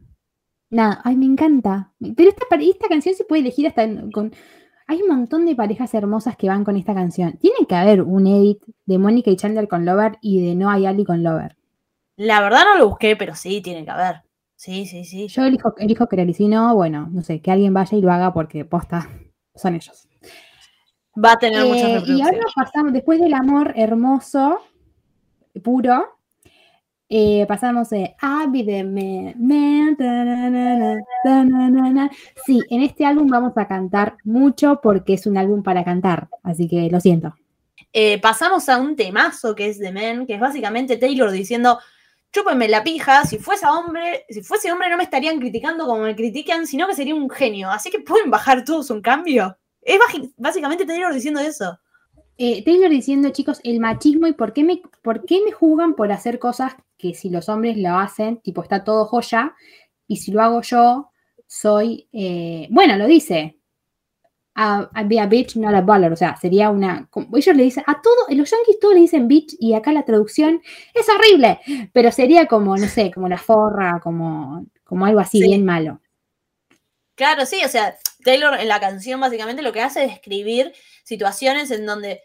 Nada, 0.69 1.01
ay, 1.03 1.15
me 1.15 1.25
encanta. 1.25 1.91
Pero 2.15 2.29
esta, 2.29 2.43
esta 2.59 2.87
canción 2.87 3.15
se 3.15 3.23
puede 3.23 3.41
elegir 3.41 3.65
hasta 3.65 3.87
con. 4.13 4.31
Hay 4.85 5.01
un 5.01 5.07
montón 5.07 5.47
de 5.47 5.55
parejas 5.55 5.95
hermosas 5.95 6.37
que 6.37 6.47
van 6.47 6.63
con 6.63 6.77
esta 6.77 6.93
canción. 6.93 7.37
Tiene 7.39 7.65
que 7.67 7.73
haber 7.73 8.03
un 8.03 8.27
edit 8.27 8.61
de 8.85 8.99
Mónica 8.99 9.31
y 9.31 9.35
Chandler 9.35 9.67
con 9.67 9.83
Lover 9.83 10.19
y 10.21 10.45
de 10.45 10.53
No 10.53 10.69
hay 10.69 10.85
Ali 10.85 11.05
con 11.05 11.23
Lover. 11.23 11.57
La 12.17 12.39
verdad 12.41 12.65
no 12.65 12.77
lo 12.77 12.89
busqué, 12.89 13.15
pero 13.15 13.33
sí, 13.33 13.61
tiene 13.61 13.83
que 13.83 13.89
haber. 13.89 14.21
Sí, 14.55 14.85
sí, 14.85 15.05
sí. 15.05 15.27
Yo 15.27 15.43
elijo, 15.45 15.73
elijo 15.79 16.05
creer 16.07 16.29
y 16.29 16.33
si 16.35 16.47
no, 16.47 16.75
bueno, 16.75 17.09
no 17.11 17.23
sé, 17.23 17.41
que 17.41 17.49
alguien 17.49 17.73
vaya 17.73 17.97
y 17.97 18.01
lo 18.01 18.11
haga 18.11 18.31
porque 18.31 18.63
posta 18.63 19.09
son 19.59 19.75
ellos. 19.75 20.07
Va 21.23 21.33
a 21.33 21.37
tener 21.37 21.65
muchas 21.65 21.83
Eh, 21.83 21.89
y 21.89 21.93
reproducciones. 21.95 22.25
ahora 22.25 22.45
pasamos, 22.55 22.93
después 22.93 23.19
del 23.19 23.33
amor 23.33 23.73
hermoso, 23.75 24.61
puro, 25.63 26.17
eh, 27.09 27.45
pasamos 27.47 27.89
de 27.89 28.15
be 28.51 28.63
the 28.63 28.83
man. 28.83 29.97
Sí, 32.45 32.61
en 32.69 32.81
este 32.83 33.05
álbum 33.05 33.27
vamos 33.27 33.53
a 33.57 33.67
cantar 33.67 34.17
mucho 34.23 34.79
porque 34.81 35.13
es 35.15 35.25
un 35.25 35.37
álbum 35.37 35.63
para 35.63 35.83
cantar, 35.83 36.29
así 36.43 36.67
que 36.67 36.89
lo 36.89 36.99
siento. 36.99 37.35
Eh, 37.91 38.19
pasamos 38.21 38.69
a 38.69 38.77
un 38.77 38.95
temazo 38.95 39.55
que 39.55 39.69
es 39.69 39.79
de 39.79 39.91
Men, 39.91 40.27
que 40.27 40.35
es 40.35 40.39
básicamente 40.39 40.97
Taylor 40.97 41.31
diciendo, 41.31 41.79
chúpenme 42.31 42.67
la 42.67 42.83
pija, 42.83 43.25
si 43.25 43.37
fuese 43.37 43.65
hombre, 43.65 44.25
si 44.29 44.41
fuese 44.41 44.71
hombre 44.71 44.89
no 44.89 44.97
me 44.97 45.03
estarían 45.03 45.39
criticando 45.39 45.85
como 45.85 46.03
me 46.03 46.15
critican, 46.15 46.67
sino 46.67 46.87
que 46.87 46.95
sería 46.95 47.15
un 47.15 47.29
genio. 47.29 47.69
Así 47.69 47.89
que 47.89 47.99
pueden 47.99 48.29
bajar 48.29 48.63
todos 48.63 48.89
un 48.89 49.01
cambio. 49.01 49.57
Es 49.81 49.97
básicamente 50.37 50.85
Taylor 50.85 51.13
diciendo 51.13 51.39
eso. 51.39 51.79
Eh, 52.37 52.63
Taylor 52.63 52.89
diciendo, 52.89 53.29
chicos, 53.31 53.59
el 53.63 53.79
machismo 53.79 54.27
y 54.27 54.33
por 54.33 54.53
qué, 54.53 54.63
me, 54.63 54.81
por 55.01 55.25
qué 55.25 55.41
me 55.43 55.51
juzgan 55.51 55.93
por 55.95 56.11
hacer 56.11 56.39
cosas 56.39 56.73
que 56.97 57.13
si 57.13 57.29
los 57.29 57.49
hombres 57.49 57.77
lo 57.77 57.97
hacen, 57.97 58.37
tipo, 58.41 58.61
está 58.63 58.83
todo 58.83 59.05
joya, 59.05 59.55
y 60.07 60.17
si 60.17 60.31
lo 60.31 60.41
hago 60.41 60.61
yo, 60.61 61.11
soy, 61.47 62.07
eh, 62.13 62.67
bueno, 62.69 62.95
lo 62.97 63.07
dice, 63.07 63.58
a, 64.61 64.89
a 64.93 65.03
be 65.03 65.19
a 65.19 65.25
bitch, 65.25 65.55
not 65.55 65.73
a 65.73 65.79
baller, 65.79 66.11
o 66.11 66.15
sea, 66.17 66.35
sería 66.35 66.69
una, 66.69 67.07
ellos 67.33 67.55
le 67.55 67.63
dicen, 67.63 67.83
a 67.87 68.01
todos, 68.01 68.25
los 68.29 68.49
yankees 68.51 68.79
todos 68.81 68.93
le 68.93 68.99
dicen 69.01 69.27
bitch, 69.29 69.55
y 69.57 69.73
acá 69.73 69.93
la 69.93 70.03
traducción 70.03 70.61
es 70.93 71.07
horrible, 71.07 71.61
pero 71.93 72.11
sería 72.11 72.45
como, 72.45 72.75
no 72.75 72.87
sé, 72.87 73.09
como 73.11 73.29
la 73.29 73.37
forra, 73.37 74.01
como, 74.03 74.65
como 74.83 75.05
algo 75.05 75.21
así 75.21 75.39
Sí. 75.39 75.47
bien 75.47 75.63
malo. 75.63 76.01
Claro, 77.15 77.45
sí, 77.45 77.61
o 77.63 77.69
sea, 77.69 77.97
Taylor 78.23 78.59
en 78.59 78.67
la 78.67 78.81
canción 78.81 79.19
básicamente 79.21 79.61
lo 79.61 79.71
que 79.71 79.81
hace 79.81 80.03
es 80.03 80.11
describir 80.11 80.73
situaciones 81.03 81.71
en 81.71 81.85
donde 81.85 82.21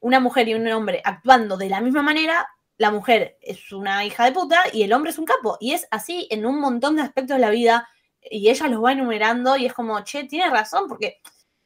una 0.00 0.20
mujer 0.20 0.48
y 0.48 0.54
un 0.54 0.66
hombre 0.68 1.02
actuando 1.04 1.56
de 1.58 1.68
la 1.68 1.80
misma 1.82 2.02
manera, 2.02 2.46
la 2.78 2.90
mujer 2.90 3.36
es 3.42 3.72
una 3.72 4.04
hija 4.04 4.24
de 4.24 4.32
puta 4.32 4.58
y 4.72 4.82
el 4.82 4.92
hombre 4.92 5.10
es 5.10 5.18
un 5.18 5.24
capo. 5.26 5.58
Y 5.60 5.72
es 5.72 5.86
así 5.90 6.28
en 6.30 6.44
un 6.46 6.60
montón 6.60 6.96
de 6.96 7.02
aspectos 7.02 7.36
de 7.36 7.40
la 7.40 7.50
vida 7.50 7.88
y 8.20 8.48
ella 8.48 8.68
los 8.68 8.82
va 8.82 8.92
enumerando 8.92 9.56
y 9.56 9.66
es 9.66 9.72
como, 9.74 10.02
che, 10.02 10.24
tiene 10.24 10.50
razón, 10.50 10.88
porque 10.88 11.20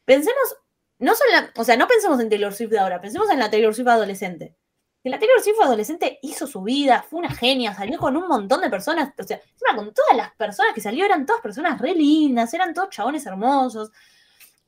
pensemos, 0.08 0.56
no 1.00 1.14
solo, 1.14 1.30
o 1.54 1.64
sea, 1.64 1.76
no 1.76 1.86
pensemos 1.86 2.18
en 2.18 2.30
Taylor 2.30 2.54
Swift 2.54 2.70
de 2.70 2.78
ahora, 2.78 2.98
pensemos 2.98 3.30
en 3.30 3.38
la 3.38 3.50
Taylor 3.50 3.74
Swift 3.74 3.88
adolescente. 3.88 4.56
que 5.02 5.10
la 5.10 5.18
Taylor 5.18 5.42
Swift 5.42 5.60
adolescente 5.62 6.18
hizo 6.22 6.46
su 6.46 6.62
vida, 6.62 7.04
fue 7.08 7.18
una 7.18 7.30
genia, 7.30 7.74
salió 7.74 7.98
con 7.98 8.16
un 8.16 8.26
montón 8.26 8.62
de 8.62 8.70
personas, 8.70 9.12
o 9.18 9.22
sea, 9.22 9.36
encima 9.36 9.76
con 9.76 9.92
todas 9.92 10.16
las 10.16 10.34
personas 10.34 10.72
que 10.74 10.80
salió 10.80 11.04
eran 11.04 11.26
todas 11.26 11.42
personas 11.42 11.78
re 11.78 11.94
lindas, 11.94 12.54
eran 12.54 12.72
todos 12.72 12.88
chabones 12.88 13.26
hermosos. 13.26 13.90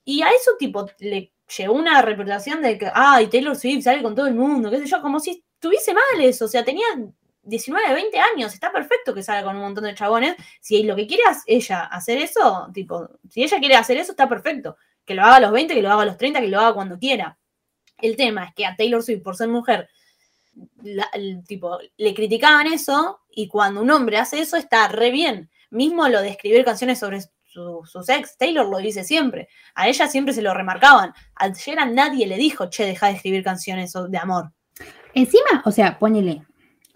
Y 0.04 0.20
a 0.20 0.28
eso, 0.28 0.52
tipo, 0.58 0.86
le 0.98 1.32
llegó 1.56 1.72
una 1.72 2.02
reputación 2.02 2.60
de 2.60 2.76
que, 2.76 2.90
ay, 2.92 3.28
Taylor 3.28 3.56
Swift 3.56 3.84
sale 3.84 4.02
con 4.02 4.14
todo 4.14 4.26
el 4.26 4.34
mundo, 4.34 4.70
qué 4.70 4.78
sé 4.78 4.86
yo, 4.86 5.00
como 5.00 5.20
si 5.20 5.42
estuviese 5.54 5.94
mal 5.94 6.20
eso, 6.20 6.44
o 6.44 6.48
sea, 6.48 6.62
tenía 6.64 6.86
19, 7.42 7.94
20 7.94 8.18
años, 8.20 8.52
está 8.52 8.70
perfecto 8.70 9.14
que 9.14 9.22
salga 9.22 9.44
con 9.44 9.56
un 9.56 9.62
montón 9.62 9.84
de 9.84 9.94
chabones. 9.94 10.36
Si 10.60 10.82
lo 10.82 10.94
que 10.96 11.06
quiere 11.06 11.22
ella 11.46 11.84
hacer 11.86 12.18
eso, 12.18 12.68
tipo, 12.74 13.08
si 13.30 13.42
ella 13.42 13.58
quiere 13.58 13.76
hacer 13.76 13.96
eso, 13.96 14.12
está 14.12 14.28
perfecto. 14.28 14.76
Que 15.10 15.16
lo 15.16 15.22
haga 15.24 15.36
a 15.36 15.40
los 15.40 15.50
20, 15.50 15.74
que 15.74 15.82
lo 15.82 15.90
haga 15.90 16.02
a 16.02 16.06
los 16.06 16.16
30, 16.16 16.40
que 16.40 16.46
lo 16.46 16.60
haga 16.60 16.72
cuando 16.72 16.96
quiera. 16.96 17.36
El 17.98 18.14
tema 18.14 18.44
es 18.44 18.54
que 18.54 18.64
a 18.64 18.76
Taylor 18.76 19.02
Swift, 19.02 19.24
por 19.24 19.34
ser 19.34 19.48
mujer, 19.48 19.88
la- 20.84 21.08
el 21.12 21.42
tipo, 21.48 21.80
le 21.96 22.14
criticaban 22.14 22.68
eso 22.68 23.18
y 23.28 23.48
cuando 23.48 23.82
un 23.82 23.90
hombre 23.90 24.18
hace 24.18 24.38
eso 24.38 24.56
está 24.56 24.86
re 24.86 25.10
bien. 25.10 25.50
Mismo 25.70 26.06
lo 26.08 26.22
de 26.22 26.28
escribir 26.28 26.64
canciones 26.64 27.00
sobre 27.00 27.22
su, 27.44 27.80
su 27.90 28.04
sex, 28.04 28.36
Taylor 28.38 28.68
lo 28.68 28.78
dice 28.78 29.02
siempre. 29.02 29.48
A 29.74 29.88
ella 29.88 30.06
siempre 30.06 30.32
se 30.32 30.42
lo 30.42 30.54
remarcaban. 30.54 31.12
Ayer 31.34 31.80
a 31.80 31.86
nadie 31.86 32.28
le 32.28 32.36
dijo, 32.36 32.70
che, 32.70 32.84
deja 32.86 33.08
de 33.08 33.14
escribir 33.14 33.42
canciones 33.42 33.92
de 33.92 34.16
amor. 34.16 34.52
Encima, 35.12 35.60
o 35.64 35.72
sea, 35.72 35.98
ponele, 35.98 36.46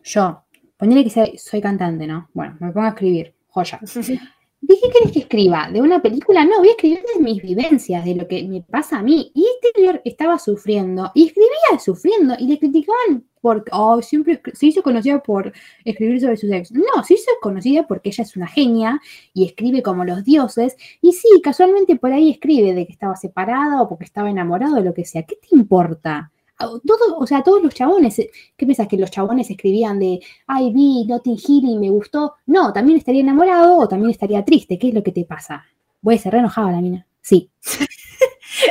yo, 0.05 0.45
ponele 0.77 1.03
que 1.03 1.37
soy 1.37 1.61
cantante, 1.61 2.07
¿no? 2.07 2.29
Bueno, 2.33 2.57
me 2.61 2.71
pongo 2.71 2.87
a 2.87 2.91
escribir, 2.91 3.35
joya. 3.49 3.81
¿De 4.67 4.77
qué 4.81 4.89
querés 4.91 5.13
que 5.13 5.19
escriba? 5.19 5.69
¿De 5.71 5.83
una 5.83 6.01
película? 6.01 6.43
No, 6.43 6.59
voy 6.61 6.69
a 6.69 6.71
escribir 6.71 7.01
de 7.15 7.21
mis 7.21 7.43
vivencias, 7.43 8.03
de 8.03 8.15
lo 8.15 8.27
que 8.27 8.43
me 8.45 8.63
pasa 8.63 8.99
a 8.99 9.03
mí. 9.03 9.31
Y 9.35 9.47
Taylor 9.61 10.01
estaba 10.07 10.39
sufriendo, 10.39 11.11
y 11.15 11.27
escribía 11.27 11.79
sufriendo, 11.79 12.35
y 12.39 12.47
le 12.47 12.59
criticaban 12.59 13.27
porque, 13.43 13.71
oh, 13.75 14.01
siempre 14.01 14.41
se 14.55 14.67
hizo 14.67 14.83
conocida 14.83 15.23
por 15.23 15.53
escribir 15.85 16.19
sobre 16.19 16.39
su 16.39 16.49
sexo. 16.49 16.73
No, 16.73 17.05
se 17.05 17.13
hizo 17.13 17.31
conocida 17.43 17.87
porque 17.87 18.09
ella 18.09 18.25
es 18.25 18.37
una 18.37 18.47
genia 18.47 19.03
y 19.35 19.45
escribe 19.45 19.83
como 19.83 20.03
los 20.07 20.25
dioses. 20.25 20.77
Y 21.03 21.13
sí, 21.13 21.29
casualmente 21.43 21.97
por 21.97 22.13
ahí 22.13 22.31
escribe 22.31 22.73
de 22.73 22.87
que 22.87 22.93
estaba 22.93 23.17
separada 23.17 23.83
o 23.83 23.89
porque 23.91 24.05
estaba 24.05 24.31
enamorado 24.31 24.79
o 24.79 24.81
lo 24.81 24.95
que 24.95 25.05
sea. 25.05 25.25
¿Qué 25.25 25.37
te 25.37 25.49
importa? 25.55 26.33
Todo, 26.59 27.19
o 27.19 27.27
sea, 27.27 27.43
todos 27.43 27.63
los 27.63 27.75
chabones, 27.75 28.19
eh, 28.19 28.31
¿qué 28.57 28.65
piensas 28.65 28.87
que 28.87 28.97
los 28.97 29.11
chabones 29.11 29.51
escribían 29.51 29.99
de, 29.99 30.21
ay, 30.47 30.73
vi 30.73 31.05
Notting 31.07 31.37
Hill 31.37 31.69
y 31.69 31.79
me 31.79 31.91
gustó? 31.91 32.37
No, 32.47 32.73
también 32.73 32.99
estaría 32.99 33.21
enamorado 33.21 33.79
o 33.79 33.89
también 33.89 34.11
estaría 34.11 34.45
triste. 34.45 34.79
¿Qué 34.79 34.89
es 34.89 34.95
lo 34.95 35.03
que 35.03 35.13
te 35.13 35.25
pasa? 35.25 35.65
Voy 36.01 36.15
a 36.15 36.19
ser 36.19 36.33
re 36.33 36.39
enojada 36.39 36.73
la 36.73 36.81
mina. 36.81 37.07
Sí. 37.21 37.51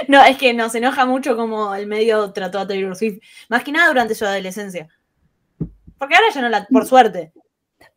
No, 0.08 0.24
es 0.24 0.38
que 0.38 0.54
nos 0.54 0.74
enoja 0.76 1.06
mucho 1.06 1.36
como 1.36 1.76
el 1.76 1.88
medio 1.88 2.32
trató 2.32 2.60
a 2.60 2.67
Taylor 2.67 2.96
Swift. 2.96 3.19
Más 3.50 3.63
que 3.63 3.72
nada 3.72 3.89
durante 3.89 4.15
su 4.15 4.26
adolescencia. 4.26 4.88
Porque 5.98 6.15
ahora 6.15 6.28
ya 6.34 6.41
no 6.41 6.50
la, 6.50 6.65
por 6.67 6.86
suerte. 6.86 7.34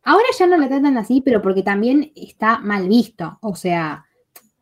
Ahora 0.03 0.25
ya 0.37 0.47
no 0.47 0.57
la 0.57 0.67
tratan 0.67 0.97
así, 0.97 1.21
pero 1.21 1.41
porque 1.41 1.63
también 1.63 2.11
está 2.15 2.59
mal 2.59 2.87
visto. 2.87 3.37
O 3.41 3.55
sea, 3.55 4.05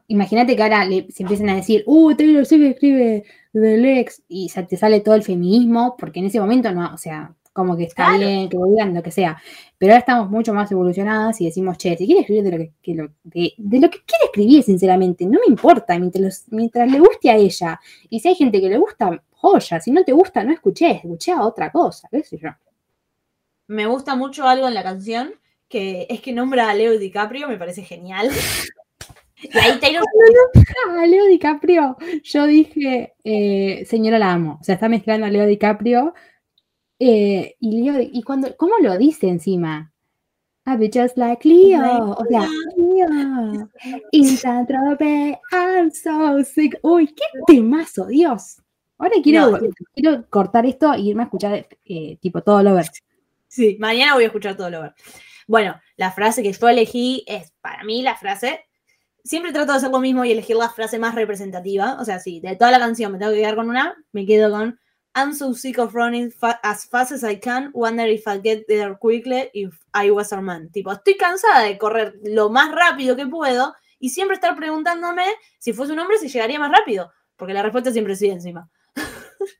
imagínate 0.08 0.56
que 0.56 0.64
ahora 0.64 0.86
le- 0.86 1.08
se 1.12 1.24
empiezan 1.24 1.50
a 1.50 1.56
decir, 1.56 1.84
uh, 1.88 2.14
Taylor 2.16 2.46
Swift 2.46 2.64
escribe 2.74 3.24
del 3.54 3.86
ex, 3.86 4.24
y 4.28 4.50
se 4.50 4.64
te 4.64 4.78
sale 4.78 5.00
todo 5.02 5.16
el 5.16 5.24
feminismo, 5.24 5.96
porque 5.98 6.20
en 6.20 6.26
ese 6.28 6.40
momento 6.40 6.72
no, 6.72 6.94
o 6.94 6.98
sea, 6.98 7.34
como 7.54 7.78
que 7.78 7.84
está 7.86 8.08
Claro. 8.08 8.20
bien, 8.20 8.50
que 8.50 8.58
lo 8.58 8.66
digan, 8.66 8.94
lo 8.94 9.02
que 9.02 9.12
sea. 9.12 9.42
Pero 9.78 9.94
ahora 9.94 10.00
estamos 10.00 10.30
mucho 10.30 10.54
más 10.54 10.70
evolucionadas 10.72 11.40
y 11.40 11.46
decimos, 11.46 11.78
che, 11.78 11.96
si 11.96 12.06
quiere 12.06 12.22
escribir 12.22 12.44
de 12.44 12.52
lo 12.52 12.58
que, 12.58 12.72
que 12.82 12.94
lo- 12.96 13.10
de, 13.24 13.54
de 13.58 13.80
lo 13.80 13.90
que 13.90 14.00
quiere 14.06 14.26
escribir, 14.26 14.62
sinceramente, 14.64 15.26
no 15.26 15.40
me 15.40 15.48
importa, 15.48 15.98
mientras, 15.98 16.22
los- 16.24 16.44
mientras 16.52 16.92
le 16.92 17.00
guste 17.00 17.30
a 17.30 17.36
ella. 17.38 17.80
Y 18.10 18.20
si 18.20 18.28
hay 18.28 18.36
gente 18.36 18.60
que 18.60 18.70
le 18.70 18.78
gusta, 18.78 19.24
joya, 19.32 19.80
si 19.80 19.92
no 19.92 20.04
te 20.04 20.12
gusta, 20.12 20.44
no 20.44 20.52
escuché, 20.52 20.92
escuché 20.92 21.32
a 21.32 21.44
otra 21.44 21.72
cosa, 21.72 22.10
qué 22.12 22.24
sé 22.24 22.38
yo. 22.38 22.50
Me 23.68 23.86
gusta 23.88 24.16
mucho 24.16 24.46
algo 24.48 24.68
en 24.68 24.74
la 24.74 24.84
canción, 24.84 25.34
que 25.70 26.06
es 26.10 26.20
que 26.22 26.34
nombra 26.34 26.70
a 26.70 26.74
Leo 26.76 27.00
DiCaprio, 27.00 27.48
me 27.48 27.58
parece 27.58 27.84
genial. 27.84 28.30
Y 29.42 29.58
ahí 29.58 29.80
Taylor 29.80 30.04
Leo 31.08 31.26
DiCaprio. 31.28 31.98
Yo 32.24 32.48
dije, 32.48 33.16
eh, 33.24 33.86
señora 33.86 34.18
la 34.20 34.32
amo. 34.34 34.58
O 34.62 34.64
sea, 34.64 34.76
está 34.76 34.90
mezclando 34.90 35.26
a 35.26 35.30
Leo 35.30 35.46
DiCaprio. 35.46 36.14
eh, 37.00 37.56
y 37.60 37.82
Leo, 37.84 38.00
y 38.02 38.24
cuando, 38.24 38.56
¿cómo 38.56 38.76
lo 38.82 38.98
dice 38.98 39.28
encima? 39.28 39.92
I'll 40.68 40.78
be 40.78 40.90
just 40.92 41.18
like 41.18 41.48
Leo. 41.48 42.12
O 42.18 42.26
sea, 42.28 42.48
Leo. 42.76 43.70
In 44.12 44.38
I'm 45.52 45.92
so 45.92 46.44
sick. 46.44 46.80
Uy, 46.82 47.08
qué 47.08 47.24
temazo, 47.46 48.08
Dios. 48.08 48.62
Ahora 48.98 49.16
quiero, 49.22 49.52
No. 49.52 49.60
quiero 49.94 50.30
cortar 50.30 50.66
esto 50.66 50.94
e 50.94 51.02
irme 51.02 51.24
a 51.24 51.26
escuchar 51.26 51.68
eh, 51.86 52.18
tipo 52.22 52.42
todo 52.42 52.64
lo 52.64 52.74
ver. 52.74 52.86
Sí, 53.48 53.78
mañana 53.80 54.16
voy 54.16 54.24
a 54.24 54.28
escuchar 54.28 54.56
todo 54.58 54.70
lo 54.70 54.82
ver. 54.82 54.94
Bueno, 55.48 55.80
la 55.98 56.12
frase 56.12 56.42
que 56.42 56.52
yo 56.54 56.70
elegí 56.70 57.24
es 57.28 57.54
para 57.62 57.84
mí 57.84 58.02
la 58.02 58.16
frase. 58.16 58.62
Siempre 59.26 59.52
trato 59.52 59.74
de 59.74 59.80
hacer 59.80 59.92
lo 59.92 60.00
mismo 60.00 60.24
y 60.24 60.32
elegir 60.32 60.56
la 60.56 60.70
frase 60.70 61.00
más 61.00 61.16
representativa. 61.16 61.98
O 62.00 62.06
sea, 62.06 62.20
si 62.20 62.40
de 62.40 62.56
toda 62.56 62.72
la 62.72 62.80
canción 62.80 63.12
me 63.12 63.18
tengo 63.18 63.32
que 63.32 63.40
quedar 63.40 63.56
con 63.56 63.70
una, 63.70 63.96
me 64.14 64.26
quedo 64.26 64.50
con 64.52 64.80
I'm 65.16 65.34
so 65.34 65.54
sick 65.54 65.80
of 65.80 65.96
running 65.96 66.32
as 66.62 66.86
fast 66.86 67.12
as 67.12 67.24
I 67.24 67.40
can, 67.40 67.72
wonder 67.74 68.06
if 68.08 68.28
I 68.28 68.40
get 68.40 68.66
there 68.68 68.98
quickly 69.00 69.50
if 69.54 69.80
I 69.94 70.12
was 70.12 70.32
a 70.34 70.42
man. 70.42 70.70
Tipo, 70.72 70.92
estoy 70.92 71.16
cansada 71.16 71.62
de 71.62 71.78
correr 71.78 72.20
lo 72.24 72.50
más 72.50 72.72
rápido 72.72 73.16
que 73.16 73.26
puedo 73.26 73.74
y 73.98 74.10
siempre 74.10 74.36
estar 74.36 74.56
preguntándome 74.56 75.24
si 75.58 75.74
fuese 75.74 75.94
un 75.94 76.00
hombre 76.00 76.18
si 76.18 76.28
llegaría 76.28 76.60
más 76.60 76.72
rápido. 76.72 77.12
Porque 77.38 77.54
la 77.54 77.64
respuesta 77.64 77.92
siempre 77.92 78.14
es 78.14 78.20
sí 78.20 78.30
encima. 78.30 78.70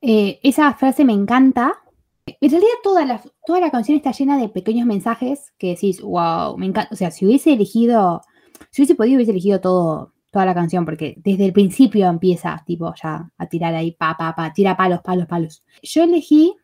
Eh, 0.00 0.38
esa 0.44 0.72
frase 0.74 1.04
me 1.04 1.12
encanta. 1.12 1.82
En 2.24 2.50
realidad 2.52 2.70
toda 2.84 3.04
la, 3.04 3.20
toda 3.44 3.58
la 3.58 3.72
canción 3.72 3.96
está 3.96 4.12
llena 4.12 4.38
de 4.38 4.48
pequeños 4.48 4.86
mensajes 4.86 5.52
que 5.58 5.70
decís, 5.70 6.00
wow, 6.00 6.56
me 6.56 6.66
encanta. 6.66 6.88
O 6.92 6.96
sea, 6.96 7.10
si 7.10 7.26
hubiese 7.26 7.52
elegido, 7.52 8.22
si 8.70 8.82
hubiese 8.82 8.94
podido, 8.94 9.16
hubiese 9.16 9.32
elegido 9.32 9.60
todo, 9.60 10.12
toda 10.30 10.46
la 10.46 10.54
canción, 10.54 10.84
porque 10.84 11.16
desde 11.18 11.44
el 11.46 11.52
principio 11.52 12.08
empieza, 12.08 12.62
tipo, 12.66 12.92
ya 13.02 13.30
a 13.36 13.46
tirar 13.46 13.74
ahí, 13.74 13.92
pa, 13.92 14.16
pa, 14.16 14.34
pa, 14.34 14.52
tira 14.52 14.76
palos, 14.76 15.00
palos, 15.02 15.26
palos. 15.26 15.62
Yo 15.82 16.02
elegí 16.02 16.54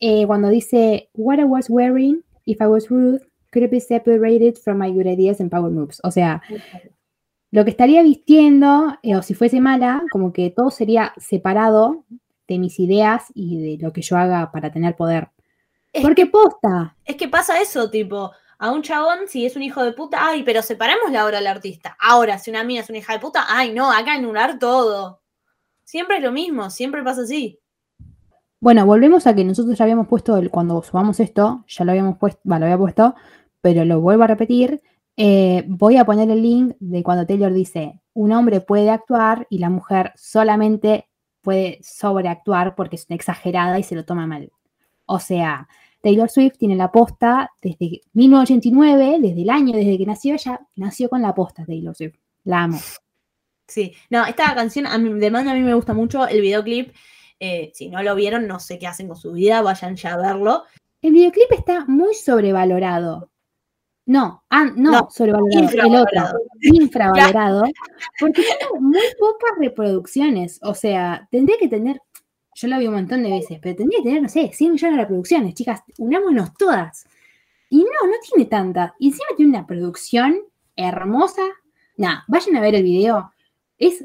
eh, 0.00 0.26
cuando 0.26 0.48
dice, 0.48 1.08
what 1.14 1.38
I 1.38 1.44
was 1.44 1.68
wearing, 1.68 2.22
if 2.46 2.60
I 2.60 2.66
was 2.66 2.88
rude, 2.90 3.20
could 3.52 3.64
it 3.64 3.70
be 3.70 3.80
separated 3.80 4.58
from 4.58 4.78
my 4.78 4.90
good 4.90 5.06
ideas 5.06 5.40
and 5.40 5.50
power 5.50 5.70
moves. 5.70 6.00
O 6.04 6.10
sea, 6.10 6.42
lo 7.50 7.64
que 7.64 7.70
estaría 7.70 8.02
vistiendo, 8.02 8.98
eh, 9.02 9.16
o 9.16 9.22
si 9.22 9.34
fuese 9.34 9.60
mala, 9.60 10.02
como 10.10 10.32
que 10.32 10.50
todo 10.50 10.70
sería 10.70 11.14
separado 11.16 12.04
de 12.48 12.58
mis 12.58 12.78
ideas 12.80 13.26
y 13.32 13.76
de 13.76 13.82
lo 13.82 13.92
que 13.92 14.02
yo 14.02 14.16
haga 14.16 14.50
para 14.50 14.72
tener 14.72 14.96
poder. 14.96 15.28
Es 15.92 16.02
Porque 16.02 16.26
posta. 16.26 16.96
Es 17.04 17.16
que 17.16 17.28
pasa 17.28 17.60
eso, 17.60 17.88
tipo, 17.88 18.32
a 18.58 18.70
un 18.70 18.82
chabón, 18.82 19.26
si 19.26 19.46
es 19.46 19.56
un 19.56 19.62
hijo 19.62 19.82
de 19.82 19.92
puta, 19.92 20.18
ay, 20.20 20.42
pero 20.42 20.62
separamos 20.62 21.10
la 21.10 21.24
obra 21.26 21.38
del 21.38 21.46
artista. 21.46 21.96
Ahora, 22.00 22.38
si 22.38 22.50
una 22.50 22.64
mina 22.64 22.80
es 22.80 22.88
una 22.88 22.98
hija 22.98 23.12
de 23.12 23.18
puta, 23.18 23.44
ay, 23.48 23.72
no, 23.72 23.90
que 24.04 24.10
anular 24.10 24.58
todo. 24.58 25.22
Siempre 25.84 26.16
es 26.16 26.22
lo 26.22 26.32
mismo, 26.32 26.70
siempre 26.70 27.02
pasa 27.02 27.22
así. 27.22 27.60
Bueno, 28.60 28.86
volvemos 28.86 29.26
a 29.26 29.34
que 29.34 29.44
nosotros 29.44 29.76
ya 29.76 29.84
habíamos 29.84 30.08
puesto, 30.08 30.36
el, 30.36 30.50
cuando 30.50 30.82
subamos 30.82 31.20
esto, 31.20 31.64
ya 31.68 31.84
lo 31.84 31.92
habíamos 31.92 32.16
puesto, 32.18 32.40
lo 32.44 32.54
había 32.54 32.78
puesto, 32.78 33.14
pero 33.60 33.84
lo 33.84 34.00
vuelvo 34.00 34.24
a 34.24 34.28
repetir. 34.28 34.80
eh, 35.16 35.64
voy 35.68 35.96
a 35.96 36.04
poner 36.04 36.30
el 36.30 36.42
link 36.42 36.76
de 36.80 37.02
cuando 37.02 37.26
Taylor 37.26 37.52
dice, 37.52 38.00
un 38.14 38.32
hombre 38.32 38.60
puede 38.60 38.90
actuar 38.90 39.46
y 39.50 39.58
la 39.58 39.70
mujer 39.70 40.12
solamente 40.16 41.08
puede 41.42 41.78
sobreactuar 41.82 42.74
porque 42.74 42.96
es 42.96 43.06
una 43.08 43.16
exagerada 43.16 43.78
y 43.78 43.82
se 43.82 43.94
lo 43.94 44.04
toma 44.04 44.26
mal. 44.26 44.50
O 45.06 45.20
sea, 45.20 45.68
Taylor 46.04 46.28
Swift 46.28 46.58
tiene 46.58 46.76
la 46.76 46.92
posta 46.92 47.50
desde 47.62 48.02
1989, 48.12 49.20
desde 49.22 49.40
el 49.40 49.48
año 49.48 49.74
desde 49.74 49.96
que 49.96 50.04
nació 50.04 50.34
ella, 50.34 50.60
nació 50.76 51.08
con 51.08 51.22
la 51.22 51.34
posta 51.34 51.64
Taylor 51.64 51.96
Swift. 51.96 52.16
La 52.44 52.64
amo. 52.64 52.78
Sí, 53.66 53.94
no, 54.10 54.26
esta 54.26 54.54
canción 54.54 54.86
a 54.86 54.98
mí, 54.98 55.18
de 55.18 55.30
más 55.30 55.46
a 55.46 55.54
mí 55.54 55.60
me 55.60 55.72
gusta 55.72 55.94
mucho 55.94 56.28
el 56.28 56.42
videoclip. 56.42 56.94
eh, 57.40 57.72
si 57.72 57.88
no 57.88 58.02
lo 58.02 58.14
vieron, 58.14 58.46
no 58.46 58.60
sé 58.60 58.78
qué 58.78 58.86
hacen 58.86 59.08
con 59.08 59.16
su 59.16 59.32
vida, 59.32 59.62
vayan 59.62 59.96
ya 59.96 60.12
a 60.12 60.18
verlo. 60.18 60.64
El 61.00 61.12
videoclip 61.12 61.50
está 61.52 61.86
muy 61.86 62.14
sobrevalorado. 62.14 63.30
No, 64.04 64.44
ah, 64.50 64.66
no, 64.76 64.90
No, 64.90 65.08
sobrevalorado, 65.10 65.86
el 65.86 65.96
otro, 65.96 66.38
infravalorado, 66.60 67.62
porque 68.20 68.42
tiene 68.42 68.78
muy 68.78 69.00
pocas 69.18 69.52
reproducciones. 69.58 70.58
O 70.62 70.74
sea, 70.74 71.26
tendría 71.30 71.56
que 71.58 71.68
tener, 71.68 71.98
yo 72.54 72.68
lo 72.68 72.78
vi 72.78 72.86
un 72.86 72.94
montón 72.94 73.22
de 73.22 73.30
veces, 73.30 73.58
pero 73.60 73.76
tendría 73.76 73.98
que 74.00 74.04
tener, 74.04 74.22
no 74.22 74.28
sé, 74.28 74.50
100 74.52 74.72
millones 74.72 74.96
de 74.96 75.02
reproducciones, 75.02 75.54
chicas, 75.54 75.82
unámonos 75.98 76.54
todas. 76.54 77.06
Y 77.70 77.78
no, 77.78 78.06
no 78.06 78.14
tiene 78.28 78.48
tanta. 78.48 78.94
Y 78.98 79.08
encima 79.08 79.26
tiene 79.36 79.50
una 79.50 79.66
producción 79.66 80.36
hermosa. 80.76 81.42
Nada, 81.96 82.24
vayan 82.28 82.56
a 82.56 82.60
ver 82.60 82.74
el 82.76 82.82
video. 82.84 83.32
Es, 83.78 84.04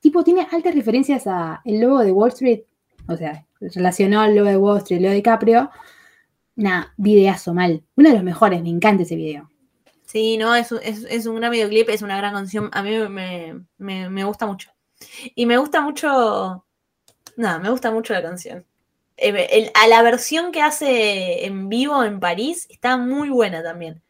tipo, 0.00 0.24
tiene 0.24 0.46
altas 0.50 0.74
referencias 0.74 1.26
a 1.26 1.60
el 1.64 1.80
logo 1.80 1.98
de 2.00 2.12
Wall 2.12 2.28
Street. 2.30 2.62
O 3.08 3.16
sea, 3.16 3.44
relacionó 3.60 4.20
al 4.20 4.34
logo 4.34 4.48
de 4.48 4.56
Wall 4.56 4.78
Street, 4.78 5.00
Leo 5.00 5.12
DiCaprio. 5.12 5.70
Nada, 6.56 6.92
videazo 6.96 7.54
mal. 7.54 7.82
Uno 7.96 8.08
de 8.10 8.14
los 8.14 8.24
mejores, 8.24 8.62
me 8.62 8.68
encanta 8.70 9.02
ese 9.02 9.16
video. 9.16 9.50
Sí, 10.06 10.36
no, 10.38 10.54
es, 10.54 10.72
es, 10.72 11.06
es 11.08 11.26
un 11.26 11.36
gran 11.36 11.52
videoclip, 11.52 11.88
es 11.88 12.02
una 12.02 12.16
gran 12.16 12.34
canción. 12.34 12.68
A 12.72 12.82
mí 12.82 12.90
me, 13.08 13.60
me- 13.78 14.08
me 14.10 14.24
gusta 14.24 14.46
mucho. 14.46 14.70
Y 15.34 15.46
me 15.46 15.56
gusta 15.56 15.80
mucho. 15.80 16.64
Nada, 17.40 17.58
me 17.58 17.70
gusta 17.70 17.90
mucho 17.90 18.12
la 18.12 18.20
canción. 18.22 18.66
eh, 19.16 19.70
a 19.74 19.86
la 19.88 20.02
versión 20.02 20.52
que 20.52 20.60
hace 20.62 21.46
en 21.46 21.68
vivo 21.70 22.04
en 22.04 22.20
París 22.20 22.66
está 22.70 22.96
muy 22.98 23.30
buena 23.30 23.62
también. 23.62 24.02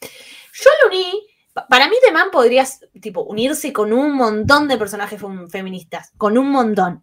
Yo 0.00 0.70
lo 0.82 0.88
uní. 0.88 1.26
pa- 1.52 1.66
Para 1.68 1.86
mí, 1.88 1.96
The 2.04 2.12
Man 2.12 2.30
podría 2.30 2.66
tipo, 3.00 3.22
unirse 3.24 3.72
con 3.74 3.92
un 3.92 4.12
montón 4.14 4.66
de 4.68 4.78
personajes 4.78 5.20
fem- 5.20 5.50
feministas. 5.50 6.12
Con 6.16 6.38
un 6.38 6.50
montón. 6.50 7.02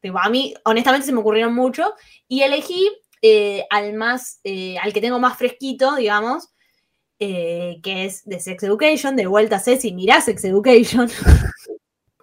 Tipo, 0.00 0.18
a 0.18 0.28
mí, 0.30 0.54
honestamente, 0.64 1.06
se 1.06 1.12
me 1.12 1.20
ocurrieron 1.20 1.54
mucho. 1.54 1.92
Y 2.28 2.40
elegí 2.42 2.88
eh, 3.22 3.66
al 3.70 3.92
más. 3.94 4.40
eh, 4.44 4.78
al 4.78 4.92
que 4.94 5.00
tengo 5.02 5.18
más 5.18 5.36
fresquito, 5.36 5.96
digamos. 5.96 6.48
que 7.18 7.80
es 8.06 8.24
de 8.24 8.40
Sex 8.40 8.62
Education. 8.62 9.16
De 9.16 9.26
vuelta, 9.26 9.58
Ceci, 9.58 9.92
mirá 9.92 10.20
Sex 10.22 10.44
Education. 10.44 11.08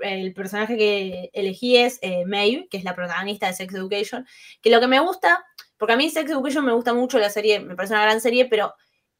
El 0.03 0.33
personaje 0.33 0.77
que 0.77 1.29
elegí 1.33 1.77
es 1.77 1.99
eh, 2.01 2.25
Maeve, 2.25 2.67
que 2.69 2.77
es 2.77 2.83
la 2.83 2.95
protagonista 2.95 3.47
de 3.47 3.53
Sex 3.53 3.73
Education. 3.73 4.27
Que 4.61 4.69
lo 4.69 4.79
que 4.79 4.87
me 4.87 4.99
gusta, 4.99 5.45
porque 5.77 5.93
a 5.93 5.97
mí 5.97 6.09
Sex 6.09 6.29
Education 6.29 6.65
me 6.65 6.73
gusta 6.73 6.93
mucho 6.93 7.19
la 7.19 7.29
serie, 7.29 7.59
me 7.59 7.75
parece 7.75 7.93
una 7.93 8.03
gran 8.03 8.21
serie, 8.21 8.45
pero 8.45 8.73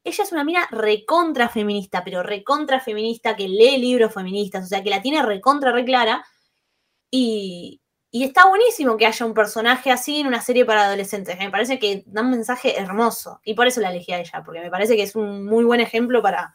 ella 0.04 0.24
es 0.24 0.32
una 0.32 0.44
mina 0.44 0.68
recontra 0.70 1.48
feminista, 1.48 2.04
pero 2.04 2.22
recontra 2.22 2.80
feminista, 2.80 3.34
que 3.34 3.48
lee 3.48 3.78
libros 3.78 4.12
feministas, 4.12 4.64
o 4.64 4.68
sea, 4.68 4.82
que 4.82 4.90
la 4.90 5.02
tiene 5.02 5.22
recontra 5.22 5.72
reclara. 5.72 6.24
Y, 7.10 7.80
y 8.10 8.24
está 8.24 8.46
buenísimo 8.46 8.96
que 8.96 9.06
haya 9.06 9.26
un 9.26 9.34
personaje 9.34 9.90
así 9.90 10.20
en 10.20 10.26
una 10.26 10.40
serie 10.40 10.64
para 10.64 10.84
adolescentes. 10.84 11.38
Me 11.38 11.50
parece 11.50 11.78
que 11.78 12.04
da 12.06 12.22
un 12.22 12.30
mensaje 12.30 12.78
hermoso. 12.78 13.40
Y 13.44 13.54
por 13.54 13.66
eso 13.66 13.80
la 13.80 13.90
elegí 13.90 14.12
a 14.12 14.20
ella, 14.20 14.42
porque 14.44 14.60
me 14.60 14.70
parece 14.70 14.94
que 14.94 15.02
es 15.02 15.16
un 15.16 15.44
muy 15.44 15.64
buen 15.64 15.80
ejemplo 15.80 16.22
para, 16.22 16.54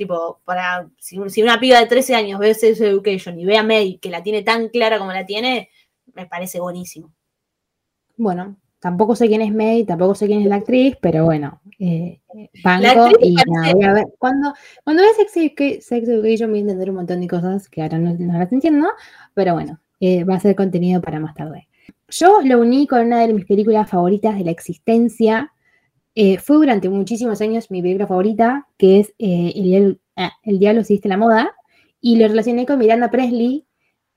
tipo, 0.00 0.40
para, 0.46 0.88
si, 0.98 1.18
si 1.28 1.42
una 1.42 1.60
piba 1.60 1.78
de 1.78 1.84
13 1.84 2.14
años 2.14 2.40
ve 2.40 2.54
Sex 2.54 2.80
Education 2.80 3.38
y 3.38 3.44
ve 3.44 3.58
a 3.58 3.62
May 3.62 3.98
que 3.98 4.08
la 4.08 4.22
tiene 4.22 4.42
tan 4.42 4.70
clara 4.70 4.98
como 4.98 5.12
la 5.12 5.26
tiene, 5.26 5.68
me 6.14 6.24
parece 6.24 6.58
buenísimo. 6.58 7.12
Bueno, 8.16 8.56
tampoco 8.78 9.14
sé 9.14 9.28
quién 9.28 9.42
es 9.42 9.52
May, 9.52 9.84
tampoco 9.84 10.14
sé 10.14 10.26
quién 10.26 10.40
es 10.40 10.46
la 10.46 10.56
actriz, 10.56 10.96
pero 11.02 11.26
bueno, 11.26 11.60
eh, 11.78 12.22
banco 12.64 13.10
y 13.20 13.34
nada, 13.34 13.74
voy 13.74 13.84
a 13.84 13.92
ver. 13.92 14.06
Cuando, 14.18 14.54
cuando 14.84 15.02
Sex 15.18 15.36
Education 15.36 16.50
voy 16.50 16.60
a 16.60 16.62
entender 16.62 16.88
un 16.88 16.96
montón 16.96 17.20
de 17.20 17.28
cosas 17.28 17.68
que 17.68 17.82
ahora 17.82 17.98
no, 17.98 18.14
no 18.18 18.38
las 18.38 18.50
entiendo, 18.54 18.88
pero 19.34 19.52
bueno, 19.52 19.80
eh, 20.00 20.24
va 20.24 20.36
a 20.36 20.40
ser 20.40 20.56
contenido 20.56 21.02
para 21.02 21.20
más 21.20 21.34
tarde. 21.34 21.68
Yo 22.08 22.40
lo 22.42 22.58
uní 22.58 22.86
con 22.86 23.04
una 23.04 23.20
de 23.20 23.34
mis 23.34 23.44
películas 23.44 23.90
favoritas 23.90 24.38
de 24.38 24.44
la 24.44 24.50
existencia. 24.50 25.52
Eh, 26.14 26.38
fue 26.38 26.56
durante 26.56 26.88
muchísimos 26.88 27.40
años 27.40 27.70
mi 27.70 27.82
película 27.82 28.06
favorita, 28.06 28.66
que 28.76 29.00
es 29.00 29.14
eh, 29.18 29.52
el, 29.54 30.00
ah, 30.16 30.32
El 30.42 30.58
Diablo 30.58 30.82
la 31.04 31.16
moda, 31.16 31.54
y 32.00 32.16
lo 32.16 32.26
relacioné 32.28 32.66
con 32.66 32.78
Miranda 32.78 33.10
Presley. 33.10 33.66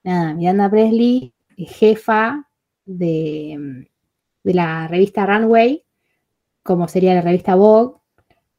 Nada, 0.03 0.33
Miranda 0.33 0.69
Presley, 0.69 1.33
eh, 1.57 1.65
jefa 1.65 2.49
de, 2.85 3.55
mm, 3.59 3.85
de 4.43 4.53
la 4.53 4.87
revista 4.87 5.25
Runway, 5.25 5.85
como 6.63 6.87
sería 6.87 7.13
la 7.13 7.21
revista 7.21 7.55
Vogue, 7.55 7.99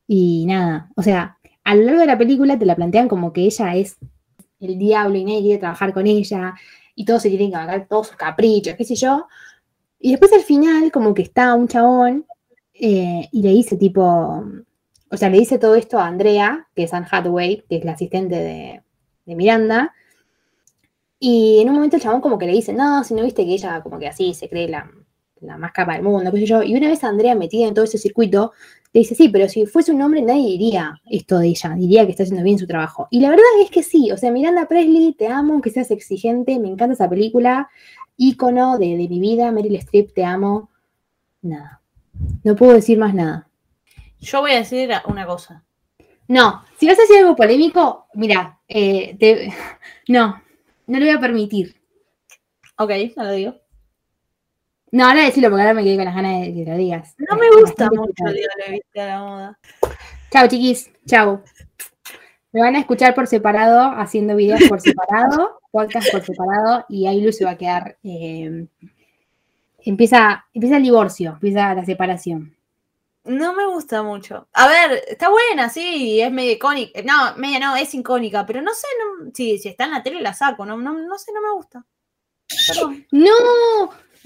y 0.06 0.44
nada, 0.46 0.90
o 0.96 1.02
sea, 1.02 1.38
a 1.64 1.74
lo 1.74 1.82
largo 1.82 2.00
de 2.00 2.06
la 2.06 2.18
película 2.18 2.58
te 2.58 2.66
la 2.66 2.76
plantean 2.76 3.08
como 3.08 3.32
que 3.32 3.42
ella 3.42 3.74
es 3.74 3.96
el 4.60 4.78
diablo 4.78 5.16
y 5.16 5.24
nadie 5.24 5.40
quiere 5.40 5.58
trabajar 5.58 5.92
con 5.92 6.06
ella, 6.06 6.54
y 6.94 7.04
todos 7.04 7.22
se 7.22 7.28
tienen 7.30 7.50
que 7.50 7.56
bancar 7.56 7.86
todos 7.88 8.08
sus 8.08 8.16
caprichos, 8.16 8.74
qué 8.76 8.84
sé 8.84 8.94
yo. 8.94 9.26
Y 9.98 10.10
después 10.12 10.32
al 10.32 10.42
final, 10.42 10.92
como 10.92 11.14
que 11.14 11.22
está 11.22 11.54
un 11.54 11.68
chabón 11.68 12.26
eh, 12.74 13.28
y 13.30 13.42
le 13.42 13.50
dice 13.50 13.76
tipo, 13.76 14.44
o 15.10 15.16
sea, 15.16 15.30
le 15.30 15.38
dice 15.38 15.58
todo 15.58 15.76
esto 15.76 15.98
a 15.98 16.06
Andrea, 16.06 16.68
que 16.74 16.84
es 16.84 16.92
Anne 16.92 17.06
Hathaway, 17.10 17.64
que 17.68 17.76
es 17.76 17.84
la 17.84 17.92
asistente 17.92 18.34
de, 18.34 18.82
de 19.26 19.34
Miranda. 19.34 19.94
Y 21.18 21.60
en 21.60 21.68
un 21.68 21.76
momento 21.76 21.96
el 21.96 22.02
chabón 22.02 22.20
como 22.20 22.38
que 22.38 22.46
le 22.46 22.52
dice, 22.52 22.72
no, 22.72 23.04
si 23.04 23.14
no 23.14 23.22
viste 23.22 23.44
que 23.44 23.52
ella 23.54 23.82
como 23.82 23.98
que 23.98 24.08
así 24.08 24.34
se 24.34 24.48
cree 24.48 24.68
la, 24.68 24.90
la 25.40 25.56
más 25.56 25.72
capa 25.72 25.94
del 25.94 26.02
mundo, 26.02 26.30
qué 26.32 26.40
sé 26.40 26.46
yo. 26.46 26.62
Y 26.62 26.74
una 26.74 26.88
vez 26.88 27.04
Andrea 27.04 27.34
metida 27.34 27.66
en 27.66 27.74
todo 27.74 27.84
ese 27.84 27.98
circuito, 27.98 28.52
le 28.92 29.00
dice, 29.00 29.14
sí, 29.14 29.28
pero 29.28 29.48
si 29.48 29.66
fuese 29.66 29.92
un 29.92 30.02
hombre 30.02 30.22
nadie 30.22 30.58
diría 30.58 31.00
esto 31.06 31.38
de 31.38 31.48
ella, 31.48 31.74
diría 31.76 32.04
que 32.04 32.10
está 32.10 32.24
haciendo 32.24 32.44
bien 32.44 32.58
su 32.58 32.66
trabajo. 32.66 33.08
Y 33.10 33.20
la 33.20 33.30
verdad 33.30 33.44
es 33.62 33.70
que 33.70 33.82
sí, 33.82 34.10
o 34.12 34.16
sea, 34.16 34.30
Miranda 34.32 34.66
Presley, 34.68 35.14
te 35.14 35.28
amo, 35.28 35.60
que 35.60 35.70
seas 35.70 35.90
exigente, 35.90 36.58
me 36.58 36.68
encanta 36.68 36.94
esa 36.94 37.08
película, 37.08 37.68
ícono 38.16 38.78
de, 38.78 38.96
de 38.96 39.08
mi 39.08 39.20
vida, 39.20 39.50
Meryl 39.50 39.76
Streep, 39.76 40.12
te 40.14 40.24
amo. 40.24 40.70
Nada, 41.42 41.82
no 42.42 42.56
puedo 42.56 42.72
decir 42.74 42.98
más 42.98 43.14
nada. 43.14 43.48
Yo 44.20 44.40
voy 44.40 44.52
a 44.52 44.56
decir 44.58 44.90
una 45.06 45.26
cosa. 45.26 45.64
No, 46.28 46.64
si 46.78 46.86
vas 46.86 46.98
a 46.98 47.02
decir 47.02 47.18
algo 47.18 47.36
polémico, 47.36 48.06
mira, 48.14 48.58
eh, 48.68 49.16
te- 49.18 49.52
no, 50.08 50.42
no 50.86 50.98
lo 50.98 51.04
voy 51.04 51.14
a 51.14 51.20
permitir. 51.20 51.76
Ok, 52.78 52.90
no 53.16 53.24
lo 53.24 53.32
digo. 53.32 53.54
No, 54.90 55.06
ahora 55.08 55.24
decirlo 55.24 55.50
porque 55.50 55.62
ahora 55.62 55.74
me 55.74 55.82
quedé 55.82 55.96
con 55.96 56.04
las 56.04 56.14
ganas 56.14 56.40
de 56.42 56.54
que 56.54 56.64
lo 56.70 56.76
digas. 56.76 57.14
No 57.28 57.36
me 57.36 57.50
gusta 57.50 57.84
bastante 57.90 57.98
mucho 57.98 58.24
el 58.26 58.34
Diablo 58.34 58.64
viste 58.70 59.00
a 59.00 59.06
la 59.06 59.18
moda. 59.20 59.58
Chao, 60.30 60.46
chiquis. 60.48 60.90
Chao. 61.06 61.42
Me 62.52 62.60
van 62.60 62.76
a 62.76 62.78
escuchar 62.78 63.14
por 63.14 63.26
separado, 63.26 63.80
haciendo 63.98 64.36
videos 64.36 64.62
por 64.68 64.80
separado, 64.80 65.58
podcast 65.72 66.10
por 66.12 66.22
separado, 66.22 66.86
y 66.88 67.08
ahí 67.08 67.20
Lu 67.20 67.32
se 67.32 67.44
va 67.44 67.50
a 67.52 67.58
quedar. 67.58 67.98
eh, 68.04 68.66
empieza, 69.84 70.46
empieza 70.52 70.76
el 70.76 70.82
divorcio, 70.82 71.32
empieza 71.32 71.74
la 71.74 71.84
separación. 71.84 72.54
No 73.24 73.54
me 73.54 73.66
gusta 73.66 74.02
mucho. 74.02 74.48
A 74.52 74.68
ver, 74.68 75.02
está 75.08 75.30
buena, 75.30 75.70
sí, 75.70 76.20
es 76.20 76.30
medio 76.30 76.52
icónica. 76.52 77.00
No, 77.02 77.36
media 77.36 77.58
no, 77.58 77.74
es 77.74 77.94
icónica, 77.94 78.44
pero 78.44 78.60
no 78.60 78.74
sé, 78.74 78.86
no, 78.98 79.30
sí, 79.32 79.58
si 79.58 79.68
está 79.68 79.84
en 79.84 79.92
la 79.92 80.02
tele 80.02 80.20
la 80.20 80.34
saco, 80.34 80.66
no, 80.66 80.76
no, 80.76 80.92
no 80.92 81.18
sé, 81.18 81.32
no 81.32 81.40
me 81.40 81.52
gusta. 81.54 81.84
Perdón. 82.68 83.06
¡No! 83.12 83.30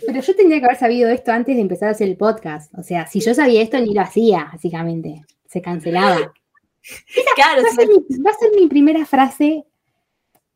Pero 0.05 0.21
yo 0.21 0.37
tendría 0.37 0.59
que 0.59 0.65
haber 0.67 0.79
sabido 0.79 1.09
esto 1.11 1.33
antes 1.33 1.55
de 1.55 1.63
empezar 1.63 1.89
a 1.89 1.93
hacer 1.93 2.09
el 2.09 2.17
podcast. 2.17 2.73
O 2.77 2.83
sea, 2.83 3.07
si 3.07 3.21
yo 3.21 3.35
sabía 3.35 3.63
esto, 3.63 3.79
ni 3.79 3.95
lo 3.95 4.01
hacía, 4.01 4.49
básicamente. 4.53 5.25
Se 5.47 5.63
cancelaba. 5.63 6.33
Claro, 7.35 7.63
Va 7.63 7.69
a 7.69 7.71
sí. 7.71 7.77
ser 7.77 7.89
mi, 7.89 8.23
va 8.25 8.31
a 8.31 8.35
ser 8.35 8.51
mi 8.55 8.67
primera 8.67 9.05
frase 9.05 9.65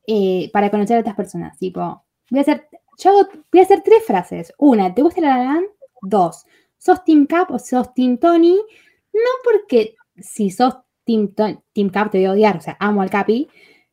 eh, 0.06 0.50
para 0.52 0.70
conocer 0.70 0.96
a 0.96 1.00
otras 1.00 1.16
personas. 1.16 1.58
Tipo, 1.58 2.04
voy 2.30 2.38
a 2.38 2.42
hacer, 2.42 2.68
yo 2.98 3.10
hago- 3.10 3.28
voy 3.50 3.60
a 3.60 3.64
hacer 3.64 3.82
tres 3.82 4.04
frases. 4.04 4.52
Una, 4.58 4.94
¿te 4.94 5.02
gusta 5.02 5.20
la 5.20 5.38
La 5.38 5.44
Land? 5.44 5.66
Dos, 6.02 6.44
¿sos 6.78 7.04
Team 7.04 7.26
Cap 7.26 7.50
o 7.50 7.58
sos 7.58 7.92
Team 7.94 8.18
Tony? 8.18 8.56
No 9.12 9.30
porque 9.44 9.94
si 10.16 10.50
sos 10.50 10.76
Team, 11.04 11.34
Team 11.72 11.90
Cap 11.90 12.10
te 12.10 12.18
voy 12.18 12.26
a 12.26 12.32
odiar, 12.32 12.56
o 12.56 12.60
sea, 12.60 12.76
amo 12.80 13.02
al 13.02 13.10
Capi, 13.10 13.48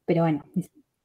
pero 0.05 0.23
bueno, 0.23 0.43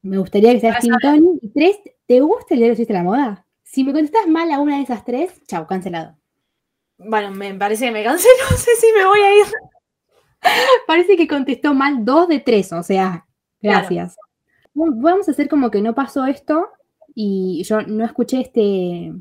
me 0.02 0.18
gustaría 0.18 0.52
que 0.52 0.60
seas 0.60 0.80
Team 0.80 0.96
Tony. 1.00 1.38
Y 1.42 1.48
tres, 1.50 1.78
¿te 2.06 2.20
gusta 2.20 2.54
el 2.54 2.60
diario 2.60 2.86
de 2.86 2.94
la 2.94 3.02
moda? 3.02 3.46
Si 3.62 3.84
me 3.84 3.92
contestas 3.92 4.26
mal 4.28 4.50
a 4.52 4.60
una 4.60 4.76
de 4.76 4.82
esas 4.84 5.04
tres, 5.04 5.42
chau, 5.46 5.66
cancelado. 5.66 6.16
Bueno, 6.96 7.32
me 7.32 7.52
parece 7.54 7.86
que 7.86 7.90
me 7.90 8.04
cansé, 8.04 8.28
no 8.50 8.56
sé 8.56 8.70
si 8.78 8.86
me 8.92 9.04
voy 9.04 9.20
a 9.20 9.34
ir. 9.38 9.46
Parece 10.86 11.16
que 11.16 11.26
contestó 11.26 11.74
mal 11.74 12.04
dos 12.04 12.28
de 12.28 12.38
tres, 12.38 12.72
o 12.72 12.82
sea, 12.82 13.26
gracias. 13.60 14.16
Vamos 14.74 15.26
a 15.28 15.30
hacer 15.30 15.48
como 15.48 15.70
que 15.70 15.80
no 15.80 15.94
pasó 15.94 16.26
esto 16.26 16.68
y 17.14 17.62
yo 17.64 17.82
no 17.82 18.04
escuché 18.04 18.40
este, 18.40 19.12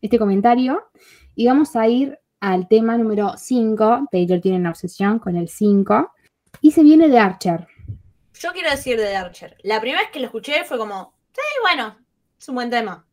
este 0.00 0.18
comentario 0.18 0.90
y 1.34 1.46
vamos 1.46 1.76
a 1.76 1.86
ir 1.88 2.18
al 2.40 2.68
tema 2.68 2.96
número 2.96 3.34
5. 3.36 4.08
Taylor 4.10 4.40
tiene 4.40 4.58
una 4.58 4.70
obsesión 4.70 5.18
con 5.18 5.36
el 5.36 5.48
5 5.48 6.12
y 6.60 6.72
se 6.72 6.82
viene 6.82 7.08
de 7.08 7.18
Archer. 7.18 7.66
Yo 8.34 8.52
quiero 8.52 8.70
decir 8.70 8.98
de 8.98 9.16
Archer. 9.16 9.56
La 9.62 9.80
primera 9.80 10.02
vez 10.02 10.10
que 10.10 10.20
lo 10.20 10.26
escuché 10.26 10.64
fue 10.64 10.78
como, 10.78 11.14
sí, 11.32 11.40
bueno, 11.62 11.96
es 12.38 12.48
un 12.48 12.56
buen 12.56 12.70
tema. 12.70 13.06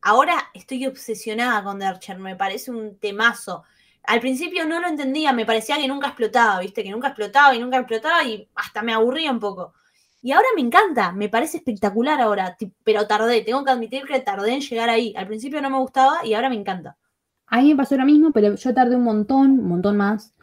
Ahora 0.00 0.50
estoy 0.54 0.86
obsesionada 0.86 1.62
con 1.62 1.82
Archer, 1.82 2.18
me 2.18 2.36
parece 2.36 2.70
un 2.70 2.98
temazo. 2.98 3.64
Al 4.04 4.20
principio 4.20 4.64
no 4.64 4.80
lo 4.80 4.88
entendía, 4.88 5.32
me 5.32 5.44
parecía 5.46 5.76
que 5.76 5.88
nunca 5.88 6.08
explotaba, 6.08 6.60
¿viste? 6.60 6.82
Que 6.82 6.90
nunca 6.90 7.08
explotaba 7.08 7.54
y 7.54 7.58
nunca 7.58 7.78
explotaba 7.78 8.24
y 8.24 8.48
hasta 8.54 8.82
me 8.82 8.92
aburría 8.92 9.30
un 9.30 9.40
poco. 9.40 9.74
Y 10.28 10.32
ahora 10.32 10.48
me 10.54 10.60
encanta, 10.60 11.10
me 11.12 11.30
parece 11.30 11.56
espectacular 11.56 12.20
ahora, 12.20 12.54
pero 12.84 13.06
tardé, 13.06 13.40
tengo 13.40 13.64
que 13.64 13.70
admitir 13.70 14.02
que 14.02 14.20
tardé 14.20 14.52
en 14.52 14.60
llegar 14.60 14.90
ahí. 14.90 15.14
Al 15.16 15.26
principio 15.26 15.62
no 15.62 15.70
me 15.70 15.78
gustaba 15.78 16.18
y 16.22 16.34
ahora 16.34 16.50
me 16.50 16.56
encanta. 16.56 16.98
A 17.46 17.62
mí 17.62 17.70
me 17.70 17.76
pasó 17.76 17.96
lo 17.96 18.04
mismo, 18.04 18.30
pero 18.30 18.54
yo 18.54 18.74
tardé 18.74 18.96
un 18.96 19.04
montón, 19.04 19.52
un 19.52 19.66
montón 19.66 19.96
más. 19.96 20.34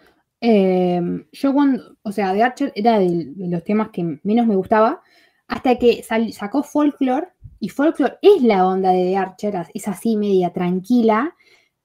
Eh, 0.41 0.99
yo 1.31 1.53
cuando, 1.53 1.97
o 2.01 2.11
sea, 2.11 2.33
The 2.33 2.41
Archer 2.41 2.71
era 2.73 2.97
de, 2.97 3.31
los 3.37 3.63
temas 3.63 3.89
que 3.89 4.19
menos 4.23 4.47
me 4.47 4.55
gustaba, 4.55 5.03
hasta 5.47 5.77
que 5.77 6.03
sacó 6.31 6.63
Folklore, 6.63 7.27
y 7.59 7.69
Folklore 7.69 8.17
es 8.23 8.41
la 8.41 8.67
onda 8.67 8.89
de 8.89 9.03
The 9.03 9.17
Archer, 9.17 9.67
es 9.71 9.87
así 9.87 10.17
media 10.17 10.51
tranquila. 10.51 11.35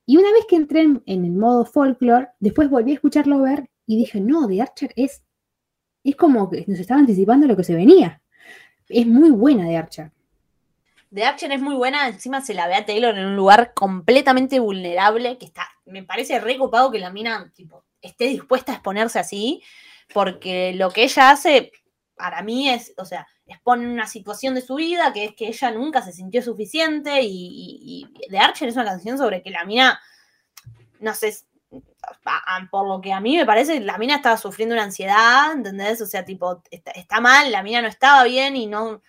Y 0.06 0.16
una 0.16 0.32
vez 0.32 0.46
que 0.48 0.56
entré 0.56 0.80
en, 0.80 1.02
en 1.04 1.26
el 1.26 1.32
modo 1.32 1.66
Folklore, 1.66 2.28
después 2.38 2.70
volví 2.70 2.92
a 2.92 2.94
escucharlo 2.94 3.42
ver 3.42 3.68
y 3.84 3.98
dije, 3.98 4.22
no, 4.22 4.48
The 4.48 4.62
Archer 4.62 4.90
es, 4.96 5.22
es 6.04 6.16
como 6.16 6.48
que 6.50 6.64
nos 6.66 6.78
estaba 6.78 7.00
anticipando 7.00 7.46
lo 7.46 7.56
que 7.56 7.64
se 7.64 7.74
venía. 7.74 8.20
Es 8.88 9.06
muy 9.06 9.30
buena 9.30 9.66
The 9.66 9.76
Archer. 9.76 10.10
The 11.12 11.24
Archer 11.24 11.52
es 11.52 11.60
muy 11.60 11.74
buena, 11.74 12.06
encima 12.06 12.40
se 12.40 12.54
la 12.54 12.68
ve 12.68 12.74
a 12.74 12.86
Taylor 12.86 13.18
en 13.18 13.26
un 13.26 13.36
lugar 13.36 13.74
completamente 13.74 14.60
vulnerable, 14.60 15.38
que 15.38 15.46
está, 15.46 15.68
me 15.84 16.04
parece 16.04 16.38
re 16.38 16.56
copado 16.56 16.92
que 16.92 17.00
la 17.00 17.10
mina 17.10 17.52
esté 18.00 18.26
dispuesta 18.26 18.72
a 18.72 18.74
exponerse 18.76 19.18
así, 19.18 19.62
porque 20.14 20.72
lo 20.74 20.90
que 20.90 21.02
ella 21.02 21.30
hace, 21.30 21.72
para 22.14 22.42
mí 22.42 22.70
es, 22.70 22.94
o 22.96 23.04
sea, 23.04 23.26
expone 23.46 23.92
una 23.92 24.06
situación 24.06 24.54
de 24.54 24.60
su 24.60 24.76
vida 24.76 25.12
que 25.12 25.24
es 25.24 25.34
que 25.34 25.48
ella 25.48 25.72
nunca 25.72 26.02
se 26.02 26.12
sintió 26.12 26.42
suficiente 26.42 27.22
y, 27.22 27.26
y, 27.26 28.08
y 28.16 28.28
The 28.28 28.38
Archer 28.38 28.68
es 28.68 28.76
una 28.76 28.84
canción 28.84 29.18
sobre 29.18 29.42
que 29.42 29.50
la 29.50 29.64
mina, 29.64 30.00
no 31.00 31.12
sé, 31.14 31.34
por 32.70 32.88
lo 32.88 33.00
que 33.00 33.12
a 33.12 33.20
mí 33.20 33.36
me 33.36 33.46
parece, 33.46 33.80
la 33.80 33.98
mina 33.98 34.16
estaba 34.16 34.36
sufriendo 34.36 34.74
una 34.74 34.84
ansiedad, 34.84 35.52
¿entendés? 35.52 36.00
O 36.00 36.06
sea, 36.06 36.24
tipo, 36.24 36.62
está, 36.70 37.20
mal, 37.20 37.50
la 37.50 37.62
mina 37.62 37.82
no 37.82 37.88
estaba 37.88 38.24
bien 38.24 38.56
y 38.56 38.66
no... 38.66 39.02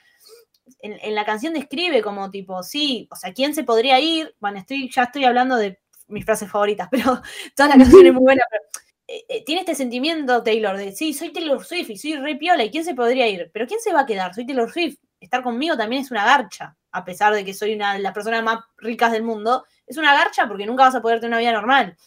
En, 0.79 0.97
en 1.01 1.15
la 1.15 1.25
canción 1.25 1.53
describe 1.53 2.01
como 2.01 2.31
tipo, 2.31 2.63
sí, 2.63 3.07
o 3.11 3.15
sea, 3.15 3.33
¿quién 3.33 3.53
se 3.53 3.63
podría 3.63 3.99
ir? 3.99 4.35
Bueno, 4.39 4.57
estoy, 4.57 4.89
ya 4.89 5.03
estoy 5.03 5.25
hablando 5.25 5.55
de 5.57 5.79
mis 6.07 6.25
frases 6.25 6.49
favoritas, 6.49 6.87
pero 6.91 7.21
toda 7.55 7.69
la 7.69 7.77
canción 7.77 8.05
es 8.05 8.13
muy 8.13 8.23
buena, 8.23 8.43
pero 8.49 8.63
eh, 9.07 9.25
eh, 9.27 9.43
tiene 9.45 9.61
este 9.61 9.75
sentimiento 9.75 10.43
Taylor 10.43 10.77
de, 10.77 10.91
sí, 10.93 11.13
soy 11.13 11.33
Taylor 11.33 11.63
Swift 11.65 11.89
y 11.89 11.97
soy 11.97 12.15
re 12.15 12.35
piola, 12.35 12.63
¿y 12.63 12.71
quién 12.71 12.85
se 12.85 12.95
podría 12.95 13.27
ir? 13.27 13.49
Pero 13.53 13.67
¿quién 13.67 13.79
se 13.79 13.91
va 13.93 14.01
a 14.01 14.05
quedar? 14.05 14.33
Soy 14.33 14.45
Taylor 14.45 14.71
Swift. 14.71 14.99
Estar 15.19 15.43
conmigo 15.43 15.77
también 15.77 16.01
es 16.01 16.11
una 16.11 16.25
garcha, 16.25 16.75
a 16.91 17.05
pesar 17.05 17.33
de 17.33 17.45
que 17.45 17.53
soy 17.53 17.75
una 17.75 17.93
de 17.93 17.99
las 17.99 18.13
personas 18.13 18.43
más 18.43 18.59
ricas 18.77 19.11
del 19.11 19.23
mundo, 19.23 19.65
es 19.85 19.97
una 19.97 20.13
garcha 20.13 20.47
porque 20.47 20.65
nunca 20.65 20.85
vas 20.85 20.95
a 20.95 21.01
poder 21.01 21.19
tener 21.19 21.31
una 21.31 21.39
vida 21.39 21.51
normal. 21.51 21.97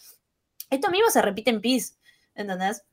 Esto 0.69 0.89
mismo 0.89 1.09
se 1.09 1.21
repite 1.21 1.49
en 1.49 1.61
Peace, 1.61 1.93
¿entendés? 2.33 2.83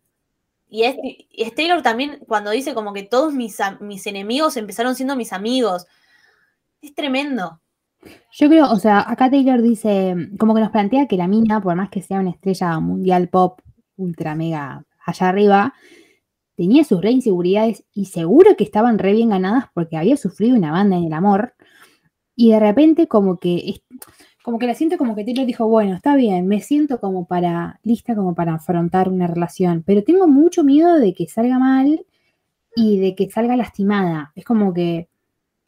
Y 0.69 0.85
es, 0.85 0.97
y 1.03 1.43
es 1.43 1.55
Taylor 1.55 1.83
también 1.83 2.21
cuando 2.27 2.51
dice 2.51 2.75
como 2.75 2.93
que 2.93 3.03
todos 3.03 3.35
mis, 3.35 3.59
mis 3.81 4.07
enemigos 4.07 4.57
empezaron 4.57 4.95
siendo 4.95 5.17
mis 5.17 5.33
amigos. 5.33 5.87
Es 6.81 6.95
tremendo. 6.95 7.61
Yo 8.33 8.49
creo, 8.49 8.71
o 8.71 8.77
sea, 8.77 9.05
acá 9.07 9.31
Taylor 9.31 9.63
dice, 9.63 10.17
como 10.39 10.55
que 10.55 10.61
nos 10.61 10.71
plantea 10.71 11.07
que 11.07 11.17
la 11.17 11.29
mina, 11.29 11.61
por 11.61 11.77
más 11.77 11.91
que 11.91 12.03
sea 12.03 12.21
una 12.21 12.31
estrella 12.31 12.81
mundial 12.81 13.29
pop, 13.29 13.61
ultra 13.97 14.35
mega 14.35 14.85
allá 15.05 15.29
arriba, 15.29 15.75
tenía 16.57 16.85
sus 16.85 17.01
re 17.01 17.11
inseguridades 17.11 17.85
y 17.93 18.07
seguro 18.07 18.57
que 18.57 18.65
estaban 18.65 18.99
re 18.99 19.13
bien 19.13 19.31
ganadas 19.31 19.67
porque 19.75 19.97
había 19.97 20.17
sufrido 20.17 20.57
una 20.57 20.73
banda 20.73 20.97
en 20.97 21.05
el 21.05 21.13
amor. 21.13 21.55
Y 22.35 22.51
de 22.51 22.61
repente 22.61 23.09
como 23.09 23.39
que, 23.39 23.83
como 24.43 24.59
que 24.59 24.67
la 24.67 24.75
siento 24.75 24.99
como 24.99 25.15
que 25.15 25.25
Taylor 25.25 25.47
dijo, 25.47 25.67
bueno, 25.69 25.95
está 25.95 26.17
bien, 26.17 26.47
me 26.47 26.61
siento 26.61 27.01
como 27.01 27.27
para, 27.27 27.79
lista 27.85 28.15
como 28.15 28.35
para 28.35 28.55
afrontar 28.55 29.09
una 29.09 29.27
relación, 29.27 29.83
pero 29.87 30.03
tengo 30.03 30.27
mucho 30.27 30.65
miedo 30.65 30.99
de 30.99 31.15
que 31.15 31.29
salga 31.29 31.59
mal 31.59 32.05
y 32.75 32.99
de 32.99 33.15
que 33.15 33.31
salga 33.31 33.57
lastimada. 33.57 34.33
Es 34.35 34.45
como 34.45 34.75
que 34.75 35.09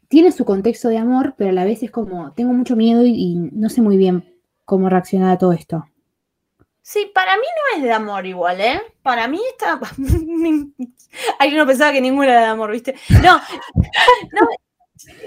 tiene 0.07 0.31
su 0.31 0.45
contexto 0.45 0.89
de 0.89 0.97
amor, 0.97 1.35
pero 1.37 1.51
a 1.51 1.53
la 1.53 1.65
vez 1.65 1.83
es 1.83 1.91
como, 1.91 2.33
tengo 2.33 2.53
mucho 2.53 2.75
miedo 2.75 3.03
y, 3.05 3.35
no 3.53 3.69
sé 3.69 3.81
muy 3.81 3.97
bien 3.97 4.23
cómo 4.65 4.89
reaccionar 4.89 5.31
a 5.31 5.37
todo 5.37 5.53
esto. 5.53 5.85
Sí, 6.81 7.11
para 7.13 7.35
mí 7.37 7.43
no 7.43 7.77
es 7.77 7.83
de 7.83 7.91
amor 7.91 8.25
igual, 8.27 8.61
¿eh? 8.61 8.81
Para 9.01 9.27
mí 9.27 9.39
está... 9.51 9.79
Yo 11.49 11.57
no 11.57 11.65
pensaba 11.65 11.91
que 11.91 12.01
ninguna 12.01 12.31
era 12.31 12.41
de 12.41 12.47
amor, 12.47 12.71
¿viste? 12.71 12.93
No, 13.23 13.39
no, 14.39 14.47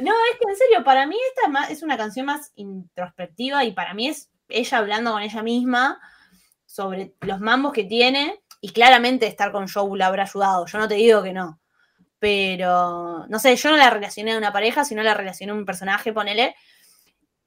no, 0.03 0.13
es 0.33 0.39
que 0.39 0.51
en 0.51 0.57
serio, 0.57 0.85
para 0.85 1.07
mí 1.07 1.17
esta 1.29 1.65
es, 1.73 1.83
una 1.83 1.97
canción 1.97 2.27
más 2.27 2.53
introspectiva 2.57 3.65
y 3.65 3.73
para 3.73 3.95
mí 3.95 4.09
es 4.09 4.31
ella 4.49 4.79
hablando 4.79 5.13
con 5.13 5.23
ella 5.23 5.43
misma 5.43 6.01
sobre 6.67 7.15
los 7.21 7.41
mambos 7.41 7.73
que 7.73 7.85
tiene 7.85 8.41
y 8.61 8.71
claramente 8.71 9.27
estar 9.27 9.53
con 9.53 9.69
Joe 9.69 9.99
la 9.99 10.07
habrá 10.07 10.25
ayudado, 10.25 10.67
yo 10.67 10.79
no 10.79 10.89
te 10.89 10.95
digo 10.95 11.23
que 11.23 11.33
no, 11.33 11.61
pero 12.19 13.27
no 13.29 13.39
sé, 13.39 13.57
yo 13.57 13.71
no 13.71 13.77
la 13.77 13.91
relacioné 13.91 14.33
a 14.33 14.39
una 14.39 14.53
pareja, 14.53 14.85
sino 14.85 15.03
la 15.03 15.15
relacioné 15.15 15.53
a 15.53 15.55
un 15.55 15.65
personaje, 15.65 16.13
ponele, 16.13 16.57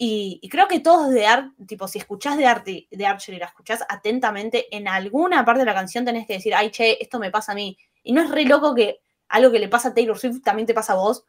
y, 0.04 0.40
y 0.42 0.50
creo 0.50 0.68
que 0.68 0.80
todos 0.80 1.12
de 1.12 1.28
arte, 1.28 1.52
tipo, 1.68 1.88
si 1.88 2.00
escuchás 2.00 2.36
de 2.36 2.48
arte 2.48 2.88
de 2.90 3.06
Archer 3.06 3.36
y 3.36 3.38
la 3.38 3.46
escuchás 3.46 3.84
atentamente, 3.88 4.76
en 4.76 4.88
alguna 4.88 5.46
parte 5.46 5.60
de 5.60 5.66
la 5.66 5.76
canción 5.76 6.04
tenés 6.04 6.26
que 6.26 6.34
decir, 6.34 6.56
ay, 6.56 6.72
che, 6.72 6.98
esto 7.00 7.20
me 7.20 7.30
pasa 7.30 7.52
a 7.52 7.56
mí. 7.56 7.78
Y 8.02 8.12
no 8.12 8.24
es 8.24 8.32
re 8.32 8.46
loco 8.46 8.74
que 8.74 9.02
algo 9.28 9.52
que 9.52 9.60
le 9.60 9.68
pasa 9.68 9.90
a 9.90 9.94
Taylor 9.94 10.18
Swift 10.18 10.42
también 10.44 10.66
te 10.66 10.74
pasa 10.74 10.94
a 10.94 10.96
vos. 10.96 11.24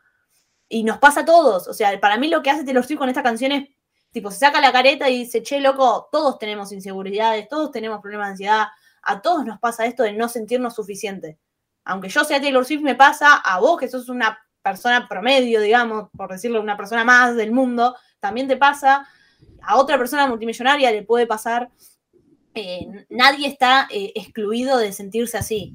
Y 0.73 0.85
nos 0.85 0.97
pasa 0.97 1.21
a 1.21 1.25
todos. 1.27 1.69
O 1.69 1.75
sea, 1.75 2.01
para 2.01 2.17
mí 2.17 2.29
lo 2.29 2.43
que 2.43 2.49
hace 2.49 2.65
Taylor 2.65 2.83
Swift 2.83 2.99
con 2.99 3.11
esta 3.11 3.23
canción 3.23 3.53
es, 3.53 3.69
tipo, 4.11 4.31
se 4.31 4.39
saca 4.39 4.59
la 4.59 4.73
careta 4.73 5.11
y 5.11 5.19
dice, 5.19 5.43
che, 5.43 5.61
loco, 5.61 6.09
todos 6.11 6.39
tenemos 6.39 6.73
inseguridades, 6.73 7.47
todos 7.47 7.71
tenemos 7.71 8.01
problemas 8.01 8.29
de 8.29 8.33
ansiedad, 8.33 8.67
a 9.03 9.21
todos 9.21 9.45
nos 9.45 9.59
pasa 9.59 9.85
esto 9.85 10.03
de 10.03 10.15
no 10.15 10.31
sentirnos 10.31 10.75
suficiente. 10.75 11.39
Aunque 11.85 12.09
yo 12.09 12.25
sea 12.25 12.41
Taylor 12.41 12.65
Swift, 12.65 12.81
me 12.81 12.95
pasa, 12.95 13.37
a 13.37 13.61
vos 13.61 13.79
que 13.79 13.87
sos 13.87 14.09
una 14.09 14.39
persona 14.63 15.07
promedio, 15.07 15.61
digamos, 15.61 16.09
por 16.17 16.31
decirlo, 16.31 16.63
una 16.63 16.79
persona 16.79 17.05
más 17.05 17.37
del 17.37 17.53
mundo, 17.53 17.95
también 18.19 18.49
te 18.49 18.57
pasa, 18.57 19.07
a 19.61 19.77
otra 19.77 19.99
persona 19.99 20.27
multimillonaria 20.27 20.91
le 20.91 21.03
puede 21.03 21.27
pasar. 21.27 21.71
Eh, 22.55 23.07
nadie 23.11 23.47
está 23.47 23.89
eh, 23.91 24.13
excluido 24.15 24.79
de 24.79 24.93
sentirse 24.93 25.37
así. 25.37 25.75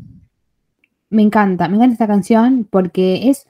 Me 1.10 1.22
encanta, 1.22 1.68
me 1.68 1.76
encanta 1.76 1.94
esta 1.94 2.08
canción 2.08 2.68
porque 2.70 3.30
es, 3.30 3.48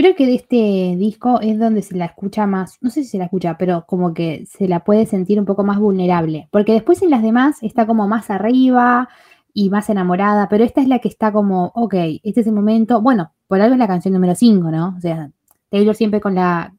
creo 0.00 0.14
que 0.14 0.26
de 0.26 0.34
este 0.34 0.96
disco 0.96 1.40
es 1.40 1.58
donde 1.58 1.82
se 1.82 1.96
la 1.96 2.06
escucha 2.06 2.46
más, 2.46 2.78
no 2.80 2.90
sé 2.90 3.02
si 3.02 3.10
se 3.10 3.18
la 3.18 3.24
escucha, 3.24 3.56
pero 3.58 3.84
como 3.86 4.14
que 4.14 4.46
se 4.46 4.68
la 4.68 4.84
puede 4.84 5.06
sentir 5.06 5.38
un 5.38 5.44
poco 5.44 5.64
más 5.64 5.78
vulnerable, 5.78 6.48
porque 6.50 6.72
después 6.72 7.02
en 7.02 7.10
las 7.10 7.22
demás 7.22 7.62
está 7.62 7.86
como 7.86 8.08
más 8.08 8.30
arriba 8.30 9.08
y 9.52 9.70
más 9.70 9.90
enamorada, 9.90 10.48
pero 10.48 10.64
esta 10.64 10.80
es 10.80 10.88
la 10.88 11.00
que 11.00 11.08
está 11.08 11.32
como, 11.32 11.72
ok, 11.74 11.94
este 12.22 12.40
es 12.40 12.46
el 12.46 12.54
momento, 12.54 13.00
bueno, 13.02 13.32
por 13.46 13.60
algo 13.60 13.74
es 13.74 13.78
la 13.78 13.88
canción 13.88 14.14
número 14.14 14.34
5, 14.34 14.70
¿no? 14.70 14.94
O 14.96 15.00
sea, 15.00 15.30
Taylor 15.68 15.94
siempre 15.94 16.20
con 16.20 16.34
la, 16.34 16.74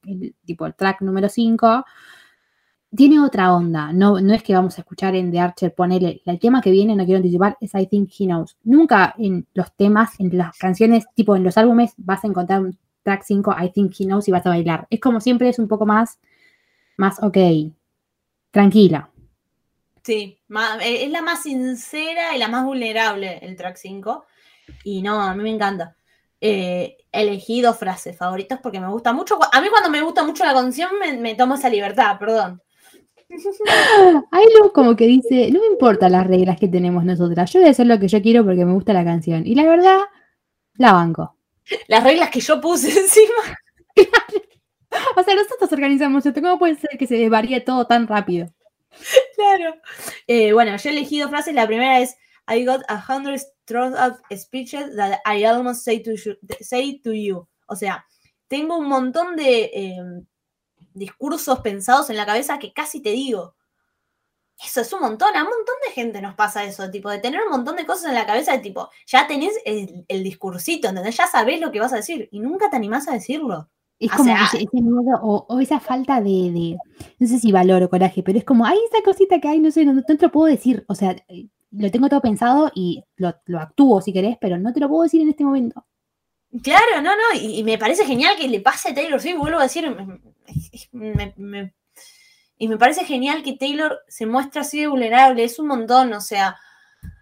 tipo, 0.45 0.65
el 0.65 0.74
track 0.76 1.01
número 1.01 1.30
5, 1.30 1.86
tiene 2.95 3.19
otra 3.22 3.53
onda. 3.53 3.93
No, 3.93 4.19
no 4.19 4.34
es 4.34 4.43
que 4.43 4.53
vamos 4.53 4.78
a 4.78 4.82
escuchar 4.82 5.15
en 5.15 5.32
The 5.32 5.39
Archer, 5.39 5.74
ponele, 5.74 6.22
el 6.26 6.39
tema 6.39 6.61
que 6.61 6.72
viene, 6.72 6.95
no 6.95 7.05
quiero 7.05 7.17
anticipar, 7.17 7.57
es 7.61 7.74
I 7.74 7.88
Think 7.88 8.09
He 8.19 8.26
Knows. 8.26 8.57
Nunca 8.63 9.15
en 9.17 9.47
los 9.53 9.74
temas, 9.76 10.19
en 10.19 10.38
las 10.38 10.57
canciones, 10.57 11.05
tipo 11.15 11.36
en 11.36 11.43
los 11.43 11.57
álbumes, 11.57 11.93
vas 11.97 12.24
a 12.24 12.28
encontrar 12.28 12.61
un 12.61 12.78
track 13.04 13.24
5, 13.24 13.56
I 13.60 13.70
Think 13.72 13.93
He 13.99 14.06
Knows 14.06 14.28
y 14.28 14.32
vas 14.32 14.45
a 14.45 14.49
bailar. 14.49 14.88
Es 14.89 14.99
como 14.99 15.20
siempre, 15.20 15.49
es 15.49 15.60
un 15.60 15.68
poco 15.68 15.86
más, 15.86 16.20
más, 16.97 17.22
ok, 17.22 17.38
tranquila. 18.52 19.10
Sí, 20.04 20.39
eh, 20.82 21.06
es 21.06 21.12
la 21.12 21.22
más 21.22 21.43
sincera 21.43 22.36
y 22.36 22.39
la 22.39 22.47
más 22.47 22.66
vulnerable 22.66 23.39
el 23.41 23.56
track 23.56 23.78
5. 23.78 24.26
Y 24.84 25.02
no, 25.02 25.22
a 25.22 25.36
mí 25.36 25.43
me 25.43 25.52
encanta. 25.52 25.95
Eh, 26.39 26.97
elegí 27.12 27.62
dos 27.62 27.78
frases 27.78 28.18
favoritas 28.18 28.60
porque 28.62 28.80
me 28.80 28.89
gusta 28.89 29.14
mucho. 29.14 29.38
A 29.52 29.62
mí 29.62 29.68
cuando 29.70 29.89
me 29.89 30.02
gusta 30.02 30.24
mucho 30.24 30.43
la 30.43 30.54
canción 30.54 30.89
me, 30.99 31.14
me 31.18 31.36
tomo 31.36 31.56
esa 31.56 31.70
libertad, 31.70 32.18
perdón. 32.20 32.62
Hay 34.32 34.43
algo 34.56 34.74
como 34.74 34.95
que 34.95 35.06
dice, 35.06 35.52
no 35.52 35.60
me 35.60 35.68
importan 35.68 36.12
las 36.12 36.28
reglas 36.28 36.60
que 36.60 36.68
tenemos 36.68 37.06
nosotras, 37.06 37.52
yo 37.52 37.60
voy 37.60 37.70
a 37.70 37.72
hacer 37.72 37.88
lo 37.88 37.99
que 37.99 38.08
yo 38.08 38.22
quiero 38.22 38.43
porque 38.43 38.66
me 38.66 38.74
gusta 38.74 38.93
la 38.93 39.06
canción. 39.06 39.45
Y 39.45 39.56
la 39.56 39.64
verdad, 39.64 39.99
la 40.76 40.93
banco. 40.93 41.38
Las 41.88 42.03
reglas 42.03 42.30
que 42.30 42.39
yo 42.39 42.59
puse 42.59 42.88
encima. 42.99 43.57
O 45.16 45.24
sea, 45.24 45.36
nosotros 45.36 45.72
organizamos 45.72 46.26
esto, 46.26 46.41
¿cómo 46.41 46.59
puede 46.59 46.76
ser 46.76 46.97
que 46.97 47.07
se 47.07 47.30
varíe 47.30 47.62
todo 47.62 47.88
tan 47.88 48.07
rápido? 48.07 48.53
Claro. 49.36 49.76
Eh, 50.28 50.53
bueno, 50.53 50.76
yo 50.76 50.89
elegí 50.89 51.20
dos 51.20 51.30
frases. 51.30 51.53
La 51.53 51.68
primera 51.68 51.99
es 51.99 52.16
I 52.47 52.66
got 52.66 52.82
a 52.89 52.97
hundred 52.97 53.41
thrown 53.66 53.95
out 53.95 54.16
speeches 54.36 54.95
that 54.95 55.20
I 55.26 55.45
almost 55.45 55.84
say 55.84 56.01
to, 56.03 56.16
you, 56.16 56.36
say 56.59 56.99
to 57.03 57.14
you. 57.14 57.47
O 57.68 57.76
sea, 57.76 58.05
tengo 58.47 58.78
un 58.78 58.88
montón 58.88 59.36
de 59.36 59.72
eh, 59.74 60.03
discursos 60.93 61.59
pensados 61.59 62.09
en 62.09 62.18
la 62.18 62.26
cabeza 62.26 62.59
que 62.59 62.74
casi 62.74 63.01
te 63.01 63.12
digo. 63.12 63.55
Eso 64.64 64.82
es 64.82 64.93
un 64.93 65.01
montón, 65.01 65.36
a 65.36 65.43
un 65.43 65.49
montón 65.49 65.76
de 65.88 65.91
gente 65.93 66.22
nos 66.22 66.36
pasa 66.36 66.64
eso, 66.64 66.89
tipo, 66.91 67.09
de 67.09 67.18
tener 67.20 67.41
un 67.41 67.49
montón 67.51 67.76
de 67.76 67.86
cosas 67.86 68.05
en 68.09 68.14
la 68.16 68.26
cabeza, 68.28 68.51
de 68.51 68.59
tipo, 68.59 68.89
ya 69.07 69.26
tenés 69.28 69.53
el, 69.66 70.05
el 70.07 70.24
discursito, 70.24 70.88
¿entendés? 70.89 71.18
Ya 71.18 71.28
sabés 71.28 71.59
lo 71.59 71.72
que 71.72 71.80
vas 71.80 71.93
a 71.93 71.97
decir 71.97 72.30
y 72.32 72.39
nunca 72.39 72.70
te 72.70 72.76
animás 72.76 73.07
a 73.07 73.14
decirlo. 73.14 73.70
Es 73.99 74.12
O 74.14 74.18
como 74.18 74.26
sea- 74.36 74.45
ese, 74.45 74.57
ese 74.57 74.82
miedo 74.82 75.20
o, 75.22 75.45
o 75.49 75.59
esa 75.59 75.80
falta 75.80 76.22
de, 76.22 76.51
de- 76.51 76.78
no 77.20 77.28
sé 77.28 77.39
si 77.39 77.51
valor 77.51 77.82
o 77.84 77.89
coraje, 77.89 78.24
pero 78.24 78.38
es 78.38 78.45
como, 78.45 78.66
hay 78.66 78.78
esa 78.91 79.03
cosita 79.03 79.39
que 79.39 79.47
hay, 79.47 79.59
no 79.59 79.72
sé, 79.72 79.84
no, 79.86 79.93
no 79.93 80.03
te 80.03 80.16
lo 80.20 80.32
puedo 80.32 80.47
decir. 80.47 80.84
O 80.88 80.95
sea, 80.95 81.16
lo 81.72 81.89
tengo 81.91 82.09
todo 82.09 82.22
pensado 82.22 82.72
y 82.76 83.03
lo, 83.16 83.34
lo 83.45 83.59
actúo 83.59 84.01
si 84.01 84.12
querés, 84.14 84.38
pero 84.41 84.57
no 84.59 84.74
te 84.74 84.80
lo 84.80 84.89
puedo 84.89 85.03
decir 85.03 85.22
en 85.22 85.30
este 85.30 85.43
momento. 85.43 85.86
Claro, 86.64 87.01
no, 87.01 87.16
no, 87.16 87.39
y, 87.39 87.59
y 87.59 87.64
me 87.64 87.78
parece 87.78 88.05
genial 88.05 88.36
que 88.38 88.47
le 88.49 88.59
pase 88.59 88.89
a 88.89 88.93
Taylor 88.93 89.22
Swift, 89.22 89.38
vuelvo 89.38 89.59
a 89.59 89.64
decir, 89.64 89.89
me- 89.89 90.20
me- 91.16 91.34
me- 91.38 91.74
y 92.64 92.68
me 92.68 92.78
parece 92.78 93.05
genial 93.05 93.41
que 93.41 93.53
Taylor 93.57 94.01
se 94.07 94.28
muestra 94.28 94.62
así 94.62 94.80
de 94.80 94.88
vulnerable, 94.88 95.43
es 95.43 95.57
un 95.57 95.66
montón, 95.66 96.14
o 96.14 96.22
sea, 96.22 96.57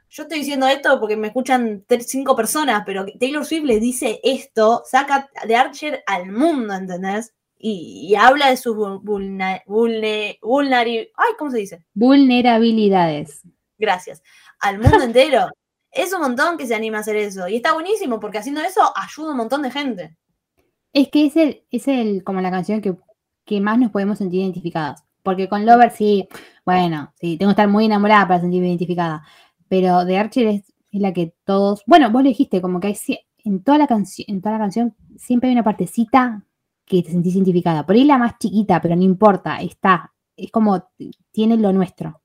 yo 0.10 0.24
estoy 0.24 0.40
diciendo 0.40 0.68
esto 0.68 1.00
porque 1.00 1.16
me 1.16 1.28
escuchan 1.28 1.86
cinco 2.02 2.36
personas, 2.36 2.84
pero 2.86 3.06
Taylor 3.18 3.46
Swift 3.46 3.64
le 3.64 3.80
dice 3.80 4.20
esto, 4.22 4.84
saca 4.86 5.30
de 5.48 5.56
Archer 5.56 6.04
al 6.08 6.30
mundo, 6.32 6.74
¿entendés? 6.74 7.34
Y, 7.58 8.08
y 8.10 8.16
habla 8.16 8.50
de 8.50 8.58
sus 8.58 8.76
vul- 8.76 9.02
vulna- 9.02 9.64
vulne- 9.66 10.40
vulneri- 10.42 11.10
ay, 11.16 11.34
¿cómo 11.38 11.52
se 11.52 11.60
dice? 11.60 11.86
Vulnerabilidades. 11.94 13.42
Gracias, 13.78 14.22
al 14.60 14.80
mundo 14.80 15.02
entero. 15.04 15.48
Es 15.92 16.14
un 16.14 16.22
montón 16.22 16.56
que 16.56 16.68
se 16.68 16.76
anima 16.76 16.98
a 16.98 17.02
hacer 17.02 17.16
eso, 17.16 17.48
y 17.48 17.56
está 17.56 17.74
buenísimo 17.74 18.20
porque 18.20 18.38
haciendo 18.38 18.62
eso 18.62 18.82
ayuda 18.96 19.30
a 19.30 19.32
un 19.32 19.38
montón 19.38 19.64
de 19.64 19.72
gente. 19.72 20.16
Es 20.94 21.08
que 21.10 21.26
es 21.26 21.36
el, 21.36 21.64
es 21.72 21.88
el, 21.88 22.24
como 22.24 22.42
la 22.42 22.52
canción 22.52 22.80
que, 22.80 22.96
que 23.44 23.60
más 23.60 23.80
nos 23.80 23.90
podemos 23.90 24.20
sentir 24.20 24.42
identificadas. 24.42 25.04
Porque 25.24 25.50
con 25.50 25.66
Lover 25.66 25.92
sí, 25.92 26.28
bueno, 26.66 27.14
sí, 27.20 27.38
tengo 27.38 27.50
que 27.50 27.54
estar 27.54 27.68
muy 27.68 27.86
enamorada 27.86 28.28
para 28.28 28.42
sentirme 28.42 28.68
identificada. 28.68 29.24
Pero 29.68 30.06
de 30.06 30.18
Archer 30.18 30.48
es, 30.48 30.74
la 30.92 31.14
que 31.14 31.34
todos, 31.44 31.84
bueno, 31.86 32.10
vos 32.10 32.24
lo 32.24 32.30
dijiste, 32.30 32.62
como 32.62 32.80
que 32.80 32.88
hay, 32.88 32.98
en 33.44 33.64
toda 33.64 33.78
la 33.78 33.88
canción, 33.88 34.26
en 34.28 34.42
toda 34.42 34.54
la 34.54 34.60
canción 34.60 34.96
siempre 35.18 35.50
hay 35.50 35.54
una 35.54 35.64
partecita 35.64 36.44
que 36.86 37.04
te 37.04 37.12
sentís 37.12 37.36
identificada. 37.36 37.86
Por 37.86 37.96
ahí 37.96 38.04
la 38.04 38.18
más 38.18 38.38
chiquita, 38.40 38.82
pero 38.82 38.96
no 38.96 39.04
importa, 39.04 39.62
está. 39.62 40.14
Es 40.36 40.52
como 40.52 40.90
tiene 41.32 41.58
lo 41.58 41.72
nuestro. 41.72 42.22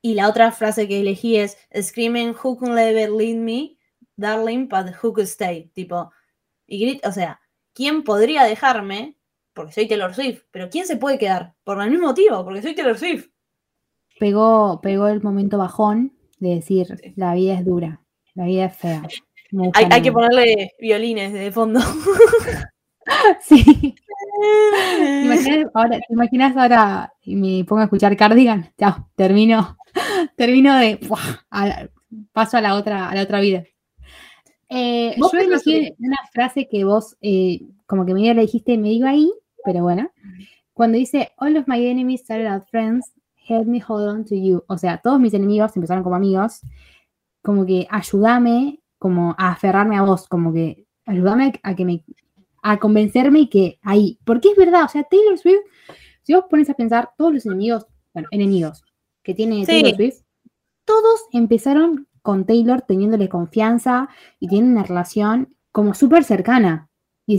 Y 0.00 0.14
la 0.14 0.28
otra 0.28 0.50
frase 0.50 0.88
que 0.88 1.00
elegí 1.00 1.36
es 1.36 1.56
Screaming, 1.80 2.34
who 2.42 2.56
can 2.56 2.76
ever 2.76 3.10
lead 3.10 3.36
me, 3.36 3.78
darling, 4.16 4.68
but 4.68 4.94
who 5.02 5.12
could 5.12 5.26
stay. 5.26 5.70
Tipo, 5.74 6.10
y 6.66 7.00
o 7.06 7.12
sea, 7.12 7.40
¿quién 7.72 8.02
podría 8.02 8.44
dejarme? 8.44 9.16
Porque 9.54 9.72
soy 9.72 9.86
Taylor 9.86 10.14
Swift, 10.14 10.42
pero 10.50 10.70
¿quién 10.70 10.86
se 10.86 10.96
puede 10.96 11.18
quedar? 11.18 11.54
Por 11.64 11.80
el 11.82 11.90
mismo 11.90 12.08
motivo, 12.08 12.44
porque 12.44 12.62
soy 12.62 12.74
Taylor 12.74 12.98
Swift. 12.98 13.28
Pegó, 14.18 14.80
pegó 14.80 15.08
el 15.08 15.22
momento 15.22 15.58
bajón 15.58 16.12
de 16.38 16.56
decir, 16.56 16.86
la 17.16 17.34
vida 17.34 17.54
es 17.54 17.64
dura, 17.64 18.00
la 18.34 18.46
vida 18.46 18.66
es 18.66 18.76
fea. 18.76 19.02
Hay, 19.74 20.02
que 20.02 20.10
nada". 20.10 20.12
ponerle 20.12 20.72
violines 20.80 21.32
de 21.32 21.52
fondo. 21.52 21.80
Sí. 23.40 23.94
¿Te 24.96 25.24
imaginas 25.24 25.66
ahora, 25.74 25.98
¿te 25.98 26.12
imaginas 26.12 26.56
ahora 26.56 27.12
y 27.22 27.36
me 27.36 27.64
pongo 27.64 27.80
a 27.80 27.84
escuchar 27.84 28.16
Cardigan? 28.16 28.72
Chao, 28.78 29.08
termino, 29.16 29.76
termino 30.36 30.78
de 30.78 30.96
¡buah! 31.08 31.44
a 31.50 31.66
la- 31.66 31.90
paso 32.32 32.56
a 32.56 32.60
la 32.60 32.74
otra, 32.74 33.08
a 33.08 33.14
la 33.14 33.22
otra 33.22 33.40
vida. 33.40 33.64
Eh, 34.68 35.14
¿Vos 35.18 35.32
yo 35.32 35.40
elegí 35.40 35.94
una 35.98 36.18
frase 36.32 36.68
que 36.68 36.84
vos 36.84 37.16
eh, 37.20 37.62
como 37.86 38.06
que 38.06 38.14
medio 38.14 38.32
le 38.34 38.42
dijiste 38.42 38.78
medio 38.78 39.06
ahí, 39.06 39.30
pero 39.64 39.82
bueno. 39.82 40.10
Cuando 40.72 40.98
dice 40.98 41.32
All 41.36 41.56
of 41.56 41.66
my 41.66 41.86
enemies 41.86 42.22
started 42.22 42.46
out 42.46 42.64
friends, 42.70 43.12
help 43.48 43.66
me 43.66 43.82
hold 43.86 44.08
on 44.08 44.24
to 44.24 44.34
you. 44.34 44.64
O 44.68 44.78
sea, 44.78 44.98
todos 44.98 45.20
mis 45.20 45.34
enemigos 45.34 45.76
empezaron 45.76 46.02
como 46.02 46.16
amigos, 46.16 46.60
como 47.42 47.66
que 47.66 47.86
ayúdame 47.90 48.80
como 48.98 49.34
a 49.36 49.52
aferrarme 49.52 49.96
a 49.96 50.02
vos, 50.02 50.28
como 50.28 50.52
que 50.52 50.86
ayúdame 51.06 51.52
a 51.62 51.74
que 51.74 51.84
me 51.84 52.04
a 52.62 52.78
convencerme 52.78 53.48
que 53.48 53.80
ahí, 53.82 54.18
porque 54.24 54.50
es 54.50 54.56
verdad, 54.56 54.84
o 54.84 54.88
sea, 54.88 55.02
Taylor 55.02 55.36
Swift, 55.36 55.64
si 56.22 56.32
vos 56.32 56.44
pones 56.48 56.70
a 56.70 56.74
pensar, 56.74 57.10
todos 57.18 57.34
los 57.34 57.46
enemigos, 57.46 57.86
bueno, 58.14 58.28
enemigos 58.30 58.84
que 59.24 59.34
tiene 59.34 59.66
Sí. 59.66 59.66
Taylor 59.66 59.96
Swift, 59.96 60.20
todos 60.84 61.22
empezaron 61.32 62.06
con 62.22 62.46
Taylor 62.46 62.82
teniéndole 62.82 63.28
confianza 63.28 64.08
y 64.38 64.46
tienen 64.46 64.70
una 64.70 64.84
relación 64.84 65.56
como 65.72 65.94
súper 65.94 66.22
cercana. 66.22 66.88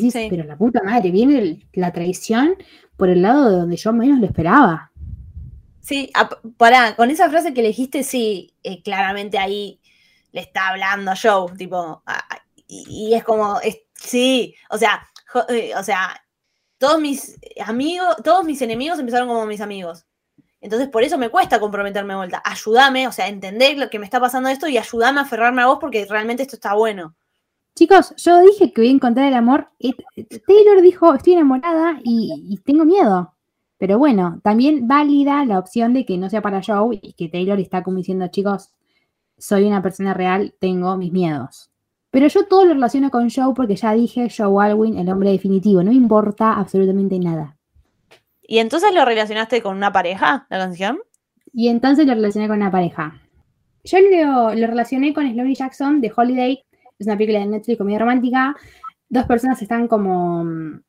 Y 0.02 0.12
Sí. 0.12 0.28
pero 0.30 0.44
la 0.44 0.58
puta 0.58 0.82
madre, 0.84 1.12
viene 1.12 1.40
el- 1.40 1.68
la 1.74 1.92
traición 1.92 2.56
por 2.98 3.10
el 3.10 3.22
lado 3.22 3.50
de 3.50 3.58
donde 3.58 3.76
yo 3.78 3.92
menos 3.94 4.20
lo 4.20 4.26
esperaba. 4.26 4.92
Sí, 5.82 6.10
ap- 6.14 6.40
pará, 6.58 6.96
con 6.96 7.10
esa 7.10 7.30
frase 7.30 7.54
que 7.54 7.60
elegiste, 7.62 8.04
sí, 8.04 8.54
eh, 8.64 8.82
claramente 8.82 9.38
ahí 9.38 9.80
le 10.32 10.42
está 10.42 10.70
hablando 10.70 11.12
a 11.12 11.16
Joe, 11.22 11.52
tipo, 11.58 11.78
a- 12.06 12.14
a- 12.18 12.42
y, 12.68 13.10
y 13.10 13.14
es 13.14 13.24
como, 13.24 13.60
es- 13.60 13.82
sí, 13.94 14.56
o 14.70 14.78
sea, 14.78 15.04
jo- 15.28 15.48
eh, 15.50 15.74
o 15.78 15.84
sea, 15.84 16.20
todos 16.78 17.00
mis 17.02 17.38
amigos, 17.66 18.16
todos 18.24 18.46
mis 18.46 18.62
enemigos 18.62 19.00
empezaron 19.00 19.28
como 19.28 19.46
mis 19.46 19.62
amigos. 19.62 20.06
Entonces, 20.62 20.88
por 20.88 21.04
eso 21.04 21.18
me 21.18 21.30
cuesta 21.30 21.60
comprometerme 21.60 22.14
de 22.14 22.18
vuelta. 22.18 22.42
Ayúdame, 22.46 23.06
o 23.08 23.12
sea, 23.12 23.28
entender 23.28 23.78
lo 23.78 23.90
que 23.90 24.00
me 24.00 24.06
está 24.06 24.20
pasando 24.22 24.48
esto 24.48 24.68
y 24.70 24.78
ayúdame 24.78 25.20
a 25.20 25.24
aferrarme 25.24 25.62
a 25.62 25.66
vos 25.66 25.78
porque 25.82 26.06
realmente 26.06 26.44
esto 26.44 26.56
está 26.56 26.74
bueno. 26.74 27.16
Chicos, 27.76 28.14
yo 28.18 28.40
dije 28.42 28.72
que 28.72 28.82
voy 28.82 28.90
a 28.90 28.94
encontrar 28.94 29.28
el 29.28 29.34
amor. 29.34 29.70
Taylor 30.48 30.82
dijo, 30.82 31.14
estoy 31.14 31.34
enamorada 31.34 32.00
y, 32.04 32.32
y 32.50 32.58
tengo 32.58 32.86
miedo. 32.86 33.34
Pero 33.78 33.98
bueno, 33.98 34.40
también 34.44 34.88
válida 34.88 35.44
la 35.46 35.60
opción 35.60 35.94
de 35.94 36.06
que 36.06 36.18
no 36.18 36.30
sea 36.30 36.42
para 36.42 36.62
Joe 36.66 37.00
y 37.02 37.14
que 37.14 37.30
Taylor 37.30 37.60
está 37.60 37.84
como 37.84 37.98
diciendo, 37.98 38.28
chicos, 38.28 38.72
soy 39.38 39.66
una 39.66 39.82
persona 39.82 40.14
real, 40.14 40.54
tengo 40.60 40.96
mis 40.98 41.12
miedos. 41.12 41.70
Pero 42.12 42.28
yo 42.28 42.46
todo 42.46 42.64
lo 42.64 42.76
relaciono 42.76 43.10
con 43.10 43.30
Joe 43.30 43.54
porque 43.56 43.76
ya 43.76 43.92
dije, 43.94 44.30
Joe 44.30 44.66
Alwyn, 44.66 44.98
el 45.00 45.10
hombre 45.10 45.32
definitivo, 45.32 45.84
no 45.84 45.90
me 45.90 45.98
importa 45.98 46.54
absolutamente 46.54 47.18
nada. 47.18 47.58
¿Y 48.44 48.60
entonces 48.60 48.94
lo 48.94 49.04
relacionaste 49.04 49.62
con 49.64 49.76
una 49.76 49.92
pareja, 49.92 50.46
la 50.50 50.60
canción? 50.60 51.00
Y 51.52 51.70
entonces 51.70 52.06
lo 52.06 52.14
relacioné 52.14 52.48
con 52.48 52.58
una 52.58 52.72
pareja. 52.72 53.20
Yo 53.84 53.98
lo, 54.00 54.54
lo 54.54 54.68
relacioné 54.68 55.14
con 55.14 55.30
Slowly 55.30 55.56
Jackson 55.56 56.02
de 56.02 56.14
Holiday, 56.16 56.64
es 57.00 57.08
una 57.08 57.18
película 57.18 57.40
de 57.40 57.48
Netflix, 57.48 57.78
comedia 57.78 58.00
romántica. 58.00 58.56
Dos 59.10 59.26
personas 59.26 59.62
están 59.62 59.88
como. 59.88 60.44
mm, 60.44 60.84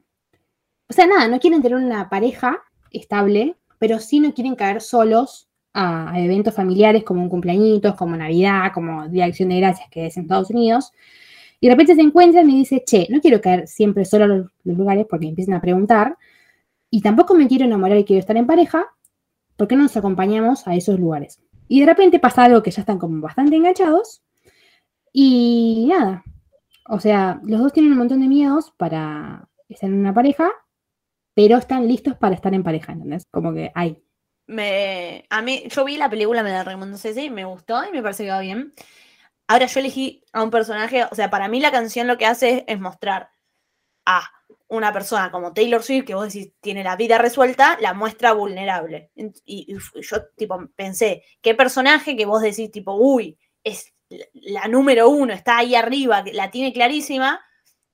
O 0.89 0.93
sea, 0.93 1.07
nada, 1.07 1.29
no 1.29 1.41
quieren 1.41 1.63
tener 1.63 1.79
una 1.79 2.09
pareja 2.09 2.63
estable, 2.91 3.57
pero 3.79 3.99
sí 3.99 4.21
no 4.21 4.33
quieren 4.35 4.55
caer 4.55 4.81
solos 4.81 5.49
a, 5.75 6.13
eventos 6.21 6.55
familiares 6.55 7.05
como 7.05 7.23
un 7.23 7.29
cumpleañitos, 7.29 7.95
como 7.97 8.17
Navidad, 8.17 8.73
como 8.73 9.09
Día 9.09 9.25
de 9.25 9.31
Acción 9.31 9.49
de 9.51 9.61
Gracias, 9.61 9.89
que 9.91 10.07
es 10.07 10.17
en 10.17 10.25
Estados 10.25 10.51
Unidos. 10.51 10.93
Y 11.61 11.69
de 11.69 11.75
repente 11.75 11.95
se 11.95 12.03
encuentran 12.03 12.49
y 12.51 12.59
dice, 12.59 12.83
che, 12.87 13.07
no 13.11 13.21
quiero 13.21 13.41
caer 13.41 13.67
siempre 13.69 14.05
solo 14.05 14.25
a 14.25 14.29
los, 14.29 14.47
los 14.65 14.77
lugares 14.77 15.07
porque 15.09 15.27
empiezan 15.29 15.55
a 15.55 15.61
preguntar. 15.61 16.17
Y 16.91 17.01
tampoco 17.03 17.35
me 17.35 17.49
quiero 17.49 17.65
enamorar 17.65 17.99
y 17.99 18.05
quiero 18.05 18.21
estar 18.21 18.37
en 18.37 18.47
pareja. 18.47 18.87
¿Por 19.57 19.69
qué 19.69 19.77
no 19.77 19.85
nos 19.85 19.97
acompañamos 19.97 20.67
a 20.67 20.75
esos 20.75 20.99
lugares? 20.99 21.41
Y 21.69 21.81
de 21.81 21.87
repente 21.87 22.19
pasa 22.19 22.45
algo 22.45 22.63
que 22.63 22.71
ya 22.71 22.83
están 22.83 22.99
como 22.99 23.21
bastante 23.21 23.57
enganchados. 23.57 24.24
Y 25.17 25.87
nada. 25.89 26.25
O 26.89 26.99
sea, 26.99 27.41
los 27.45 27.61
dos 27.61 27.73
tienen 27.73 27.93
un 27.93 27.99
montón 27.99 28.21
de 28.21 28.27
miedos 28.27 28.73
para 28.77 29.49
estar 29.69 29.89
en 29.89 30.01
una 30.01 30.13
pareja, 30.13 30.51
pero 31.35 31.57
están 31.57 31.87
listos 31.87 32.17
para 32.17 32.35
estar 32.35 32.53
en 32.53 32.65
pareja, 32.65 32.93
¿entendés? 32.93 33.25
Como 33.31 33.55
que 33.55 33.71
hay. 33.77 34.03
me, 34.47 35.25
a 35.31 35.41
mí, 35.41 35.65
yo 35.69 35.85
vi 35.85 35.97
la 35.97 36.11
película, 36.11 36.43
me 36.43 36.51
la 36.51 36.65
recomendó 36.65 36.99
Ceci, 36.99 37.31
me 37.31 37.45
gustó 37.45 37.85
y 37.89 37.93
me 37.93 38.03
parece 38.03 38.25
que 38.25 38.31
va 38.31 38.41
bien. 38.41 38.75
Ahora 39.47 39.67
yo 39.67 39.81
elegí 39.81 40.25
a 40.33 40.43
un 40.43 40.51
personaje, 40.51 41.05
o 41.05 41.15
sea, 41.15 41.31
para 41.31 41.49
mí 41.49 41.61
la 41.61 41.71
canción 41.71 42.09
lo 42.09 42.19
que 42.19 42.27
hace 42.27 42.65
es, 42.67 42.81
mostrar 42.81 43.31
a 44.07 44.29
una 44.69 44.93
persona 44.93 45.31
como 45.31 45.55
Taylor 45.55 45.83
Swift, 45.83 46.07
que 46.07 46.15
vos 46.17 46.33
decís 46.33 46.53
tiene 46.61 46.83
la 46.83 46.97
vida 46.97 47.19
resuelta, 47.19 47.79
la 47.81 47.95
muestra 47.95 48.33
vulnerable. 48.33 49.13
Y, 49.15 49.33
y 49.47 49.77
yo, 50.03 50.27
tipo, 50.37 50.69
pensé, 50.75 51.23
¿qué 51.41 51.55
personaje 51.55 52.17
que 52.17 52.27
vos 52.27 52.43
decís, 52.43 52.71
tipo, 52.73 52.95
uy, 52.97 53.39
es 53.63 53.94
la- 54.35 54.69
número 54.69 55.09
uno, 55.09 55.33
está 55.33 55.59
ahí 55.59 55.75
arriba, 55.75 56.23
la 56.33 56.51
tiene 56.51 56.73
clarísima? 56.73 57.41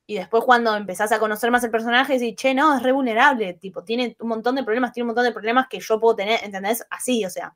Y 0.06 0.14
después 0.16 0.42
cuando 0.44 0.74
empezás 0.76 1.12
a 1.12 1.20
conocer 1.20 1.50
más 1.52 1.62
el 1.62 1.70
personaje, 1.70 2.14
decís, 2.18 2.34
che, 2.36 2.52
no, 2.54 2.76
es 2.76 2.82
re 2.82 2.90
vulnerable, 2.92 3.54
tipo, 3.54 3.84
tiene 3.84 4.16
un 4.20 4.28
montón 4.28 4.56
de 4.56 4.64
problemas, 4.64 4.92
tiene 4.92 5.04
un 5.04 5.08
montón 5.08 5.24
de 5.24 5.32
problemas 5.32 5.68
que 5.68 5.78
yo 5.80 6.00
puedo 6.00 6.16
tener, 6.16 6.40
¿entendés? 6.42 6.84
Así, 6.90 7.24
o 7.24 7.30
sea. 7.30 7.54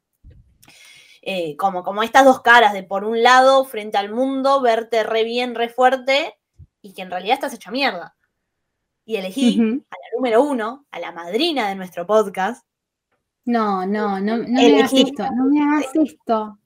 eh, 1.27 1.57
como, 1.57 1.83
como 1.83 2.03
estas 2.03 2.25
dos 2.27 2.43
caras 2.43 2.75
de 2.75 2.83
por 2.83 3.03
un 3.05 3.23
lado, 3.23 3.65
frente 3.65 3.97
al 3.97 4.13
mundo, 4.13 4.61
verte 4.61 5.03
re 5.05 5.25
bien, 5.25 5.55
re 5.55 5.69
fuerte, 5.71 6.39
y 6.83 6.93
que 6.93 7.01
en 7.03 7.11
realidad 7.11 7.35
estás 7.35 7.55
hecha 7.55 7.71
mierda. 7.71 8.15
Y 9.07 9.17
elegí 9.17 9.59
a 9.91 9.97
la 9.97 10.17
número 10.17 10.43
uno, 10.43 10.87
a 10.91 10.99
la 11.01 11.13
madrina 11.13 11.69
de 11.69 11.75
nuestro 11.77 12.07
podcast, 12.07 12.65
No, 13.47 13.85
no, 13.87 14.21
no, 14.21 14.37
no 14.37 14.49
me 14.49 14.77
hagas 14.79 14.93
Elegí- 14.93 15.07
esto, 15.11 15.25
no 15.35 15.45
me 15.47 15.61
hagas 15.63 15.91
esto. 15.95 16.59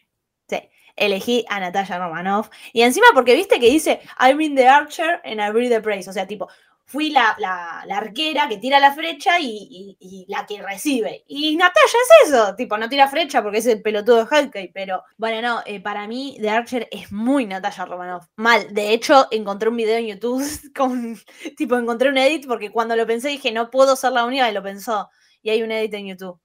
Elegí 0.99 1.45
a 1.49 1.61
Natalia 1.61 1.99
Romanoff. 1.99 2.51
Y 2.73 2.83
encima 2.83 3.07
porque 3.15 3.35
viste 3.35 3.59
que 3.61 3.71
dice, 3.71 4.01
I 4.21 4.35
been 4.35 4.55
the 4.55 4.67
archer 4.69 5.21
and 5.25 5.41
I 5.41 5.51
bring 5.53 5.71
the 5.71 5.81
praise. 5.81 6.09
O 6.09 6.13
sea, 6.13 6.27
tipo, 6.27 6.49
fui 6.85 7.11
la, 7.11 7.37
la- 7.39 7.85
arquera 7.99 8.49
que 8.49 8.57
tira 8.57 8.81
la 8.81 8.95
flecha 8.95 9.39
y, 9.39 9.97
y- 10.01 10.25
la 10.29 10.47
que 10.47 10.63
recibe. 10.63 11.23
Y 11.27 11.55
Natalia 11.57 11.99
es 12.23 12.29
eso, 12.31 12.55
tipo, 12.57 12.79
no 12.79 12.89
tira 12.89 13.09
flecha 13.09 13.43
porque 13.43 13.59
es 13.59 13.67
el 13.67 13.83
pelotudo 13.83 14.25
de 14.25 14.37
Hellkey, 14.37 14.69
pero 14.73 15.03
bueno, 15.19 15.43
no, 15.47 15.63
eh, 15.67 15.81
para 15.81 16.07
mí 16.09 16.39
The 16.41 16.49
Archer 16.49 16.89
es 16.91 17.13
muy 17.13 17.45
Natalia 17.45 17.85
Romanoff. 17.85 18.27
Mal, 18.37 18.73
de 18.73 18.95
hecho, 18.95 19.27
encontré 19.31 19.69
un 19.69 19.77
video 19.77 19.99
en 19.99 20.07
YouTube 20.07 20.43
con, 20.75 21.19
tipo, 21.59 21.77
encontré 21.77 22.09
un 22.09 22.17
edit 22.17 22.47
porque 22.47 22.71
cuando 22.71 22.97
lo 22.97 23.07
pensé 23.07 23.29
dije, 23.29 23.53
no 23.53 23.71
puedo 23.71 23.95
ser 23.95 24.13
la 24.13 24.25
única 24.25 24.47
que 24.47 24.53
lo 24.53 24.63
pensó. 24.63 25.11
Y 25.43 25.51
hay 25.51 25.63
un 25.63 25.71
edit 25.73 25.93
en 25.95 26.07
YouTube. 26.07 26.41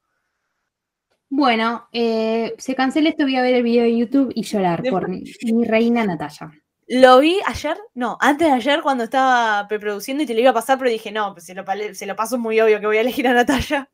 Bueno, 1.36 1.88
eh, 1.92 2.54
se 2.60 2.76
cancela 2.76 3.10
esto, 3.10 3.24
voy 3.24 3.36
a 3.38 3.42
ver 3.42 3.56
el 3.56 3.64
video 3.64 3.86
de 3.86 3.98
YouTube 3.98 4.32
y 4.36 4.44
llorar 4.44 4.84
por 4.88 5.10
mi, 5.10 5.24
mi 5.52 5.66
reina 5.66 6.06
Natalia. 6.06 6.62
Lo 6.88 7.22
vi 7.22 7.40
ayer, 7.48 7.76
no, 7.96 8.20
antes 8.22 8.48
de 8.50 8.54
ayer 8.54 8.84
cuando 8.84 9.06
estaba 9.06 9.68
preproduciendo 9.68 10.22
y 10.22 10.28
te 10.28 10.36
lo 10.36 10.42
iba 10.42 10.52
a 10.52 10.54
pasar, 10.54 10.78
pero 10.78 10.92
dije, 10.92 11.12
no, 11.12 11.34
pues 11.34 11.46
se 11.48 11.56
lo, 11.56 11.66
pale- 11.66 11.96
se 11.96 12.06
lo 12.06 12.16
paso 12.16 12.38
muy 12.38 12.62
obvio 12.62 12.80
que 12.80 12.86
voy 12.86 12.98
a 12.98 13.02
elegir 13.02 13.28
a 13.28 13.34
Natalia. 13.34 13.90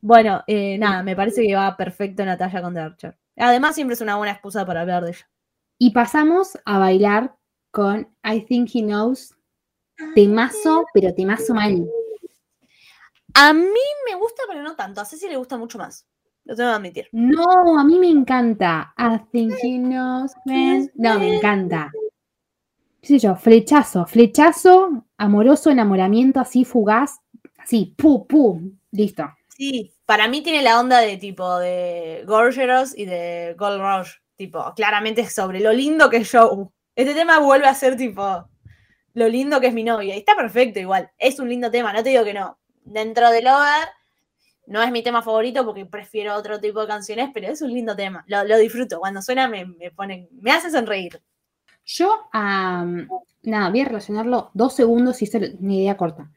Bueno, 0.00 0.42
eh, 0.48 0.78
nada, 0.78 1.04
me 1.04 1.14
parece 1.14 1.46
que 1.46 1.54
va 1.54 1.76
perfecto 1.76 2.24
Natalia 2.24 2.60
con 2.60 2.74
The 2.74 2.80
Archer. 2.80 3.16
Además, 3.36 3.76
siempre 3.76 3.94
es 3.94 4.00
una 4.00 4.16
buena 4.16 4.32
excusa 4.32 4.66
para 4.66 4.80
hablar 4.80 5.04
de 5.04 5.10
ella. 5.10 5.30
Y 5.78 5.92
pasamos 5.92 6.58
a 6.64 6.78
bailar 6.78 7.36
con 7.70 8.12
I 8.24 8.40
Think 8.40 8.68
He 8.74 8.82
Knows. 8.82 9.36
Temazo, 10.16 10.86
pero 10.92 11.14
temazo 11.14 11.54
mal. 11.54 11.86
A 13.34 13.52
mí 13.52 13.86
me 14.10 14.16
gusta, 14.16 14.42
pero 14.48 14.60
no 14.64 14.74
tanto. 14.74 15.00
A 15.00 15.04
Ceci 15.04 15.28
le 15.28 15.36
gusta 15.36 15.56
mucho 15.56 15.78
más. 15.78 16.08
Lo 16.50 16.56
tengo 16.56 16.70
que 16.70 16.74
admitir. 16.74 17.08
No, 17.12 17.78
a 17.78 17.84
mí 17.84 17.96
me 18.00 18.08
encanta. 18.08 18.92
I 18.98 19.20
think 19.30 19.54
he 19.62 19.78
knows. 19.78 20.32
man. 20.44 20.90
No, 20.96 21.16
me 21.16 21.36
encanta. 21.36 21.92
¿Qué 23.00 23.06
sé 23.06 23.18
yo? 23.20 23.36
Flechazo, 23.36 24.04
flechazo, 24.04 25.06
amoroso, 25.16 25.70
enamoramiento 25.70 26.40
así 26.40 26.64
fugaz. 26.64 27.20
Así, 27.56 27.94
pu, 27.96 28.26
pu. 28.26 28.60
Listo. 28.90 29.30
Sí, 29.56 29.92
para 30.04 30.26
mí 30.26 30.42
tiene 30.42 30.62
la 30.62 30.80
onda 30.80 30.98
de 30.98 31.18
tipo 31.18 31.56
de 31.60 32.24
Gorgeous 32.26 32.98
y 32.98 33.04
de 33.04 33.54
Gold 33.56 33.80
Rush. 33.80 34.14
Tipo, 34.34 34.74
claramente 34.74 35.30
sobre 35.30 35.60
lo 35.60 35.72
lindo 35.72 36.10
que 36.10 36.16
es 36.16 36.32
Joe. 36.32 36.66
Este 36.96 37.14
tema 37.14 37.38
vuelve 37.38 37.68
a 37.68 37.74
ser 37.76 37.96
tipo 37.96 38.48
lo 39.14 39.28
lindo 39.28 39.60
que 39.60 39.68
es 39.68 39.72
mi 39.72 39.84
novia. 39.84 40.16
Y 40.16 40.18
está 40.18 40.34
perfecto 40.34 40.80
igual. 40.80 41.12
Es 41.16 41.38
un 41.38 41.48
lindo 41.48 41.70
tema, 41.70 41.92
no 41.92 42.02
te 42.02 42.08
digo 42.08 42.24
que 42.24 42.34
no. 42.34 42.58
Dentro 42.82 43.30
del 43.30 43.46
hogar, 43.46 43.86
no 44.70 44.80
es 44.80 44.92
mi 44.92 45.02
tema 45.02 45.20
favorito 45.20 45.64
porque 45.64 45.84
prefiero 45.84 46.36
otro 46.36 46.60
tipo 46.60 46.80
de 46.80 46.86
canciones, 46.86 47.30
pero 47.34 47.48
es 47.48 47.60
un 47.60 47.72
lindo 47.72 47.96
tema. 47.96 48.24
Lo, 48.28 48.44
lo 48.44 48.56
disfruto. 48.56 49.00
Cuando 49.00 49.20
suena 49.20 49.48
me, 49.48 49.64
me 49.66 49.90
pone, 49.90 50.28
me 50.30 50.52
hace 50.52 50.70
sonreír. 50.70 51.20
Yo, 51.84 52.28
nada, 52.32 53.70
voy 53.70 53.80
a 53.80 53.84
relacionarlo 53.84 54.50
dos 54.54 54.74
segundos 54.74 55.20
y 55.20 55.24
esto 55.24 55.38
es 55.38 55.54
una 55.58 55.74
idea 55.74 55.96
corta. 55.96 56.30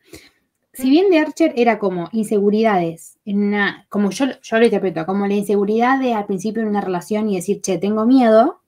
Si 0.73 0.89
bien 0.89 1.11
The 1.11 1.19
Archer 1.19 1.53
era 1.55 1.77
como 1.77 2.09
inseguridades, 2.11 3.19
en 3.23 3.43
una, 3.43 3.85
como 3.89 4.09
yo, 4.09 4.25
yo 4.41 4.57
lo 4.57 4.65
interpreto, 4.65 5.05
como 5.05 5.27
la 5.27 5.35
inseguridad 5.35 5.99
de 5.99 6.15
al 6.15 6.25
principio 6.25 6.63
en 6.63 6.69
una 6.69 6.81
relación 6.81 7.29
y 7.29 7.35
decir, 7.35 7.61
che, 7.61 7.77
tengo 7.77 8.07
miedo, 8.07 8.61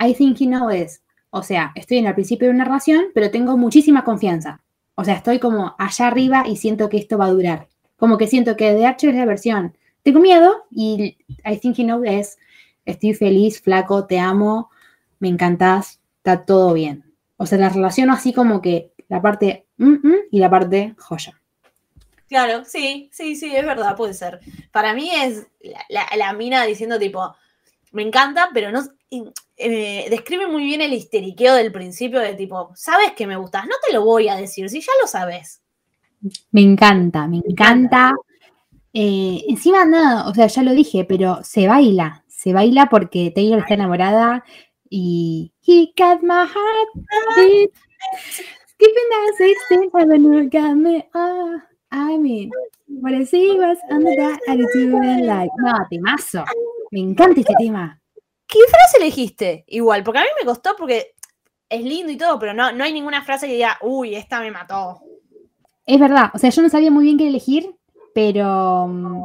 I 0.00 0.14
think 0.14 0.40
he 0.40 0.46
knows 0.46 0.74
es, 0.74 1.02
o 1.30 1.44
sea, 1.44 1.70
estoy 1.76 1.98
en 1.98 2.06
el 2.06 2.14
principio 2.14 2.48
de 2.48 2.54
una 2.54 2.64
relación, 2.64 3.04
pero 3.14 3.30
tengo 3.30 3.56
muchísima 3.56 4.02
confianza. 4.02 4.62
O 4.96 5.04
sea, 5.04 5.14
estoy 5.14 5.38
como 5.38 5.76
allá 5.78 6.08
arriba 6.08 6.44
y 6.48 6.56
siento 6.56 6.88
que 6.88 6.96
esto 6.96 7.16
va 7.16 7.26
a 7.26 7.30
durar. 7.30 7.68
Como 8.00 8.18
que 8.18 8.26
siento 8.26 8.56
que 8.56 8.84
Archer 8.84 9.10
es 9.10 9.16
la 9.16 9.26
versión, 9.26 9.76
tengo 10.02 10.20
miedo 10.20 10.64
y 10.70 11.18
I 11.44 11.58
think 11.58 11.78
he 11.78 11.84
knows 11.84 12.02
es, 12.06 12.38
estoy 12.86 13.12
feliz, 13.12 13.60
flaco, 13.60 14.06
te 14.06 14.18
amo, 14.18 14.70
me 15.18 15.28
encantás, 15.28 16.00
está 16.16 16.44
todo 16.46 16.72
bien. 16.72 17.04
O 17.36 17.44
sea, 17.44 17.58
la 17.58 17.68
relación 17.68 18.10
así 18.10 18.32
como 18.32 18.62
que 18.62 18.92
la 19.08 19.20
parte 19.20 19.66
mm, 19.76 20.08
mm, 20.08 20.16
y 20.30 20.38
la 20.38 20.48
parte 20.48 20.94
joya. 20.98 21.38
Claro, 22.26 22.64
sí, 22.64 23.10
sí, 23.12 23.36
sí, 23.36 23.54
es 23.54 23.66
verdad, 23.66 23.96
puede 23.96 24.14
ser. 24.14 24.40
Para 24.72 24.94
mí 24.94 25.10
es 25.14 25.46
la, 25.88 26.32
mina 26.32 26.64
diciendo 26.64 26.98
tipo, 26.98 27.34
me 27.92 28.02
encanta, 28.02 28.48
pero 28.54 28.72
no... 28.72 28.80
eh, 29.56 30.06
describe 30.08 30.46
muy 30.46 30.64
bien 30.64 30.80
el 30.80 30.94
histeriqueo 30.94 31.54
del 31.54 31.70
principio 31.70 32.20
de 32.20 32.34
tipo, 32.34 32.70
sabes 32.74 33.12
que 33.12 33.26
me 33.26 33.36
gustas, 33.36 33.66
no 33.66 33.74
te 33.86 33.92
lo 33.92 34.04
voy 34.04 34.28
a 34.28 34.36
decir, 34.36 34.70
si 34.70 34.80
ya 34.80 34.92
lo 35.02 35.06
sabes. 35.06 35.60
Me 36.50 36.60
encanta, 36.60 37.26
me 37.26 37.38
encanta. 37.38 38.14
Eh, 38.92 39.44
encima 39.48 39.84
nada, 39.84 40.28
o 40.28 40.34
sea, 40.34 40.46
ya 40.48 40.62
lo 40.62 40.72
dije, 40.72 41.04
pero 41.04 41.42
se 41.42 41.68
baila, 41.68 42.24
se 42.26 42.52
baila 42.52 42.88
porque 42.90 43.30
Taylor 43.34 43.60
está 43.60 43.74
enamorada 43.74 44.44
y 44.88 45.52
he 45.64 45.92
got 45.96 46.22
my 46.22 46.44
heart 46.44 46.88
beat. 47.36 47.70
Skipping 48.66 49.08
that 49.10 49.34
16 49.36 49.90
avenue 49.94 50.48
got 50.48 50.74
me, 50.74 51.08
ah, 51.14 51.62
I 51.92 52.18
mean, 52.18 52.50
what 52.88 53.14
I 53.14 53.24
see 53.24 53.58
was 53.58 53.78
under 53.90 54.14
that 54.16 54.40
attitude 54.48 54.94
and 54.94 55.26
like, 55.26 55.50
no, 55.58 55.72
temazo. 55.90 56.44
Me 56.90 57.00
encanta 57.00 57.40
este 57.40 57.54
tema. 57.58 58.00
¿Qué 58.46 58.58
frase 58.68 58.98
elegiste? 58.98 59.64
Igual, 59.68 60.02
porque 60.02 60.18
a 60.18 60.22
mí 60.22 60.28
me 60.40 60.46
costó 60.46 60.74
porque 60.76 61.14
es 61.68 61.82
lindo 61.82 62.10
y 62.10 62.16
todo, 62.16 62.38
pero 62.38 62.52
no, 62.52 62.72
no 62.72 62.82
hay 62.82 62.92
ninguna 62.92 63.22
frase 63.22 63.46
que 63.46 63.54
diga, 63.54 63.78
uy, 63.82 64.16
esta 64.16 64.40
me 64.40 64.50
mató. 64.50 65.00
Es 65.90 65.98
verdad, 65.98 66.30
o 66.32 66.38
sea, 66.38 66.50
yo 66.50 66.62
no 66.62 66.68
sabía 66.68 66.92
muy 66.92 67.02
bien 67.02 67.18
qué 67.18 67.26
elegir, 67.26 67.74
pero 68.14 68.86
mm, 68.86 69.24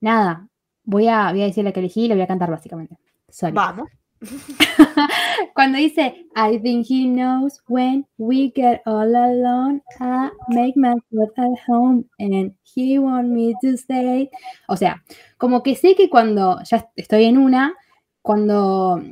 nada, 0.00 0.48
voy 0.84 1.08
a, 1.08 1.32
voy 1.32 1.42
a 1.42 1.46
decir 1.46 1.64
la 1.64 1.72
que 1.72 1.80
elegí 1.80 2.04
y 2.04 2.08
la 2.08 2.14
voy 2.14 2.22
a 2.22 2.28
cantar 2.28 2.52
básicamente. 2.52 2.96
Sorry. 3.28 3.52
Vamos. 3.52 3.88
Cuando 5.56 5.76
dice, 5.76 6.24
I 6.36 6.60
think 6.60 6.86
he 6.88 7.04
knows 7.08 7.60
when 7.66 8.06
we 8.16 8.52
get 8.54 8.80
all 8.86 9.12
alone, 9.12 9.82
I 9.98 10.30
make 10.50 10.76
myself 10.76 11.36
at 11.36 11.58
home 11.66 12.04
and 12.20 12.54
he 12.62 13.00
want 13.00 13.30
me 13.30 13.54
to 13.60 13.76
stay. 13.76 14.30
O 14.68 14.76
sea, 14.76 15.02
como 15.36 15.64
que 15.64 15.74
sé 15.74 15.96
que 15.96 16.08
cuando 16.08 16.62
ya 16.62 16.88
estoy 16.94 17.24
en 17.24 17.38
una, 17.38 17.74
cuando, 18.22 19.02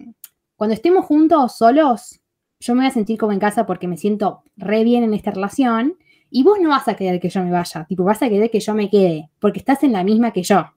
cuando 0.55 0.75
estemos 0.75 1.05
juntos 1.05 1.57
solos, 1.59 2.21
yo 2.61 2.75
me 2.75 2.83
voy 2.83 2.91
a 2.91 2.93
sentir 2.93 3.19
como 3.19 3.33
en 3.33 3.41
casa 3.41 3.67
porque 3.67 3.89
me 3.89 3.97
siento 3.97 4.45
re 4.57 4.85
bien 4.85 5.03
en 5.03 5.15
esta 5.15 5.33
relación 5.33 5.97
y 6.31 6.43
vos 6.45 6.59
no 6.61 6.71
vas 6.71 6.89
a 6.89 6.97
querer 6.97 7.21
que 7.21 7.29
yo 7.31 7.43
me 7.43 7.51
vaya, 7.51 7.85
tipo, 7.87 8.05
vas 8.05 8.23
a 8.23 8.29
querer 8.29 8.51
que 8.51 8.61
yo 8.61 8.75
me 8.75 8.91
quede 8.91 9.31
porque 9.41 9.59
estás 9.61 9.83
en 9.85 9.93
la 9.93 10.05
misma 10.05 10.33
que 10.33 10.43
yo. 10.43 10.73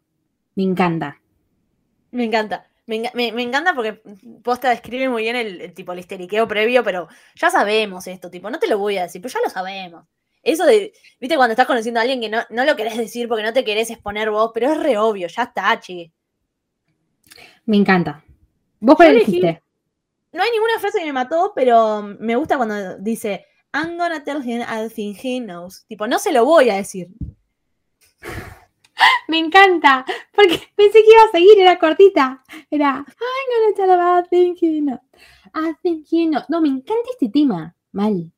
Me 0.56 0.64
encanta. 0.64 1.20
Me 2.12 2.24
encanta. 2.26 2.66
Me, 2.88 3.12
me- 3.14 3.32
me 3.32 3.44
encanta 3.44 3.74
porque 3.76 4.02
posta 4.44 4.70
describe 4.72 5.10
muy 5.10 5.24
bien 5.24 5.36
el, 5.36 5.62
el 5.62 5.74
tipo 5.74 5.94
el 5.94 6.00
histeriqueo 6.00 6.48
previo, 6.48 6.84
pero 6.84 7.08
ya 7.36 7.50
sabemos 7.52 8.08
esto, 8.08 8.32
tipo, 8.32 8.50
no 8.50 8.58
te 8.60 8.68
lo 8.68 8.80
voy 8.80 8.98
a 8.98 9.04
decir, 9.04 9.22
pero 9.22 9.34
ya 9.34 9.42
lo 9.44 9.50
sabemos. 9.50 10.06
Eso 10.42 10.66
de, 10.66 10.94
viste, 11.20 11.36
cuando 11.36 11.52
estás 11.54 11.68
conociendo 11.68 12.00
a 12.00 12.04
alguien 12.04 12.22
que 12.22 12.30
no, 12.30 12.40
no 12.50 12.66
lo 12.66 12.76
querés 12.76 12.98
decir 12.98 13.28
porque 13.28 13.44
no 13.44 13.54
te 13.54 13.64
querés 13.64 13.92
exponer 13.92 14.32
vos, 14.32 14.52
pero 14.54 14.72
es 14.72 14.80
re 14.80 14.98
obvio, 14.98 15.28
ya 15.28 15.44
está, 15.44 15.80
chiqui. 15.80 16.12
Me 17.66 17.78
encanta. 17.78 18.24
¿Vos 18.80 18.96
cuál 18.96 19.10
elegiste? 19.10 19.62
No 20.32 20.44
hay 20.44 20.52
ninguna 20.52 20.80
frase 20.80 21.00
que 21.00 21.06
me 21.06 21.14
mató, 21.14 21.54
pero 21.56 22.02
me 22.04 22.36
gusta 22.36 22.58
cuando 22.58 22.98
dice, 23.00 23.46
I'm 23.74 23.98
gonna 23.98 24.24
tell 24.24 24.42
him 24.42 24.62
I 24.68 24.90
think 24.90 25.18
he 25.24 25.40
knows. 25.40 25.86
Tipo, 25.88 26.08
no 26.08 26.18
se 26.20 26.32
lo 26.32 26.46
voy 26.46 26.70
a 26.70 26.76
decir. 26.76 27.10
Me 29.28 29.38
encanta, 29.38 30.06
porque 30.36 30.60
pensé 30.76 31.04
que 31.04 31.12
iba 31.12 31.24
a 31.24 31.32
seguir, 31.32 31.60
era 31.60 31.78
cortita. 31.80 32.44
Era, 32.70 32.96
I'm 32.96 33.06
gonna 33.06 33.76
tell 33.76 33.92
about 33.92 34.28
think 34.30 34.60
you 34.62 34.82
know. 34.82 35.00
I 35.54 35.74
think 35.82 36.08
you 36.12 36.30
know. 36.30 36.42
No, 36.50 36.60
me 36.62 36.68
encanta 36.70 37.10
este 37.12 37.30
tema. 37.30 37.76
Mal. 37.92 38.32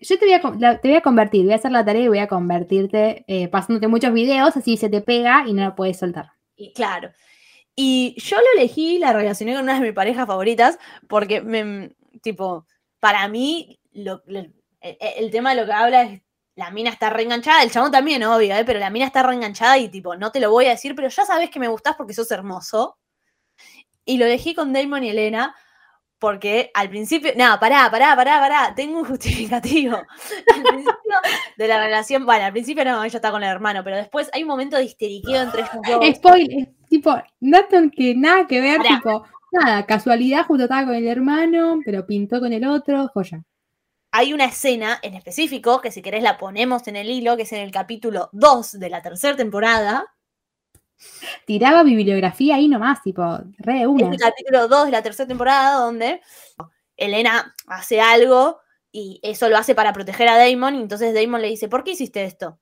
Yo 0.00 0.18
te 0.18 0.24
voy 0.26 0.34
a, 0.34 0.80
te 0.80 0.88
voy 0.88 0.96
a 0.96 1.00
convertir, 1.00 1.44
voy 1.44 1.52
a 1.54 1.56
hacer 1.56 1.72
la 1.72 1.84
tarea 1.84 2.04
y 2.04 2.08
voy 2.08 2.18
a 2.20 2.28
convertirte 2.28 3.24
eh, 3.26 3.48
pasándote 3.48 3.88
muchos 3.88 4.12
videos, 4.12 4.56
así 4.56 4.76
se 4.76 4.88
te 4.88 5.00
pega 5.00 5.44
y 5.46 5.52
no 5.54 5.64
lo 5.64 5.74
puedes 5.74 5.98
soltar. 5.98 6.30
Y 6.54 6.72
claro. 6.72 7.10
Y 7.74 8.14
yo 8.20 8.36
lo 8.36 8.44
elegí, 8.56 8.98
la 8.98 9.12
relacioné 9.12 9.54
con 9.54 9.64
una 9.64 9.74
de 9.74 9.80
mis 9.86 9.92
parejas 9.94 10.26
favoritas, 10.26 10.78
porque 11.08 11.40
me, 11.40 11.96
tipo, 12.22 12.66
para 13.00 13.26
mí, 13.28 13.80
lo- 13.92 14.22
lo- 14.26 14.46
el, 14.80 14.96
el 15.00 15.30
tema 15.30 15.50
de 15.54 15.60
lo 15.60 15.66
que 15.66 15.72
habla 15.72 16.02
es, 16.02 16.22
la 16.58 16.72
mina 16.72 16.90
está 16.90 17.08
reenganchada, 17.08 17.62
el 17.62 17.70
chabón 17.70 17.92
también, 17.92 18.24
obvio, 18.24 18.56
¿eh? 18.56 18.64
pero 18.64 18.80
la 18.80 18.90
mina 18.90 19.06
está 19.06 19.22
reenganchada 19.22 19.78
y 19.78 19.88
tipo, 19.88 20.16
no 20.16 20.32
te 20.32 20.40
lo 20.40 20.50
voy 20.50 20.66
a 20.66 20.70
decir, 20.70 20.96
pero 20.96 21.08
ya 21.08 21.24
sabes 21.24 21.50
que 21.50 21.60
me 21.60 21.68
gustás 21.68 21.94
porque 21.94 22.14
sos 22.14 22.28
hermoso. 22.32 22.98
Y 24.04 24.18
lo 24.18 24.24
elegí 24.24 24.56
con 24.56 24.72
Damon 24.72 25.04
y 25.04 25.10
Elena, 25.10 25.54
porque 26.18 26.72
al 26.74 26.88
principio, 26.88 27.30
nada, 27.36 27.60
pará, 27.60 27.88
pará, 27.92 28.16
pará, 28.16 28.40
pará, 28.40 28.74
tengo 28.74 28.98
un 28.98 29.04
justificativo. 29.04 29.96
Al 30.54 30.62
principio 30.62 31.14
de 31.56 31.68
la 31.68 31.78
relación, 31.78 32.26
bueno, 32.26 32.44
al 32.46 32.52
principio 32.52 32.84
no, 32.84 33.04
ella 33.04 33.16
está 33.16 33.30
con 33.30 33.42
el 33.44 33.48
hermano, 33.48 33.84
pero 33.84 33.96
después 33.96 34.28
hay 34.32 34.42
un 34.42 34.48
momento 34.48 34.76
de 34.76 34.84
histeriqueo 34.84 35.42
entre 35.42 35.60
ellos 35.60 35.72
dos. 35.86 36.16
Spoiler, 36.16 36.68
tipo, 36.88 37.14
no 37.38 37.58
que 37.68 38.14
nada 38.16 38.46
que 38.48 38.60
ver, 38.60 38.78
Pará. 38.78 38.96
tipo, 38.96 39.24
nada, 39.52 39.86
casualidad, 39.86 40.44
justo 40.46 40.64
estaba 40.64 40.86
con 40.86 40.94
el 40.96 41.06
hermano, 41.06 41.80
pero 41.84 42.04
pintó 42.04 42.40
con 42.40 42.52
el 42.52 42.66
otro, 42.66 43.06
joya. 43.14 43.44
Hay 44.18 44.32
una 44.32 44.46
escena 44.46 44.98
en 45.02 45.14
específico, 45.14 45.80
que 45.80 45.92
si 45.92 46.02
querés 46.02 46.24
la 46.24 46.38
ponemos 46.38 46.88
en 46.88 46.96
el 46.96 47.08
hilo, 47.08 47.36
que 47.36 47.44
es 47.44 47.52
en 47.52 47.60
el 47.60 47.70
capítulo 47.70 48.28
2 48.32 48.72
de 48.72 48.90
la 48.90 49.00
tercera 49.00 49.36
temporada. 49.36 50.12
Tiraba 51.46 51.84
bibliografía 51.84 52.56
ahí 52.56 52.66
nomás, 52.66 53.00
tipo, 53.02 53.22
re 53.58 53.74
de 53.74 53.80
Es 53.82 53.86
una. 53.86 54.10
el 54.10 54.18
capítulo 54.18 54.66
2 54.66 54.86
de 54.86 54.90
la 54.90 55.02
tercera 55.02 55.28
temporada 55.28 55.74
donde 55.78 56.20
Elena 56.96 57.54
hace 57.68 58.00
algo 58.00 58.58
y 58.90 59.20
eso 59.22 59.48
lo 59.48 59.56
hace 59.56 59.76
para 59.76 59.92
proteger 59.92 60.26
a 60.28 60.36
Damon. 60.36 60.74
Y 60.74 60.82
entonces 60.82 61.14
Damon 61.14 61.40
le 61.40 61.48
dice, 61.48 61.68
¿por 61.68 61.84
qué 61.84 61.92
hiciste 61.92 62.24
esto? 62.24 62.58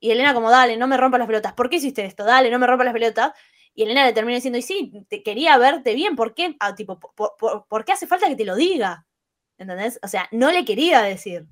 Y 0.00 0.10
Elena 0.10 0.34
como, 0.34 0.50
dale, 0.50 0.76
no 0.76 0.88
me 0.88 0.96
rompas 0.96 1.20
las 1.20 1.28
pelotas. 1.28 1.52
¿Por 1.52 1.70
qué 1.70 1.76
hiciste 1.76 2.04
esto? 2.04 2.24
Dale, 2.24 2.50
no 2.50 2.58
me 2.58 2.66
rompas 2.66 2.84
las 2.86 2.94
pelotas. 2.94 3.32
Y 3.74 3.84
Elena 3.84 4.04
le 4.04 4.12
termina 4.12 4.34
diciendo, 4.34 4.58
y 4.58 4.62
sí, 4.62 4.92
te 5.08 5.22
quería 5.22 5.56
verte 5.58 5.94
bien. 5.94 6.16
¿Por 6.16 6.34
qué? 6.34 6.56
Ah, 6.58 6.74
tipo, 6.74 6.98
por, 6.98 7.36
por- 7.38 7.66
¿por 7.68 7.84
qué 7.84 7.92
hace 7.92 8.08
falta 8.08 8.26
que 8.26 8.34
te 8.34 8.44
lo 8.44 8.56
diga? 8.56 9.05
¿Entendés? 9.58 9.98
O 10.02 10.08
sea, 10.08 10.28
no 10.32 10.50
le 10.50 10.64
quería 10.64 11.02
decir. 11.02 11.46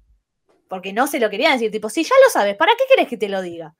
Porque 0.68 0.92
no 0.92 1.06
se 1.06 1.20
lo 1.20 1.30
quería 1.30 1.52
decir. 1.52 1.70
Tipo, 1.70 1.88
si 1.88 2.02
ya 2.02 2.14
lo 2.24 2.30
sabes, 2.30 2.56
¿para 2.56 2.72
qué 2.76 2.84
querés 2.88 3.08
que 3.08 3.16
te 3.16 3.28
lo 3.28 3.42
diga? 3.42 3.74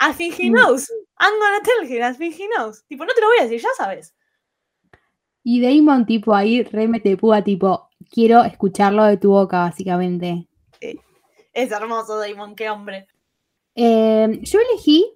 I 0.00 0.12
think 0.12 0.38
he 0.38 0.48
knows. 0.48 0.88
I'm 1.18 1.34
gonna 1.38 1.60
tell 1.62 1.86
him, 1.86 2.02
I 2.02 2.16
think 2.16 2.34
he 2.38 2.48
knows. 2.56 2.84
Tipo, 2.86 3.04
no 3.04 3.12
te 3.14 3.20
lo 3.20 3.28
voy 3.28 3.38
a 3.40 3.42
decir, 3.44 3.60
ya 3.60 3.68
sabes. 3.76 4.14
Y 5.44 5.60
Damon, 5.60 6.06
tipo, 6.06 6.34
ahí 6.34 6.62
re 6.62 6.86
mete 6.86 7.16
púa, 7.16 7.42
tipo, 7.42 7.88
quiero 8.10 8.44
escucharlo 8.44 9.04
de 9.04 9.16
tu 9.16 9.30
boca, 9.30 9.58
básicamente. 9.58 10.48
Es 11.52 11.70
hermoso, 11.70 12.18
Damon, 12.18 12.54
qué 12.54 12.70
hombre. 12.70 13.06
Eh, 13.74 14.40
yo 14.42 14.58
elegí 14.60 15.06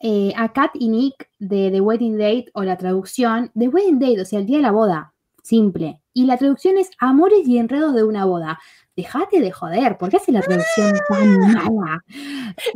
eh, 0.00 0.32
a 0.36 0.52
Kat 0.52 0.72
y 0.74 0.88
Nick 0.88 1.30
de 1.38 1.70
The 1.70 1.80
Wedding 1.80 2.18
Date 2.18 2.46
o 2.54 2.62
la 2.62 2.76
traducción 2.76 3.50
The 3.58 3.68
Wedding 3.68 3.98
Date, 3.98 4.20
o 4.20 4.24
sea, 4.24 4.40
el 4.40 4.46
día 4.46 4.58
de 4.58 4.62
la 4.62 4.72
boda. 4.72 5.14
Simple. 5.42 6.00
Y 6.14 6.26
la 6.26 6.38
traducción 6.38 6.78
es 6.78 6.90
Amores 6.98 7.46
y 7.46 7.58
enredos 7.58 7.92
de 7.92 8.04
una 8.04 8.24
boda. 8.24 8.60
Dejate 8.96 9.40
de 9.40 9.50
joder, 9.50 9.98
¿por 9.98 10.08
qué 10.08 10.18
hace 10.18 10.30
la 10.30 10.40
traducción 10.40 10.94
tan 11.08 11.38
mala? 11.40 12.04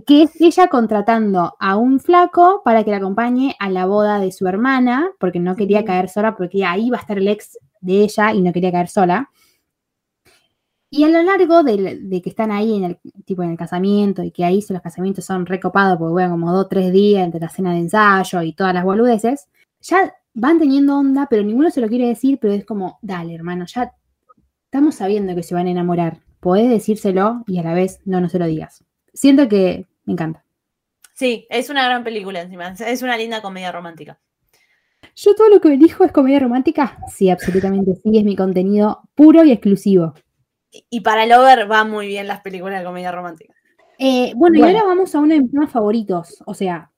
Que 0.05 0.25
es 0.25 0.41
ella 0.41 0.67
contratando 0.67 1.55
a 1.61 1.77
un 1.77 2.01
flaco 2.01 2.63
para 2.65 2.83
que 2.83 2.91
la 2.91 2.97
acompañe 2.97 3.55
a 3.61 3.71
la 3.71 3.87
boda 3.87 4.19
de 4.19 4.33
su 4.33 4.49
hermana, 4.49 5.13
porque 5.21 5.39
no 5.39 5.55
quería 5.55 5.85
caer 5.85 6.09
sola, 6.09 6.37
porque 6.37 6.65
ahí 6.65 6.91
va 6.91 6.99
a 6.99 7.01
estar 7.01 7.17
el 7.17 7.29
ex 7.29 7.57
de 7.81 8.03
ella 8.03 8.33
y 8.33 8.43
no 8.43 8.53
quería 8.53 8.73
caer 8.73 8.89
sola. 8.89 9.31
Y 10.91 11.05
a 11.05 11.09
lo 11.09 11.23
largo 11.23 11.63
de, 11.63 12.21
que 12.23 12.31
están 12.31 12.51
ahí 12.51 12.75
en 12.75 12.85
el 12.85 12.99
tipo 13.25 13.43
en 13.43 13.51
el 13.51 13.59
casamiento 13.59 14.23
y 14.23 14.31
que 14.31 14.45
ahí 14.45 14.65
los 14.69 14.83
casamientos 14.83 15.25
son 15.25 15.45
recopados 15.47 15.99
porque 15.99 16.13
bueno, 16.13 16.31
como 16.31 16.51
dos 16.51 16.65
o 16.65 16.69
tres 16.69 16.93
días 16.93 17.25
entre 17.25 17.41
la 17.41 17.51
cena 17.51 17.73
de 17.73 17.81
ensayo 17.81 18.43
y 18.43 18.55
todas 18.55 18.73
las 18.75 18.85
boludeces, 18.85 19.49
ya 19.81 20.15
van 20.41 20.59
teniendo 20.59 20.97
onda, 20.99 21.27
pero 21.29 21.43
ninguno 21.43 21.71
se 21.71 21.81
lo 21.81 21.89
quiere 21.89 22.07
decir, 22.07 22.39
pero 22.41 22.55
es 22.55 22.65
como, 22.65 22.99
dale, 23.03 23.35
hermano, 23.35 23.65
ya 23.67 23.93
estamos 24.65 24.95
sabiendo 24.95 25.35
que 25.35 25.43
se 25.43 25.55
van 25.55 25.67
a 25.67 25.71
enamorar. 25.71 26.21
podés 26.41 26.71
decírselo 26.71 27.43
y 27.49 27.59
a 27.59 27.63
la 27.65 27.75
vez 27.75 27.99
no, 28.05 28.21
no 28.21 28.29
se 28.29 28.39
lo 28.39 28.47
digas. 28.47 28.85
Siento 29.13 29.49
que 29.49 29.87
me 30.05 30.13
encanta. 30.13 30.45
Sí, 31.15 31.47
es 31.51 31.69
una 31.69 31.85
gran 31.85 32.05
película 32.05 32.41
encima. 32.41 32.69
Es 32.69 33.03
una 33.03 33.17
linda 33.17 33.43
comedia 33.43 33.73
romántica. 33.73 34.21
Yo 35.17 35.35
todo 35.35 35.49
lo 35.49 35.61
que 35.61 35.75
elijo 35.75 36.05
es 36.05 36.13
comedia 36.13 36.39
romántica. 36.39 36.99
Sí, 37.13 37.29
absolutamente 37.29 37.97
sí, 37.97 38.17
es 38.17 38.25
mi 38.25 38.37
contenido 38.37 39.01
puro 39.17 39.43
y 39.43 39.51
exclusivo. 39.51 40.15
Y- 40.91 41.01
para 41.01 41.27
Lover 41.27 41.69
va 41.69 41.83
muy 41.83 42.07
bien 42.07 42.29
las 42.29 42.41
películas 42.43 42.79
de 42.79 42.85
comedia 42.87 43.11
romántica. 43.11 43.53
Eh, 43.99 44.33
bueno, 44.37 44.59
Bueno. 44.61 44.73
y 44.73 44.77
ahora 44.77 44.85
vamos 44.87 45.13
a 45.15 45.19
uno 45.19 45.35
de 45.35 45.41
mis 45.41 45.51
temas 45.51 45.73
favoritos. 45.73 46.41
O 46.47 46.55
sea, 46.55 46.93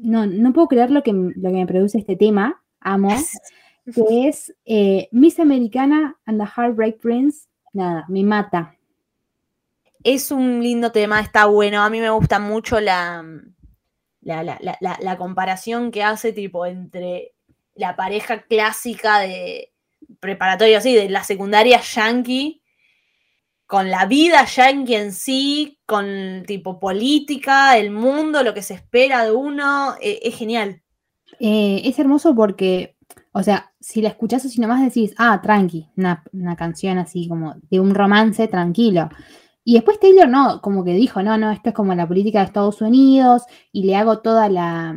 no, 0.00 0.24
no 0.26 0.52
puedo 0.54 0.68
creer 0.68 0.90
lo 0.90 1.02
que, 1.02 1.12
lo 1.12 1.50
que 1.50 1.56
me 1.56 1.66
produce 1.66 1.98
este 1.98 2.16
tema. 2.16 2.62
Amo. 2.80 3.10
Que 3.94 4.28
es 4.28 4.54
eh, 4.66 5.08
Miss 5.10 5.40
Americana 5.40 6.16
and 6.26 6.38
the 6.40 6.46
Heartbreak 6.46 7.00
Prince. 7.00 7.48
Nada, 7.72 8.04
me 8.08 8.22
mata. 8.22 8.76
Es 10.04 10.30
un 10.30 10.62
lindo 10.62 10.92
tema, 10.92 11.18
está 11.20 11.46
bueno. 11.46 11.82
A 11.82 11.90
mí 11.90 11.98
me 11.98 12.10
gusta 12.10 12.38
mucho 12.38 12.78
la, 12.78 13.24
la, 14.20 14.42
la- 14.44 14.58
la- 14.60 14.76
la- 14.80 14.98
la 15.00 15.16
comparación 15.16 15.90
que 15.90 16.04
hace 16.04 16.32
tipo 16.32 16.66
entre 16.66 17.32
la 17.74 17.96
pareja 17.96 18.42
clásica 18.42 19.18
de 19.20 19.72
preparatorio, 20.20 20.78
así, 20.78 20.94
de 20.94 21.08
la 21.08 21.24
secundaria 21.24 21.80
yankee, 21.80 22.62
con 23.66 23.90
la 23.90 24.04
vida 24.06 24.44
yankee 24.44 24.94
en 24.94 25.12
sí, 25.12 25.80
con 25.86 26.44
tipo 26.46 26.78
política, 26.78 27.76
el 27.78 27.90
mundo, 27.90 28.42
lo 28.42 28.54
que 28.54 28.62
se 28.62 28.74
espera 28.74 29.24
de 29.24 29.32
uno. 29.32 29.96
eh, 30.00 30.20
es 30.22 30.36
genial. 30.36 30.82
Eh, 31.38 31.82
es 31.84 31.98
hermoso 31.98 32.34
porque, 32.34 32.96
o 33.32 33.42
sea, 33.42 33.72
si 33.80 34.02
la 34.02 34.08
escuchás 34.10 34.44
así 34.44 34.60
nomás 34.60 34.82
decís, 34.82 35.14
ah, 35.18 35.40
tranqui, 35.42 35.88
una, 35.96 36.22
una 36.32 36.56
canción 36.56 36.98
así 36.98 37.28
como 37.28 37.54
de 37.70 37.80
un 37.80 37.94
romance 37.94 38.48
tranquilo. 38.48 39.08
Y 39.64 39.74
después 39.74 40.00
Taylor 40.00 40.28
no, 40.28 40.60
como 40.60 40.84
que 40.84 40.94
dijo, 40.94 41.22
no, 41.22 41.36
no, 41.38 41.50
esto 41.50 41.70
es 41.70 41.74
como 41.74 41.94
la 41.94 42.08
política 42.08 42.40
de 42.40 42.46
Estados 42.46 42.80
Unidos 42.80 43.42
y 43.72 43.84
le 43.84 43.96
hago 43.96 44.18
toda 44.20 44.48
la, 44.48 44.96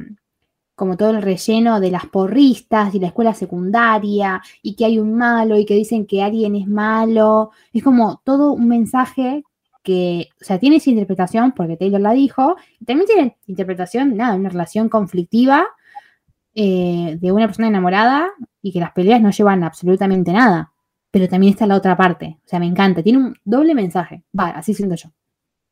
como 0.75 0.97
todo 0.97 1.11
el 1.11 1.21
relleno 1.21 1.79
de 1.79 1.91
las 1.91 2.05
porristas 2.07 2.95
y 2.95 2.99
la 2.99 3.07
escuela 3.07 3.34
secundaria 3.34 4.41
y 4.61 4.75
que 4.75 4.86
hay 4.86 4.99
un 4.99 5.13
malo 5.15 5.57
y 5.57 5.65
que 5.65 5.75
dicen 5.75 6.05
que 6.05 6.23
alguien 6.23 6.55
es 6.55 6.67
malo. 6.67 7.51
Es 7.71 7.84
como 7.84 8.21
todo 8.23 8.53
un 8.53 8.67
mensaje 8.67 9.43
que, 9.84 10.29
o 10.41 10.45
sea, 10.45 10.59
tiene 10.59 10.77
esa 10.77 10.89
interpretación 10.89 11.51
porque 11.51 11.77
Taylor 11.77 12.01
la 12.01 12.13
dijo, 12.13 12.55
y 12.79 12.86
también 12.86 13.07
tiene 13.07 13.38
interpretación, 13.47 14.15
nada, 14.15 14.36
una 14.36 14.49
relación 14.49 14.89
conflictiva 14.89 15.67
eh, 16.55 17.17
de 17.19 17.31
una 17.31 17.47
persona 17.47 17.67
enamorada 17.67 18.31
y 18.61 18.71
que 18.71 18.79
las 18.79 18.91
peleas 18.91 19.21
no 19.21 19.31
llevan 19.31 19.63
absolutamente 19.63 20.31
nada. 20.31 20.71
Pero 21.11 21.27
también 21.27 21.53
está 21.53 21.67
la 21.67 21.75
otra 21.75 21.95
parte. 21.95 22.39
O 22.45 22.47
sea, 22.47 22.59
me 22.59 22.65
encanta. 22.65 23.03
Tiene 23.03 23.19
un 23.19 23.35
doble 23.43 23.75
mensaje. 23.75 24.23
Va, 24.37 24.49
así 24.49 24.73
siento 24.73 24.95
yo. 24.95 25.09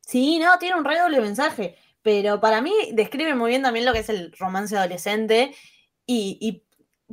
Sí, 0.00 0.38
no, 0.38 0.58
tiene 0.58 0.76
un 0.76 0.84
re 0.84 0.98
doble 0.98 1.20
mensaje, 1.20 1.76
pero 2.02 2.40
para 2.40 2.60
mí 2.60 2.72
describe 2.92 3.34
muy 3.34 3.50
bien 3.50 3.62
también 3.62 3.86
lo 3.86 3.92
que 3.92 4.00
es 4.00 4.08
el 4.08 4.32
romance 4.38 4.76
adolescente 4.76 5.54
y, 6.04 6.38
y 6.40 6.62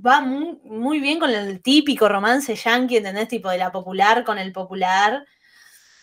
va 0.02 0.22
muy, 0.22 0.60
muy 0.64 1.00
bien 1.00 1.20
con 1.20 1.30
el 1.30 1.62
típico 1.62 2.10
romance 2.10 2.56
yankee, 2.56 2.98
¿entendés? 2.98 3.28
Tipo 3.28 3.50
de 3.50 3.58
la 3.58 3.72
popular 3.72 4.24
con 4.24 4.38
el 4.40 4.52
popular, 4.52 5.26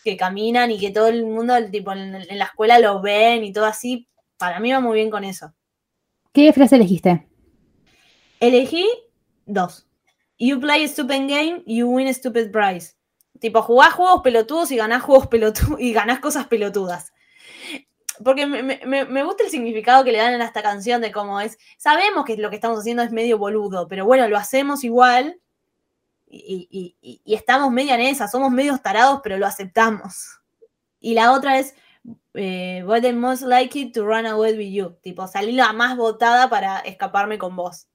que 0.04 0.16
caminan 0.16 0.70
y 0.70 0.78
que 0.78 0.90
todo 0.90 1.08
el 1.08 1.24
mundo, 1.24 1.54
tipo, 1.70 1.92
en, 1.92 2.14
en 2.14 2.38
la 2.38 2.44
escuela 2.44 2.78
lo 2.78 3.00
ven 3.02 3.44
y 3.44 3.52
todo 3.52 3.66
así. 3.66 4.08
Para 4.38 4.60
mí 4.60 4.70
va 4.72 4.80
muy 4.80 4.94
bien 4.94 5.10
con 5.10 5.24
eso. 5.24 5.52
¿Qué 6.32 6.52
frase 6.52 6.76
elegiste? 6.76 7.26
Elegí 8.40 8.86
dos. 9.46 9.86
You 10.38 10.60
play 10.60 10.84
a 10.84 10.88
stupid 10.88 11.28
game, 11.28 11.62
you 11.66 11.88
win 11.88 12.08
a 12.08 12.12
stupid 12.14 12.50
prize. 12.50 12.94
Tipo, 13.40 13.62
jugás 13.62 13.92
juegos 13.94 14.22
pelotudos 14.22 14.70
y 14.70 14.76
ganás 14.76 15.02
juegos 15.02 15.26
pelotudos 15.28 15.80
y 15.80 15.92
ganás 15.92 16.20
cosas 16.20 16.46
pelotudas. 16.46 17.12
Porque 18.24 18.46
me, 18.46 18.62
me- 18.62 19.04
me- 19.04 19.22
gusta 19.24 19.44
el 19.44 19.50
significado 19.50 20.02
que 20.04 20.12
le 20.12 20.18
dan 20.18 20.34
en 20.34 20.40
esta 20.42 20.62
canción 20.62 21.02
de 21.02 21.12
cómo 21.12 21.40
es. 21.40 21.58
Sabemos 21.76 22.24
que 22.24 22.36
lo 22.38 22.48
que 22.48 22.56
estamos 22.56 22.78
haciendo 22.78 23.02
es 23.02 23.12
medio 23.12 23.36
boludo, 23.38 23.88
pero 23.88 24.06
bueno, 24.06 24.26
lo 24.28 24.38
hacemos 24.38 24.84
igual. 24.84 25.38
Y, 26.28 26.66
y- 27.02 27.20
y- 27.24 27.34
estamos 27.34 27.70
media 27.70 27.94
en 27.94 28.00
esa, 28.02 28.26
somos 28.26 28.50
medios 28.50 28.82
tarados, 28.82 29.20
pero 29.22 29.36
lo 29.38 29.46
aceptamos. 29.46 30.40
Y 30.98 31.12
la 31.14 31.32
otra 31.32 31.58
es, 31.58 31.74
eh, 32.34 32.82
the 33.02 33.12
most 33.12 33.42
likely 33.42 33.92
to 33.92 34.04
run 34.04 34.26
away 34.26 34.56
with 34.56 34.72
you. 34.72 34.96
Tipo, 35.02 35.26
salí 35.28 35.52
la 35.52 35.72
más 35.72 35.96
votada 35.96 36.48
para 36.48 36.78
escaparme 36.80 37.38
con 37.38 37.54
vos. 37.54 37.86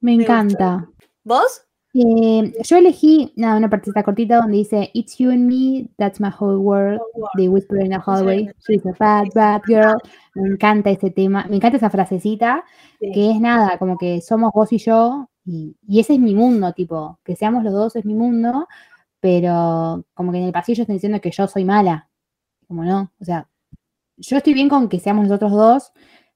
Me 0.00 0.12
Me 0.12 0.18
gusta. 0.18 0.32
encanta. 0.40 0.88
¿Vos? 1.24 1.62
Eh, 1.94 2.52
yo 2.62 2.76
elegí 2.76 3.32
nada, 3.36 3.56
una 3.56 3.70
partita 3.70 4.02
cortita 4.02 4.36
donde 4.36 4.58
dice 4.58 4.90
It's 4.94 5.16
you 5.18 5.30
and 5.30 5.46
me, 5.48 5.88
that's 5.96 6.20
my 6.20 6.28
whole 6.38 6.58
world. 6.58 7.00
They 7.36 7.48
whisper 7.48 7.80
in 7.80 7.90
the 7.90 7.98
hallway. 7.98 8.48
She's 8.66 8.84
a 8.86 8.92
bad, 8.98 9.28
bad 9.34 9.62
girl. 9.66 9.96
Me 10.34 10.50
encanta 10.50 10.90
ese 10.90 11.10
tema. 11.10 11.46
Me 11.48 11.56
encanta 11.56 11.78
esa 11.78 11.90
frasecita. 11.90 12.64
Sí. 13.00 13.10
que 13.12 13.30
es 13.32 13.40
nada, 13.40 13.78
como 13.78 13.96
que 13.96 14.20
somos 14.20 14.52
vos 14.54 14.72
y 14.72 14.78
yo, 14.78 15.28
y, 15.44 15.76
y 15.86 16.00
ese 16.00 16.14
es 16.14 16.20
mi 16.20 16.34
mundo, 16.34 16.72
tipo, 16.72 17.18
que 17.24 17.36
seamos 17.36 17.64
los 17.64 17.72
dos 17.72 17.96
es 17.96 18.04
mi 18.04 18.14
mundo, 18.14 18.66
pero 19.20 20.04
como 20.14 20.32
que 20.32 20.38
en 20.38 20.44
el 20.44 20.52
pasillo 20.52 20.82
están 20.82 20.96
diciendo 20.96 21.20
que 21.20 21.30
yo 21.30 21.46
soy 21.48 21.64
mala, 21.64 22.08
como 22.66 22.84
no, 22.84 23.12
o 23.20 23.24
sea, 23.24 23.48
yo 24.16 24.36
estoy 24.38 24.54
bien 24.54 24.68
con 24.68 24.88
que 24.88 25.00
seamos 25.00 25.24
nosotros 25.28 25.52
dos, 25.52 25.92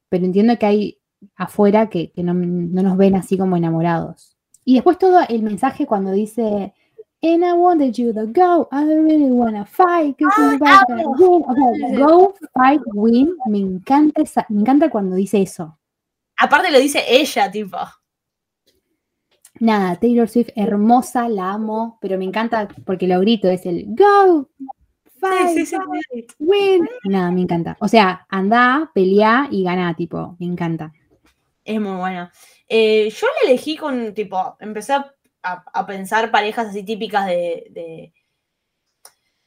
pero 0.08 0.24
entiendo 0.24 0.56
que 0.58 0.66
hay 0.66 0.98
afuera 1.36 1.88
que, 1.88 2.10
que 2.12 2.22
no, 2.22 2.34
no 2.34 2.82
nos 2.82 2.96
ven 2.96 3.14
así 3.16 3.36
como 3.38 3.56
enamorados. 3.56 4.36
Y 4.64 4.74
después 4.74 4.98
todo 4.98 5.20
el 5.28 5.42
mensaje 5.42 5.86
cuando 5.86 6.12
dice, 6.12 6.74
And 7.24 7.44
I 7.44 7.52
wanted 7.52 7.92
you 7.94 8.12
to 8.14 8.26
go, 8.26 8.68
I 8.72 8.84
don't 8.84 9.04
really 9.04 9.30
wanna 9.30 9.64
fight, 9.64 10.16
'cause 10.18 10.32
Ay, 10.36 10.44
you're 10.44 10.58
gonna 10.58 10.82
amo. 10.88 11.12
win". 11.18 11.44
O 11.46 11.54
sea, 11.54 12.06
go, 12.06 12.34
fight, 12.52 12.82
win, 12.94 13.36
me 13.46 13.58
encanta, 13.58 14.22
esa- 14.22 14.46
me 14.48 14.60
encanta 14.60 14.90
cuando 14.90 15.14
dice 15.14 15.40
eso. 15.40 15.78
Aparte 16.36 16.72
lo 16.72 16.80
dice 16.80 17.04
ella, 17.08 17.48
tipo. 17.50 17.76
Nada, 19.60 19.96
Taylor 19.96 20.28
Swift, 20.28 20.48
hermosa, 20.56 21.28
la 21.28 21.52
amo, 21.52 21.98
pero 22.00 22.18
me 22.18 22.24
encanta 22.24 22.66
porque 22.84 23.06
lo 23.06 23.20
grito, 23.20 23.48
es 23.48 23.64
el 23.66 23.84
go, 23.94 24.48
fight, 25.20 25.50
Sí, 25.50 25.66
sí, 25.66 25.76
sí, 25.76 25.76
sí. 26.10 26.26
win. 26.40 26.88
Nada, 27.04 27.30
me 27.30 27.42
encanta. 27.42 27.76
O 27.78 27.86
sea, 27.86 28.26
anda, 28.28 28.90
pelea 28.92 29.46
y 29.50 29.62
gana, 29.62 29.94
tipo, 29.94 30.36
me 30.40 30.46
encanta. 30.46 30.92
Es 31.64 31.80
muy 31.80 31.96
bueno. 31.96 32.30
Eh, 32.68 33.10
yo 33.10 33.26
la 33.28 33.48
elegí 33.50 33.76
con, 33.76 34.14
tipo, 34.14 34.56
empecé 34.60 34.94
a, 34.94 35.14
a- 35.42 35.64
a 35.72 35.86
pensar 35.86 36.30
parejas 36.30 36.68
así 36.68 36.82
típicas 36.84 37.26
de, 37.26 37.66
de, 37.70 38.12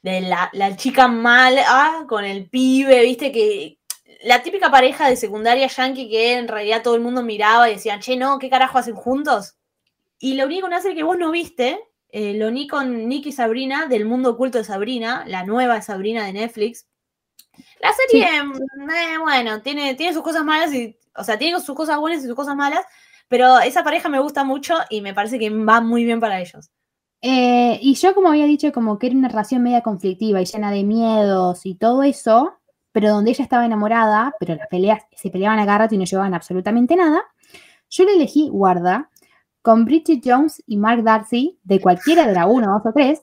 de 0.02 0.22
la, 0.22 0.50
la 0.54 0.76
chica 0.76 1.08
mala 1.08 2.06
con 2.08 2.24
el 2.26 2.50
pibe, 2.50 3.02
viste, 3.02 3.32
que 3.32 3.80
la 4.24 4.42
típica 4.44 4.70
pareja 4.72 5.10
de 5.10 5.16
secundaria 5.18 5.68
yankee 5.68 6.10
que 6.10 6.34
en 6.34 6.48
realidad 6.48 6.84
todo 6.84 6.96
el 6.96 7.02
mundo 7.02 7.22
miraba 7.24 7.70
y 7.70 7.74
decían, 7.74 8.00
che, 8.02 8.16
no, 8.16 8.40
¿qué 8.40 8.50
carajo 8.50 8.78
hacen 8.78 8.96
juntos? 8.96 9.58
Y 10.20 10.36
lo 10.36 10.46
uní 10.46 10.62
con 10.62 10.70
una 10.70 10.82
serie 10.82 10.98
que 10.98 11.04
vos 11.04 11.18
no 11.18 11.32
viste, 11.32 11.80
eh, 12.10 12.34
lo 12.36 12.48
uní 12.48 12.68
con 12.68 13.08
Nick 13.10 13.26
y 13.28 13.32
Sabrina, 13.32 13.88
del 13.88 14.06
mundo 14.06 14.32
oculto 14.32 14.58
de 14.58 14.64
Sabrina, 14.64 15.24
la 15.28 15.44
nueva 15.44 15.82
Sabrina 15.82 16.26
de 16.26 16.34
Netflix. 16.34 16.88
La 17.82 17.92
serie, 17.94 18.44
mm, 18.44 18.90
eh, 18.90 19.18
bueno, 19.20 19.62
tiene, 19.62 19.96
tiene 19.96 20.14
sus 20.14 20.24
cosas 20.24 20.44
malas 20.46 20.74
y, 20.74 20.98
o 21.16 21.24
sea, 21.24 21.38
tiene 21.38 21.60
sus 21.60 21.76
cosas 21.76 21.98
buenas 22.00 22.24
y 22.24 22.28
sus 22.28 22.36
cosas 22.36 22.56
malas, 22.56 22.86
pero 23.28 23.60
esa 23.60 23.84
pareja 23.84 24.10
me 24.10 24.20
gusta 24.20 24.44
mucho 24.44 24.76
y 24.90 25.02
me 25.02 25.14
parece 25.14 25.40
que 25.40 25.50
va 25.50 25.82
muy 25.82 26.04
bien 26.04 26.20
para 26.20 26.40
ellos. 26.40 26.70
Eh, 27.22 27.80
y 27.82 27.96
yo, 27.96 28.14
como 28.14 28.30
había 28.30 28.46
dicho, 28.46 28.72
como 28.72 29.00
que 29.00 29.08
era 29.08 29.16
una 29.16 29.30
relación 29.30 29.64
media 29.64 29.82
conflictiva 29.82 30.42
y 30.42 30.46
llena 30.46 30.72
de 30.72 30.84
miedos 30.84 31.66
y 31.66 31.76
todo 31.76 32.04
eso, 32.04 32.60
pero 32.92 33.10
donde 33.10 33.32
ella 33.32 33.44
estaba 33.44 33.66
enamorada, 33.66 34.34
pero 34.40 34.56
las 34.56 34.68
peleas 34.68 35.02
se 35.16 35.30
peleaban 35.30 35.60
a 35.60 35.66
cada 35.66 35.88
y 35.90 35.98
no 35.98 36.06
llevaban 36.06 36.34
absolutamente 36.34 36.96
nada, 36.96 37.24
yo 37.90 38.06
le 38.06 38.14
elegí 38.14 38.50
guarda 38.50 39.10
con 39.62 39.86
Bridget 39.86 40.22
Jones 40.24 40.64
y 40.68 40.78
Mark 40.78 41.04
Darcy, 41.04 41.60
de 41.64 41.82
cualquiera 41.82 42.28
de 42.28 42.34
la 42.34 42.46
1, 42.46 42.68
2 42.68 42.82
o 42.86 42.94
3, 42.94 43.22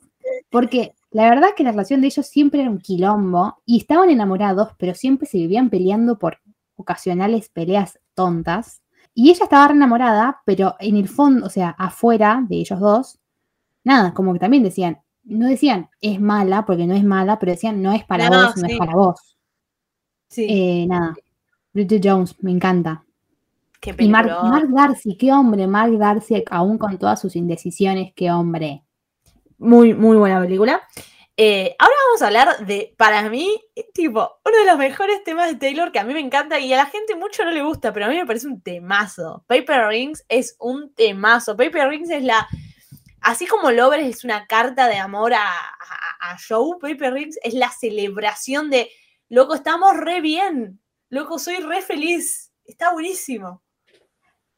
porque 0.50 0.94
la 1.12 1.30
verdad 1.30 1.50
que 1.56 1.62
la 1.62 1.70
relación 1.70 2.00
de 2.00 2.08
ellos 2.08 2.26
siempre 2.26 2.62
era 2.62 2.70
un 2.70 2.78
quilombo 2.78 3.62
y 3.64 3.78
estaban 3.78 4.10
enamorados, 4.10 4.70
pero 4.78 4.94
siempre 4.94 5.28
se 5.28 5.38
vivían 5.38 5.70
peleando 5.70 6.18
por 6.18 6.38
ocasionales 6.82 7.48
peleas 7.48 7.98
tontas. 8.14 8.82
Y 9.14 9.30
ella 9.30 9.44
estaba 9.44 9.68
re 9.68 9.74
enamorada, 9.74 10.42
pero 10.44 10.74
en 10.78 10.96
el 10.96 11.08
fondo, 11.08 11.46
o 11.46 11.50
sea, 11.50 11.70
afuera 11.78 12.44
de 12.48 12.56
ellos 12.56 12.80
dos, 12.80 13.18
nada, 13.84 14.14
como 14.14 14.32
que 14.32 14.38
también 14.38 14.62
decían, 14.62 15.02
no 15.24 15.48
decían 15.48 15.88
es 16.00 16.20
mala, 16.20 16.64
porque 16.64 16.86
no 16.86 16.94
es 16.94 17.04
mala, 17.04 17.38
pero 17.38 17.52
decían 17.52 17.82
no 17.82 17.92
es 17.92 18.04
para 18.04 18.28
No, 18.28 18.46
vos, 18.46 18.56
no 18.56 18.66
es 18.66 18.78
para 18.78 18.94
vos. 18.94 19.36
Sí, 20.28 20.46
Eh, 20.48 20.86
nada, 20.88 21.14
Bridget 21.72 22.02
Jones, 22.04 22.36
me 22.42 22.50
encanta. 22.50 23.04
qué 23.80 23.94
Y 23.98 24.08
Mark. 24.08 24.30
Mark 24.44 24.68
Darcy, 24.70 25.16
qué 25.16 25.32
hombre, 25.32 25.66
Mark 25.66 25.96
Darcy, 25.98 26.42
aún 26.50 26.78
con 26.78 26.98
todas 26.98 27.20
sus 27.20 27.36
indecisiones, 27.36 28.12
qué 28.14 28.30
hombre. 28.30 28.82
Muy, 29.58 29.94
muy 29.94 30.16
buena 30.16 30.40
película. 30.40 30.82
Eh, 31.36 31.74
ahora 31.78 31.94
vamos 32.08 32.22
a 32.22 32.26
hablar 32.26 32.66
de, 32.66 32.94
para 32.98 33.28
mí, 33.30 33.58
tipo, 33.94 34.40
uno 34.44 34.58
de 34.58 34.66
los 34.66 34.76
mejores 34.76 35.24
temas 35.24 35.48
de 35.48 35.56
Taylor 35.56 35.90
que 35.90 35.98
a 35.98 36.04
mí 36.04 36.12
me 36.12 36.20
encanta 36.20 36.60
y 36.60 36.72
a 36.72 36.76
la 36.76 36.86
gente 36.86 37.16
mucho 37.16 37.44
no 37.44 37.50
le 37.50 37.62
gusta, 37.62 37.92
pero 37.92 38.06
a 38.06 38.08
mí 38.08 38.16
me 38.16 38.26
parece 38.26 38.48
un 38.48 38.60
temazo. 38.60 39.44
Paper 39.46 39.88
Rings 39.88 40.24
es 40.28 40.56
un 40.58 40.94
temazo. 40.94 41.56
Paper 41.56 41.88
Rings 41.88 42.10
es 42.10 42.22
la, 42.22 42.46
así 43.22 43.46
como 43.46 43.70
Lovers 43.70 44.04
es 44.04 44.24
una 44.24 44.46
carta 44.46 44.88
de 44.88 44.98
amor 44.98 45.32
a, 45.32 45.48
a, 45.48 46.32
a 46.32 46.36
Joe, 46.46 46.76
Paper 46.80 47.14
Rings 47.14 47.38
es 47.42 47.54
la 47.54 47.70
celebración 47.70 48.68
de, 48.68 48.90
loco, 49.30 49.54
estamos 49.54 49.96
re 49.96 50.20
bien, 50.20 50.80
loco, 51.08 51.38
soy 51.38 51.56
re 51.56 51.80
feliz, 51.80 52.52
está 52.64 52.92
buenísimo. 52.92 53.62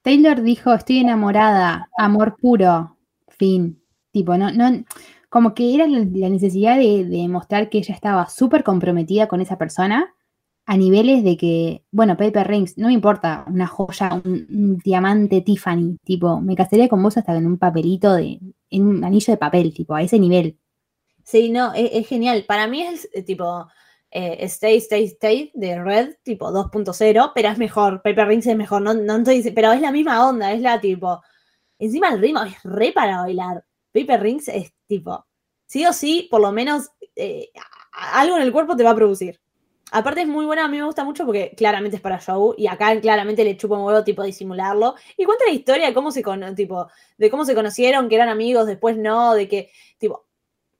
Taylor 0.02 0.42
dijo, 0.42 0.74
estoy 0.74 0.98
enamorada, 0.98 1.88
amor 1.96 2.36
puro, 2.36 2.98
fin. 3.28 3.80
Tipo, 4.12 4.36
no, 4.36 4.52
no, 4.52 4.84
como 5.34 5.52
que 5.52 5.74
era 5.74 5.88
la, 5.88 6.28
necesidad 6.28 6.78
de, 6.78 7.26
mostrar 7.28 7.68
que 7.68 7.78
ella 7.78 7.92
estaba 7.92 8.28
súper 8.28 8.62
comprometida 8.62 9.26
con 9.26 9.40
esa 9.40 9.58
persona 9.58 10.14
a 10.64 10.76
niveles 10.76 11.24
de 11.24 11.36
que, 11.36 11.82
bueno, 11.90 12.16
Paper 12.16 12.46
Rings, 12.46 12.78
no 12.78 12.86
me 12.86 12.92
importa 12.92 13.44
una 13.48 13.66
joya, 13.66 14.22
un, 14.24 14.78
diamante 14.84 15.40
Tiffany, 15.40 15.98
tipo, 16.04 16.40
me 16.40 16.54
casaría 16.54 16.88
con 16.88 17.02
vos 17.02 17.16
hasta 17.16 17.36
en 17.36 17.46
un 17.46 17.58
papelito 17.58 18.14
de, 18.14 18.38
en 18.70 18.86
un 18.86 19.02
anillo 19.02 19.32
de 19.32 19.36
papel, 19.36 19.74
tipo, 19.74 19.96
a 19.96 20.02
ese 20.02 20.20
nivel. 20.20 20.56
Sí, 21.24 21.50
no, 21.50 21.74
es, 21.74 21.90
es 21.92 22.06
genial. 22.06 22.44
Para 22.46 22.68
mí 22.68 22.82
es 22.82 23.08
eh, 23.12 23.24
tipo 23.24 23.66
eh, 24.12 24.36
Stay, 24.44 24.76
Stay, 24.76 25.06
Stay 25.06 25.50
de 25.52 25.82
Red, 25.82 26.14
tipo 26.22 26.52
2.0, 26.52 27.32
pero 27.34 27.48
es 27.48 27.58
mejor. 27.58 28.02
Paper 28.02 28.28
Rings 28.28 28.46
es 28.46 28.56
mejor, 28.56 28.82
no, 28.82 28.94
no 28.94 29.16
estoy 29.16 29.50
pero 29.50 29.72
es 29.72 29.80
la 29.80 29.90
misma 29.90 30.28
onda, 30.28 30.52
es 30.52 30.60
la 30.60 30.80
tipo. 30.80 31.20
Encima 31.80 32.10
el 32.10 32.20
ritmo 32.20 32.44
es 32.44 32.54
re 32.62 32.92
para 32.92 33.22
bailar. 33.22 33.64
Paper 33.94 34.20
Rings 34.20 34.48
es 34.48 34.74
tipo, 34.86 35.24
sí 35.66 35.86
o 35.86 35.92
sí, 35.94 36.28
por 36.30 36.40
lo 36.42 36.52
menos 36.52 36.90
eh, 37.16 37.48
algo 37.92 38.36
en 38.36 38.42
el 38.42 38.52
cuerpo 38.52 38.76
te 38.76 38.82
va 38.84 38.90
a 38.90 38.94
producir. 38.96 39.40
Aparte 39.92 40.22
es 40.22 40.26
muy 40.26 40.44
buena, 40.44 40.64
a 40.64 40.68
mí 40.68 40.76
me 40.78 40.84
gusta 40.84 41.04
mucho 41.04 41.24
porque 41.24 41.54
claramente 41.56 41.96
es 41.96 42.02
para 42.02 42.18
show 42.18 42.54
y 42.58 42.66
acá 42.66 43.00
claramente 43.00 43.44
le 43.44 43.56
chupa 43.56 43.76
un 43.78 43.84
huevo 43.84 44.02
tipo 44.02 44.24
disimularlo 44.24 44.96
y 45.16 45.24
cuenta 45.24 45.44
la 45.46 45.52
historia 45.52 45.86
de 45.86 45.94
cómo 45.94 46.10
se 46.10 46.22
cono- 46.22 46.52
tipo 46.54 46.88
de 47.16 47.30
cómo 47.30 47.44
se 47.44 47.54
conocieron, 47.54 48.08
que 48.08 48.16
eran 48.16 48.28
amigos, 48.28 48.66
después 48.66 48.96
no, 48.96 49.34
de 49.34 49.46
que 49.48 49.70
tipo 49.98 50.26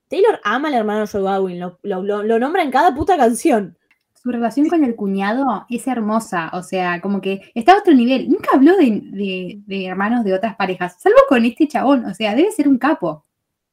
Taylor 0.09 0.41
ama 0.43 0.69
al 0.69 0.75
hermano 0.75 1.07
Joe 1.07 1.29
Alwyn, 1.29 1.61
lo, 1.61 1.79
lo, 1.83 2.03
lo- 2.03 2.23
lo 2.25 2.39
nombra 2.41 2.63
en 2.65 2.71
cada 2.73 2.95
puta 2.95 3.17
canción. 3.17 3.79
Su 4.25 4.33
relación 4.33 4.69
con 4.69 4.83
el 4.85 4.97
cuñado 4.97 5.67
es 5.69 5.87
hermosa, 5.87 6.51
o 6.55 6.63
sea, 6.63 7.01
como 7.01 7.21
que 7.21 7.53
está 7.55 7.75
a 7.75 7.79
otro 7.79 7.95
nivel. 7.95 8.29
Nunca 8.29 8.51
habló 8.55 8.77
de, 8.77 9.03
de- 9.05 9.61
de 9.67 9.87
hermanos 9.87 10.25
de 10.25 10.35
otras 10.35 10.57
parejas, 10.57 10.97
salvo 10.99 11.19
con 11.29 11.45
este 11.45 11.69
chabón, 11.69 12.07
o 12.07 12.15
sea, 12.15 12.35
debe 12.35 12.51
ser 12.51 12.67
un 12.67 12.79
capo. 12.79 13.27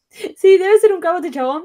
Sí, 0.10 0.58
debe 0.58 0.78
ser 0.80 0.92
un 0.94 1.00
cabo 1.00 1.18
este 1.20 1.32
chabón. 1.32 1.64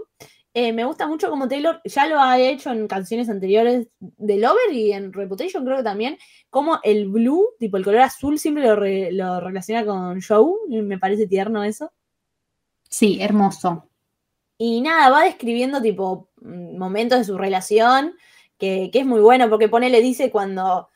Eh, 0.55 0.73
me 0.73 0.85
gusta 0.85 1.07
mucho 1.07 1.29
como 1.29 1.49
Taylor 1.49 1.83
ya 1.85 2.07
lo 2.07 2.19
ha 2.19 2.39
hecho 2.39 2.71
en 2.71 2.87
canciones 2.89 3.29
anteriores 3.29 3.89
de 4.01 4.37
Lover 4.39 4.73
y 4.73 4.93
en 4.93 5.13
Reputation 5.13 5.65
creo 5.65 5.79
que 5.79 5.83
también, 5.83 6.17
como 6.49 6.79
el 6.83 7.09
blue, 7.09 7.49
tipo 7.59 7.77
el 7.77 7.85
color 7.85 8.01
azul, 8.01 8.39
siempre 8.39 8.65
lo, 8.65 8.77
re- 8.77 9.13
lo 9.13 9.41
relaciona 9.41 9.85
con 9.85 10.23
Joe, 10.23 10.55
me 10.83 10.99
parece 10.99 11.27
tierno 11.27 11.63
eso. 11.65 11.93
Sí, 12.89 13.19
hermoso. 13.21 13.91
Y 14.59 14.81
nada, 14.81 15.11
va 15.11 15.25
describiendo 15.25 15.83
tipo 15.83 16.31
mm, 16.41 16.79
momentos 16.79 17.19
de 17.19 17.25
su 17.25 17.37
relación, 17.37 18.15
que, 18.59 18.91
que 18.93 19.01
es 19.01 19.07
muy 19.07 19.21
bueno, 19.21 19.49
porque 19.49 19.69
pone, 19.69 19.91
le 19.91 20.01
dice 20.01 20.31
cuando, 20.31 20.89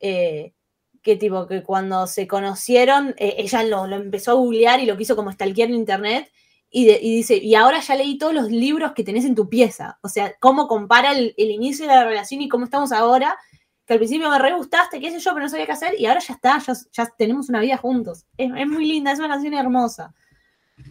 eh, 0.00 0.54
que 1.02 1.16
tipo, 1.16 1.46
que 1.46 1.62
cuando 1.62 2.06
se 2.06 2.26
conocieron, 2.26 3.14
eh, 3.18 3.36
ella 3.38 3.62
lo, 3.62 3.86
lo 3.86 3.96
empezó 3.96 4.32
a 4.32 4.34
googlear 4.34 4.80
y 4.80 4.86
lo 4.86 4.96
quiso 4.96 5.16
como 5.16 5.32
stalkear 5.32 5.68
en 5.68 5.76
internet, 5.76 6.32
y, 6.68 6.84
dice, 6.84 7.36
y 7.36 7.54
ahora 7.54 7.80
ya 7.80 7.94
leí 7.94 8.18
todos 8.18 8.34
los 8.34 8.50
libros 8.50 8.92
que 8.92 9.04
tenés 9.04 9.24
en 9.24 9.34
tu 9.34 9.48
pieza, 9.48 9.98
o 10.02 10.08
sea, 10.08 10.34
cómo 10.40 10.68
compara 10.68 11.12
el, 11.12 11.32
el 11.38 11.50
inicio 11.50 11.86
de 11.86 11.94
la 11.94 12.04
relación 12.04 12.42
y 12.42 12.48
cómo 12.48 12.64
estamos 12.64 12.92
ahora, 12.92 13.38
que 13.86 13.94
al 13.94 14.00
principio 14.00 14.28
me 14.28 14.38
re 14.38 14.52
gustaste, 14.52 15.00
qué 15.00 15.10
sé 15.10 15.20
yo, 15.20 15.32
pero 15.32 15.44
no 15.44 15.48
sabía 15.48 15.64
qué 15.64 15.72
hacer, 15.72 15.94
y 15.98 16.06
ahora 16.06 16.20
ya 16.20 16.34
está, 16.34 16.58
ya, 16.58 16.74
ya 16.92 17.06
tenemos 17.16 17.48
una 17.48 17.60
vida 17.60 17.76
juntos. 17.76 18.26
Es, 18.36 18.50
es 18.54 18.66
muy 18.66 18.84
linda, 18.84 19.12
es 19.12 19.18
una 19.20 19.28
canción 19.28 19.54
hermosa. 19.54 20.12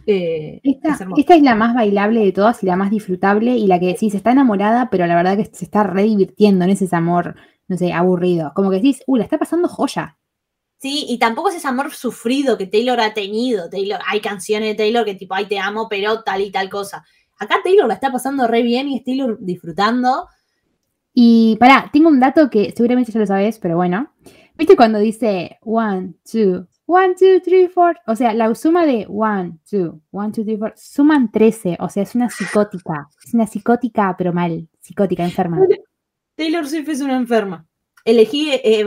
Eh, 0.06 0.60
Esta, 0.62 0.90
es 0.90 1.00
esta 1.16 1.34
es 1.34 1.42
la 1.42 1.54
más 1.54 1.74
bailable 1.74 2.24
de 2.24 2.32
todas 2.32 2.62
y 2.62 2.66
la 2.66 2.76
más 2.76 2.90
disfrutable 2.90 3.56
y 3.56 3.66
la 3.66 3.78
que 3.78 3.86
decís 3.86 4.14
está 4.14 4.32
enamorada, 4.32 4.90
pero 4.90 5.06
la 5.06 5.16
verdad 5.16 5.36
que 5.36 5.44
se 5.44 5.64
está 5.64 5.82
re 5.84 6.02
divirtiendo 6.02 6.64
en 6.64 6.70
ese 6.70 6.88
amor, 6.94 7.36
no 7.68 7.76
sé, 7.76 7.92
aburrido. 7.92 8.52
Como 8.54 8.70
que 8.70 8.76
decís, 8.76 9.02
uh, 9.06 9.16
la 9.16 9.24
está 9.24 9.38
pasando 9.38 9.68
joya. 9.68 10.18
Sí, 10.78 11.06
y 11.08 11.18
tampoco 11.18 11.48
es 11.48 11.56
ese 11.56 11.68
amor 11.68 11.92
sufrido 11.92 12.58
que 12.58 12.66
Taylor 12.66 13.00
ha 13.00 13.14
tenido. 13.14 13.70
Taylor, 13.70 14.00
hay 14.06 14.20
canciones 14.20 14.70
de 14.70 14.74
Taylor 14.74 15.04
que 15.04 15.14
tipo, 15.14 15.34
ay, 15.34 15.46
te 15.46 15.58
amo, 15.58 15.88
pero 15.88 16.22
tal 16.22 16.42
y 16.42 16.50
tal 16.50 16.68
cosa. 16.68 17.04
Acá 17.38 17.56
Taylor 17.62 17.86
la 17.86 17.94
está 17.94 18.12
pasando 18.12 18.46
re 18.46 18.62
bien 18.62 18.88
y 18.88 18.98
es 18.98 19.04
Taylor 19.04 19.38
disfrutando. 19.40 20.28
Y 21.14 21.56
pará, 21.58 21.88
tengo 21.92 22.08
un 22.08 22.20
dato 22.20 22.50
que 22.50 22.72
seguramente 22.76 23.10
ya 23.10 23.20
lo 23.20 23.26
sabes, 23.26 23.58
pero 23.58 23.76
bueno. 23.76 24.12
¿Viste 24.58 24.76
cuando 24.76 24.98
dice 24.98 25.58
one, 25.62 26.14
two, 26.30 26.66
one, 26.86 27.14
two, 27.14 27.40
three, 27.40 27.68
four? 27.68 27.96
O 28.06 28.14
sea, 28.14 28.32
la 28.32 28.54
suma 28.54 28.86
de 28.86 29.06
one, 29.08 29.58
two, 29.68 30.00
one, 30.10 30.32
two, 30.32 30.44
three, 30.44 30.56
four, 30.56 30.72
suman 30.76 31.30
13. 31.30 31.76
O 31.80 31.88
sea, 31.88 32.02
es 32.02 32.14
una 32.14 32.30
psicótica. 32.30 33.08
Es 33.24 33.34
una 33.34 33.46
psicótica, 33.46 34.14
pero 34.16 34.32
mal. 34.32 34.68
Psicótica, 34.80 35.24
enferma. 35.24 35.58
Taylor 36.36 36.66
Swift 36.66 36.88
es 36.88 37.00
una 37.00 37.16
enferma. 37.16 37.66
Elegí, 38.04 38.52
eh, 38.52 38.84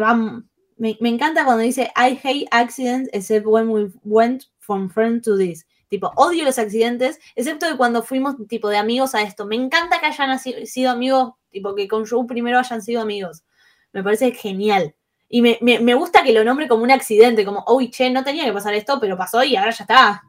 me, 0.78 0.97
me 1.02 1.10
encanta 1.10 1.43
cuando 1.43 1.64
dice 1.64 1.91
I 1.95 2.18
hate 2.24 2.47
accidents 2.52 3.10
except 3.12 3.45
when 3.45 3.70
we 3.70 3.91
went 4.04 4.45
from 4.60 4.89
friend 4.89 5.22
to 5.24 5.38
this. 5.38 5.66
Tipo, 5.89 6.12
odio 6.16 6.45
los 6.45 6.60
accidentes, 6.60 7.20
excepto 7.36 7.66
de 7.66 7.76
cuando 7.76 8.04
fuimos 8.04 8.36
tipo 8.47 8.70
de 8.70 8.78
amigos 8.78 9.16
a 9.16 9.24
esto. 9.24 9.45
Me 9.45 9.56
encanta 9.56 10.00
que 10.00 10.06
hayan 10.06 10.39
sido 10.39 10.91
amigos, 10.91 11.34
tipo 11.50 11.76
que 11.76 11.88
con 11.88 12.06
Joe 12.06 12.26
primero 12.28 12.60
hayan 12.60 12.82
sido 12.82 13.02
amigos. 13.02 13.43
Me 13.91 14.04
parece 14.04 14.32
genial. 14.32 14.95
Y 15.30 15.41
me, 15.41 15.57
me- 15.61 15.80
me 15.80 15.93
gusta 15.93 16.23
que 16.23 16.34
lo 16.34 16.43
nombre 16.43 16.67
como 16.67 16.84
un 16.84 16.91
accidente, 16.91 17.45
como, 17.45 17.63
uy, 17.67 17.89
che, 17.91 18.09
no 18.09 18.23
tenía 18.23 18.45
que 18.45 18.53
pasar 18.53 18.73
esto, 18.73 18.99
pero 18.99 19.15
pasó 19.17 19.43
y 19.43 19.55
ahora 19.55 19.71
ya 19.71 19.84
está. 19.84 20.23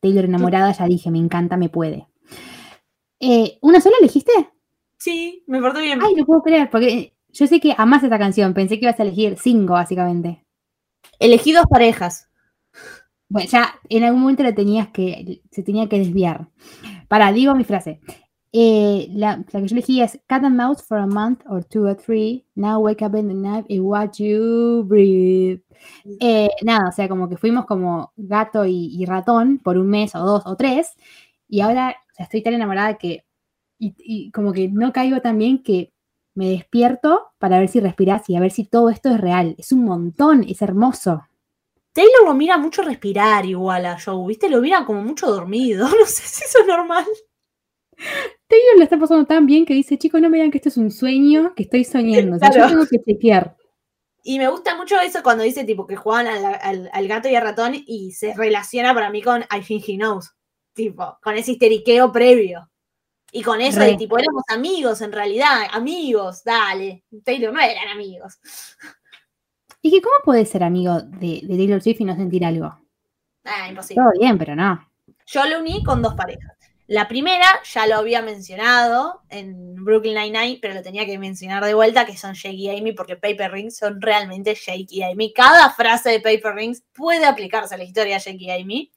Taylor 0.00 0.24
enamorada, 0.24 0.72
ya 0.72 0.86
dije, 0.86 1.10
me 1.10 1.18
encanta, 1.18 1.56
me 1.56 1.68
puede. 1.68 2.06
Eh, 3.20 3.58
¿Una 3.62 3.80
sola 3.80 3.96
elegiste? 4.00 4.32
Sí, 4.98 5.42
me 5.46 5.60
portó 5.60 5.80
bien. 5.80 6.00
Ay, 6.02 6.14
no 6.14 6.24
puedo 6.26 6.42
creer, 6.42 6.70
porque 6.70 7.14
yo 7.30 7.46
sé 7.46 7.60
que 7.60 7.74
amás 7.76 8.02
esta 8.04 8.18
canción. 8.18 8.54
Pensé 8.54 8.78
que 8.78 8.86
ibas 8.86 9.00
a 9.00 9.02
elegir 9.02 9.36
cinco, 9.38 9.72
básicamente. 9.74 10.44
Elegí 11.18 11.52
dos 11.52 11.66
parejas. 11.68 12.28
Bueno, 13.28 13.48
ya 13.50 13.74
en 13.88 14.04
algún 14.04 14.20
momento 14.20 14.42
le 14.44 14.52
tenías 14.52 14.88
que, 14.88 15.42
se 15.50 15.62
tenía 15.62 15.88
que 15.88 15.98
desviar. 15.98 16.48
Para, 17.08 17.32
digo 17.32 17.54
mi 17.54 17.64
frase. 17.64 18.00
Eh, 18.58 19.10
la, 19.12 19.44
que 19.44 19.68
yo 19.68 19.76
elegí 19.76 20.00
es 20.00 20.18
Cat 20.26 20.42
and 20.42 20.56
Mouse 20.56 20.82
for 20.82 20.96
a 20.96 21.06
month 21.06 21.42
or 21.46 21.62
two 21.62 21.84
or 21.84 21.94
three. 21.94 22.42
Now 22.54 22.80
wake 22.80 23.02
up 23.02 23.14
in 23.14 23.28
the 23.28 23.34
night 23.34 23.66
and 23.68 23.82
watch 23.82 24.18
you 24.18 24.82
breathe. 24.88 25.60
Eh, 26.20 26.48
nada, 26.62 26.88
o 26.88 26.92
sea, 26.92 27.06
como 27.06 27.28
que 27.28 27.36
fuimos 27.36 27.66
como 27.66 28.14
gato 28.16 28.64
y, 28.64 29.04
ratón 29.04 29.58
por 29.58 29.76
un 29.76 29.88
mes 29.88 30.14
o 30.14 30.20
dos 30.20 30.42
o 30.46 30.56
tres. 30.56 30.94
Y 31.50 31.60
ahora 31.60 31.96
estoy 32.16 32.42
tan 32.42 32.54
enamorada 32.54 32.96
que. 32.96 33.26
Como 34.32 34.54
que 34.54 34.68
no 34.68 34.90
caigo 34.90 35.20
tan 35.20 35.36
bien 35.36 35.62
que 35.62 35.92
me 36.32 36.48
despierto 36.48 37.32
para 37.38 37.58
ver 37.58 37.68
si 37.68 37.80
respiras 37.80 38.26
y 38.30 38.36
a 38.36 38.40
ver 38.40 38.52
si 38.52 38.64
todo 38.64 38.88
esto 38.88 39.10
es 39.10 39.20
real. 39.20 39.54
Es 39.58 39.70
un 39.70 39.84
montón, 39.84 40.44
es 40.44 40.62
hermoso. 40.62 41.26
Taylor 41.92 42.24
lo 42.24 42.32
mira 42.32 42.56
mucho 42.56 42.80
respirar 42.80 43.44
igual 43.44 43.84
a 43.84 43.98
Joe, 44.02 44.26
¿viste? 44.26 44.48
Lo 44.48 44.62
mira 44.62 44.86
como 44.86 45.02
mucho 45.02 45.30
dormido. 45.30 45.86
No 46.00 46.06
sé 46.06 46.22
si 46.22 46.44
eso 46.44 46.60
es 46.60 46.66
normal. 46.66 47.04
Taylor 48.48 48.76
lo 48.76 48.82
está 48.84 48.98
pasando 48.98 49.24
tan 49.26 49.46
bien 49.46 49.64
que 49.66 49.74
dice, 49.74 49.98
chicos, 49.98 50.20
no 50.20 50.28
me 50.30 50.36
digan 50.36 50.50
que 50.50 50.58
esto 50.58 50.68
es 50.68 50.76
un 50.76 50.90
sueño, 50.90 51.54
que 51.54 51.62
estoy 51.64 51.84
soñando. 51.84 52.36
O 52.36 52.38
sea, 52.38 52.50
Claro. 52.50 52.68
yo 52.68 52.74
tengo 52.74 52.86
que 52.90 53.02
chequear. 53.12 53.56
Y 54.22 54.38
me 54.38 54.48
gusta 54.48 54.76
mucho 54.76 54.98
eso 55.00 55.22
cuando 55.22 55.44
dice 55.44 55.64
tipo 55.64 55.86
que 55.86 55.96
juegan 55.96 56.26
al, 56.26 56.44
al- 56.60 56.90
al 56.92 57.08
gato 57.08 57.28
y 57.28 57.34
al 57.36 57.42
ratón 57.44 57.74
y 57.86 58.12
se 58.12 58.34
relaciona 58.34 58.92
para 58.92 59.08
mí 59.10 59.22
con 59.22 59.42
I 59.42 59.60
think 59.66 59.84
he 59.88 59.96
knows. 59.96 60.32
Tipo, 60.74 61.18
con 61.22 61.36
ese 61.36 61.52
histeriqueo 61.52 62.10
previo. 62.12 62.68
Y 63.32 63.42
con 63.42 63.60
eso 63.60 63.80
de 63.80 63.90
Re. 63.92 63.96
tipo, 63.96 64.18
éramos 64.18 64.42
amigos 64.48 65.00
en 65.00 65.12
realidad, 65.12 65.62
amigos, 65.72 66.42
dale. 66.44 67.04
Taylor 67.24 67.52
no 67.52 67.60
eran 67.60 67.88
amigos. 67.88 68.38
Y 69.82 69.90
que, 69.90 70.00
¿cómo 70.02 70.16
puedes 70.24 70.48
ser 70.48 70.62
amigo 70.64 71.00
de, 71.00 71.40
de 71.44 71.56
Taylor 71.56 71.80
Swift 71.82 72.00
y 72.00 72.04
no 72.04 72.16
sentir 72.16 72.44
algo? 72.44 72.74
Ah, 73.44 73.68
imposible. 73.68 74.02
Todo 74.02 74.12
bien, 74.20 74.36
pero 74.38 74.56
no. 74.56 74.88
Yo 75.26 75.44
lo 75.46 75.60
uní 75.60 75.82
con 75.84 76.02
dos 76.02 76.14
parejas. 76.14 76.55
La 76.88 77.08
primera 77.08 77.60
ya 77.64 77.86
lo 77.86 77.96
había 77.96 78.22
mencionado 78.22 79.22
en 79.28 79.84
Brooklyn 79.84 80.14
Nine-Nine, 80.14 80.58
pero 80.62 80.74
lo 80.74 80.82
tenía 80.82 81.04
que 81.04 81.18
mencionar 81.18 81.64
de 81.64 81.74
vuelta, 81.74 82.06
que 82.06 82.16
son 82.16 82.34
Jake 82.34 82.54
y 82.54 82.70
Amy, 82.70 82.92
porque 82.92 83.16
Paper 83.16 83.50
Rings 83.50 83.76
son 83.76 84.00
realmente 84.00 84.54
Jake 84.54 84.86
y 84.90 85.02
Amy. 85.02 85.32
Cada 85.32 85.70
frase 85.70 86.10
de 86.10 86.20
Paper 86.20 86.54
Rings 86.54 86.84
puede 86.92 87.24
aplicarse 87.24 87.74
a 87.74 87.78
la 87.78 87.84
historia 87.84 88.18
de 88.18 88.20
Jake 88.20 88.38
y 88.38 88.50
Amy. 88.50 88.92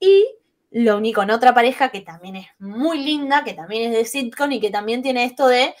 Y 0.00 0.26
lo 0.70 0.96
uní 0.96 1.12
con 1.12 1.30
otra 1.30 1.54
pareja 1.54 1.90
que 1.90 2.00
también 2.00 2.36
es 2.36 2.46
muy 2.58 2.98
linda, 2.98 3.44
que 3.44 3.54
también 3.54 3.92
es 3.92 3.98
de 3.98 4.04
sitcom 4.06 4.50
y 4.52 4.60
que 4.60 4.70
también 4.70 5.02
tiene 5.02 5.24
esto 5.24 5.46
de 5.46 5.74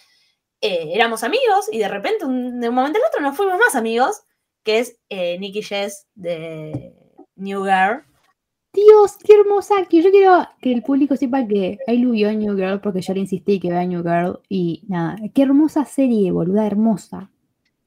eh, 0.60 0.92
éramos 0.94 1.24
amigos 1.24 1.68
y 1.70 1.78
de 1.78 1.88
repente 1.88 2.24
de 2.24 2.68
un 2.68 2.74
momento 2.74 2.98
al 2.98 3.08
otro 3.08 3.20
nos 3.20 3.36
fuimos 3.36 3.58
más 3.58 3.74
amigos, 3.74 4.22
que 4.62 4.78
es 4.78 4.96
eh, 5.08 5.38
Nicky 5.38 5.62
Jess 5.62 6.06
de 6.14 6.94
New 7.36 7.64
Girl. 7.64 8.04
Dios, 8.74 9.16
qué 9.24 9.34
hermosa. 9.34 9.74
Que 9.88 10.02
yo 10.02 10.10
quiero 10.10 10.46
que 10.60 10.72
el 10.72 10.82
público 10.82 11.16
sepa 11.16 11.46
que 11.46 11.78
Ailu 11.86 12.10
vio 12.12 12.32
New 12.32 12.56
Girl 12.56 12.80
porque 12.80 13.00
yo 13.00 13.14
le 13.14 13.20
insistí 13.20 13.60
que 13.60 13.70
vea 13.70 13.84
New 13.86 14.02
Girl. 14.02 14.40
Y 14.48 14.82
nada, 14.88 15.16
qué 15.34 15.42
hermosa 15.42 15.84
serie, 15.84 16.30
boluda, 16.32 16.66
hermosa. 16.66 17.30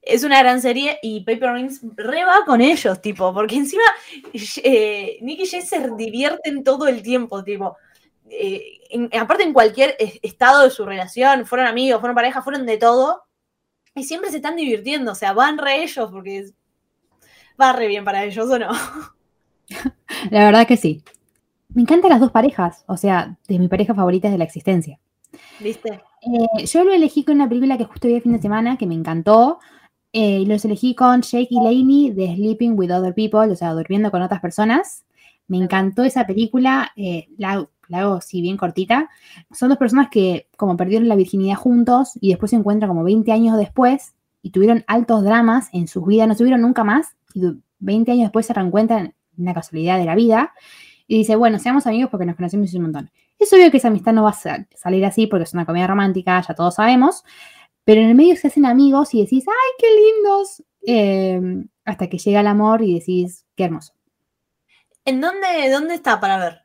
es 0.02 0.24
una 0.24 0.40
gran 0.40 0.62
serie 0.62 0.98
y 1.02 1.20
Paper 1.26 1.52
Rings 1.54 1.82
reba 1.98 2.46
con 2.46 2.62
ellos, 2.62 3.02
tipo, 3.02 3.34
porque 3.34 3.56
encima 3.58 3.84
eh, 4.64 5.18
Nick 5.22 5.42
y 5.42 5.46
Jay 5.48 5.62
se 5.62 5.90
divierten 5.98 6.64
todo 6.64 6.88
el 6.88 7.02
tiempo, 7.04 7.44
tipo. 7.44 7.76
eh, 8.30 8.80
aparte 9.20 9.44
en 9.44 9.52
cualquier 9.54 9.96
es- 10.00 10.20
estado 10.22 10.64
de 10.64 10.70
su 10.70 10.86
relación, 10.86 11.46
fueron 11.46 11.68
amigos, 11.68 12.00
fueron 12.00 12.16
pareja, 12.16 12.42
fueron 12.42 12.66
de 12.66 12.78
todo, 12.78 13.24
y 13.96 14.04
siempre 14.06 14.30
se 14.32 14.38
están 14.38 14.56
divirtiendo, 14.56 15.12
o 15.12 15.16
sea, 15.16 15.34
van 15.34 15.58
re 15.58 15.84
ellos 15.84 16.10
porque 16.12 16.46
va 17.60 17.74
re 17.74 17.88
bien 17.88 18.06
para 18.06 18.24
ellos, 18.24 18.50
¿o 18.50 18.58
no? 18.60 18.70
La 20.32 20.46
verdad 20.46 20.68
que 20.68 20.78
sí. 20.78 21.04
Me 21.74 21.82
encantan 21.82 22.10
las 22.12 22.20
dos 22.20 22.32
parejas, 22.32 22.84
o 22.88 22.98
sea, 22.98 23.38
de 23.48 23.60
mis 23.60 23.70
parejas 23.70 23.96
favoritas 23.96 24.32
de 24.32 24.38
la 24.38 24.46
existencia. 24.46 25.00
¿Viste? 25.60 26.00
Eh, 26.22 26.66
yo 26.66 26.84
lo 26.84 26.94
elegí 26.94 27.24
con 27.24 27.36
una 27.36 27.48
película 27.50 27.78
que 27.78 27.84
justo 27.86 28.08
vi 28.08 28.16
el 28.16 28.22
fin 28.22 28.34
de 28.34 28.42
semana, 28.42 28.78
que 28.78 28.88
me 28.88 28.96
encantó. 28.96 29.60
Eh, 30.14 30.44
los 30.48 30.64
elegí 30.66 30.96
con 30.96 31.22
Jake 31.22 31.48
y 31.52 31.62
Lainey 31.62 32.12
de 32.12 32.34
Sleeping 32.36 32.74
with 32.78 32.92
Other 32.92 33.14
People, 33.14 33.52
o 33.52 33.56
sea, 33.56 33.74
durmiendo 33.74 34.10
con 34.10 34.22
otras 34.22 34.40
personas. 34.42 35.04
Me 35.48 35.58
encantó 35.58 36.04
esa 36.04 36.26
película, 36.26 36.92
eh, 36.96 37.28
la, 37.38 37.68
la 37.90 38.00
hago 38.00 38.22
si 38.22 38.42
bien 38.42 38.58
cortita. 38.58 39.10
Son 39.52 39.70
dos 39.70 39.78
personas 39.78 40.08
que 40.10 40.48
como 40.58 40.76
perdieron 40.78 41.08
la 41.08 41.16
virginidad 41.16 41.56
juntos 41.56 42.14
y 42.20 42.30
después 42.30 42.50
se 42.52 42.56
encuentran 42.58 42.90
como 42.90 43.04
20 43.04 43.32
años 43.32 43.58
después 43.58 44.14
y 44.42 44.50
tuvieron 44.52 44.84
altos 44.88 45.24
dramas 45.24 45.68
en 45.74 45.88
sus 45.88 46.06
vidas, 46.08 46.28
no 46.28 46.34
se 46.34 46.44
vieron 46.44 46.62
nunca 46.62 46.84
más 46.84 47.16
y 47.34 47.42
du- 47.42 47.62
20 47.80 48.12
años 48.12 48.24
después 48.24 48.46
se 48.46 48.54
reencuentran, 48.54 49.14
una 49.38 49.54
casualidad 49.54 49.98
de 49.98 50.06
la 50.06 50.16
vida, 50.16 50.54
y 51.08 51.18
dice, 51.20 51.36
bueno, 51.36 51.58
seamos 51.60 51.88
amigos 51.88 52.10
porque 52.12 52.26
nos 52.26 52.36
conocemos 52.36 52.74
un 52.74 52.82
montón. 52.84 53.12
Es 53.40 53.54
obvio 53.54 53.72
que 53.72 53.78
esa 53.78 53.88
amistad 53.88 54.14
no 54.14 54.24
va 54.24 54.32
a 54.32 54.34
sal- 54.34 54.68
salir 54.76 55.06
así 55.06 55.28
porque 55.28 55.44
es 55.44 55.54
una 55.54 55.66
comedia 55.66 55.88
romántica, 55.88 56.42
ya 56.42 56.54
todos 56.54 56.76
sabemos, 56.76 57.24
pero 57.84 58.02
en 58.02 58.10
el 58.10 58.16
medio 58.16 58.36
se 58.36 58.48
hacen 58.48 58.66
amigos 58.66 59.14
y 59.14 59.22
decís, 59.22 59.46
¡ay, 59.48 59.72
qué 59.80 59.88
lindos! 59.96 60.64
Eh, 60.86 61.66
hasta 61.86 62.08
que 62.08 62.18
llega 62.18 62.42
el 62.42 62.48
amor 62.48 62.82
y 62.82 62.96
decís, 63.00 63.46
qué 63.56 63.64
hermoso. 63.66 63.94
¿En 65.06 65.22
dónde, 65.22 65.70
dónde 65.72 65.94
está 65.94 66.20
para 66.20 66.38
ver? 66.38 66.62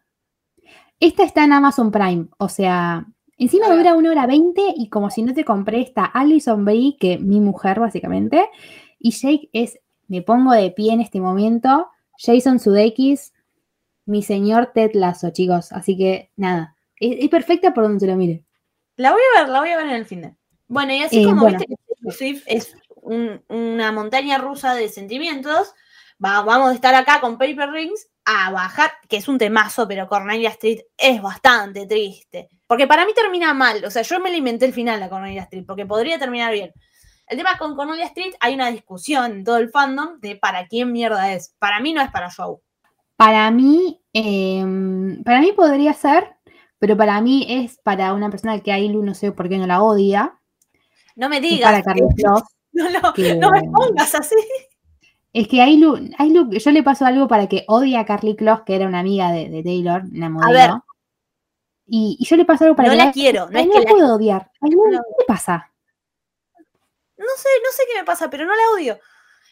Esta 0.99 1.23
está 1.25 1.45
en 1.45 1.53
Amazon 1.53 1.91
Prime, 1.91 2.27
o 2.39 2.49
sea, 2.49 3.07
encima 3.37 3.67
A 3.67 3.69
ver. 3.71 3.79
dura 3.79 3.95
una 3.95 4.11
hora 4.11 4.27
20 4.27 4.63
y 4.77 4.89
como 4.89 5.11
si 5.11 5.23
no 5.23 5.35
te 5.35 5.45
compré 5.45 5.81
está 5.81 6.05
Alison 6.05 6.65
Brie, 6.65 6.97
que 6.99 7.19
mi 7.19 7.41
mujer 7.41 7.81
básicamente, 7.81 8.49
y 8.99 9.11
Jake 9.11 9.49
es, 9.53 9.79
me 10.09 10.23
pongo 10.23 10.53
de 10.53 10.71
pie 10.71 10.93
en 10.93 11.01
este 11.01 11.21
momento, 11.21 11.89
Jason 12.25 12.61
Sudeikis, 12.61 13.33
mi 14.07 14.23
señor 14.23 14.71
Ted 14.75 14.93
Lasso, 14.95 15.31
chicos, 15.31 15.73
así 15.73 15.97
que 15.97 16.31
nada, 16.37 16.77
es, 17.01 17.17
es 17.25 17.29
perfecta 17.29 17.75
por 17.75 17.85
donde 17.85 18.01
se 18.01 18.07
lo 18.07 18.17
mire. 18.17 18.45
La 18.97 19.13
voy 19.13 19.21
a 19.37 19.41
ver, 19.41 19.49
la 19.49 19.61
voy 19.61 19.71
a 19.71 19.77
ver 19.77 19.87
en 19.87 19.93
el 19.95 20.07
fin 20.07 20.23
de. 20.23 20.35
Bueno, 20.69 20.93
y 20.93 21.03
así 21.03 21.23
Eh, 21.23 21.25
como 21.25 21.43
bueno. 21.43 21.59
viste 21.59 21.75
que 22.05 22.11
Swift 22.13 22.43
es 22.47 22.75
un- 22.97 23.43
una 23.49 23.93
montaña 23.93 24.39
rusa 24.39 24.75
de 24.75 24.89
sentimientos, 24.89 25.75
va- 26.25 26.43
vamos 26.43 26.71
a 26.71 26.75
estar 26.75 26.95
acá 26.95 27.21
con 27.21 27.39
Paper 27.39 27.71
Rings 27.71 28.09
a 28.25 28.51
bajar, 28.53 28.93
que 29.09 29.17
es 29.17 29.27
un 29.29 29.39
temazo, 29.39 29.89
pero 29.89 30.07
Cornelia 30.09 30.51
Street 30.51 30.81
es 30.97 31.21
bastante 31.21 31.87
triste. 31.87 32.49
Porque 32.69 32.87
para 32.87 33.05
mí 33.05 33.13
termina 33.15 33.53
mal, 33.55 33.85
o 33.85 33.91
sea, 33.91 34.03
yo 34.03 34.21
me 34.21 34.31
le 34.31 34.37
inventé 34.37 34.65
el 34.67 34.73
final 34.73 35.03
a 35.03 35.09
Cornelia 35.09 35.43
Street, 35.43 35.65
porque 35.67 35.87
podría 35.87 36.19
terminar 36.19 36.53
bien. 36.53 36.73
El 37.27 37.39
tema 37.39 37.57
con 37.59 37.75
Cornelia 37.77 38.07
Street 38.07 38.35
hay 38.41 38.55
una 38.55 38.71
discusión 38.71 39.31
en 39.33 39.45
todo 39.45 39.57
el 39.57 39.71
fandom 39.71 40.19
de 40.21 40.37
para 40.37 40.67
quién 40.67 40.93
mierda 40.93 41.33
es. 41.33 41.55
Para 41.59 41.81
mí 41.81 41.93
no 41.93 42.03
es 42.03 42.11
para 42.11 42.31
Joe. 42.31 42.59
Para 43.17 43.51
mí, 43.51 44.01
eh, 44.13 44.65
para 45.25 45.41
mí 45.41 45.53
podría 45.53 45.95
ser, 45.95 46.35
pero 46.79 46.97
para 46.97 47.21
mí 47.21 47.47
es 47.49 47.79
para 47.79 48.13
una 48.15 48.29
persona 48.31 48.59
que 48.61 48.73
Ailu 48.73 49.03
no 49.03 49.15
sé 49.15 49.33
por 49.33 49.49
qué 49.49 49.59
no 49.59 49.67
la 49.67 49.83
odia, 49.83 50.35
No 51.17 51.29
me 51.29 51.41
digas. 51.41 51.71
para 51.71 51.83
Carlos 51.83 52.13
Close. 52.17 52.45
No, 52.75 53.13
que- 53.13 53.35
no 53.37 53.51
me 53.51 53.61
pongas 53.65 54.15
así. 54.15 54.35
Es 55.35 55.47
que 55.47 55.61
Ailu, 55.63 56.11
Ailu, 56.19 56.51
yo 56.51 56.71
le 56.71 56.83
paso 56.83 57.05
algo 57.07 57.29
para 57.29 57.47
que 57.47 57.65
odie 57.69 57.97
a 57.99 58.05
Carly 58.07 58.35
Close, 58.35 58.63
que 58.67 58.75
era 58.75 58.87
una 58.87 59.01
amiga 59.01 59.31
de, 59.31 59.49
de 59.51 59.63
Taylor, 59.63 60.03
una 60.13 60.29
modelo. 60.31 60.53
ver. 60.53 60.71
Y, 61.87 62.17
y 62.19 62.25
yo 62.25 62.37
le 62.37 62.45
paso 62.47 62.65
algo 62.65 62.77
para 62.77 62.89
No 62.89 62.93
que 62.93 62.99
la 62.99 63.05
vea- 63.05 63.13
quiero, 63.13 63.49
no 63.51 63.59
es 63.59 63.67
no 63.67 63.73
que 63.73 63.79
la 63.79 63.85
la- 63.85 63.91
puedo 63.91 64.15
odiar. 64.17 64.51
Ailu, 64.63 64.91
No. 64.91 64.99
¿qué 65.19 65.25
pasa? 65.27 65.71
No 67.23 67.37
sé, 67.37 67.49
no 67.65 67.71
sé 67.73 67.83
qué 67.91 67.99
me 67.99 68.05
pasa, 68.05 68.29
pero 68.31 68.45
no 68.45 68.55
la 68.55 68.71
odio. 68.75 68.99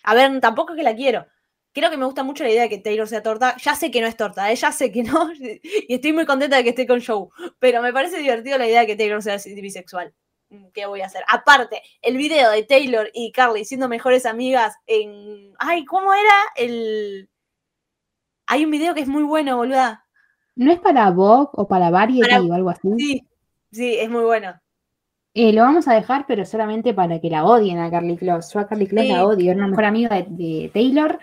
A 0.03 0.15
ver, 0.15 0.41
tampoco 0.41 0.73
es 0.73 0.77
que 0.79 0.83
la 0.83 0.95
quiero. 0.95 1.27
Creo 1.73 1.89
que 1.91 1.97
me 1.97 2.05
gusta 2.05 2.25
mucho 2.25 2.43
la 2.43 2.51
idea 2.51 2.63
de 2.63 2.69
que 2.69 2.79
Taylor 2.79 3.07
sea 3.07 3.23
torta. 3.23 3.57
Ya 3.63 3.75
sé 3.77 3.91
que 3.91 4.01
no 4.01 4.07
es 4.09 4.17
torta, 4.17 4.51
¿eh? 4.51 4.57
ya 4.57 4.73
sé 4.73 4.91
que 4.91 5.03
no. 5.05 5.31
Y 5.89 5.95
estoy 5.95 6.13
muy 6.13 6.27
contenta 6.27 6.57
de 6.57 6.65
que 6.65 6.71
esté 6.71 6.87
con 6.87 7.01
Joe. 7.05 7.29
Pero 7.61 7.81
me 7.83 7.93
parece 7.93 8.19
divertido 8.19 8.59
la 8.59 8.67
idea 8.67 8.81
de 8.81 8.87
que 8.89 8.97
Taylor 8.97 9.23
sea 9.23 9.37
bisexual. 9.37 10.13
Mm, 10.49 10.67
¿Qué 10.75 10.87
voy 10.87 11.01
a 11.03 11.07
hacer? 11.07 11.23
Aparte, 11.29 11.81
el 12.03 12.17
video 12.17 12.51
de 12.51 12.65
Taylor 12.65 13.09
y 13.15 13.31
Carly 13.31 13.65
siendo 13.65 13.89
mejores 13.89 14.27
amigas 14.27 14.75
en. 14.87 15.53
Ay, 15.59 15.85
¿cómo 15.85 16.13
era? 16.13 16.35
El. 16.57 17.31
Hay 18.47 18.65
un 18.65 18.71
video 18.73 18.95
que 18.95 19.03
es 19.03 19.09
muy 19.09 19.23
bueno, 19.23 19.57
boluda. 19.57 20.05
¿No 20.57 20.73
es 20.73 20.81
para 20.81 21.09
Vogue 21.11 21.51
o 21.53 21.69
para 21.69 21.91
Variety 21.91 22.29
Para- 22.29 22.43
o 22.43 22.53
algo 22.53 22.71
así? 22.71 22.89
Sí, 22.99 23.29
sí, 23.71 23.97
es 23.99 24.11
muy 24.11 24.25
bueno. 24.25 24.61
Eh, 25.33 25.53
lo 25.53 25.63
vamos 25.63 25.87
a 25.87 25.95
dejar, 25.95 26.25
pero 26.27 26.45
solamente 26.45 26.93
para 26.93 27.21
que 27.21 27.31
la 27.31 27.45
odien 27.45 27.79
a 27.79 27.91
Carly 27.91 28.17
Close. 28.17 28.53
Yo 28.53 28.61
a 28.61 28.67
Carly 28.67 28.87
Close 28.87 29.07
Sí. 29.07 29.13
la 29.13 29.25
odio, 29.25 29.51
era 29.53 29.59
una 29.59 29.69
mejor 29.69 29.85
amiga 29.85 30.17
de, 30.17 30.27
de 30.29 30.71
Taylor 30.75 31.19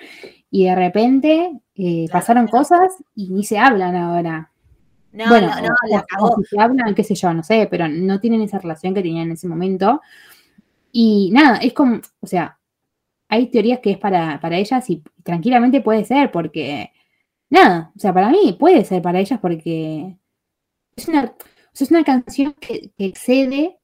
y 0.49 0.65
de 0.65 0.75
repente 0.75 1.51
eh, 1.75 2.05
pasaron 2.11 2.47
cosas 2.47 2.93
y 3.15 3.29
ni 3.29 3.43
se 3.43 3.59
hablan 3.59 3.95
ahora. 3.95 4.51
No, 5.11 5.27
bueno, 5.29 5.47
no, 5.47 5.61
no, 5.61 5.67
o- 5.67 5.87
la 5.93 5.99
o- 5.99 6.05
cagó. 6.07 6.27
o 6.27 6.35
si 6.37 6.43
se 6.45 6.59
hablan, 6.59 6.95
qué 6.95 7.03
sé 7.03 7.15
yo, 7.15 7.33
no 7.33 7.43
sé, 7.43 7.67
pero 7.69 7.87
no 7.87 8.19
tienen 8.19 8.41
esa 8.41 8.59
relación 8.59 8.93
que 8.93 9.01
tenían 9.01 9.27
en 9.27 9.33
ese 9.33 9.47
momento. 9.47 10.01
Y 10.91 11.29
nada, 11.33 11.57
es 11.57 11.73
como, 11.73 11.99
o 12.21 12.27
sea, 12.27 12.57
hay 13.29 13.47
teorías 13.47 13.79
que 13.79 13.91
es 13.91 13.97
para, 13.97 14.39
para 14.39 14.57
ellas 14.57 14.89
y 14.89 15.03
tranquilamente 15.23 15.81
puede 15.81 16.05
ser, 16.05 16.31
porque, 16.31 16.91
nada, 17.49 17.91
o 17.95 17.99
sea, 17.99 18.13
para 18.13 18.29
mí 18.29 18.55
puede 18.57 18.85
ser 18.85 19.01
para 19.01 19.19
ellas 19.19 19.39
porque 19.41 20.15
es 20.95 21.07
una, 21.09 21.33
es 21.73 21.91
una 21.91 22.03
canción 22.05 22.53
que, 22.59 22.91
que 22.97 23.05
excede 23.05 23.77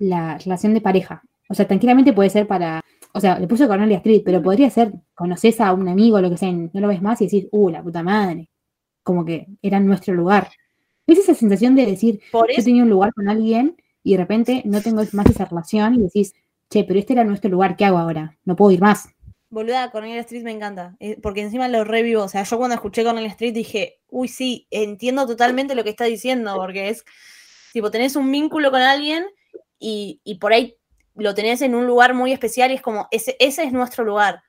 la 0.00 0.36
relación 0.38 0.74
de 0.74 0.80
pareja. 0.80 1.22
O 1.48 1.54
sea, 1.54 1.66
tranquilamente 1.66 2.12
puede 2.12 2.30
ser 2.30 2.46
para, 2.46 2.80
o 3.12 3.20
sea, 3.20 3.38
le 3.38 3.46
puso 3.46 3.68
Cornelia 3.68 3.98
Street, 3.98 4.22
pero 4.24 4.42
podría 4.42 4.68
ser, 4.70 4.92
conoces 5.14 5.60
a 5.60 5.72
un 5.72 5.88
amigo 5.88 6.20
lo 6.20 6.30
que 6.30 6.36
sea, 6.36 6.50
no 6.52 6.68
lo 6.80 6.88
ves 6.88 7.02
más 7.02 7.20
y 7.20 7.26
decís, 7.26 7.46
uh, 7.52 7.70
la 7.70 7.82
puta 7.82 8.02
madre, 8.02 8.48
como 9.02 9.24
que 9.24 9.46
era 9.62 9.78
nuestro 9.80 10.14
lugar. 10.14 10.48
Es 11.06 11.18
esa 11.18 11.34
sensación 11.34 11.74
de 11.74 11.86
decir, 11.86 12.20
Por 12.30 12.48
yo 12.48 12.54
eso. 12.56 12.64
tenía 12.64 12.82
un 12.82 12.90
lugar 12.90 13.12
con 13.14 13.28
alguien 13.28 13.76
y 14.02 14.12
de 14.12 14.18
repente 14.18 14.62
no 14.64 14.80
tengo 14.80 15.02
más 15.12 15.26
esa 15.26 15.44
relación 15.44 15.94
y 15.94 16.02
decís, 16.02 16.34
che, 16.68 16.84
pero 16.84 16.98
este 16.98 17.14
era 17.14 17.24
nuestro 17.24 17.50
lugar, 17.50 17.76
¿qué 17.76 17.84
hago 17.84 17.98
ahora? 17.98 18.36
No 18.44 18.54
puedo 18.56 18.70
ir 18.70 18.80
más. 18.80 19.08
Boluda, 19.48 19.90
Cornelia 19.90 20.20
Street 20.20 20.44
me 20.44 20.52
encanta. 20.52 20.94
eh, 21.00 21.18
Porque 21.20 21.40
encima 21.42 21.66
lo 21.66 21.82
revivo. 21.82 22.22
O 22.22 22.28
sea, 22.28 22.44
yo 22.44 22.56
cuando 22.56 22.76
escuché 22.76 23.02
Cornelia 23.02 23.30
Street 23.30 23.52
dije, 23.52 23.98
uy, 24.08 24.28
sí, 24.28 24.68
entiendo 24.70 25.26
totalmente 25.26 25.74
lo 25.74 25.82
que 25.82 25.90
está 25.90 26.04
diciendo. 26.04 26.54
Porque 26.54 26.90
es, 26.90 27.04
tipo, 27.72 27.90
tenés 27.90 28.14
un 28.14 28.30
vínculo 28.30 28.70
con 28.70 28.80
alguien 28.80 29.24
y, 29.80 30.38
por 30.40 30.52
ahí 30.52 30.76
lo 31.14 31.34
tenés 31.34 31.62
en 31.62 31.74
un 31.74 31.86
lugar 31.86 32.14
muy 32.14 32.32
especial 32.32 32.70
y 32.70 32.74
es 32.74 32.82
como, 32.82 33.08
ese, 33.10 33.36
ese 33.40 33.64
es 33.64 33.72
nuestro 33.72 34.04
lugar. 34.04 34.42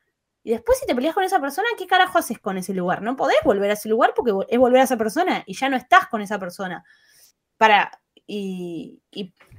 Y 0.43 0.51
después 0.51 0.77
si 0.79 0.85
te 0.85 0.95
peleas 0.95 1.13
con 1.13 1.23
esa 1.23 1.39
persona, 1.39 1.67
¿qué 1.77 1.87
carajo 1.87 2.17
haces 2.17 2.39
con 2.39 2.57
ese 2.57 2.73
lugar? 2.73 3.01
No 3.01 3.15
podés 3.15 3.37
volver 3.43 3.69
a 3.69 3.73
ese 3.73 3.89
lugar 3.89 4.13
porque 4.15 4.33
es 4.49 4.59
volver 4.59 4.81
a 4.81 4.83
esa 4.83 4.97
persona 4.97 5.43
y 5.45 5.55
ya 5.55 5.69
no 5.69 5.77
estás 5.77 6.07
con 6.07 6.21
esa 6.21 6.39
persona. 6.39 6.83
Para, 7.57 7.91
y, 8.27 9.01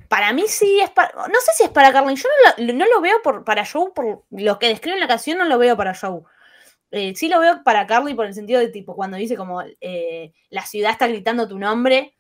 para 0.09 0.33
mí 0.33 0.45
sí 0.47 0.81
es 0.81 0.91
para, 0.91 1.11
no 1.29 1.41
sé 1.41 1.53
si 1.57 1.65
es 1.65 1.71
para 1.71 1.93
Carlin, 1.93 2.17
yo 2.17 2.29
no 2.59 2.87
lo, 2.87 3.01
veo 3.01 3.23
para 3.45 3.65
Joe, 3.65 3.93
por 3.95 4.25
lo 4.31 4.59
que 4.59 4.69
describe 4.69 4.97
en 4.97 5.01
la 5.01 5.09
canción 5.09 5.39
no 5.39 5.45
lo 5.45 5.57
veo 5.59 5.77
para 5.77 5.95
Joe. 5.95 6.23
Eh, 6.91 7.15
sí 7.17 7.31
lo 7.31 7.41
veo 7.41 7.63
para 7.65 7.87
Carly 7.87 8.13
por 8.13 8.27
el 8.27 8.35
sentido 8.35 8.61
de 8.61 8.69
tipo, 8.69 8.95
cuando 8.95 9.17
dice 9.17 9.37
como 9.37 9.63
eh, 9.81 10.35
la 10.51 10.67
ciudad 10.67 10.91
está 10.91 11.07
gritando 11.07 11.49
tu 11.49 11.59
nombre 11.59 12.15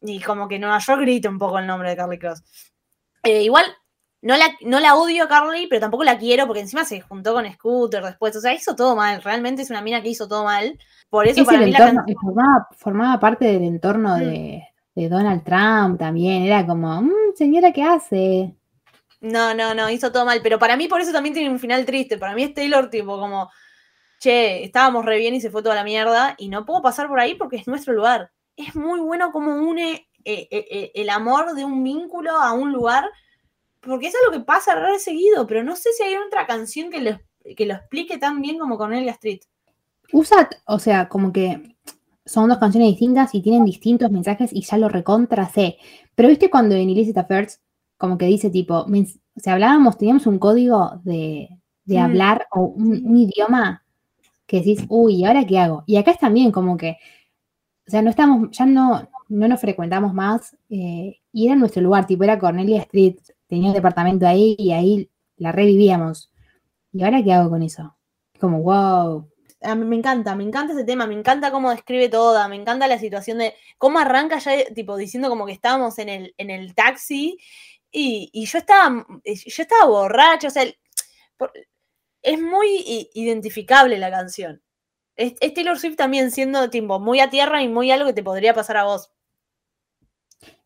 y 0.00 0.20
como 0.20 0.48
que 0.48 0.58
Nueva 0.58 0.78
York 0.78 1.00
grita 1.00 1.28
un 1.28 1.38
poco 1.38 1.58
el 1.58 1.66
nombre 1.66 1.90
de 1.90 1.96
Carly 1.96 2.18
Cross. 2.18 2.42
Eh, 3.24 3.42
igual, 3.42 3.64
no 4.22 4.36
la, 4.36 4.46
no 4.62 4.80
la 4.80 4.94
odio 4.96 5.24
a 5.24 5.28
Carly, 5.28 5.66
pero 5.68 5.80
tampoco 5.80 6.04
la 6.04 6.18
quiero 6.18 6.46
porque 6.46 6.60
encima 6.60 6.84
se 6.84 7.00
juntó 7.00 7.34
con 7.34 7.50
Scooter 7.52 8.02
después. 8.02 8.34
O 8.36 8.40
sea, 8.40 8.54
hizo 8.54 8.74
todo 8.76 8.96
mal. 8.96 9.22
Realmente 9.22 9.62
es 9.62 9.70
una 9.70 9.82
mina 9.82 10.02
que 10.02 10.08
hizo 10.10 10.28
todo 10.28 10.44
mal. 10.44 10.78
Por 11.10 11.26
eso 11.26 11.40
Es 11.40 11.46
para 11.46 11.60
mí 11.60 11.70
la 11.72 11.78
canción- 11.78 12.16
formaba, 12.20 12.68
formaba 12.76 13.20
parte 13.20 13.44
del 13.46 13.62
entorno 13.64 14.16
Mm. 14.16 14.20
de, 14.20 14.68
de 14.94 15.08
Donald 15.08 15.42
Trump 15.44 15.98
también. 15.98 16.42
Era 16.42 16.66
como, 16.66 17.02
"Mm, 17.02 17.12
señora, 17.34 17.72
¿qué 17.72 17.82
hace? 17.82 18.54
No, 19.20 19.52
no, 19.54 19.74
no, 19.74 19.90
hizo 19.90 20.12
todo 20.12 20.24
mal. 20.24 20.40
Pero 20.42 20.58
para 20.58 20.76
mí 20.76 20.86
por 20.88 21.00
eso 21.00 21.12
también 21.12 21.34
tiene 21.34 21.50
un 21.50 21.58
final 21.58 21.84
triste. 21.84 22.18
Para 22.18 22.34
mí 22.34 22.42
es 22.44 22.54
Taylor 22.54 22.88
tipo 22.90 23.18
como, 23.18 23.50
che, 24.20 24.64
estábamos 24.64 25.04
re 25.04 25.18
bien 25.18 25.34
y 25.34 25.40
se 25.40 25.50
fue 25.50 25.62
toda 25.62 25.74
la 25.74 25.84
mierda 25.84 26.34
y 26.38 26.48
no 26.48 26.64
puedo 26.64 26.82
pasar 26.82 27.08
por 27.08 27.18
ahí 27.20 27.34
porque 27.34 27.56
es 27.56 27.66
nuestro 27.68 27.94
lugar. 27.94 28.30
Es 28.58 28.74
muy 28.74 29.00
bueno 29.00 29.32
como 29.32 29.54
une 29.54 29.92
eh, 30.24 30.48
eh, 30.50 30.66
eh, 30.70 30.92
el 30.94 31.10
amor 31.10 31.54
de 31.54 31.64
un 31.64 31.82
vínculo 31.82 32.32
a 32.32 32.52
un 32.52 32.72
lugar, 32.72 33.04
porque 33.80 34.08
eso 34.08 34.18
es 34.18 34.26
lo 34.26 34.38
que 34.38 34.44
pasa 34.44 34.74
re 34.74 34.98
seguido, 34.98 35.46
pero 35.46 35.62
no 35.62 35.76
sé 35.76 35.90
si 35.92 36.02
hay 36.02 36.16
otra 36.16 36.46
canción 36.46 36.90
que 36.90 37.00
lo, 37.00 37.18
que 37.56 37.66
lo 37.66 37.74
explique 37.74 38.18
tan 38.18 38.42
bien 38.42 38.58
como 38.58 38.76
Cornelia 38.76 39.12
Street. 39.12 39.40
Usa, 40.12 40.48
o 40.66 40.78
sea, 40.78 41.08
como 41.08 41.32
que 41.32 41.76
son 42.26 42.48
dos 42.48 42.58
canciones 42.58 42.90
distintas 42.90 43.34
y 43.34 43.40
tienen 43.40 43.64
distintos 43.64 44.10
mensajes 44.10 44.50
y 44.52 44.62
ya 44.62 44.76
lo 44.76 44.88
recontra 44.88 45.48
sé. 45.48 45.78
Pero 46.14 46.28
viste 46.28 46.50
cuando 46.50 46.74
en 46.74 46.90
Illicit 46.90 47.16
Affairs, 47.16 47.60
como 47.96 48.18
que 48.18 48.26
dice 48.26 48.50
tipo, 48.50 48.86
o 48.86 49.40
sea, 49.40 49.54
hablábamos, 49.54 49.96
teníamos 49.96 50.26
un 50.26 50.38
código 50.38 51.00
de, 51.04 51.48
de 51.84 51.96
Mm. 51.96 52.02
hablar 52.02 52.46
o 52.50 52.64
un, 52.64 53.06
un 53.06 53.16
idioma 53.16 53.84
que 54.46 54.58
decís, 54.58 54.84
uy, 54.88 55.16
¿y 55.16 55.24
ahora 55.24 55.46
qué 55.46 55.58
hago? 55.58 55.84
Y 55.86 55.96
acá 55.96 56.10
es 56.10 56.18
también 56.18 56.50
como 56.52 56.76
que, 56.76 56.96
o 57.88 57.90
sea, 57.90 58.02
no 58.02 58.10
estamos, 58.10 58.50
ya 58.52 58.66
no, 58.66 59.08
no 59.28 59.48
nos 59.48 59.60
frecuentamos 59.60 60.12
más 60.14 60.54
eh, 60.68 61.20
y 61.32 61.46
era 61.46 61.56
nuestro 61.56 61.82
lugar, 61.82 62.06
tipo 62.06 62.22
era 62.24 62.38
Cornelia 62.38 62.82
Street, 62.82 63.16
tenía 63.48 63.68
un 63.68 63.74
departamento 63.74 64.26
ahí 64.26 64.54
y 64.58 64.72
ahí 64.72 65.10
la 65.38 65.52
revivíamos. 65.52 66.30
¿Y 66.92 67.02
ahora 67.02 67.22
qué 67.22 67.32
hago 67.32 67.50
con 67.50 67.62
eso? 67.62 67.96
Como, 68.38 68.62
wow, 68.62 69.28
me 69.76 69.96
encanta, 69.96 70.34
me 70.34 70.44
encanta 70.44 70.74
ese 70.74 70.84
tema, 70.84 71.06
me 71.06 71.14
encanta 71.14 71.50
cómo 71.50 71.70
describe 71.70 72.08
toda, 72.10 72.46
me 72.48 72.56
encanta 72.56 72.86
la 72.86 72.98
situación 72.98 73.38
de 73.38 73.54
cómo 73.78 73.98
arranca 73.98 74.38
ya, 74.38 74.52
tipo, 74.74 74.96
diciendo 74.96 75.30
como 75.30 75.46
que 75.46 75.52
estábamos 75.52 75.98
en 75.98 76.10
el, 76.10 76.34
en 76.36 76.50
el 76.50 76.74
taxi 76.74 77.38
y, 77.90 78.28
y 78.32 78.44
yo 78.46 78.58
estaba, 78.58 79.06
yo 79.24 79.62
estaba 79.62 79.86
o 79.86 80.50
sea, 80.50 80.62
el- 80.62 80.76
es 82.22 82.40
muy 82.40 83.08
identificable 83.14 83.98
la 83.98 84.10
canción. 84.10 84.62
Es, 85.18 85.34
Taylor 85.52 85.76
Swift 85.76 85.96
también 85.96 86.30
siendo 86.30 86.70
tipo 86.70 87.00
muy 87.00 87.18
a 87.18 87.28
tierra 87.28 87.60
y 87.60 87.68
muy 87.68 87.90
algo 87.90 88.06
que 88.06 88.12
te 88.12 88.22
podría 88.22 88.54
pasar 88.54 88.76
a 88.76 88.84
vos. 88.84 89.10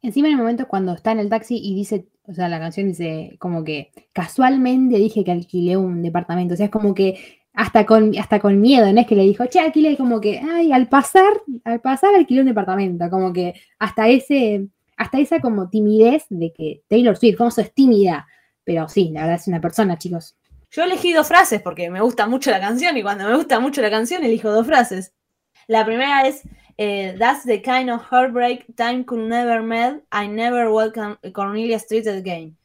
Encima 0.03 0.29
en 0.29 0.35
el 0.35 0.39
momento 0.39 0.69
cuando 0.69 0.93
está 0.93 1.11
en 1.13 1.21
el 1.21 1.31
taxi 1.31 1.57
y 1.57 1.75
dice, 1.75 2.07
o 2.25 2.35
sea, 2.35 2.51
la 2.51 2.59
canción 2.59 2.87
dice 2.87 3.37
como 3.39 3.65
que 3.65 3.93
casualmente 4.13 4.99
dije 4.99 5.25
que 5.25 5.33
alquilé 5.33 5.79
un 5.79 6.03
departamento. 6.03 6.53
O 6.53 6.57
sea, 6.59 6.67
es 6.67 6.73
como 6.73 6.95
que 6.95 7.41
hasta 7.55 7.87
con, 7.87 8.17
hasta 8.19 8.41
con 8.41 8.61
miedo, 8.61 8.93
no 8.93 9.01
es 9.01 9.07
que 9.07 9.17
le 9.17 9.23
dijo, 9.23 9.47
che, 9.47 9.59
alquilé, 9.59 9.97
como 9.97 10.21
que, 10.21 10.39
ay, 10.39 10.71
al 10.71 10.89
pasar, 10.89 11.33
al 11.65 11.81
pasar 11.81 12.15
alquilé 12.15 12.41
un 12.41 12.47
departamento. 12.47 13.09
Como 13.09 13.33
que 13.33 13.55
hasta 13.79 14.09
ese, 14.09 14.69
hasta 14.99 15.19
esa 15.19 15.41
como 15.41 15.71
timidez 15.71 16.27
de 16.29 16.53
que 16.53 16.83
Taylor 16.89 17.17
Swift, 17.17 17.39
como 17.39 17.49
es 17.49 17.73
tímida. 17.73 18.27
Pero 18.65 18.87
sí, 18.87 19.11
la 19.13 19.23
verdad 19.23 19.37
es 19.37 19.49
una 19.49 19.63
persona, 19.63 19.97
chicos. 19.97 20.37
Yo 20.73 20.85
elegí 20.85 21.13
dos 21.13 21.29
frases 21.29 21.61
porque 21.61 21.91
me 21.91 22.01
gusta 22.01 22.27
mucho 22.27 22.51
la 22.51 22.59
canción 22.59 22.97
y 22.97 23.03
cuando 23.03 23.27
me 23.29 23.37
gusta 23.37 23.61
mucho 23.61 23.83
la 23.83 23.91
canción 23.91 24.25
elijo 24.25 24.51
dos 24.51 24.67
frases. 24.67 25.13
La 25.67 25.85
primera 25.85 26.27
es 26.27 26.43
eh, 26.79 27.15
That's 27.19 27.45
the 27.45 27.61
kind 27.61 27.91
of 27.91 28.01
heartbreak 28.11 28.75
time 28.75 29.05
could 29.05 29.29
never 29.29 29.63
melt. 29.63 30.03
I 30.11 30.27
never 30.29 30.71
welcome 30.71 31.19
Cornelia 31.33 31.77
Street 31.77 32.07
again. 32.09 32.57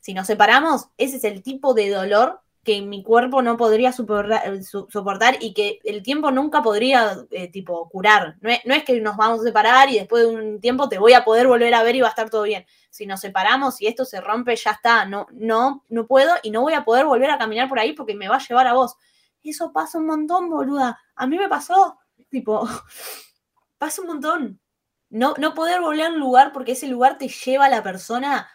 Si 0.00 0.12
nos 0.12 0.26
separamos, 0.26 0.88
ese 0.98 1.18
es 1.18 1.24
el 1.24 1.42
tipo 1.42 1.72
de 1.72 1.90
dolor 1.90 2.40
que 2.64 2.82
mi 2.82 3.02
cuerpo 3.02 3.42
no 3.42 3.56
podría 3.56 3.92
soportar, 3.92 4.62
su- 4.64 4.88
soportar 4.90 5.36
y 5.40 5.54
que 5.54 5.78
el 5.84 6.02
tiempo 6.02 6.30
nunca 6.32 6.62
podría 6.62 7.16
eh, 7.30 7.48
tipo 7.48 7.88
curar. 7.88 8.36
No 8.40 8.50
es, 8.50 8.60
no 8.64 8.74
es 8.74 8.82
que 8.82 9.00
nos 9.00 9.16
vamos 9.16 9.40
a 9.40 9.44
separar 9.44 9.88
y 9.88 9.98
después 9.98 10.24
de 10.26 10.34
un 10.34 10.60
tiempo 10.60 10.88
te 10.88 10.98
voy 10.98 11.12
a 11.12 11.24
poder 11.24 11.46
volver 11.46 11.72
a 11.74 11.82
ver 11.84 11.94
y 11.96 12.00
va 12.00 12.08
a 12.08 12.10
estar 12.10 12.28
todo 12.28 12.42
bien. 12.42 12.66
Si 12.90 13.06
nos 13.06 13.20
separamos 13.20 13.80
y 13.80 13.86
esto 13.86 14.04
se 14.04 14.20
rompe, 14.20 14.56
ya 14.56 14.72
está. 14.72 15.04
No, 15.06 15.26
no, 15.32 15.84
no 15.88 16.06
puedo 16.06 16.34
y 16.42 16.50
no 16.50 16.62
voy 16.62 16.74
a 16.74 16.84
poder 16.84 17.06
volver 17.06 17.30
a 17.30 17.38
caminar 17.38 17.68
por 17.68 17.78
ahí 17.78 17.92
porque 17.92 18.14
me 18.14 18.28
va 18.28 18.36
a 18.36 18.46
llevar 18.46 18.66
a 18.66 18.74
vos. 18.74 18.96
Eso 19.42 19.72
pasa 19.72 19.98
un 19.98 20.06
montón, 20.06 20.50
boluda. 20.50 21.00
A 21.14 21.26
mí 21.26 21.38
me 21.38 21.48
pasó. 21.48 21.98
Tipo, 22.28 22.68
pasa 23.78 24.02
un 24.02 24.08
montón. 24.08 24.60
No, 25.08 25.34
no 25.38 25.54
poder 25.54 25.80
volver 25.80 26.06
a 26.06 26.10
un 26.10 26.20
lugar 26.20 26.52
porque 26.52 26.72
ese 26.72 26.86
lugar 26.86 27.18
te 27.18 27.28
lleva 27.28 27.66
a 27.66 27.70
la 27.70 27.82
persona 27.82 28.48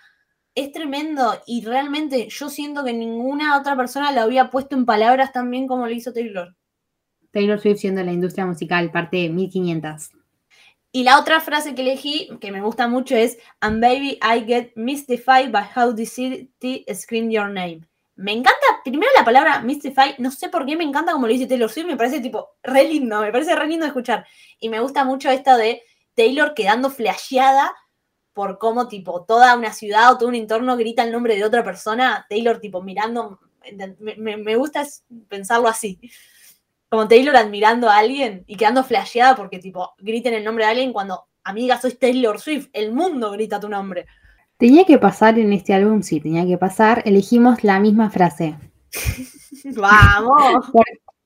es 0.56 0.72
tremendo 0.72 1.34
y 1.46 1.64
realmente 1.66 2.30
yo 2.30 2.50
siento 2.50 2.84
que 2.84 2.94
ninguna 2.94 3.60
otra 3.60 3.76
persona 3.76 4.12
lo 4.14 4.22
había 4.22 4.50
puesto 4.50 4.76
en 4.76 4.86
palabras 4.86 5.34
tan 5.34 5.52
bien 5.52 5.68
como 5.68 5.86
lo 5.86 5.92
hizo 5.92 6.14
Taylor. 6.14 6.56
Taylor 7.32 7.60
Swift 7.60 7.80
siendo 7.80 8.02
la 8.02 8.14
industria 8.14 8.46
musical, 8.46 8.90
parte 8.90 9.30
1500. 9.30 10.12
Y 10.96 11.04
la 11.04 11.20
otra 11.20 11.42
frase 11.42 11.76
que 11.76 11.82
elegí, 11.82 12.30
que 12.40 12.54
me 12.54 12.62
gusta 12.62 12.88
mucho, 12.88 13.18
es 13.18 13.38
And 13.60 13.82
baby, 13.82 14.18
I 14.22 14.46
get 14.48 14.72
mystified 14.78 15.52
by 15.52 15.64
how 15.76 15.94
the 15.94 16.06
city 16.06 16.50
screamed 16.94 17.34
your 17.34 17.50
name. 17.50 17.82
Me 18.16 18.32
encanta, 18.32 18.66
primero 18.82 19.12
la 19.14 19.26
palabra 19.26 19.60
mystify, 19.60 20.16
no 20.20 20.32
sé 20.32 20.48
por 20.48 20.66
qué 20.66 20.78
me 20.78 20.86
encanta 20.86 21.12
como 21.12 21.28
lo 21.28 21.34
dice 21.34 21.48
Taylor 21.48 21.70
Swift, 21.70 21.88
me 21.88 21.98
parece 21.98 22.22
tipo 22.22 22.52
re 22.64 22.88
lindo, 22.88 23.20
me 23.20 23.30
parece 23.34 23.58
re 23.58 23.68
lindo 23.68 23.84
de 23.84 23.90
escuchar. 23.90 24.26
Y 24.58 24.70
me 24.70 24.80
gusta 24.80 25.04
mucho 25.04 25.30
esto 25.30 25.58
de 25.58 25.84
Taylor 26.14 26.54
quedando 26.54 26.90
flasheada 26.90 27.76
por 28.32 28.58
cómo 28.58 28.88
tipo 28.88 29.26
toda 29.26 29.58
una 29.58 29.74
ciudad 29.74 30.14
o 30.14 30.18
todo 30.18 30.30
un 30.30 30.36
entorno 30.36 30.78
grita 30.78 31.04
el 31.04 31.12
nombre 31.12 31.36
de 31.36 31.44
otra 31.44 31.62
persona, 31.62 32.26
Taylor 32.30 32.62
tipo 32.62 32.82
mirando, 32.82 33.42
me, 34.00 34.56
gusta 34.56 34.88
pensarlo 35.28 35.68
así. 35.68 36.00
Como 36.90 37.08
Taylor 37.08 37.36
admirando 37.36 37.90
a 37.90 37.98
alguien 37.98 38.44
y 38.48 38.56
quedando 38.58 38.84
flasheada 38.84 39.36
porque 39.36 39.60
tipo 39.60 39.94
griten 39.98 40.34
el 40.34 40.44
nombre 40.44 40.66
de 40.66 40.72
alguien 40.72 40.94
cuando, 40.94 41.26
amiga, 41.44 41.80
soy 41.80 41.94
Taylor 41.96 42.40
Swift, 42.40 42.68
el 42.74 42.92
mundo 42.94 43.32
grita 43.32 43.60
tu 43.60 43.68
nombre. 43.70 44.06
Tenía 44.58 44.86
que 44.86 44.98
pasar 44.98 45.38
en 45.38 45.52
este 45.52 45.74
álbum, 45.74 46.02
sí, 46.02 46.22
tenía 46.22 46.46
que 46.46 46.58
pasar. 46.58 47.02
Elegimos 47.06 47.64
la 47.64 47.80
misma 47.80 48.10
frase. 48.10 48.56
Vamos. 49.76 50.72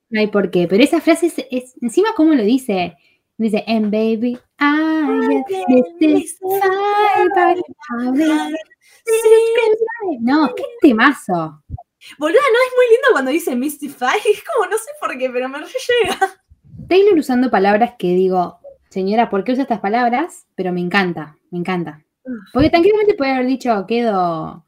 No 0.09 0.19
hay 0.19 0.27
por 0.27 0.49
qué, 0.49 0.67
pero 0.67 0.83
esa 0.83 1.01
frase 1.01 1.27
es, 1.27 1.35
es- 1.51 1.75
encima 1.81 2.09
cómo 2.15 2.33
lo 2.33 2.43
dice. 2.43 2.95
Dice, 3.37 3.63
and 3.67 3.85
baby, 3.91 4.37
I 4.59 5.41
get 5.47 5.85
mystified 5.99 7.29
by 7.35 7.55
how 7.89 8.11
the 8.11 8.25
city-" 9.05 10.17
No, 10.21 10.53
qué 10.55 10.63
temazo. 10.81 11.63
Boluda, 12.17 12.39
no 12.39 12.59
es 12.67 12.73
muy 12.75 12.85
lindo 12.95 13.07
cuando 13.11 13.31
dice 13.31 13.55
Mystify, 13.55 14.17
es 14.31 14.43
como 14.43 14.69
no 14.69 14.77
sé 14.77 14.91
por 14.99 15.17
qué, 15.17 15.29
pero 15.29 15.49
me 15.49 15.59
llega. 15.59 16.41
Taylor 16.87 17.17
usando 17.17 17.51
palabras 17.51 17.93
que 17.99 18.07
digo, 18.07 18.59
señora, 18.89 19.29
¿por 19.29 19.43
qué 19.43 19.51
usa 19.51 19.63
estas 19.63 19.79
palabras? 19.79 20.47
Pero 20.55 20.71
me 20.71 20.81
encanta, 20.81 21.37
me 21.51 21.59
encanta. 21.59 22.03
Porque 22.53 22.69
tranquilamente 22.69 23.15
puede 23.15 23.31
haber 23.31 23.47
dicho, 23.47 23.85
quedo, 23.87 24.65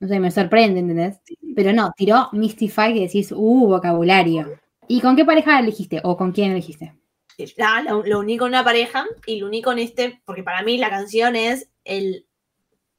no 0.00 0.08
sé, 0.08 0.20
me 0.20 0.30
sorprende, 0.30 0.80
¿entendés? 0.80 1.20
Pero 1.54 1.72
no, 1.72 1.92
tiró 1.96 2.28
Mystify 2.32 2.92
que 2.92 3.00
decís, 3.00 3.32
uh, 3.32 3.66
vocabulario. 3.66 4.58
¿Y 4.88 5.00
con 5.00 5.16
qué 5.16 5.24
pareja 5.24 5.58
elegiste? 5.58 6.00
¿O 6.04 6.16
con 6.16 6.32
quién 6.32 6.52
elegiste? 6.52 6.94
Ya, 7.38 7.82
lo, 7.82 8.04
lo 8.04 8.20
uní 8.20 8.36
con 8.36 8.48
una 8.48 8.62
pareja 8.62 9.06
y 9.26 9.40
lo 9.40 9.46
uní 9.46 9.60
con 9.60 9.78
este, 9.78 10.22
porque 10.24 10.42
para 10.42 10.62
mí 10.62 10.78
la 10.78 10.90
canción 10.90 11.34
es 11.34 11.68
el 11.84 12.26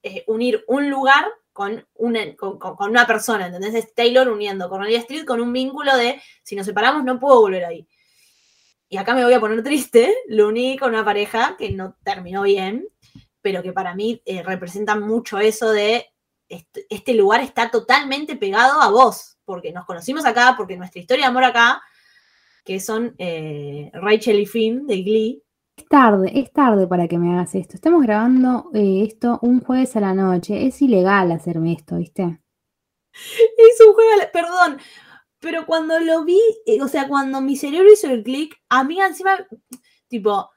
eh, 0.04 0.24
unir 0.28 0.64
un 0.68 0.90
lugar 0.90 1.26
con 1.56 1.88
una, 1.94 2.36
con, 2.36 2.60
una 2.90 3.08
persona, 3.08 3.46
¿entendés? 3.46 3.74
Es 3.76 3.96
Taylor 3.96 4.28
uniendo 4.28 4.68
Cornelia 4.68 5.00
Street 5.00 5.24
con 5.24 5.40
un 5.40 5.54
vínculo 5.54 5.96
de 5.96 6.22
si 6.44 6.54
nos 6.54 6.66
separamos 6.66 7.06
no 7.06 7.18
puedo 7.18 7.40
volver 7.40 7.64
ahí. 7.64 7.88
Y 8.90 8.98
acá 8.98 9.16
me 9.16 9.24
voy 9.24 9.32
a 9.32 9.40
poner 9.40 9.64
triste, 9.64 10.14
lo 10.28 10.50
uní 10.50 10.78
con 10.78 10.90
una 10.90 11.06
pareja 11.06 11.56
que 11.58 11.72
no 11.72 11.96
terminó 12.04 12.42
bien, 12.42 12.90
pero 13.42 13.64
que 13.64 13.72
para 13.72 13.96
mí 13.96 14.22
eh, 14.26 14.44
representa 14.44 14.98
mucho 14.98 15.40
eso 15.40 15.72
de 15.72 16.08
este, 16.50 16.88
este 16.90 17.14
lugar 17.14 17.40
está 17.40 17.72
totalmente 17.72 18.36
pegado 18.36 18.82
a 18.82 18.90
vos, 18.90 19.38
porque 19.46 19.72
nos 19.72 19.86
conocimos 19.86 20.26
acá, 20.26 20.56
porque 20.58 20.76
nuestra 20.76 21.00
historia 21.00 21.24
de 21.24 21.30
amor 21.30 21.46
acá, 21.46 21.82
que 22.66 22.82
son 22.82 23.16
eh, 23.18 23.92
Rachel 23.94 24.42
y 24.42 24.46
Finn 24.46 24.88
de 24.88 25.04
Glee. 25.04 25.42
Es 25.78 25.86
tarde, 25.88 26.32
es 26.40 26.52
tarde 26.52 26.88
para 26.88 27.08
que 27.08 27.18
me 27.18 27.34
hagas 27.34 27.56
esto. 27.56 27.76
Estamos 27.76 28.02
grabando 28.04 28.70
eh, 28.74 29.04
esto 29.08 29.40
un 29.42 29.62
jueves 29.62 29.96
a 29.96 30.02
la 30.02 30.14
noche. 30.14 30.66
Es 30.68 30.82
ilegal 30.82 31.32
hacerme 31.32 31.74
esto, 31.74 31.98
¿viste? 31.98 32.42
Es 33.58 33.80
un 33.86 33.94
juego, 33.94 34.12
a 34.14 34.18
la- 34.18 34.32
perdón, 34.32 34.80
pero 35.40 35.66
cuando 35.66 36.00
lo 36.00 36.24
vi, 36.26 36.40
eh, 36.66 36.82
o 36.82 36.88
sea, 36.88 37.08
cuando 37.08 37.42
mi 37.42 37.56
cerebro 37.58 37.92
hizo 37.92 38.10
el 38.10 38.24
clic, 38.24 38.56
a 38.70 38.84
mí 38.84 39.00
encima, 39.02 39.38
tipo, 40.08 40.50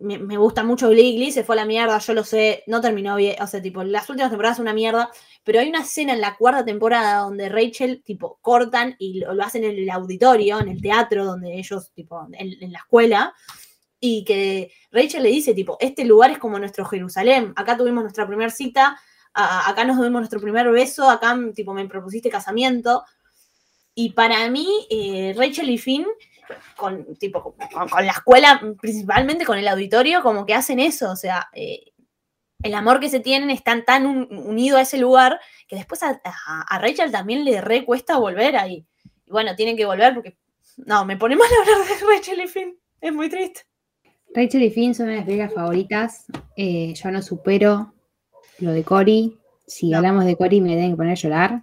me, 0.00 0.36
gusta 0.38 0.64
mucho 0.64 0.88
Glee, 0.88 1.16
Glee 1.16 1.30
se 1.30 1.44
fue 1.44 1.54
a 1.56 1.58
la 1.58 1.64
mierda, 1.66 1.98
yo 1.98 2.14
lo 2.14 2.24
sé, 2.24 2.64
no 2.66 2.80
terminó 2.80 3.16
bien, 3.16 3.36
o 3.42 3.46
sea, 3.46 3.60
tipo, 3.60 3.84
las 3.84 4.08
últimas 4.08 4.30
temporadas 4.30 4.58
una 4.58 4.72
mierda, 4.72 5.10
pero 5.44 5.60
hay 5.60 5.68
una 5.68 5.82
escena 5.82 6.14
en 6.14 6.20
la 6.22 6.36
cuarta 6.36 6.64
temporada 6.64 7.18
donde 7.18 7.48
Rachel, 7.48 8.02
tipo, 8.02 8.38
cortan 8.40 8.96
y 8.98 9.20
lo, 9.20 9.30
hacen 9.42 9.64
en 9.64 9.76
el 9.78 9.90
auditorio, 9.90 10.60
en 10.60 10.68
el 10.68 10.80
teatro, 10.80 11.24
donde 11.24 11.58
ellos, 11.58 11.92
tipo, 11.92 12.26
en 12.32 12.72
la 12.72 12.78
escuela, 12.78 13.34
y 14.00 14.24
que 14.24 14.72
Rachel 14.90 15.22
le 15.22 15.30
dice, 15.30 15.54
tipo, 15.54 15.76
este 15.80 16.04
lugar 16.04 16.30
es 16.30 16.38
como 16.38 16.58
nuestro 16.58 16.84
Jerusalén, 16.84 17.52
acá 17.56 17.76
tuvimos 17.76 18.02
nuestra 18.02 18.26
primera 18.26 18.50
cita, 18.50 18.98
acá 19.32 19.84
nos 19.84 19.96
dimos 19.96 20.20
nuestro 20.20 20.40
primer 20.40 20.70
beso, 20.70 21.08
acá, 21.08 21.38
tipo, 21.54 21.74
me 21.74 21.86
propusiste 21.88 22.30
casamiento, 22.30 23.04
y 23.94 24.10
para 24.10 24.48
mí, 24.50 24.68
eh, 24.90 25.34
Rachel 25.36 25.70
y 25.70 25.78
Finn, 25.78 26.06
con, 26.76 27.16
tipo, 27.16 27.42
con, 27.42 27.56
la 28.04 28.12
escuela, 28.12 28.60
principalmente 28.80 29.46
con 29.46 29.58
el 29.58 29.66
auditorio, 29.66 30.22
como 30.22 30.44
que 30.44 30.54
hacen 30.54 30.80
eso, 30.80 31.10
o 31.10 31.16
sea, 31.16 31.48
eh, 31.54 31.92
el 32.62 32.74
amor 32.74 33.00
que 33.00 33.08
se 33.08 33.20
tienen 33.20 33.50
están 33.50 33.84
tan 33.84 34.06
un- 34.06 34.28
unido 34.30 34.76
a 34.76 34.82
ese 34.82 34.98
lugar 34.98 35.40
que 35.66 35.76
después 35.76 36.02
a 36.02 36.78
Rachel 36.78 37.10
también 37.10 37.44
le 37.44 37.60
recuesta 37.60 38.18
volver 38.18 38.56
ahí. 38.56 38.86
Y 39.24 39.30
bueno, 39.30 39.56
tienen 39.56 39.76
que 39.76 39.86
volver 39.86 40.14
porque, 40.14 40.36
no, 40.76 41.04
me 41.04 41.16
pone 41.16 41.36
mal 41.36 41.48
hablar 41.60 41.86
de 41.88 42.06
Rachel 42.06 42.40
y 42.40 42.48
Finn, 42.48 42.78
es 43.00 43.12
muy 43.12 43.28
triste. 43.28 43.62
Rachel 44.36 44.62
y 44.62 44.70
Finn 44.70 44.94
son 44.94 45.06
una 45.06 45.12
de 45.14 45.18
mis 45.20 45.26
películas 45.26 45.54
favoritas. 45.54 46.24
Eh, 46.56 46.94
yo 46.94 47.10
no 47.10 47.22
supero 47.22 47.94
lo 48.58 48.72
de 48.72 48.84
Cory. 48.84 49.36
Si 49.66 49.90
No. 49.90 49.96
hablamos 49.98 50.24
de 50.26 50.36
Cory 50.36 50.60
me 50.60 50.68
tienen 50.68 50.90
que 50.92 50.96
poner 50.96 51.12
a 51.12 51.14
llorar. 51.14 51.62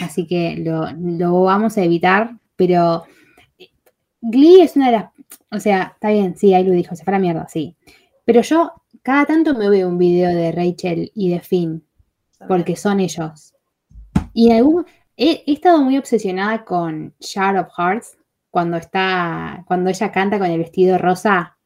Así 0.00 0.26
que 0.26 0.56
lo, 0.56 0.86
lo 0.98 1.42
vamos 1.42 1.76
a 1.78 1.84
evitar. 1.84 2.32
Pero 2.56 3.04
eh, 3.58 3.68
Glee 4.22 4.62
es 4.62 4.74
una 4.76 4.86
de 4.86 4.92
las. 4.92 5.10
O 5.50 5.60
sea, 5.60 5.92
está 5.94 6.10
bien, 6.10 6.36
sí, 6.36 6.54
ahí 6.54 6.64
lo 6.64 6.72
dijo, 6.72 6.96
se 6.96 7.04
fue 7.04 7.12
a 7.12 7.16
la 7.16 7.20
mierda, 7.20 7.46
sí. 7.48 7.76
Pero 8.24 8.40
yo 8.42 8.72
cada 9.02 9.24
tanto 9.26 9.54
me 9.54 9.68
veo 9.70 9.88
un 9.88 9.98
video 9.98 10.34
de 10.34 10.50
Rachel 10.52 11.12
y 11.14 11.30
de 11.30 11.40
Finn. 11.40 11.84
porque 12.48 12.76
son 12.76 13.00
ellos. 13.00 13.54
Y 14.32 14.50
en 14.50 14.56
algún, 14.58 14.86
he, 15.16 15.42
he 15.46 15.52
estado 15.52 15.82
muy 15.82 15.98
obsesionada 15.98 16.64
con 16.64 17.14
Shard 17.20 17.58
of 17.58 17.68
Hearts, 17.76 18.16
cuando 18.50 18.76
está, 18.78 19.64
cuando 19.66 19.90
ella 19.90 20.10
canta 20.12 20.38
con 20.38 20.50
el 20.50 20.58
vestido 20.58 20.96
rosa. 20.98 21.57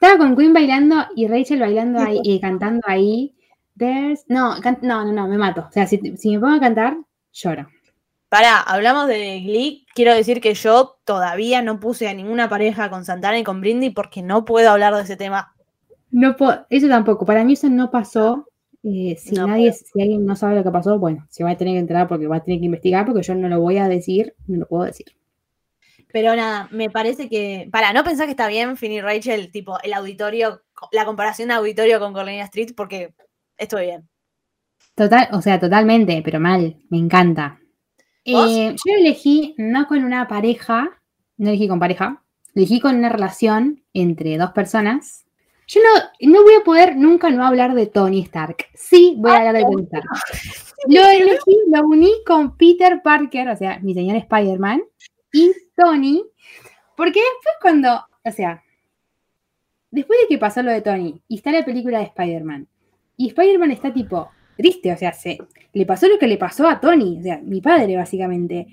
Estaba 0.00 0.18
con 0.18 0.36
Queen 0.36 0.52
bailando 0.54 0.96
y 1.14 1.26
Rachel 1.26 1.60
bailando 1.60 1.98
ahí 2.00 2.20
y 2.24 2.40
cantando 2.40 2.80
ahí. 2.86 3.34
There's, 3.76 4.24
no, 4.28 4.54
can- 4.62 4.78
no, 4.82 5.04
no, 5.04 5.12
no, 5.12 5.28
me 5.28 5.36
mato. 5.38 5.66
O 5.68 5.72
sea, 5.72 5.86
si, 5.86 5.98
si 6.16 6.30
me 6.30 6.40
pongo 6.40 6.54
a 6.56 6.60
cantar, 6.60 6.96
lloro. 7.32 7.68
Pará, 8.28 8.60
hablamos 8.60 9.08
de 9.08 9.40
Glee. 9.40 9.86
Quiero 9.94 10.14
decir 10.14 10.40
que 10.40 10.54
yo 10.54 10.98
todavía 11.04 11.62
no 11.62 11.80
puse 11.80 12.08
a 12.08 12.14
ninguna 12.14 12.48
pareja 12.48 12.88
con 12.88 13.04
Santana 13.04 13.38
y 13.38 13.44
con 13.44 13.60
Brindy 13.60 13.90
porque 13.90 14.22
no 14.22 14.44
puedo 14.44 14.70
hablar 14.70 14.94
de 14.94 15.02
ese 15.02 15.16
tema. 15.16 15.52
No 16.10 16.36
puedo, 16.36 16.66
eso 16.70 16.88
tampoco. 16.88 17.26
Para 17.26 17.44
mí 17.44 17.52
eso 17.54 17.68
no 17.68 17.90
pasó. 17.90 18.46
Eh, 18.82 19.16
si 19.18 19.34
No 19.34 19.46
nadie, 19.46 19.72
si 19.74 20.00
alguien 20.00 20.24
no 20.24 20.34
sabe 20.36 20.56
lo 20.56 20.64
que 20.64 20.70
pasó, 20.70 20.98
bueno, 20.98 21.26
se 21.28 21.44
va 21.44 21.50
a 21.50 21.56
tener 21.56 21.74
que 21.74 21.80
enterar 21.80 22.08
porque 22.08 22.26
va 22.26 22.36
a 22.36 22.44
tener 22.44 22.60
que 22.60 22.66
investigar, 22.66 23.04
porque 23.04 23.22
yo 23.22 23.34
no 23.34 23.48
lo 23.48 23.60
voy 23.60 23.76
a 23.76 23.88
decir, 23.88 24.34
no 24.46 24.60
lo 24.60 24.66
puedo 24.66 24.84
decir. 24.84 25.06
Pero 26.12 26.34
nada, 26.34 26.68
me 26.70 26.90
parece 26.90 27.28
que. 27.28 27.68
Para, 27.70 27.92
no 27.92 28.04
pensar 28.04 28.26
que 28.26 28.32
está 28.32 28.48
bien 28.48 28.76
Finn 28.76 28.92
y 28.92 29.00
Rachel, 29.00 29.50
tipo 29.50 29.78
el 29.82 29.92
auditorio, 29.94 30.62
la 30.92 31.04
comparación 31.04 31.48
de 31.48 31.54
auditorio 31.54 32.00
con 32.00 32.12
Cornelia 32.12 32.44
Street, 32.44 32.72
porque 32.76 33.14
estoy 33.56 33.86
bien. 33.86 34.08
Total, 34.94 35.28
o 35.32 35.40
sea, 35.40 35.58
totalmente, 35.58 36.20
pero 36.24 36.40
mal, 36.40 36.76
me 36.90 36.98
encanta. 36.98 37.58
Eh, 38.24 38.74
yo 38.84 38.94
elegí 38.98 39.54
no 39.56 39.86
con 39.86 40.04
una 40.04 40.28
pareja, 40.28 41.00
no 41.36 41.48
elegí 41.48 41.68
con 41.68 41.80
pareja, 41.80 42.22
elegí 42.54 42.80
con 42.80 42.96
una 42.96 43.08
relación 43.08 43.82
entre 43.94 44.36
dos 44.36 44.50
personas. 44.50 45.24
Yo 45.66 45.80
no, 45.80 46.32
no 46.32 46.42
voy 46.42 46.54
a 46.60 46.64
poder 46.64 46.96
nunca 46.96 47.30
no 47.30 47.46
hablar 47.46 47.74
de 47.74 47.86
Tony 47.86 48.22
Stark. 48.22 48.66
Sí, 48.74 49.14
voy 49.18 49.30
a 49.30 49.36
hablar 49.36 49.54
de 49.54 49.62
Tony 49.62 49.82
Stark. 49.84 50.04
Lo 50.88 51.02
elegí, 51.02 51.58
lo 51.68 51.86
uní 51.86 52.10
con 52.26 52.56
Peter 52.56 53.02
Parker, 53.02 53.50
o 53.50 53.56
sea, 53.56 53.78
mi 53.80 53.92
señor 53.92 54.16
Spider-Man, 54.16 54.82
y 55.30 55.52
Tony, 55.80 56.22
porque 56.96 57.20
después 57.20 57.54
cuando, 57.62 58.04
o 58.24 58.30
sea, 58.30 58.62
después 59.90 60.18
de 60.20 60.28
que 60.28 60.38
pasó 60.38 60.62
lo 60.62 60.70
de 60.70 60.82
Tony 60.82 61.22
y 61.26 61.36
está 61.36 61.50
la 61.52 61.64
película 61.64 61.98
de 61.98 62.04
Spider-Man, 62.04 62.68
y 63.16 63.28
Spider-Man 63.28 63.70
está 63.70 63.92
tipo 63.92 64.30
triste, 64.56 64.92
o 64.92 64.96
sea, 64.96 65.12
se, 65.12 65.38
le 65.72 65.86
pasó 65.86 66.06
lo 66.08 66.18
que 66.18 66.26
le 66.26 66.36
pasó 66.36 66.68
a 66.68 66.80
Tony, 66.80 67.18
o 67.18 67.22
sea, 67.22 67.40
mi 67.42 67.60
padre 67.60 67.96
básicamente. 67.96 68.66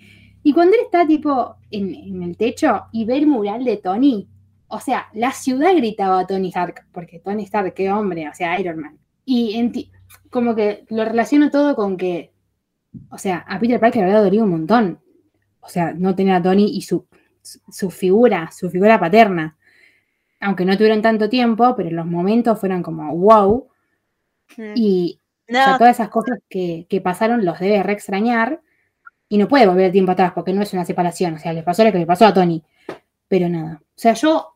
Y 0.43 0.53
cuando 0.53 0.75
él 0.75 0.81
está 0.84 1.05
tipo 1.07 1.55
en, 1.71 1.93
en 1.93 2.23
el 2.23 2.35
techo 2.38 2.85
y 2.91 3.05
ve 3.05 3.17
el 3.17 3.27
mural 3.27 3.63
de 3.63 3.77
Tony, 3.77 4.27
o 4.67 4.79
sea, 4.79 5.07
la 5.13 5.31
ciudad 5.31 5.73
gritaba 5.75 6.19
a 6.19 6.27
Tony 6.27 6.49
Stark, 6.49 6.88
porque 6.91 7.19
Tony 7.19 7.43
Stark, 7.43 7.73
qué 7.73 7.91
hombre, 7.91 8.27
o 8.27 8.34
sea, 8.34 8.59
Iron 8.59 8.79
Man. 8.79 8.97
Y 9.25 9.55
enti- 9.55 9.91
como 10.29 10.55
que 10.55 10.85
lo 10.89 11.05
relaciono 11.05 11.49
todo 11.49 11.75
con 11.75 11.95
que, 11.97 12.31
o 13.09 13.17
sea, 13.17 13.45
a 13.47 13.59
Peter 13.59 13.79
Parker 13.79 14.03
le 14.03 14.09
había 14.09 14.21
dolido 14.21 14.43
un 14.43 14.51
montón. 14.51 14.99
O 15.68 15.69
sea, 15.69 15.94
no 15.94 16.15
tener 16.15 16.34
a 16.34 16.41
Tony 16.41 16.65
y 16.65 16.81
su, 16.81 17.06
su, 17.41 17.91
figura, 17.91 18.49
su 18.52 18.69
figura 18.69 18.99
paterna. 18.99 19.56
Aunque 20.39 20.65
no 20.65 20.76
tuvieron 20.77 21.02
tanto 21.02 21.27
tiempo, 21.30 21.76
pero 21.76 21.89
los 21.91 22.06
momentos 22.06 22.60
fueron 22.60 22.81
como 22.81 23.14
wow. 23.15 23.68
Y 24.76 25.19
o 25.49 25.53
sea, 25.53 25.72
No, 25.73 25.77
todas 25.77 25.95
esas 25.98 26.10
cosas 26.10 26.39
que, 26.49 26.85
que 26.89 27.02
pasaron 27.02 27.44
los 27.45 27.60
debe 27.60 27.84
re 27.84 27.94
extrañar 27.94 28.61
y 29.30 29.38
no 29.38 29.48
puede 29.48 29.68
volver 29.68 29.85
el 29.85 29.91
tiempo 29.91 30.14
atrás 30.14 30.31
porque 30.34 30.53
no 30.53 30.61
es 30.61 30.72
una 30.73 30.85
separación. 30.85 31.34
O 31.35 31.38
sea, 31.38 31.52
le 31.53 31.64
pasó 31.64 31.84
lo 31.84 31.91
que 31.91 31.99
le 31.99 32.06
pasó 32.06 32.26
a 32.26 32.34
Tony. 32.34 32.64
Pero 33.27 33.49
nada. 33.49 33.81
O 33.84 33.85
sea, 33.99 34.14
yo 34.14 34.56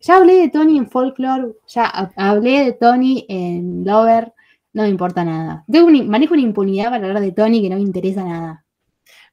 ya 0.00 0.16
hablé 0.18 0.34
de 0.34 0.48
Tony 0.50 0.76
en 0.76 0.90
Folklore, 0.90 1.54
ya 1.66 1.86
ha- 1.86 2.12
hablé 2.16 2.64
de 2.64 2.72
Tony 2.72 3.24
en 3.28 3.84
Lover, 3.86 4.34
no 4.74 4.82
me 4.82 4.88
importa 4.90 5.24
nada. 5.24 5.64
Tengo 5.70 5.86
una- 5.86 6.02
manejo 6.04 6.34
una 6.34 6.42
impunidad 6.42 6.90
para 6.90 7.06
hablar 7.06 7.22
de 7.22 7.32
Tony 7.32 7.62
que 7.62 7.70
no 7.70 7.76
me 7.76 7.82
interesa 7.82 8.22
nada. 8.24 8.63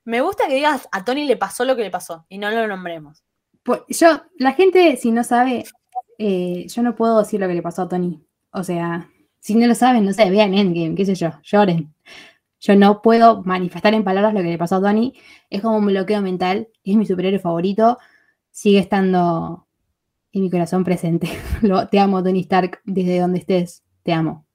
Me 0.05 0.21
gusta 0.21 0.47
que 0.47 0.55
digas 0.55 0.87
a 0.91 1.03
Tony 1.05 1.25
le 1.25 1.37
pasó 1.37 1.65
lo 1.65 1.75
que 1.75 1.83
le 1.83 1.91
pasó 1.91 2.25
y 2.29 2.37
no 2.37 2.49
lo 2.51 2.67
nombremos. 2.67 3.23
Por- 3.63 3.85
yo, 3.89 4.21
la 4.37 4.53
gente, 4.53 4.97
si 4.97 5.11
no 5.11 5.23
sabe, 5.23 5.65
eh, 6.17 6.65
yo 6.67 6.81
no 6.83 6.95
puedo 6.95 7.19
decir 7.19 7.39
lo 7.39 7.47
que 7.47 7.53
le 7.53 7.61
pasó 7.61 7.83
a 7.83 7.89
Tony. 7.89 8.21
O 8.51 8.63
sea, 8.63 9.09
si 9.39 9.55
no 9.55 9.67
lo 9.67 9.75
saben, 9.75 10.05
no 10.05 10.13
sé, 10.13 10.29
vean 10.29 10.53
Endgame, 10.53 10.95
qué 10.95 11.05
sé 11.05 11.15
yo, 11.15 11.29
lloren. 11.43 11.93
Yo 12.59 12.75
no 12.75 13.01
puedo 13.01 13.41
manifestar 13.43 13.93
en 13.93 14.03
palabras 14.03 14.33
lo 14.33 14.41
que 14.41 14.49
le 14.49 14.57
pasó 14.57 14.75
a 14.75 14.81
Tony. 14.81 15.13
Es 15.49 15.61
como 15.61 15.77
un 15.77 15.85
bloqueo 15.87 16.21
mental. 16.21 16.67
Es 16.83 16.95
mi 16.95 17.05
superhéroe 17.07 17.39
favorito. 17.39 17.97
Sigue 18.51 18.77
estando 18.79 19.67
en 20.31 20.41
mi 20.43 20.49
corazón 20.51 20.83
presente. 20.83 21.27
Lo- 21.61 21.87
te 21.87 21.99
amo, 21.99 22.21
Tony 22.23 22.41
Stark, 22.41 22.81
desde 22.85 23.19
donde 23.19 23.39
estés. 23.39 23.83
Te 24.03 24.13
amo. 24.13 24.45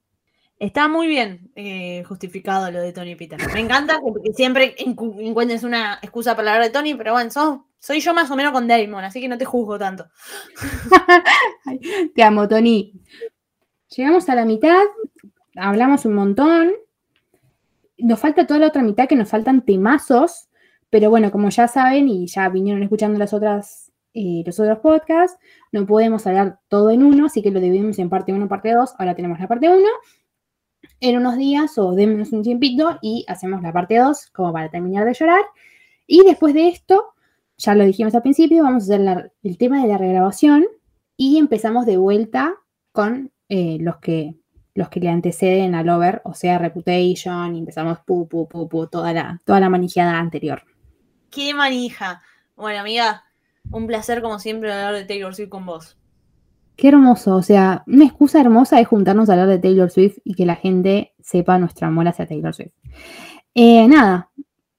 Está 0.59 0.87
muy 0.89 1.07
bien 1.09 1.46
eh, 1.59 2.05
justificado 2.05 2.71
lo 2.71 2.81
de 2.81 2.93
Tony 2.93 3.17
Peter. 3.17 3.39
Me 3.53 3.61
encanta 3.61 3.99
que, 4.23 4.33
siempre 4.35 4.77
encu- 4.77 5.17
encuentres 5.21 5.65
una 5.65 5.99
excusa 6.03 6.37
para 6.37 6.53
hablar 6.53 6.67
de 6.67 6.71
Tony, 6.73 6.95
pero 6.95 7.13
bueno, 7.15 7.31
sos- 7.31 7.61
soy 7.79 8.01
yo 8.01 8.13
más 8.15 8.31
o 8.31 8.37
menos 8.37 8.53
con 8.53 8.69
Damon, 8.69 9.03
así 9.05 9.21
que 9.21 9.29
no 9.29 9.39
te 9.39 9.45
juzgo 9.45 9.79
tanto. 9.79 10.07
Te 12.15 12.23
amo, 12.23 12.47
Tony. 12.49 12.93
Llegamos 13.97 14.29
a 14.29 14.35
la 14.35 14.45
mitad, 14.45 14.83
hablamos 15.57 16.05
un 16.05 16.15
montón. 16.15 16.73
Nos 17.99 18.19
falta 18.21 18.47
toda 18.47 18.61
la 18.61 18.67
otra 18.69 18.83
mitad 18.83 19.09
que 19.09 19.17
nos 19.17 19.29
faltan 19.31 19.65
temazos, 19.65 20.49
pero 20.91 21.09
bueno, 21.11 21.31
como 21.31 21.49
ya 21.49 21.67
saben 21.69 22.09
y 22.09 22.27
ya 22.27 22.49
vinieron 22.49 22.83
escuchando 22.83 23.19
las 23.19 23.33
otras, 23.33 23.91
eh, 24.13 24.43
los 24.45 24.61
otros 24.61 24.79
podcasts, 24.81 25.39
no 25.73 25.87
podemos 25.87 26.27
hablar 26.27 26.59
todo 26.69 26.91
en 26.91 27.03
uno, 27.03 27.27
así 27.27 27.43
que 27.43 27.51
lo 27.51 27.61
dividimos 27.61 27.99
en 27.99 28.11
parte 28.11 28.33
1, 28.33 28.49
parte 28.49 28.73
2. 28.73 28.95
Ahora 28.99 29.15
tenemos 29.15 29.39
la 29.41 29.49
parte 29.49 29.69
1. 29.69 29.81
En 31.01 31.17
unos 31.17 31.37
días 31.37 31.77
o 31.79 31.93
démonos 31.93 32.33
un 32.33 32.43
tiempito 32.43 32.99
y 33.03 33.25
hacemos 33.29 33.63
la 33.63 33.73
parte 33.73 33.99
2 33.99 34.31
como 34.33 34.53
para 34.53 34.71
terminar 34.71 35.05
de 35.05 35.15
llorar. 35.15 35.45
Y 36.07 36.25
después 36.25 36.55
de 36.55 36.69
esto, 36.69 37.15
ya 37.59 37.75
lo 37.75 37.85
dijimos 37.85 38.15
al 38.15 38.23
principio, 38.23 38.63
vamos 38.63 38.85
a 38.85 38.95
hacer 38.95 39.33
el 39.43 39.59
tema 39.59 39.83
de 39.83 39.89
la 39.89 39.99
regrabación 39.99 40.67
y 41.17 41.39
empezamos 41.39 41.87
de 41.87 41.97
vuelta 41.97 42.55
con 42.93 43.33
eh, 43.49 43.79
los, 43.81 43.97
que, 43.99 44.35
los 44.75 44.89
que 44.89 45.01
le 45.01 45.09
anteceden 45.09 45.75
al 45.75 45.89
over, 45.89 46.21
o 46.25 46.35
sea, 46.35 46.59
Reputation, 46.59 47.55
empezamos 47.57 47.99
pu, 48.01 48.29
toda 48.91 49.13
la, 49.13 49.41
toda 49.45 49.61
la 49.61 49.67
anterior. 50.19 50.63
¡Qué 51.31 51.55
manija! 51.55 52.23
Bueno, 52.55 52.81
amiga, 52.81 53.25
un 53.71 53.87
placer 53.87 54.23
como 54.23 54.39
siempre 54.39 54.73
hablar 54.73 54.95
de 54.95 55.05
Taylor 55.05 55.35
Swift 55.35 55.51
con 55.51 55.67
vos. 55.67 55.99
Qué 56.77 56.89
hermoso, 56.89 57.37
o 57.37 57.43
sea, 57.43 57.85
una 57.87 58.05
excusa 58.05 58.39
hermosa 58.39 58.79
es 58.81 58.87
juntarnos 58.87 59.29
a 59.29 59.33
hablar 59.33 59.49
de 59.49 59.59
Taylor 59.59 59.91
Swift 59.91 60.19
y 60.25 60.35
que 60.35 60.45
la 60.45 60.57
gente 60.57 61.15
sepa 61.21 61.59
nuestro 61.59 61.87
amor 61.87 62.07
hacia 62.07 62.27
Taylor 62.27 62.55
Swift. 62.55 62.75
Eh, 63.55 63.89
nada, 63.89 64.31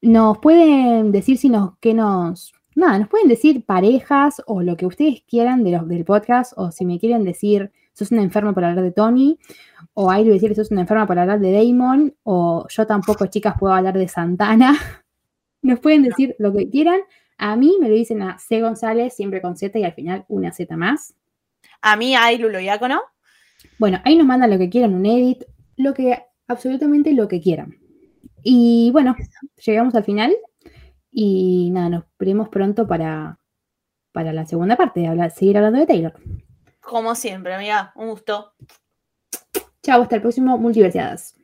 nos 0.01 0.37
pueden 0.37 1.11
decir 1.11 1.39
si 1.39 1.49
nos, 1.49 1.71
qué 1.79 1.95
nos, 1.95 2.53
nada, 2.75 2.99
nos 2.99 3.07
pueden 3.07 3.27
decir 3.27 3.65
parejas 3.65 4.43
o 4.45 4.61
lo 4.61 4.77
que 4.77 4.85
ustedes 4.85 5.23
quieran 5.27 5.63
de 5.63 5.71
los, 5.71 5.87
del 5.87 6.05
podcast, 6.05 6.53
o 6.55 6.71
si 6.71 6.85
me 6.85 6.99
quieren 6.99 7.23
decir, 7.23 7.71
sos 7.93 8.11
una 8.11 8.21
enferma 8.21 8.53
por 8.53 8.63
hablar 8.63 8.83
de 8.83 8.91
Tony, 8.91 9.39
o 9.95 10.11
Ailu 10.11 10.31
decir 10.31 10.49
que 10.49 10.55
sos 10.55 10.69
una 10.69 10.81
enferma 10.81 11.07
por 11.07 11.17
hablar 11.17 11.39
de 11.39 11.51
Damon, 11.51 12.13
o 12.21 12.67
yo 12.69 12.85
tampoco, 12.85 13.25
chicas, 13.25 13.55
puedo 13.59 13.73
hablar 13.73 13.97
de 13.97 14.07
Santana. 14.07 14.77
Nos 15.63 15.79
pueden 15.79 16.03
decir 16.03 16.35
lo 16.37 16.53
que 16.53 16.69
quieran. 16.69 16.99
A 17.39 17.55
mí 17.55 17.75
me 17.81 17.89
lo 17.89 17.95
dicen 17.95 18.21
a 18.21 18.37
C. 18.37 18.61
González, 18.61 19.15
siempre 19.15 19.41
con 19.41 19.57
Z 19.57 19.77
y 19.79 19.83
al 19.83 19.93
final 19.93 20.25
una 20.27 20.51
Z 20.51 20.77
más. 20.77 21.15
A 21.81 21.95
mí, 21.95 22.15
hay 22.15 22.37
Lulo 22.37 22.57
Diácono. 22.59 23.01
Bueno, 23.79 23.99
ahí 24.05 24.15
nos 24.15 24.27
mandan 24.27 24.49
lo 24.49 24.57
que 24.57 24.69
quieran, 24.69 24.93
un 24.93 25.05
edit, 25.05 25.43
lo 25.77 25.93
que, 25.93 26.23
absolutamente 26.47 27.13
lo 27.13 27.27
que 27.27 27.41
quieran. 27.41 27.77
Y 28.43 28.89
bueno, 28.91 29.15
llegamos 29.65 29.93
al 29.95 30.03
final 30.03 30.35
y 31.11 31.69
nada, 31.71 31.89
nos 31.89 32.03
veremos 32.19 32.49
pronto 32.49 32.87
para, 32.87 33.39
para 34.11 34.33
la 34.33 34.45
segunda 34.45 34.75
parte, 34.75 35.01
de 35.01 35.07
hablar- 35.07 35.31
seguir 35.31 35.57
hablando 35.57 35.79
de 35.79 35.87
Taylor. 35.87 36.13
Como 36.81 37.15
siempre, 37.15 37.53
amiga, 37.53 37.91
un 37.95 38.09
gusto. 38.09 38.53
Chao, 39.83 40.01
hasta 40.01 40.15
el 40.15 40.21
próximo 40.21 40.57
Multiversiadas. 40.57 41.35